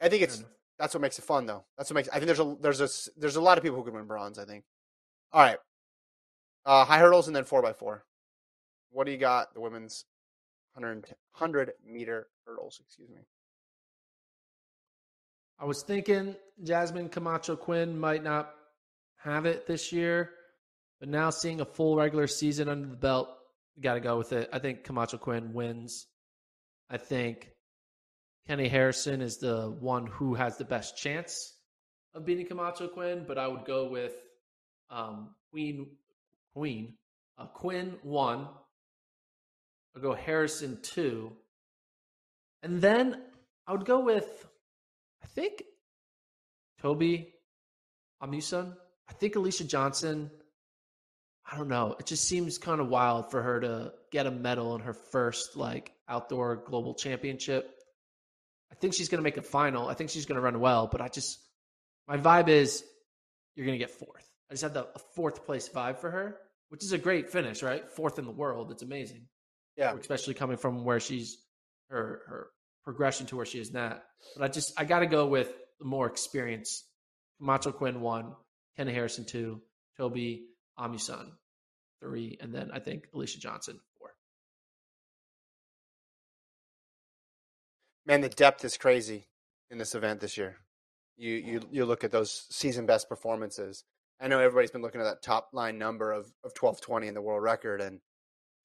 I 0.00 0.08
think 0.08 0.22
it's 0.22 0.44
that's 0.78 0.94
what 0.94 1.00
makes 1.00 1.18
it 1.18 1.24
fun 1.24 1.46
though. 1.46 1.64
That's 1.76 1.90
what 1.90 1.96
makes 1.96 2.08
I 2.08 2.14
think 2.14 2.26
there's 2.26 2.40
a 2.40 2.56
there's 2.60 2.80
a 2.80 2.88
there's 3.18 3.36
a 3.36 3.40
lot 3.40 3.58
of 3.58 3.64
people 3.64 3.78
who 3.78 3.84
can 3.84 3.94
win 3.94 4.06
bronze, 4.06 4.38
I 4.38 4.44
think. 4.44 4.64
All 5.32 5.42
right. 5.42 5.58
Uh 6.64 6.84
high 6.84 6.98
hurdles 6.98 7.26
and 7.26 7.36
then 7.36 7.44
4 7.44 7.62
by 7.62 7.72
4 7.72 8.04
What 8.90 9.06
do 9.06 9.12
you 9.12 9.18
got? 9.18 9.54
The 9.54 9.60
women's 9.60 10.04
100 10.74 11.06
100 11.38 11.72
meter 11.86 12.28
hurdles, 12.46 12.80
excuse 12.84 13.08
me. 13.08 13.22
I 15.58 15.64
was 15.64 15.82
thinking 15.82 16.36
Jasmine 16.62 17.08
Camacho 17.08 17.56
Quinn 17.56 17.98
might 17.98 18.22
not 18.22 18.50
have 19.16 19.46
it 19.46 19.66
this 19.66 19.90
year, 19.90 20.30
but 21.00 21.08
now 21.08 21.30
seeing 21.30 21.62
a 21.62 21.64
full 21.64 21.96
regular 21.96 22.26
season 22.26 22.68
under 22.68 22.88
the 22.88 22.96
belt, 22.96 23.30
got 23.80 23.94
to 23.94 24.00
go 24.00 24.18
with 24.18 24.34
it. 24.34 24.50
I 24.52 24.58
think 24.58 24.84
Camacho 24.84 25.16
Quinn 25.16 25.54
wins. 25.54 26.06
I 26.90 26.98
think 26.98 27.50
Keni 28.48 28.70
Harrison 28.70 29.20
is 29.20 29.38
the 29.38 29.74
one 29.80 30.06
who 30.06 30.34
has 30.34 30.56
the 30.56 30.64
best 30.64 30.96
chance 30.96 31.54
of 32.14 32.24
beating 32.24 32.46
Camacho 32.46 32.86
Quinn, 32.88 33.24
but 33.26 33.38
I 33.38 33.48
would 33.48 33.64
go 33.64 33.88
with 33.88 34.14
um, 34.88 35.34
Queen 35.50 35.88
Queen 36.54 36.94
uh, 37.38 37.46
Quinn 37.46 37.96
one. 38.02 38.46
I'll 39.94 40.02
go 40.02 40.14
Harrison 40.14 40.78
two, 40.82 41.32
and 42.62 42.80
then 42.80 43.20
I 43.66 43.72
would 43.72 43.84
go 43.84 44.00
with 44.00 44.46
I 45.22 45.26
think 45.26 45.64
Tobi 46.80 47.32
Amusan. 48.22 48.76
I 49.08 49.12
think 49.12 49.34
Alaysha 49.34 49.66
Johnson. 49.66 50.30
I 51.50 51.56
don't 51.56 51.68
know. 51.68 51.96
It 51.98 52.06
just 52.06 52.24
seems 52.24 52.58
kind 52.58 52.80
of 52.80 52.88
wild 52.88 53.30
for 53.30 53.40
her 53.42 53.60
to 53.60 53.92
get 54.10 54.26
a 54.26 54.30
medal 54.30 54.74
in 54.74 54.82
her 54.82 54.94
first 54.94 55.56
like 55.56 55.92
outdoor 56.08 56.56
global 56.56 56.94
championship. 56.94 57.75
I 58.70 58.74
think 58.74 58.94
she's 58.94 59.08
going 59.08 59.18
to 59.18 59.22
make 59.22 59.36
a 59.36 59.42
final. 59.42 59.88
I 59.88 59.94
think 59.94 60.10
she's 60.10 60.26
going 60.26 60.36
to 60.36 60.42
run 60.42 60.60
well, 60.60 60.88
but 60.90 61.00
I 61.00 61.08
just 61.08 61.38
my 62.08 62.16
vibe 62.18 62.48
is 62.48 62.84
you're 63.54 63.66
going 63.66 63.78
to 63.78 63.84
get 63.84 63.90
fourth. 63.90 64.28
I 64.50 64.54
just 64.54 64.62
have 64.62 64.74
the 64.74 64.84
a 64.94 64.98
fourth 65.14 65.44
place 65.46 65.68
vibe 65.68 65.98
for 65.98 66.10
her, 66.10 66.36
which 66.68 66.84
is 66.84 66.92
a 66.92 66.98
great 66.98 67.30
finish, 67.30 67.62
right? 67.62 67.90
Fourth 67.92 68.18
in 68.18 68.24
the 68.24 68.30
world. 68.32 68.70
It's 68.70 68.82
amazing 68.82 69.26
Yeah. 69.76 69.94
especially 69.98 70.34
coming 70.34 70.56
from 70.56 70.84
where 70.84 71.00
she's 71.00 71.38
her 71.90 72.22
her 72.26 72.48
progression 72.84 73.26
to 73.26 73.36
where 73.36 73.46
she 73.46 73.58
is 73.58 73.72
now. 73.72 74.00
But 74.36 74.44
I 74.44 74.48
just 74.48 74.72
I 74.78 74.84
got 74.84 75.00
to 75.00 75.06
go 75.06 75.26
with 75.26 75.52
the 75.78 75.84
more 75.86 76.06
experience. 76.06 76.84
Camacho 77.38 77.72
Quinn 77.72 78.00
one, 78.00 78.34
Ken 78.76 78.86
Harrison 78.88 79.24
two, 79.26 79.60
Tobi 79.98 80.42
Amusan 80.78 81.30
three, 82.00 82.36
and 82.40 82.54
then 82.54 82.70
I 82.72 82.78
think 82.78 83.08
Alaysha 83.14 83.38
Johnson 83.38 83.78
Man, 88.06 88.22
the 88.22 88.30
depth 88.30 88.64
is 88.64 88.76
crazy 88.78 89.26
in 89.70 89.78
this 89.78 89.94
event 89.94 90.20
this 90.20 90.36
year. 90.38 90.58
You 91.18 91.34
you 91.34 91.60
you 91.70 91.86
look 91.86 92.04
at 92.04 92.12
those 92.12 92.46
season 92.50 92.86
best 92.86 93.08
performances. 93.08 93.84
I 94.20 94.28
know 94.28 94.40
everybody's 94.40 94.70
been 94.72 94.82
looking 94.82 95.00
at 95.02 95.04
that 95.04 95.22
top 95.22 95.50
line 95.52 95.78
number 95.78 96.12
of 96.12 96.32
of 96.44 96.54
twelve 96.54 96.80
twenty 96.80 97.08
in 97.08 97.14
the 97.14 97.22
world 97.22 97.42
record, 97.42 97.80
and 97.82 98.00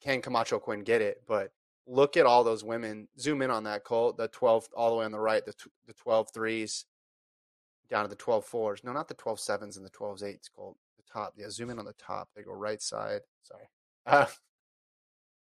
can 0.02 0.22
Camacho 0.22 0.60
Quinn 0.60 0.82
get 0.84 1.02
it? 1.02 1.24
But 1.28 1.52
look 1.88 2.18
at 2.18 2.26
all 2.28 2.44
those 2.44 2.64
women. 2.64 3.10
Zoom 3.20 3.42
in 3.42 3.52
on 3.52 3.66
that 3.66 3.84
Colt, 3.86 4.18
the 4.18 4.28
twelve 4.30 4.68
all 4.76 4.92
the 4.92 4.98
way 4.98 5.06
on 5.06 5.12
the 5.14 5.20
right, 5.20 5.46
the 5.46 5.54
the 5.88 5.94
twelve 5.94 6.30
threes. 6.34 6.86
down 7.90 8.04
to 8.06 8.10
the 8.10 8.16
12 8.16 8.46
fours. 8.46 8.84
No, 8.84 8.94
not 8.94 9.08
the 9.08 9.14
12 9.16 9.40
sevens 9.40 9.78
and 9.78 9.86
the 9.86 9.90
12 9.92 10.24
eights. 10.24 10.50
The 10.98 11.04
top. 11.12 11.34
Yeah, 11.38 11.50
zoom 11.50 11.70
in 11.70 11.80
on 11.80 11.86
the 11.86 11.94
top. 11.94 12.30
They 12.36 12.44
go 12.44 12.54
right 12.54 12.82
side. 12.82 13.22
Sorry. 13.44 13.66
Uh, 14.06 14.26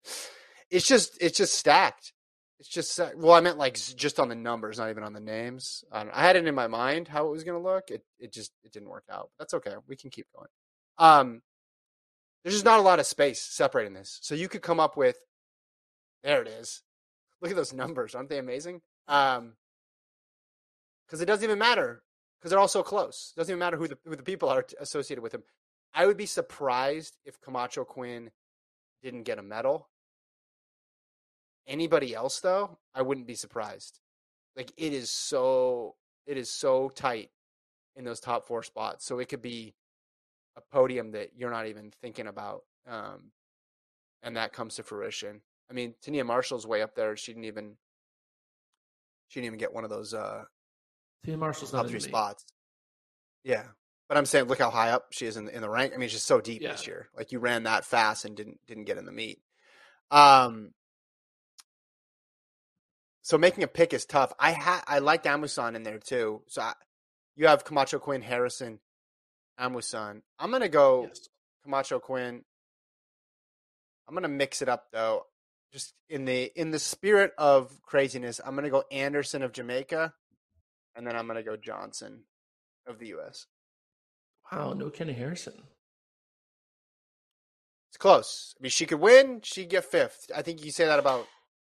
it's 0.71 0.87
just 0.87 1.17
it's 1.21 1.37
just 1.37 1.55
stacked. 1.55 2.13
It's 2.59 2.69
just 2.69 2.99
well, 3.15 3.33
I 3.33 3.41
meant 3.41 3.57
like 3.57 3.75
just 3.75 4.19
on 4.19 4.29
the 4.29 4.35
numbers, 4.35 4.79
not 4.79 4.89
even 4.89 5.03
on 5.03 5.13
the 5.13 5.19
names. 5.19 5.83
I, 5.91 6.07
I 6.11 6.23
had 6.23 6.35
it 6.35 6.47
in 6.47 6.55
my 6.55 6.67
mind 6.67 7.07
how 7.07 7.27
it 7.27 7.31
was 7.31 7.43
going 7.43 7.61
to 7.61 7.63
look. 7.63 7.91
It 7.91 8.03
it 8.19 8.33
just 8.33 8.51
it 8.63 8.71
didn't 8.71 8.89
work 8.89 9.05
out. 9.11 9.29
That's 9.37 9.53
okay. 9.53 9.73
We 9.87 9.95
can 9.95 10.09
keep 10.09 10.25
going. 10.35 10.49
Um, 10.97 11.41
there's 12.43 12.55
just 12.55 12.65
not 12.65 12.79
a 12.79 12.83
lot 12.83 12.99
of 12.99 13.05
space 13.05 13.41
separating 13.41 13.93
this, 13.93 14.19
so 14.21 14.33
you 14.33 14.49
could 14.49 14.61
come 14.61 14.79
up 14.79 14.97
with. 14.97 15.17
There 16.23 16.41
it 16.41 16.47
is. 16.47 16.81
Look 17.41 17.51
at 17.51 17.57
those 17.57 17.73
numbers, 17.73 18.15
aren't 18.15 18.29
they 18.29 18.39
amazing? 18.39 18.81
Um, 19.07 19.53
because 21.05 21.21
it 21.21 21.25
doesn't 21.25 21.43
even 21.43 21.59
matter 21.59 22.01
because 22.39 22.49
they're 22.49 22.59
all 22.59 22.67
so 22.67 22.83
close. 22.83 23.33
It 23.35 23.39
doesn't 23.39 23.51
even 23.51 23.59
matter 23.59 23.77
who 23.77 23.87
the 23.87 23.97
who 24.05 24.15
the 24.15 24.23
people 24.23 24.49
are 24.49 24.65
associated 24.79 25.21
with 25.21 25.33
him. 25.33 25.43
I 25.93 26.05
would 26.05 26.17
be 26.17 26.25
surprised 26.25 27.17
if 27.25 27.39
Camacho 27.41 27.85
Quinn 27.85 28.31
didn't 29.01 29.23
get 29.23 29.39
a 29.39 29.43
medal. 29.43 29.89
Anybody 31.67 32.15
else 32.15 32.39
though, 32.39 32.77
I 32.95 33.01
wouldn't 33.01 33.27
be 33.27 33.35
surprised. 33.35 33.99
Like 34.55 34.71
it 34.77 34.93
is 34.93 35.09
so 35.09 35.95
it 36.25 36.37
is 36.37 36.49
so 36.49 36.89
tight 36.89 37.29
in 37.95 38.05
those 38.05 38.19
top 38.19 38.47
four 38.47 38.63
spots. 38.63 39.05
So 39.05 39.19
it 39.19 39.27
could 39.29 39.41
be 39.41 39.75
a 40.55 40.61
podium 40.71 41.11
that 41.11 41.31
you're 41.35 41.51
not 41.51 41.67
even 41.67 41.91
thinking 42.01 42.27
about. 42.27 42.63
Um, 42.87 43.31
and 44.23 44.35
that 44.37 44.53
comes 44.53 44.75
to 44.75 44.83
fruition. 44.83 45.41
I 45.69 45.73
mean, 45.73 45.93
Tonea 46.03 46.25
Marshall's 46.25 46.65
way 46.65 46.81
up 46.81 46.95
there. 46.95 47.15
She 47.17 47.33
didn't 47.33 47.45
even 47.45 47.75
she 49.27 49.39
didn't 49.39 49.47
even 49.47 49.59
get 49.59 49.73
one 49.73 49.83
of 49.83 49.89
those 49.89 50.13
uh 50.13 50.45
Tia 51.25 51.37
Marshall's 51.37 51.73
not 51.73 51.83
top 51.83 51.91
three 51.91 51.99
spots. 51.99 52.45
Yeah. 53.43 53.63
But 54.07 54.17
I'm 54.17 54.25
saying 54.25 54.45
look 54.45 54.59
how 54.59 54.69
high 54.69 54.91
up 54.91 55.07
she 55.11 55.25
is 55.25 55.35
in 55.35 55.45
the, 55.45 55.55
in 55.55 55.61
the 55.61 55.69
rank. 55.69 55.91
I 55.93 55.97
mean, 55.97 56.07
just 56.09 56.25
so 56.27 56.39
deep 56.39 56.61
Yeah. 56.61 56.71
this 56.71 56.87
year. 56.87 57.09
Like 57.15 57.31
you 57.31 57.39
ran 57.39 57.63
that 57.63 57.83
fast 57.85 58.23
and 58.25 58.35
didn't 58.37 58.59
didn't 58.67 58.85
get 58.85 58.97
in 58.97 59.05
the 59.05 59.11
meet. 59.11 59.39
Um 60.11 60.71
so 63.27 63.37
making 63.37 63.65
a 63.65 63.67
pick 63.67 63.93
is 63.93 64.05
tough. 64.05 64.31
I 64.39 64.53
ha- 64.53 64.85
I 64.87 64.99
liked 64.99 65.25
Amusan 65.25 65.75
in 65.75 65.83
there 65.83 65.99
too. 65.99 66.43
So 66.47 66.61
I, 66.61 66.71
you 67.35 67.47
have 67.47 67.65
Camacho 67.65 67.99
Quinn, 67.99 68.21
Harrison, 68.21 68.79
Amusan. 69.59 70.21
I'm 70.39 70.49
gonna 70.49 70.69
go 70.69 71.07
Yes. 71.09 71.27
Camacho 71.65 71.99
Quinn. 71.99 72.45
I'm 74.07 74.13
gonna 74.13 74.29
mix 74.29 74.61
it 74.61 74.69
up 74.69 74.85
though. 74.93 75.25
Just 75.73 75.93
in 76.07 76.23
the 76.23 76.49
in 76.55 76.71
the 76.71 76.79
spirit 76.79 77.33
of 77.37 77.81
craziness, 77.81 78.39
I'm 78.45 78.55
gonna 78.55 78.69
go 78.69 78.85
Anderson 78.93 79.43
of 79.43 79.51
Jamaica, 79.51 80.13
and 80.95 81.05
then 81.05 81.17
I'm 81.17 81.27
gonna 81.27 81.43
go 81.43 81.57
Johnson 81.57 82.23
of 82.87 82.97
the 82.97 83.07
U.S. 83.07 83.45
Wow, 84.49 84.71
no 84.71 84.89
Keni 84.89 85.13
Harrison. 85.13 85.63
It's 87.89 87.97
close. 87.97 88.55
I 88.57 88.63
mean, 88.63 88.69
she 88.69 88.85
could 88.85 89.01
win. 89.01 89.41
She'd 89.43 89.67
get 89.67 89.83
fifth. 89.83 90.31
I 90.33 90.43
think 90.43 90.63
you 90.63 90.71
say 90.71 90.85
that 90.85 90.99
about 90.99 91.27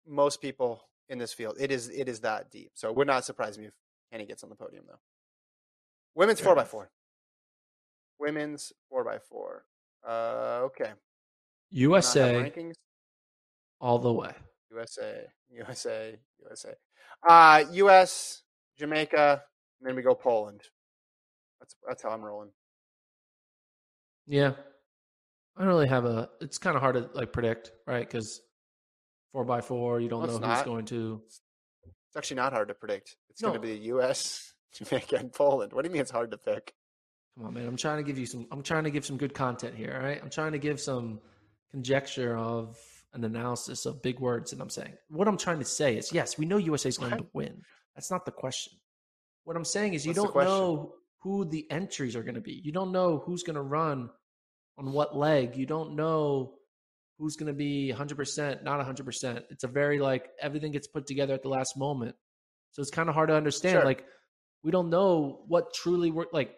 most 0.08 0.42
people 0.44 0.84
in 1.10 1.18
this 1.18 1.34
field. 1.34 1.58
It 1.60 1.72
is 1.72 1.90
it 1.90 2.08
is 2.08 2.22
that 2.22 2.52
deep. 2.52 2.72
So 2.76 2.90
it 2.90 2.96
would 2.96 3.08
not 3.08 3.26
surprise 3.26 3.58
me 3.58 3.66
if 3.66 3.74
Keni 4.14 4.28
gets 4.28 4.44
on 4.44 4.50
the 4.50 4.56
podium 4.56 4.86
though. 4.88 5.00
Women's 6.16 6.40
four 6.40 6.56
by 6.56 6.64
four. 6.64 6.90
Women's 8.20 8.74
four 8.90 9.04
by 9.04 9.18
four. 9.18 9.66
Uh, 10.08 10.62
okay. 10.64 10.92
USA 11.72 12.52
rankings. 12.52 12.76
all 13.80 14.00
the 14.00 14.12
way. 14.12 14.32
USA, 14.72 15.26
USA, 15.52 16.16
USA. 16.42 16.74
Uh, 17.28 17.64
US, 17.72 18.44
Jamaica, 18.78 19.44
and 19.80 19.90
then 19.90 19.96
we 19.96 20.02
go 20.02 20.14
Poland. 20.14 20.62
That's 21.60 21.76
that's 21.88 22.04
how 22.04 22.10
I'm 22.10 22.24
rolling. 22.24 22.52
Yeah. 24.28 24.54
I 25.58 25.64
don't 25.64 25.70
really 25.70 25.88
have 25.88 26.06
a. 26.06 26.30
It's 26.40 26.58
kind 26.58 26.76
of 26.76 26.82
hard 26.82 26.96
to 26.96 27.10
like 27.14 27.34
predict, 27.34 27.74
right? 27.86 28.08
Because 28.08 28.42
four 29.32 29.46
by 29.46 29.62
four, 29.62 30.00
you 30.00 30.10
don't 30.10 30.22
No, 30.22 30.26
know 30.28 30.32
who's 30.34 30.42
not. 30.42 30.66
going 30.66 30.86
to. 30.86 31.22
It's 31.28 32.18
actually 32.18 32.38
not 32.38 32.54
hard 32.54 32.68
to 32.70 32.74
predict. 32.74 33.16
It's 33.30 33.42
going 33.42 33.54
to 33.60 33.60
be 33.60 33.74
the 33.78 33.86
US, 33.96 34.54
Jamaica, 34.74 35.18
and 35.18 35.32
Poland. 35.32 35.74
What 35.74 35.84
do 35.84 35.90
you 35.90 35.94
mean 35.94 36.02
it's 36.02 36.12
hard 36.12 36.32
to 36.32 36.38
pick? 36.38 36.74
Come 37.38 37.48
on, 37.48 37.54
man. 37.54 37.68
I'm 37.68 37.78
trying 37.78 37.98
to 37.98 38.04
give 38.04 38.18
you 38.18 38.26
some. 38.26 38.48
I'm 38.52 38.64
trying 38.64 38.84
to 38.86 38.92
give 38.92 39.06
some 39.06 39.18
good 39.18 39.34
content 39.34 39.76
here. 39.76 39.94
All 39.96 40.06
right. 40.06 40.20
I'm 40.22 40.30
trying 40.30 40.54
to 40.54 40.60
give 40.60 40.80
some 40.82 41.20
conjecture 41.72 42.36
of 42.36 42.78
an 43.14 43.24
analysis 43.24 43.86
of 43.86 44.02
big 44.02 44.20
words, 44.20 44.54
and 44.54 44.62
I'm 44.62 44.70
saying 44.70 44.94
what 45.10 45.28
I'm 45.28 45.38
trying 45.38 45.60
to 45.60 45.66
say 45.66 45.96
is 45.98 46.12
yes, 46.12 46.38
we 46.38 46.46
know 46.46 46.58
USA 46.58 46.90
is 46.90 46.98
going 46.98 47.18
to 47.18 47.26
win. 47.34 47.62
That's 47.96 48.12
not 48.12 48.26
the 48.26 48.32
question. 48.32 48.74
What 49.46 49.56
I'm 49.56 49.66
saying 49.66 49.94
is 49.94 50.06
you 50.06 50.12
What's 50.14 50.34
don't 50.34 50.44
know 50.46 50.94
who 51.22 51.46
the 51.46 51.70
entries 51.72 52.16
are 52.16 52.24
going 52.24 52.36
to 52.36 52.42
be. 52.42 52.62
You 52.64 52.72
don't 52.72 52.92
know 52.92 53.18
who's 53.26 53.44
going 53.44 53.56
to 53.56 53.62
run 53.62 54.10
on 54.78 54.92
what 54.92 55.16
leg. 55.18 55.56
You 55.56 55.66
don't 55.66 55.96
know 55.96 56.54
who's 57.20 57.36
going 57.36 57.48
to 57.48 57.54
be 57.54 57.94
100%, 57.96 58.64
not 58.64 58.80
100%. 58.86 59.44
It's 59.52 59.64
a 59.64 59.68
very 59.68 60.00
like 60.00 60.30
everything 60.42 60.72
gets 60.72 60.88
put 60.88 61.06
together 61.06 61.34
at 61.36 61.44
the 61.44 61.50
last 61.50 61.78
moment. 61.78 62.16
So 62.72 62.82
it's 62.82 62.90
kind 62.92 63.10
of 63.10 63.14
hard 63.16 63.30
to 63.30 63.36
understand. 63.36 63.74
Sure. 63.76 63.86
Like 63.86 64.06
we 64.64 64.72
don't 64.72 64.90
know 64.90 65.44
what 65.48 65.74
truly 65.74 66.10
work. 66.12 66.30
Like 66.34 66.56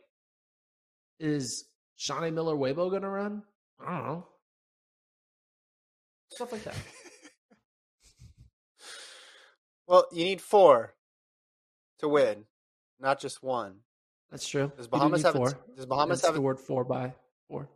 is 1.20 1.66
Shaunae 2.00 2.34
Miller 2.34 2.56
Uibo 2.56 2.90
going 2.90 3.02
to 3.02 3.10
run? 3.10 3.44
I 3.86 3.92
don't 3.98 4.06
know. 4.06 4.28
Stuff 6.32 6.52
like 6.54 6.64
that. 6.64 6.76
Well, 9.88 10.06
you 10.14 10.24
need 10.24 10.40
four 10.42 10.94
to 12.00 12.08
win, 12.08 12.46
not 13.00 13.20
just 13.20 13.44
one. 13.44 13.80
That's 14.30 14.48
true. 14.48 14.72
Does 14.78 14.86
You 14.86 14.92
do 14.92 14.98
Bahamas 14.98 15.24
need 15.24 15.34
have 15.34 15.36
a- 15.36 15.76
does 15.76 15.86
Bahamas 15.86 16.20
Hence 16.22 16.26
have 16.28 16.34
the 16.36 16.40
a- 16.40 16.44
word 16.44 16.60
four 16.62 16.86
by 16.86 17.14
four? 17.50 17.68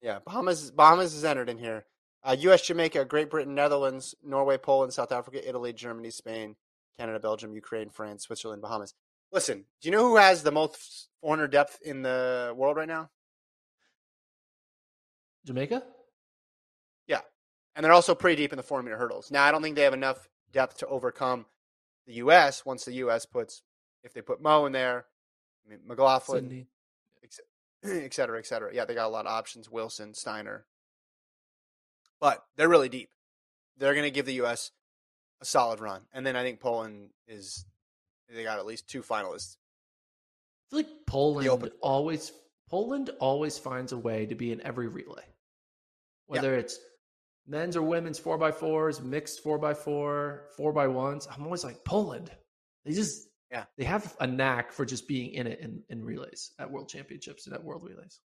Yeah, 0.00 0.20
Bahamas. 0.24 0.70
Bahamas 0.70 1.14
is 1.14 1.24
entered 1.24 1.48
in 1.48 1.58
here. 1.58 1.84
Uh, 2.24 2.36
U.S., 2.38 2.62
Jamaica, 2.62 3.04
Great 3.04 3.30
Britain, 3.30 3.54
Netherlands, 3.54 4.14
Norway, 4.22 4.56
Poland, 4.56 4.92
South 4.92 5.10
Africa, 5.10 5.46
Italy, 5.46 5.72
Germany, 5.72 6.10
Spain, 6.10 6.56
Canada, 6.96 7.18
Belgium, 7.18 7.54
Ukraine, 7.54 7.90
France, 7.90 8.24
Switzerland, 8.24 8.62
Bahamas. 8.62 8.94
Listen, 9.32 9.64
do 9.80 9.88
you 9.88 9.92
know 9.92 10.08
who 10.08 10.16
has 10.16 10.42
the 10.42 10.52
most 10.52 11.08
400 11.20 11.48
depth 11.48 11.78
in 11.82 12.02
the 12.02 12.52
world 12.54 12.76
right 12.76 12.88
now? 12.88 13.10
Jamaica? 15.44 15.82
Yeah, 17.08 17.20
and 17.74 17.84
they're 17.84 17.92
also 17.92 18.14
pretty 18.14 18.40
deep 18.40 18.52
in 18.52 18.56
the 18.56 18.62
four 18.62 18.82
meter 18.82 18.98
hurdles. 18.98 19.30
Now, 19.30 19.44
I 19.44 19.50
don't 19.50 19.62
think 19.62 19.74
they 19.74 19.82
have 19.82 19.94
enough 19.94 20.28
depth 20.52 20.78
to 20.78 20.86
overcome 20.86 21.46
the 22.06 22.14
U.S. 22.14 22.64
Once 22.64 22.84
the 22.84 22.92
U.S. 22.94 23.26
puts, 23.26 23.62
if 24.04 24.12
they 24.12 24.20
put 24.22 24.42
Mo 24.42 24.66
in 24.66 24.72
there, 24.72 25.06
I 25.66 25.70
mean, 25.70 25.80
McLaughlin, 25.86 26.44
Sydney. 26.44 26.66
et 28.04 28.14
cetera, 28.14 28.38
et 28.38 28.46
cetera. 28.46 28.72
Yeah, 28.72 28.84
they 28.84 28.94
got 28.94 29.06
a 29.06 29.08
lot 29.08 29.26
of 29.26 29.32
options. 29.32 29.70
Wilson, 29.70 30.14
Steiner. 30.14 30.66
But 32.22 32.42
they're 32.56 32.68
really 32.68 32.88
deep. 32.88 33.10
They're 33.78 33.94
going 33.94 34.04
to 34.04 34.10
give 34.12 34.26
the 34.26 34.34
U.S. 34.34 34.70
a 35.40 35.44
solid 35.44 35.80
run. 35.80 36.02
And 36.14 36.24
then 36.24 36.36
I 36.36 36.44
think 36.44 36.60
Poland 36.60 37.10
is, 37.26 37.66
they 38.32 38.44
got 38.44 38.60
at 38.60 38.64
least 38.64 38.88
two 38.88 39.02
finalists. 39.02 39.56
I 40.70 40.70
feel 40.70 40.78
like 40.78 41.06
Poland 41.06 41.70
always 41.82 42.32
Poland 42.70 43.10
always 43.18 43.58
finds 43.58 43.90
a 43.92 43.98
way 43.98 44.24
to 44.26 44.36
be 44.36 44.52
in 44.52 44.62
every 44.62 44.86
relay. 44.86 45.24
Whether 46.26 46.54
it's 46.54 46.78
men's 47.46 47.76
or 47.76 47.82
women's 47.82 48.20
four 48.20 48.38
by 48.38 48.52
fours, 48.52 49.02
mixed 49.02 49.42
four 49.42 49.58
by 49.58 49.74
four, 49.74 50.44
four 50.56 50.72
by 50.72 50.86
ones. 50.86 51.26
I'm 51.30 51.42
always 51.42 51.64
like, 51.64 51.84
Poland. 51.84 52.30
They 52.84 52.92
just 52.92 53.28
Yeah. 53.50 53.64
they 53.76 53.84
have 53.84 54.16
a 54.20 54.28
knack 54.28 54.70
for 54.72 54.86
just 54.86 55.08
being 55.08 55.32
in 55.32 55.48
it 55.48 55.58
in, 55.58 55.82
in 55.90 56.04
relays 56.04 56.52
at 56.58 56.70
world 56.70 56.88
championships 56.88 57.46
and 57.46 57.54
at 57.54 57.64
world 57.64 57.82
relays. 57.82 58.20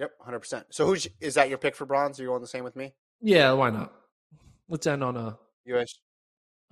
Yep, 0.00 0.12
100%. 0.26 0.64
So 0.70 0.86
who's, 0.86 1.06
is 1.20 1.34
that 1.34 1.50
your 1.50 1.58
pick 1.58 1.76
for 1.76 1.84
bronze? 1.84 2.18
Are 2.18 2.22
you 2.22 2.30
going 2.30 2.40
the 2.40 2.48
same 2.48 2.64
with 2.64 2.74
me? 2.74 2.94
Yeah, 3.20 3.52
why 3.52 3.68
not? 3.70 3.92
Let's 4.66 4.86
end 4.86 5.04
on 5.04 5.16
a 5.16 5.38
U.S., 5.66 5.94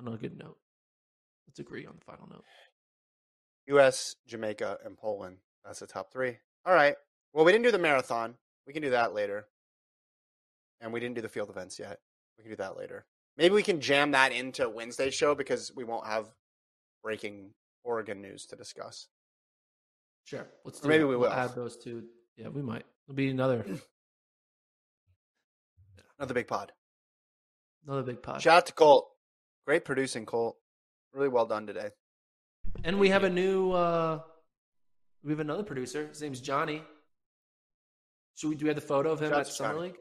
on 0.00 0.08
a 0.12 0.16
good 0.16 0.36
note. 0.38 0.56
Let's 1.46 1.58
agree 1.58 1.84
on 1.84 1.94
the 1.98 2.04
final 2.04 2.26
note. 2.26 2.44
U.S., 3.66 4.16
Jamaica, 4.26 4.78
and 4.84 4.96
Poland. 4.96 5.36
That's 5.62 5.80
the 5.80 5.86
top 5.86 6.10
three. 6.10 6.38
All 6.64 6.72
right. 6.72 6.96
Well, 7.34 7.44
we 7.44 7.52
didn't 7.52 7.64
do 7.64 7.70
the 7.70 7.78
marathon. 7.78 8.34
We 8.66 8.72
can 8.72 8.82
do 8.82 8.90
that 8.90 9.12
later. 9.14 9.46
And 10.80 10.90
we 10.90 10.98
didn't 11.00 11.16
do 11.16 11.20
the 11.22 11.28
field 11.28 11.50
events 11.50 11.78
yet. 11.78 11.98
We 12.38 12.44
can 12.44 12.52
do 12.52 12.56
that 12.56 12.78
later. 12.78 13.04
Maybe 13.36 13.54
we 13.54 13.62
can 13.62 13.80
jam 13.80 14.12
that 14.12 14.32
into 14.32 14.70
Wednesday's 14.70 15.12
show 15.14 15.34
because 15.34 15.70
we 15.76 15.84
won't 15.84 16.06
have 16.06 16.28
breaking 17.02 17.50
Oregon 17.84 18.22
news 18.22 18.46
to 18.46 18.56
discuss. 18.56 19.08
Sure. 20.24 20.46
Let's 20.64 20.82
maybe 20.82 21.00
that. 21.02 21.06
we 21.08 21.16
We'll 21.16 21.28
will. 21.30 21.36
add 21.36 21.54
those 21.54 21.76
two. 21.76 22.04
Yeah, 22.38 22.48
we 22.48 22.62
might. 22.62 22.84
It'll 23.06 23.16
be 23.16 23.28
another 23.30 23.64
Another 26.18 26.34
big 26.34 26.48
pod. 26.48 26.72
another 27.86 28.02
big 28.02 28.22
pod. 28.22 28.42
Shout 28.42 28.56
out 28.56 28.66
to 28.66 28.72
Colt. 28.72 29.08
Great 29.66 29.84
producing, 29.84 30.26
Colt. 30.26 30.56
Really 31.12 31.28
well 31.28 31.46
done 31.46 31.66
today. 31.66 31.90
And 32.84 32.98
we 32.98 33.08
have 33.10 33.24
a 33.24 33.30
new 33.30 33.70
uh 33.72 34.20
we 35.22 35.30
have 35.32 35.40
another 35.40 35.62
producer. 35.62 36.08
His 36.08 36.20
name's 36.22 36.40
Johnny. 36.40 36.82
Should 38.36 38.48
we 38.50 38.54
do 38.56 38.64
we 38.64 38.68
have 38.68 38.76
the 38.76 38.82
photo 38.86 39.10
of 39.12 39.20
him 39.20 39.30
Shout 39.30 39.40
at 39.40 39.46
Summer 39.48 39.74
Johnny. 39.74 39.86
League? 39.88 39.96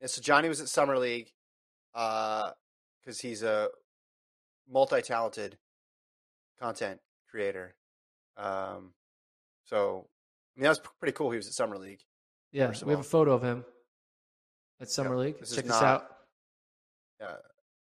Yeah, 0.00 0.06
so 0.08 0.20
Johnny 0.22 0.48
was 0.48 0.60
at 0.60 0.68
Summer 0.68 0.98
League 0.98 1.30
uh, 1.94 2.50
because 3.00 3.20
he's 3.20 3.42
a 3.42 3.68
multi-talented 4.70 5.56
content 6.60 7.00
creator. 7.30 7.74
Um, 8.36 8.92
so 9.64 10.08
I 10.58 10.60
mean 10.60 10.64
that 10.64 10.70
was 10.70 10.80
pretty 10.98 11.12
cool. 11.12 11.30
He 11.30 11.36
was 11.36 11.46
at 11.46 11.52
Summer 11.52 11.78
League. 11.78 12.00
Yeah, 12.50 12.72
we 12.84 12.90
have 12.90 13.00
a 13.00 13.04
photo 13.04 13.32
of 13.32 13.42
him 13.42 13.64
at 14.80 14.90
Summer 14.90 15.14
Yep, 15.16 15.18
League. 15.24 15.38
this 15.38 15.54
Check 15.54 15.64
this 15.66 15.72
not- 15.80 15.84
out. 15.84 16.16
Uh, 17.22 17.36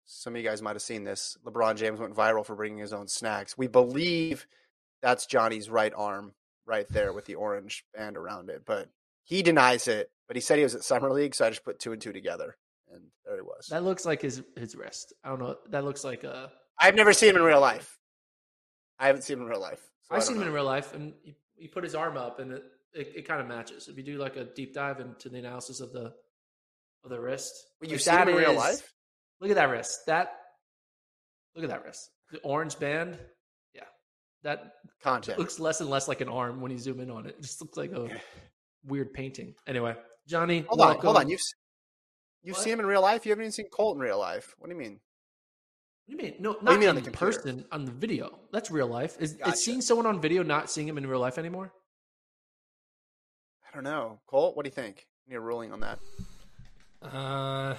some 0.05 0.35
of 0.35 0.41
you 0.43 0.49
guys 0.49 0.63
might 0.63 0.75
have 0.75 0.83
seen 0.83 1.05
this. 1.05 1.37
LeBron 1.45 1.77
James 1.77 2.01
went 2.01 2.15
viral 2.15 2.45
for 2.45 2.55
bringing 2.57 2.79
his 2.79 2.93
own 2.93 3.07
snacks. 3.09 3.57
We 3.59 3.67
believe 3.69 4.47
that's 5.03 5.27
Johnny's 5.27 5.69
right 5.71 5.93
arm 5.97 6.33
right 6.65 6.87
there 6.91 7.13
with 7.13 7.25
the 7.27 7.35
orange 7.37 7.85
band 7.95 8.17
around 8.17 8.51
it, 8.51 8.63
but 8.65 8.89
he 9.25 9.43
denies 9.43 9.87
it. 9.89 10.11
But 10.27 10.37
he 10.37 10.41
said 10.41 10.59
he 10.59 10.65
was 10.65 10.75
at 10.75 10.83
Summer 10.85 11.13
League, 11.13 11.35
so 11.37 11.47
I 11.47 11.51
just 11.51 11.65
put 11.65 11.79
two 11.79 11.93
and 11.93 12.03
two 12.03 12.13
together, 12.13 12.57
and 12.93 13.03
there 13.25 13.37
he 13.37 13.43
was. 13.43 13.69
That 13.69 13.85
looks 13.85 14.05
like 14.05 14.23
his 14.23 14.43
his 14.57 14.75
wrist. 14.75 15.13
I 15.23 15.29
don't 15.29 15.39
know. 15.41 15.57
That 15.71 15.85
looks 15.85 16.03
like 16.03 16.25
a. 16.25 16.51
I've 16.81 16.95
never 16.97 17.13
seen 17.13 17.31
him 17.31 17.37
in 17.37 17.43
real 17.43 17.61
life. 17.61 17.99
I 18.99 19.07
haven't 19.07 19.23
seen 19.23 19.37
him 19.39 19.43
in 19.45 19.49
real 19.49 19.61
life. 19.61 19.81
so 20.09 20.15
I've 20.17 20.25
seen 20.25 20.37
him 20.37 20.43
in 20.43 20.53
real 20.53 20.65
life, 20.65 20.95
and 20.95 21.15
he, 21.23 21.35
he 21.57 21.69
put 21.69 21.85
his 21.85 21.95
arm 21.95 22.17
up, 22.17 22.39
and 22.41 22.53
it, 22.53 22.65
it, 22.95 23.13
it 23.17 23.29
kind 23.29 23.41
of 23.41 23.47
matches. 23.47 23.89
If 23.89 23.97
you 23.97 24.03
do 24.03 24.19
like 24.19 24.37
a 24.37 24.45
deep 24.45 24.75
dive 24.75 25.01
into 25.01 25.29
the 25.29 25.39
analysis 25.39 25.81
of 25.81 25.93
the 25.93 26.13
of 27.05 27.11
the 27.11 27.21
wrist, 27.21 27.53
you've 27.83 28.01
seen 28.03 28.15
him 28.19 28.29
in 28.29 28.35
real 28.37 28.51
is- 28.53 28.57
life? 28.57 28.93
Look 29.41 29.51
at 29.51 29.57
that 29.57 29.71
wrist. 29.71 30.01
That 30.07 30.33
look 31.55 31.65
at 31.65 31.71
that 31.71 31.85
wrist. 31.85 32.11
The 32.31 32.39
orange 32.39 32.79
band. 32.79 33.19
Yeah, 33.75 33.83
that 34.43 34.73
Content. 35.03 35.39
looks 35.39 35.61
less 35.61 35.81
and 35.81 35.91
less 35.91 36.09
like 36.09 36.21
an 36.21 36.29
arm 36.29 36.61
when 36.61 36.71
you 36.73 36.79
zoom 36.79 37.01
in 37.01 37.11
on 37.11 37.27
it. 37.27 37.37
It 37.39 37.43
just 37.43 37.61
looks 37.61 37.77
like 37.77 37.93
a 37.93 38.09
weird 38.87 39.13
painting. 39.13 39.55
Anyway, 39.67 39.95
Johnny, 40.27 40.65
Hold 40.69 40.81
on, 40.81 40.99
hold 40.99 41.17
on. 41.19 41.29
You've 41.29 41.41
you've 42.43 42.57
What? 42.57 42.63
seen 42.65 42.73
him 42.75 42.81
in 42.81 42.87
real 42.87 43.03
life. 43.03 43.27
You 43.27 43.31
haven't 43.33 43.45
even 43.45 43.53
seen 43.53 43.69
Colt 43.71 43.97
in 43.97 44.01
real 44.03 44.19
life. 44.19 44.55
What 44.59 44.69
do 44.69 44.75
you 44.75 44.81
mean? 44.81 45.01
What 46.07 46.19
do 46.19 46.25
you 46.25 46.31
mean? 46.33 46.41
No, 46.43 46.53
do 46.53 46.59
you 46.61 46.65
not 46.65 46.79
mean 46.79 46.89
on 46.89 46.97
in 46.97 47.03
the 47.05 47.11
computer? 47.11 47.41
person, 47.41 47.65
on 47.73 47.85
the 47.85 47.91
video. 47.91 48.39
That's 48.53 48.71
real 48.71 48.87
life. 48.87 49.17
Is, 49.19 49.33
Gotcha. 49.35 49.53
is 49.53 49.65
seeing 49.65 49.81
someone 49.81 50.07
on 50.07 50.21
video 50.21 50.43
not 50.43 50.71
seeing 50.71 50.87
him 50.87 50.99
in 50.99 51.07
real 51.07 51.19
life 51.21 51.37
anymore? 51.39 51.73
I 53.69 53.75
don't 53.75 53.85
know. 53.85 54.21
Colt, 54.27 54.57
what 54.57 54.65
do 54.65 54.69
you 54.69 54.75
think? 54.75 55.07
Need 55.29 55.37
a 55.37 55.41
ruling 55.41 55.73
on 55.73 55.81
that? 55.81 55.99
Uh, 57.03 57.75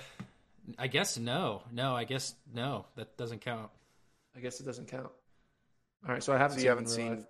I 0.78 0.88
guess 0.88 1.18
no. 1.18 1.62
No, 1.72 1.96
I 1.96 2.04
guess 2.04 2.36
no. 2.54 2.86
That 2.96 3.16
doesn't 3.18 3.40
count. 3.42 3.70
I 4.36 4.42
guess 4.42 4.60
it 4.60 4.66
doesn't 4.66 4.88
count. 4.90 5.10
All 6.06 6.14
right, 6.14 6.22
so 6.22 6.34
I 6.34 6.38
haven't 6.38 6.58
So 6.58 6.60
seen 6.60 6.66
you 6.66 6.72
him 6.72 6.78
in 6.80 6.84
haven't 6.84 6.98
real 6.98 7.08
seen 7.08 7.16
life. 7.18 7.26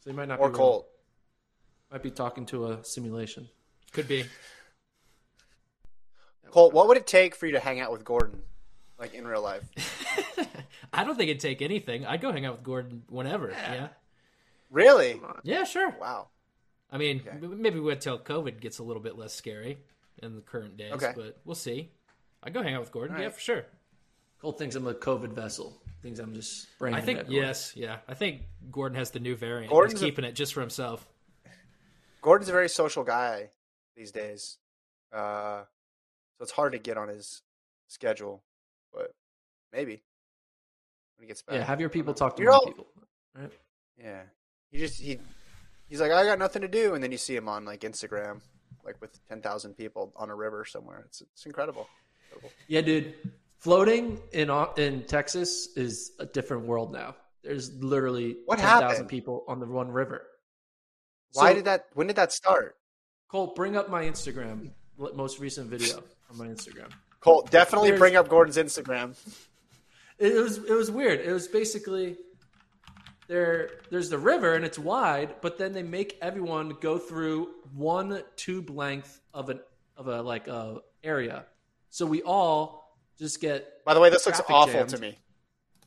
So 0.00 0.10
you 0.10 0.16
might 0.16 0.28
not 0.28 0.40
or 0.40 0.48
be 0.48 0.52
wrong. 0.52 0.56
Colt? 0.58 0.88
Might 1.92 2.02
be 2.02 2.10
talking 2.10 2.46
to 2.46 2.68
a 2.72 2.84
simulation. 2.84 3.48
Could 3.92 4.08
be. 4.08 4.24
Colt, 6.50 6.72
what 6.72 6.88
would 6.88 6.96
it 6.96 7.06
take 7.06 7.34
for 7.36 7.46
you 7.46 7.52
to 7.52 7.60
hang 7.60 7.80
out 7.80 7.92
with 7.92 8.04
Gordon, 8.04 8.42
like 9.02 9.14
in 9.14 9.26
real 9.26 9.42
life? 9.42 9.64
I 10.92 11.04
don't 11.04 11.16
think 11.16 11.28
it'd 11.30 11.40
take 11.40 11.60
anything. 11.60 12.06
I'd 12.06 12.20
go 12.20 12.30
hang 12.32 12.46
out 12.46 12.54
with 12.56 12.62
Gordon 12.64 13.02
whenever. 13.08 13.50
Yeah. 13.50 13.88
Really? 14.70 15.20
Yeah, 15.42 15.64
sure. 15.64 15.94
Wow. 16.00 16.28
I 16.90 16.98
mean, 16.98 17.20
Okay. 17.26 17.30
m- 17.44 17.60
maybe 17.60 17.80
wait 17.80 18.00
till 18.00 18.18
COVID 18.18 18.60
gets 18.60 18.78
a 18.78 18.82
little 18.82 19.02
bit 19.02 19.18
less 19.18 19.34
scary 19.34 19.78
in 20.22 20.36
the 20.36 20.40
current 20.40 20.76
days, 20.76 20.92
Okay. 20.92 21.12
but 21.16 21.38
we'll 21.44 21.54
see. 21.56 21.90
I'd 22.42 22.54
go 22.54 22.62
hang 22.62 22.74
out 22.74 22.80
with 22.80 22.92
Gordon. 22.92 23.16
All 23.16 23.20
Yeah, 23.20 23.26
right. 23.28 23.34
for 23.34 23.40
sure. 23.40 23.64
Colt 24.40 24.58
thinks 24.58 24.74
I'm 24.76 24.86
a 24.86 24.94
COVID 24.94 25.32
vessel. 25.32 25.80
Things 26.02 26.18
I'm 26.18 26.34
just 26.34 26.62
spraying. 26.74 26.94
I 26.94 27.00
think 27.00 27.20
everywhere. 27.20 27.46
yes, 27.46 27.72
yeah. 27.76 27.98
I 28.08 28.14
think 28.14 28.42
Gordon 28.70 28.96
has 28.98 29.10
the 29.10 29.20
new 29.20 29.34
variant. 29.36 29.70
Gordon's 29.72 29.94
He's 29.94 30.02
a- 30.02 30.04
keeping 30.06 30.24
it 30.24 30.32
just 30.32 30.52
for 30.54 30.60
himself. 30.60 31.06
Gordon's 32.20 32.48
a 32.48 32.52
very 32.52 32.68
social 32.68 33.02
guy 33.04 33.50
these 33.96 34.12
days, 34.12 34.58
uh, 35.12 35.62
so 36.38 36.42
it's 36.42 36.52
hard 36.52 36.72
to 36.72 36.78
get 36.78 36.96
on 36.96 37.08
his 37.08 37.42
schedule. 37.88 38.42
Maybe 39.72 40.02
when 41.16 41.22
he 41.22 41.26
gets 41.26 41.42
back. 41.42 41.56
Yeah, 41.56 41.64
have 41.64 41.80
your 41.80 41.88
people 41.88 42.14
talk 42.14 42.36
to 42.36 42.46
all- 42.48 42.66
people. 42.66 42.86
Right? 43.34 43.50
Yeah, 43.98 44.22
he 44.70 44.78
just 44.78 45.00
he 45.00 45.18
he's 45.86 46.00
like 46.00 46.12
I 46.12 46.24
got 46.24 46.38
nothing 46.38 46.62
to 46.62 46.68
do, 46.68 46.94
and 46.94 47.02
then 47.02 47.12
you 47.12 47.18
see 47.18 47.34
him 47.36 47.48
on 47.48 47.64
like 47.64 47.80
Instagram, 47.80 48.40
like 48.84 49.00
with 49.00 49.18
ten 49.28 49.40
thousand 49.40 49.74
people 49.74 50.12
on 50.16 50.30
a 50.30 50.34
river 50.34 50.64
somewhere. 50.64 51.02
It's 51.06 51.20
it's 51.22 51.46
incredible. 51.46 51.88
incredible. 52.30 52.52
Yeah, 52.68 52.80
dude. 52.82 53.14
Floating 53.58 54.20
in 54.32 54.50
in 54.76 55.04
Texas 55.04 55.68
is 55.76 56.12
a 56.18 56.26
different 56.26 56.66
world 56.66 56.92
now. 56.92 57.14
There's 57.44 57.72
literally 57.74 58.36
What 58.46 58.58
ten 58.58 58.80
thousand 58.80 59.06
people 59.06 59.44
on 59.48 59.60
the 59.60 59.66
one 59.66 59.90
river. 59.90 60.26
Why 61.32 61.50
So- 61.50 61.54
did 61.56 61.64
that? 61.66 61.86
When 61.94 62.06
did 62.08 62.16
that 62.16 62.32
start? 62.32 62.76
Colt, 63.28 63.54
bring 63.56 63.76
up 63.76 63.88
my 63.88 64.04
Instagram, 64.04 64.72
most 64.98 65.38
recent 65.38 65.70
video 65.70 66.02
on 66.30 66.36
my 66.36 66.48
Instagram. 66.48 66.90
Colt, 67.20 67.50
definitely 67.50 67.88
There's- 67.90 67.98
bring 68.00 68.16
up 68.16 68.28
Gordon's 68.28 68.58
Instagram. 68.58 69.16
It 70.22 70.40
was 70.40 70.58
it 70.58 70.70
was 70.70 70.88
weird. 70.88 71.20
It 71.20 71.32
was 71.32 71.48
basically 71.48 72.16
there. 73.26 73.70
There's 73.90 74.08
the 74.08 74.18
river 74.18 74.54
and 74.54 74.64
it's 74.64 74.78
wide, 74.78 75.34
but 75.40 75.58
then 75.58 75.72
they 75.72 75.82
make 75.82 76.16
everyone 76.22 76.76
go 76.80 76.96
through 76.96 77.48
one 77.74 78.22
tube 78.36 78.70
length 78.70 79.20
of 79.34 79.48
an 79.48 79.60
of 79.96 80.06
a 80.06 80.22
like 80.22 80.46
a 80.46 80.78
area. 81.02 81.44
So 81.90 82.06
we 82.06 82.22
all 82.22 82.96
just 83.18 83.40
get. 83.40 83.84
By 83.84 83.94
the 83.94 84.00
way, 84.00 84.10
this 84.10 84.24
looks 84.24 84.40
awful 84.48 84.74
jammed. 84.74 84.90
to 84.90 84.98
me. 84.98 85.18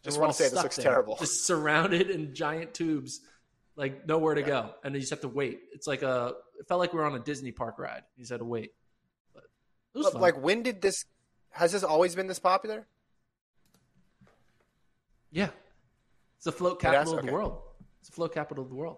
Just 0.03 0.19
want 0.19 0.33
to 0.33 0.37
say 0.37 0.49
this 0.49 0.61
looks 0.61 0.75
there, 0.75 0.83
terrible. 0.83 1.15
Just 1.15 1.47
surrounded 1.47 2.09
in 2.09 2.35
giant 2.35 2.73
tubes, 2.73 3.21
like 3.77 4.05
nowhere 4.05 4.35
to 4.35 4.43
go, 4.43 4.71
and 4.83 4.93
you 4.93 4.99
just 4.99 5.11
have 5.11 5.21
to 5.21 5.29
wait. 5.29 5.61
It's 5.73 5.87
like 5.87 6.03
a. 6.03 6.33
It 6.59 6.67
felt 6.67 6.79
like 6.79 6.91
we 6.91 6.99
were 6.99 7.05
on 7.05 7.15
a 7.15 7.19
Disney 7.19 7.53
park 7.53 7.79
ride. 7.79 8.03
You 8.17 8.23
just 8.23 8.31
had 8.31 8.39
to 8.39 8.45
wait. 8.45 8.71
But 9.33 9.45
it 9.93 9.97
was 9.97 10.11
But, 10.11 10.21
like, 10.21 10.41
when 10.41 10.61
did 10.61 10.81
this? 10.81 11.05
Has 11.51 11.71
this 11.71 11.83
always 11.83 12.15
been 12.15 12.27
this 12.27 12.39
popular? 12.39 12.85
Yeah, 15.35 15.49
it's 16.37 16.45
the 16.45 16.51
float 16.53 16.79
capital 16.79 17.15
of 17.15 17.21
the 17.21 17.27
Okay. 17.27 17.33
world. 17.33 17.61
It's 17.99 18.09
the 18.09 18.15
float 18.15 18.33
capital 18.33 18.63
of 18.63 18.69
the 18.69 18.75
world. 18.75 18.97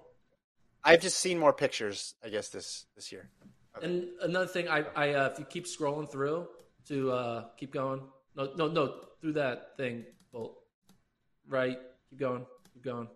I've 0.84 1.02
just 1.02 1.18
seen 1.18 1.40
more 1.40 1.52
pictures. 1.52 2.14
I 2.24 2.30
guess 2.30 2.50
this 2.50 2.86
this 2.96 3.12
year. 3.12 3.28
Okay. 3.76 3.86
And 3.88 4.10
another 4.22 4.46
thing, 4.46 4.70
I, 4.70 4.86
I 4.96 5.14
uh, 5.14 5.30
if 5.34 5.40
you 5.40 5.46
keep 5.46 5.66
scrolling 5.66 6.10
through 6.12 6.48
to 6.90 7.12
uh, 7.12 7.46
keep 7.58 7.72
going, 7.74 8.02
no, 8.36 8.52
no, 8.56 8.68
no, 8.68 8.84
through 9.20 9.34
that 9.34 9.76
thing, 9.78 10.06
Colt, 10.32 10.60
right? 11.50 11.80
Keep 12.12 12.20
going, 12.20 12.46
keep 12.72 12.84
going. 12.84 13.08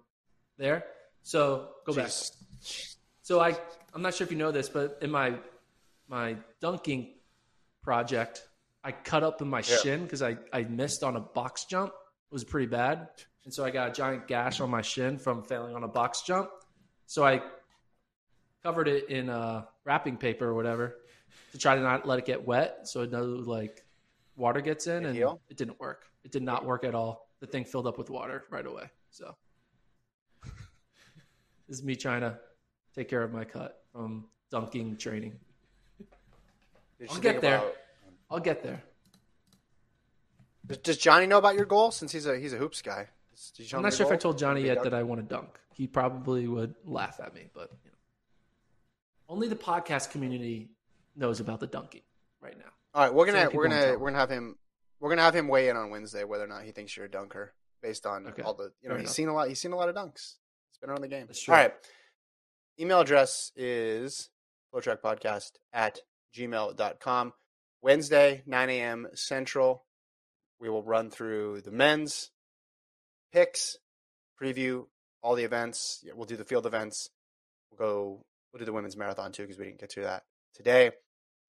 There. 0.57 0.83
So 1.21 1.69
go 1.85 1.93
back. 1.93 2.09
So 3.21 3.39
I, 3.39 3.55
I'm 3.93 4.01
not 4.01 4.15
sure 4.15 4.25
if 4.25 4.31
you 4.31 4.37
know 4.39 4.51
this, 4.51 4.67
but 4.67 4.97
in 5.03 5.11
my 5.11 5.35
my 6.07 6.37
dunking 6.59 7.13
project, 7.83 8.41
I 8.83 8.91
cut 8.91 9.21
up 9.23 9.43
in 9.43 9.47
my 9.47 9.59
Yeah. 9.59 9.77
shin 9.77 10.03
because 10.05 10.23
I 10.23 10.37
I 10.51 10.63
missed 10.63 11.03
on 11.03 11.15
a 11.15 11.21
box 11.21 11.65
jump. 11.65 11.93
Was 12.31 12.43
pretty 12.45 12.67
bad, 12.67 13.09
and 13.43 13.53
so 13.53 13.65
I 13.65 13.71
got 13.71 13.89
a 13.89 13.91
giant 13.91 14.25
gash 14.27 14.61
on 14.61 14.69
my 14.69 14.81
shin 14.81 15.17
from 15.17 15.43
failing 15.43 15.75
on 15.75 15.83
a 15.83 15.87
box 15.87 16.21
jump. 16.21 16.49
So 17.05 17.25
I 17.25 17.41
covered 18.63 18.87
it 18.87 19.09
in 19.09 19.29
uh, 19.29 19.65
wrapping 19.83 20.15
paper 20.15 20.47
or 20.47 20.53
whatever 20.53 20.95
to 21.51 21.57
try 21.57 21.75
to 21.75 21.81
not 21.81 22.07
let 22.07 22.19
it 22.19 22.25
get 22.25 22.45
wet, 22.47 22.87
so 22.87 23.03
no 23.05 23.23
like 23.25 23.83
water 24.37 24.61
gets 24.61 24.87
in, 24.87 25.05
and 25.05 25.15
it 25.49 25.57
didn't 25.57 25.77
work. 25.79 26.05
It 26.23 26.31
did 26.31 26.43
not 26.43 26.65
work 26.65 26.85
at 26.85 26.95
all. 26.95 27.27
The 27.41 27.47
thing 27.47 27.65
filled 27.65 27.85
up 27.87 27.97
with 27.97 28.09
water 28.09 28.45
right 28.49 28.65
away. 28.65 28.89
So 29.09 29.35
this 31.67 31.77
is 31.79 31.83
me 31.83 31.97
trying 31.97 32.21
to 32.21 32.37
take 32.95 33.09
care 33.09 33.23
of 33.23 33.33
my 33.33 33.43
cut 33.43 33.83
from 33.91 34.25
dunking 34.51 34.95
training. 34.95 35.37
Did 36.97 37.09
I'll 37.11 37.19
get 37.19 37.41
there. 37.41 37.57
about- 37.57 37.73
I'll 38.29 38.39
get 38.39 38.63
there. 38.63 38.81
Does, 40.83 40.97
Johnny 40.97 41.27
know 41.27 41.37
about 41.37 41.55
your 41.55 41.65
goal 41.65 41.91
since 41.91 42.11
he's 42.11 42.25
a 42.25 42.37
he's 42.37 42.53
a 42.53 42.57
hoops 42.57 42.81
guy? 42.81 43.07
I'm 43.73 43.81
not 43.81 43.93
sure 43.93 44.05
if 44.05 44.11
I 44.11 44.15
told 44.17 44.37
Johnny 44.37 44.61
yet 44.63 44.75
dunk? 44.75 44.83
that 44.85 44.93
I 44.93 45.03
want 45.03 45.21
to 45.21 45.27
dunk. 45.27 45.59
He 45.73 45.87
probably 45.87 46.47
would 46.47 46.75
laugh 46.85 47.19
at 47.23 47.33
me, 47.33 47.49
but 47.53 47.71
you 47.83 47.89
know. 47.89 47.97
only 49.29 49.47
the 49.47 49.55
podcast 49.55 50.11
community 50.11 50.69
knows 51.15 51.39
about 51.39 51.59
the 51.59 51.67
dunking 51.67 52.01
right 52.41 52.57
now. 52.57 52.65
All 52.93 53.03
right, 53.03 53.13
we're 53.13 53.25
gonna 53.25 53.49
we're 53.53 53.67
gonna 53.67 53.97
we're 53.97 54.09
gonna 54.09 54.19
have 54.19 54.29
him 54.29 54.57
we're 54.99 55.09
gonna 55.09 55.23
have 55.23 55.35
him 55.35 55.47
weigh 55.47 55.69
in 55.69 55.75
on 55.77 55.89
Wednesday 55.89 56.23
whether 56.23 56.43
or 56.43 56.47
not 56.47 56.63
he 56.63 56.71
thinks 56.71 56.95
you're 56.95 57.05
a 57.07 57.11
dunker 57.11 57.53
based 57.81 58.05
on 58.05 58.27
Okay. 58.27 58.43
all 58.43 58.53
the 58.53 58.71
you 58.81 58.89
know 58.89 58.95
Fair 58.95 58.99
he's 58.99 59.05
enough. 59.07 59.15
seen 59.15 59.27
a 59.29 59.33
lot 59.33 59.47
he's 59.47 59.59
seen 59.59 59.71
a 59.71 59.75
lot 59.75 59.89
of 59.89 59.95
dunks. 59.95 60.35
He's 60.69 60.77
been 60.79 60.89
around 60.91 61.01
the 61.01 61.07
game. 61.07 61.27
All 61.47 61.55
right. 61.55 61.73
Email 62.79 62.99
address 63.01 63.51
is 63.55 64.29
flotrackpodcast 64.73 65.51
at 65.73 65.99
gmail.com. 66.35 67.33
Wednesday, 67.81 68.43
9 68.45 68.69
a.m. 68.69 69.07
Central. 69.13 69.83
We 70.61 70.69
will 70.69 70.83
run 70.83 71.09
through 71.09 71.61
the 71.61 71.71
men's 71.71 72.29
picks, 73.33 73.77
preview 74.39 74.85
all 75.23 75.35
the 75.35 75.43
events. 75.43 76.01
Yeah, 76.03 76.13
We'll 76.15 76.27
do 76.27 76.37
the 76.37 76.45
field 76.45 76.67
events. 76.67 77.09
We'll 77.71 77.89
go. 77.89 78.25
We'll 78.53 78.59
do 78.59 78.65
the 78.65 78.73
women's 78.73 78.95
marathon 78.95 79.31
too 79.31 79.43
because 79.43 79.57
we 79.57 79.65
didn't 79.65 79.79
get 79.79 79.89
to 79.91 80.01
that 80.01 80.23
today. 80.53 80.91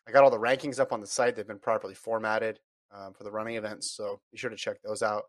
I 0.08 0.12
got 0.12 0.24
all 0.24 0.30
the 0.30 0.38
rankings 0.38 0.80
up 0.80 0.92
on 0.92 1.00
the 1.00 1.06
site. 1.06 1.36
They've 1.36 1.46
been 1.46 1.58
properly 1.58 1.94
formatted 1.94 2.58
um, 2.92 3.12
for 3.12 3.24
the 3.24 3.30
running 3.30 3.56
events, 3.56 3.90
so 3.94 4.20
be 4.32 4.38
sure 4.38 4.50
to 4.50 4.56
check 4.56 4.78
those 4.82 5.02
out. 5.02 5.24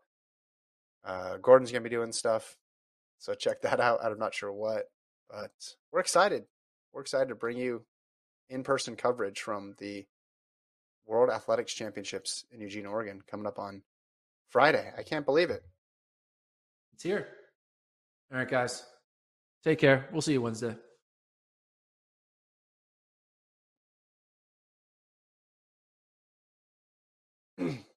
Uh, 1.04 1.36
Gordon's 1.36 1.70
gonna 1.70 1.82
be 1.82 1.90
doing 1.90 2.12
stuff, 2.12 2.56
so 3.18 3.34
check 3.34 3.62
that 3.62 3.80
out. 3.80 4.04
I'm 4.04 4.18
not 4.18 4.34
sure 4.34 4.52
what, 4.52 4.84
but 5.28 5.52
we're 5.92 6.00
excited. 6.00 6.44
We're 6.92 7.02
excited 7.02 7.28
to 7.28 7.34
bring 7.34 7.58
you 7.58 7.84
in-person 8.48 8.96
coverage 8.96 9.40
from 9.40 9.74
the 9.78 10.06
World 11.06 11.30
Athletics 11.30 11.72
Championships 11.74 12.44
in 12.52 12.60
Eugene, 12.60 12.86
Oregon, 12.86 13.22
coming 13.26 13.46
up 13.46 13.58
on 13.58 13.82
Friday. 14.48 14.92
I 14.96 15.02
can't 15.02 15.26
believe 15.26 15.50
it. 15.50 15.62
It's 16.94 17.02
here. 17.02 17.26
All 18.32 18.38
right, 18.38 18.48
guys. 18.48 18.84
Take 19.62 19.78
care. 19.78 20.08
We'll 20.12 20.22
see 20.22 20.32
you 20.32 20.42
Wednesday. 20.42 20.76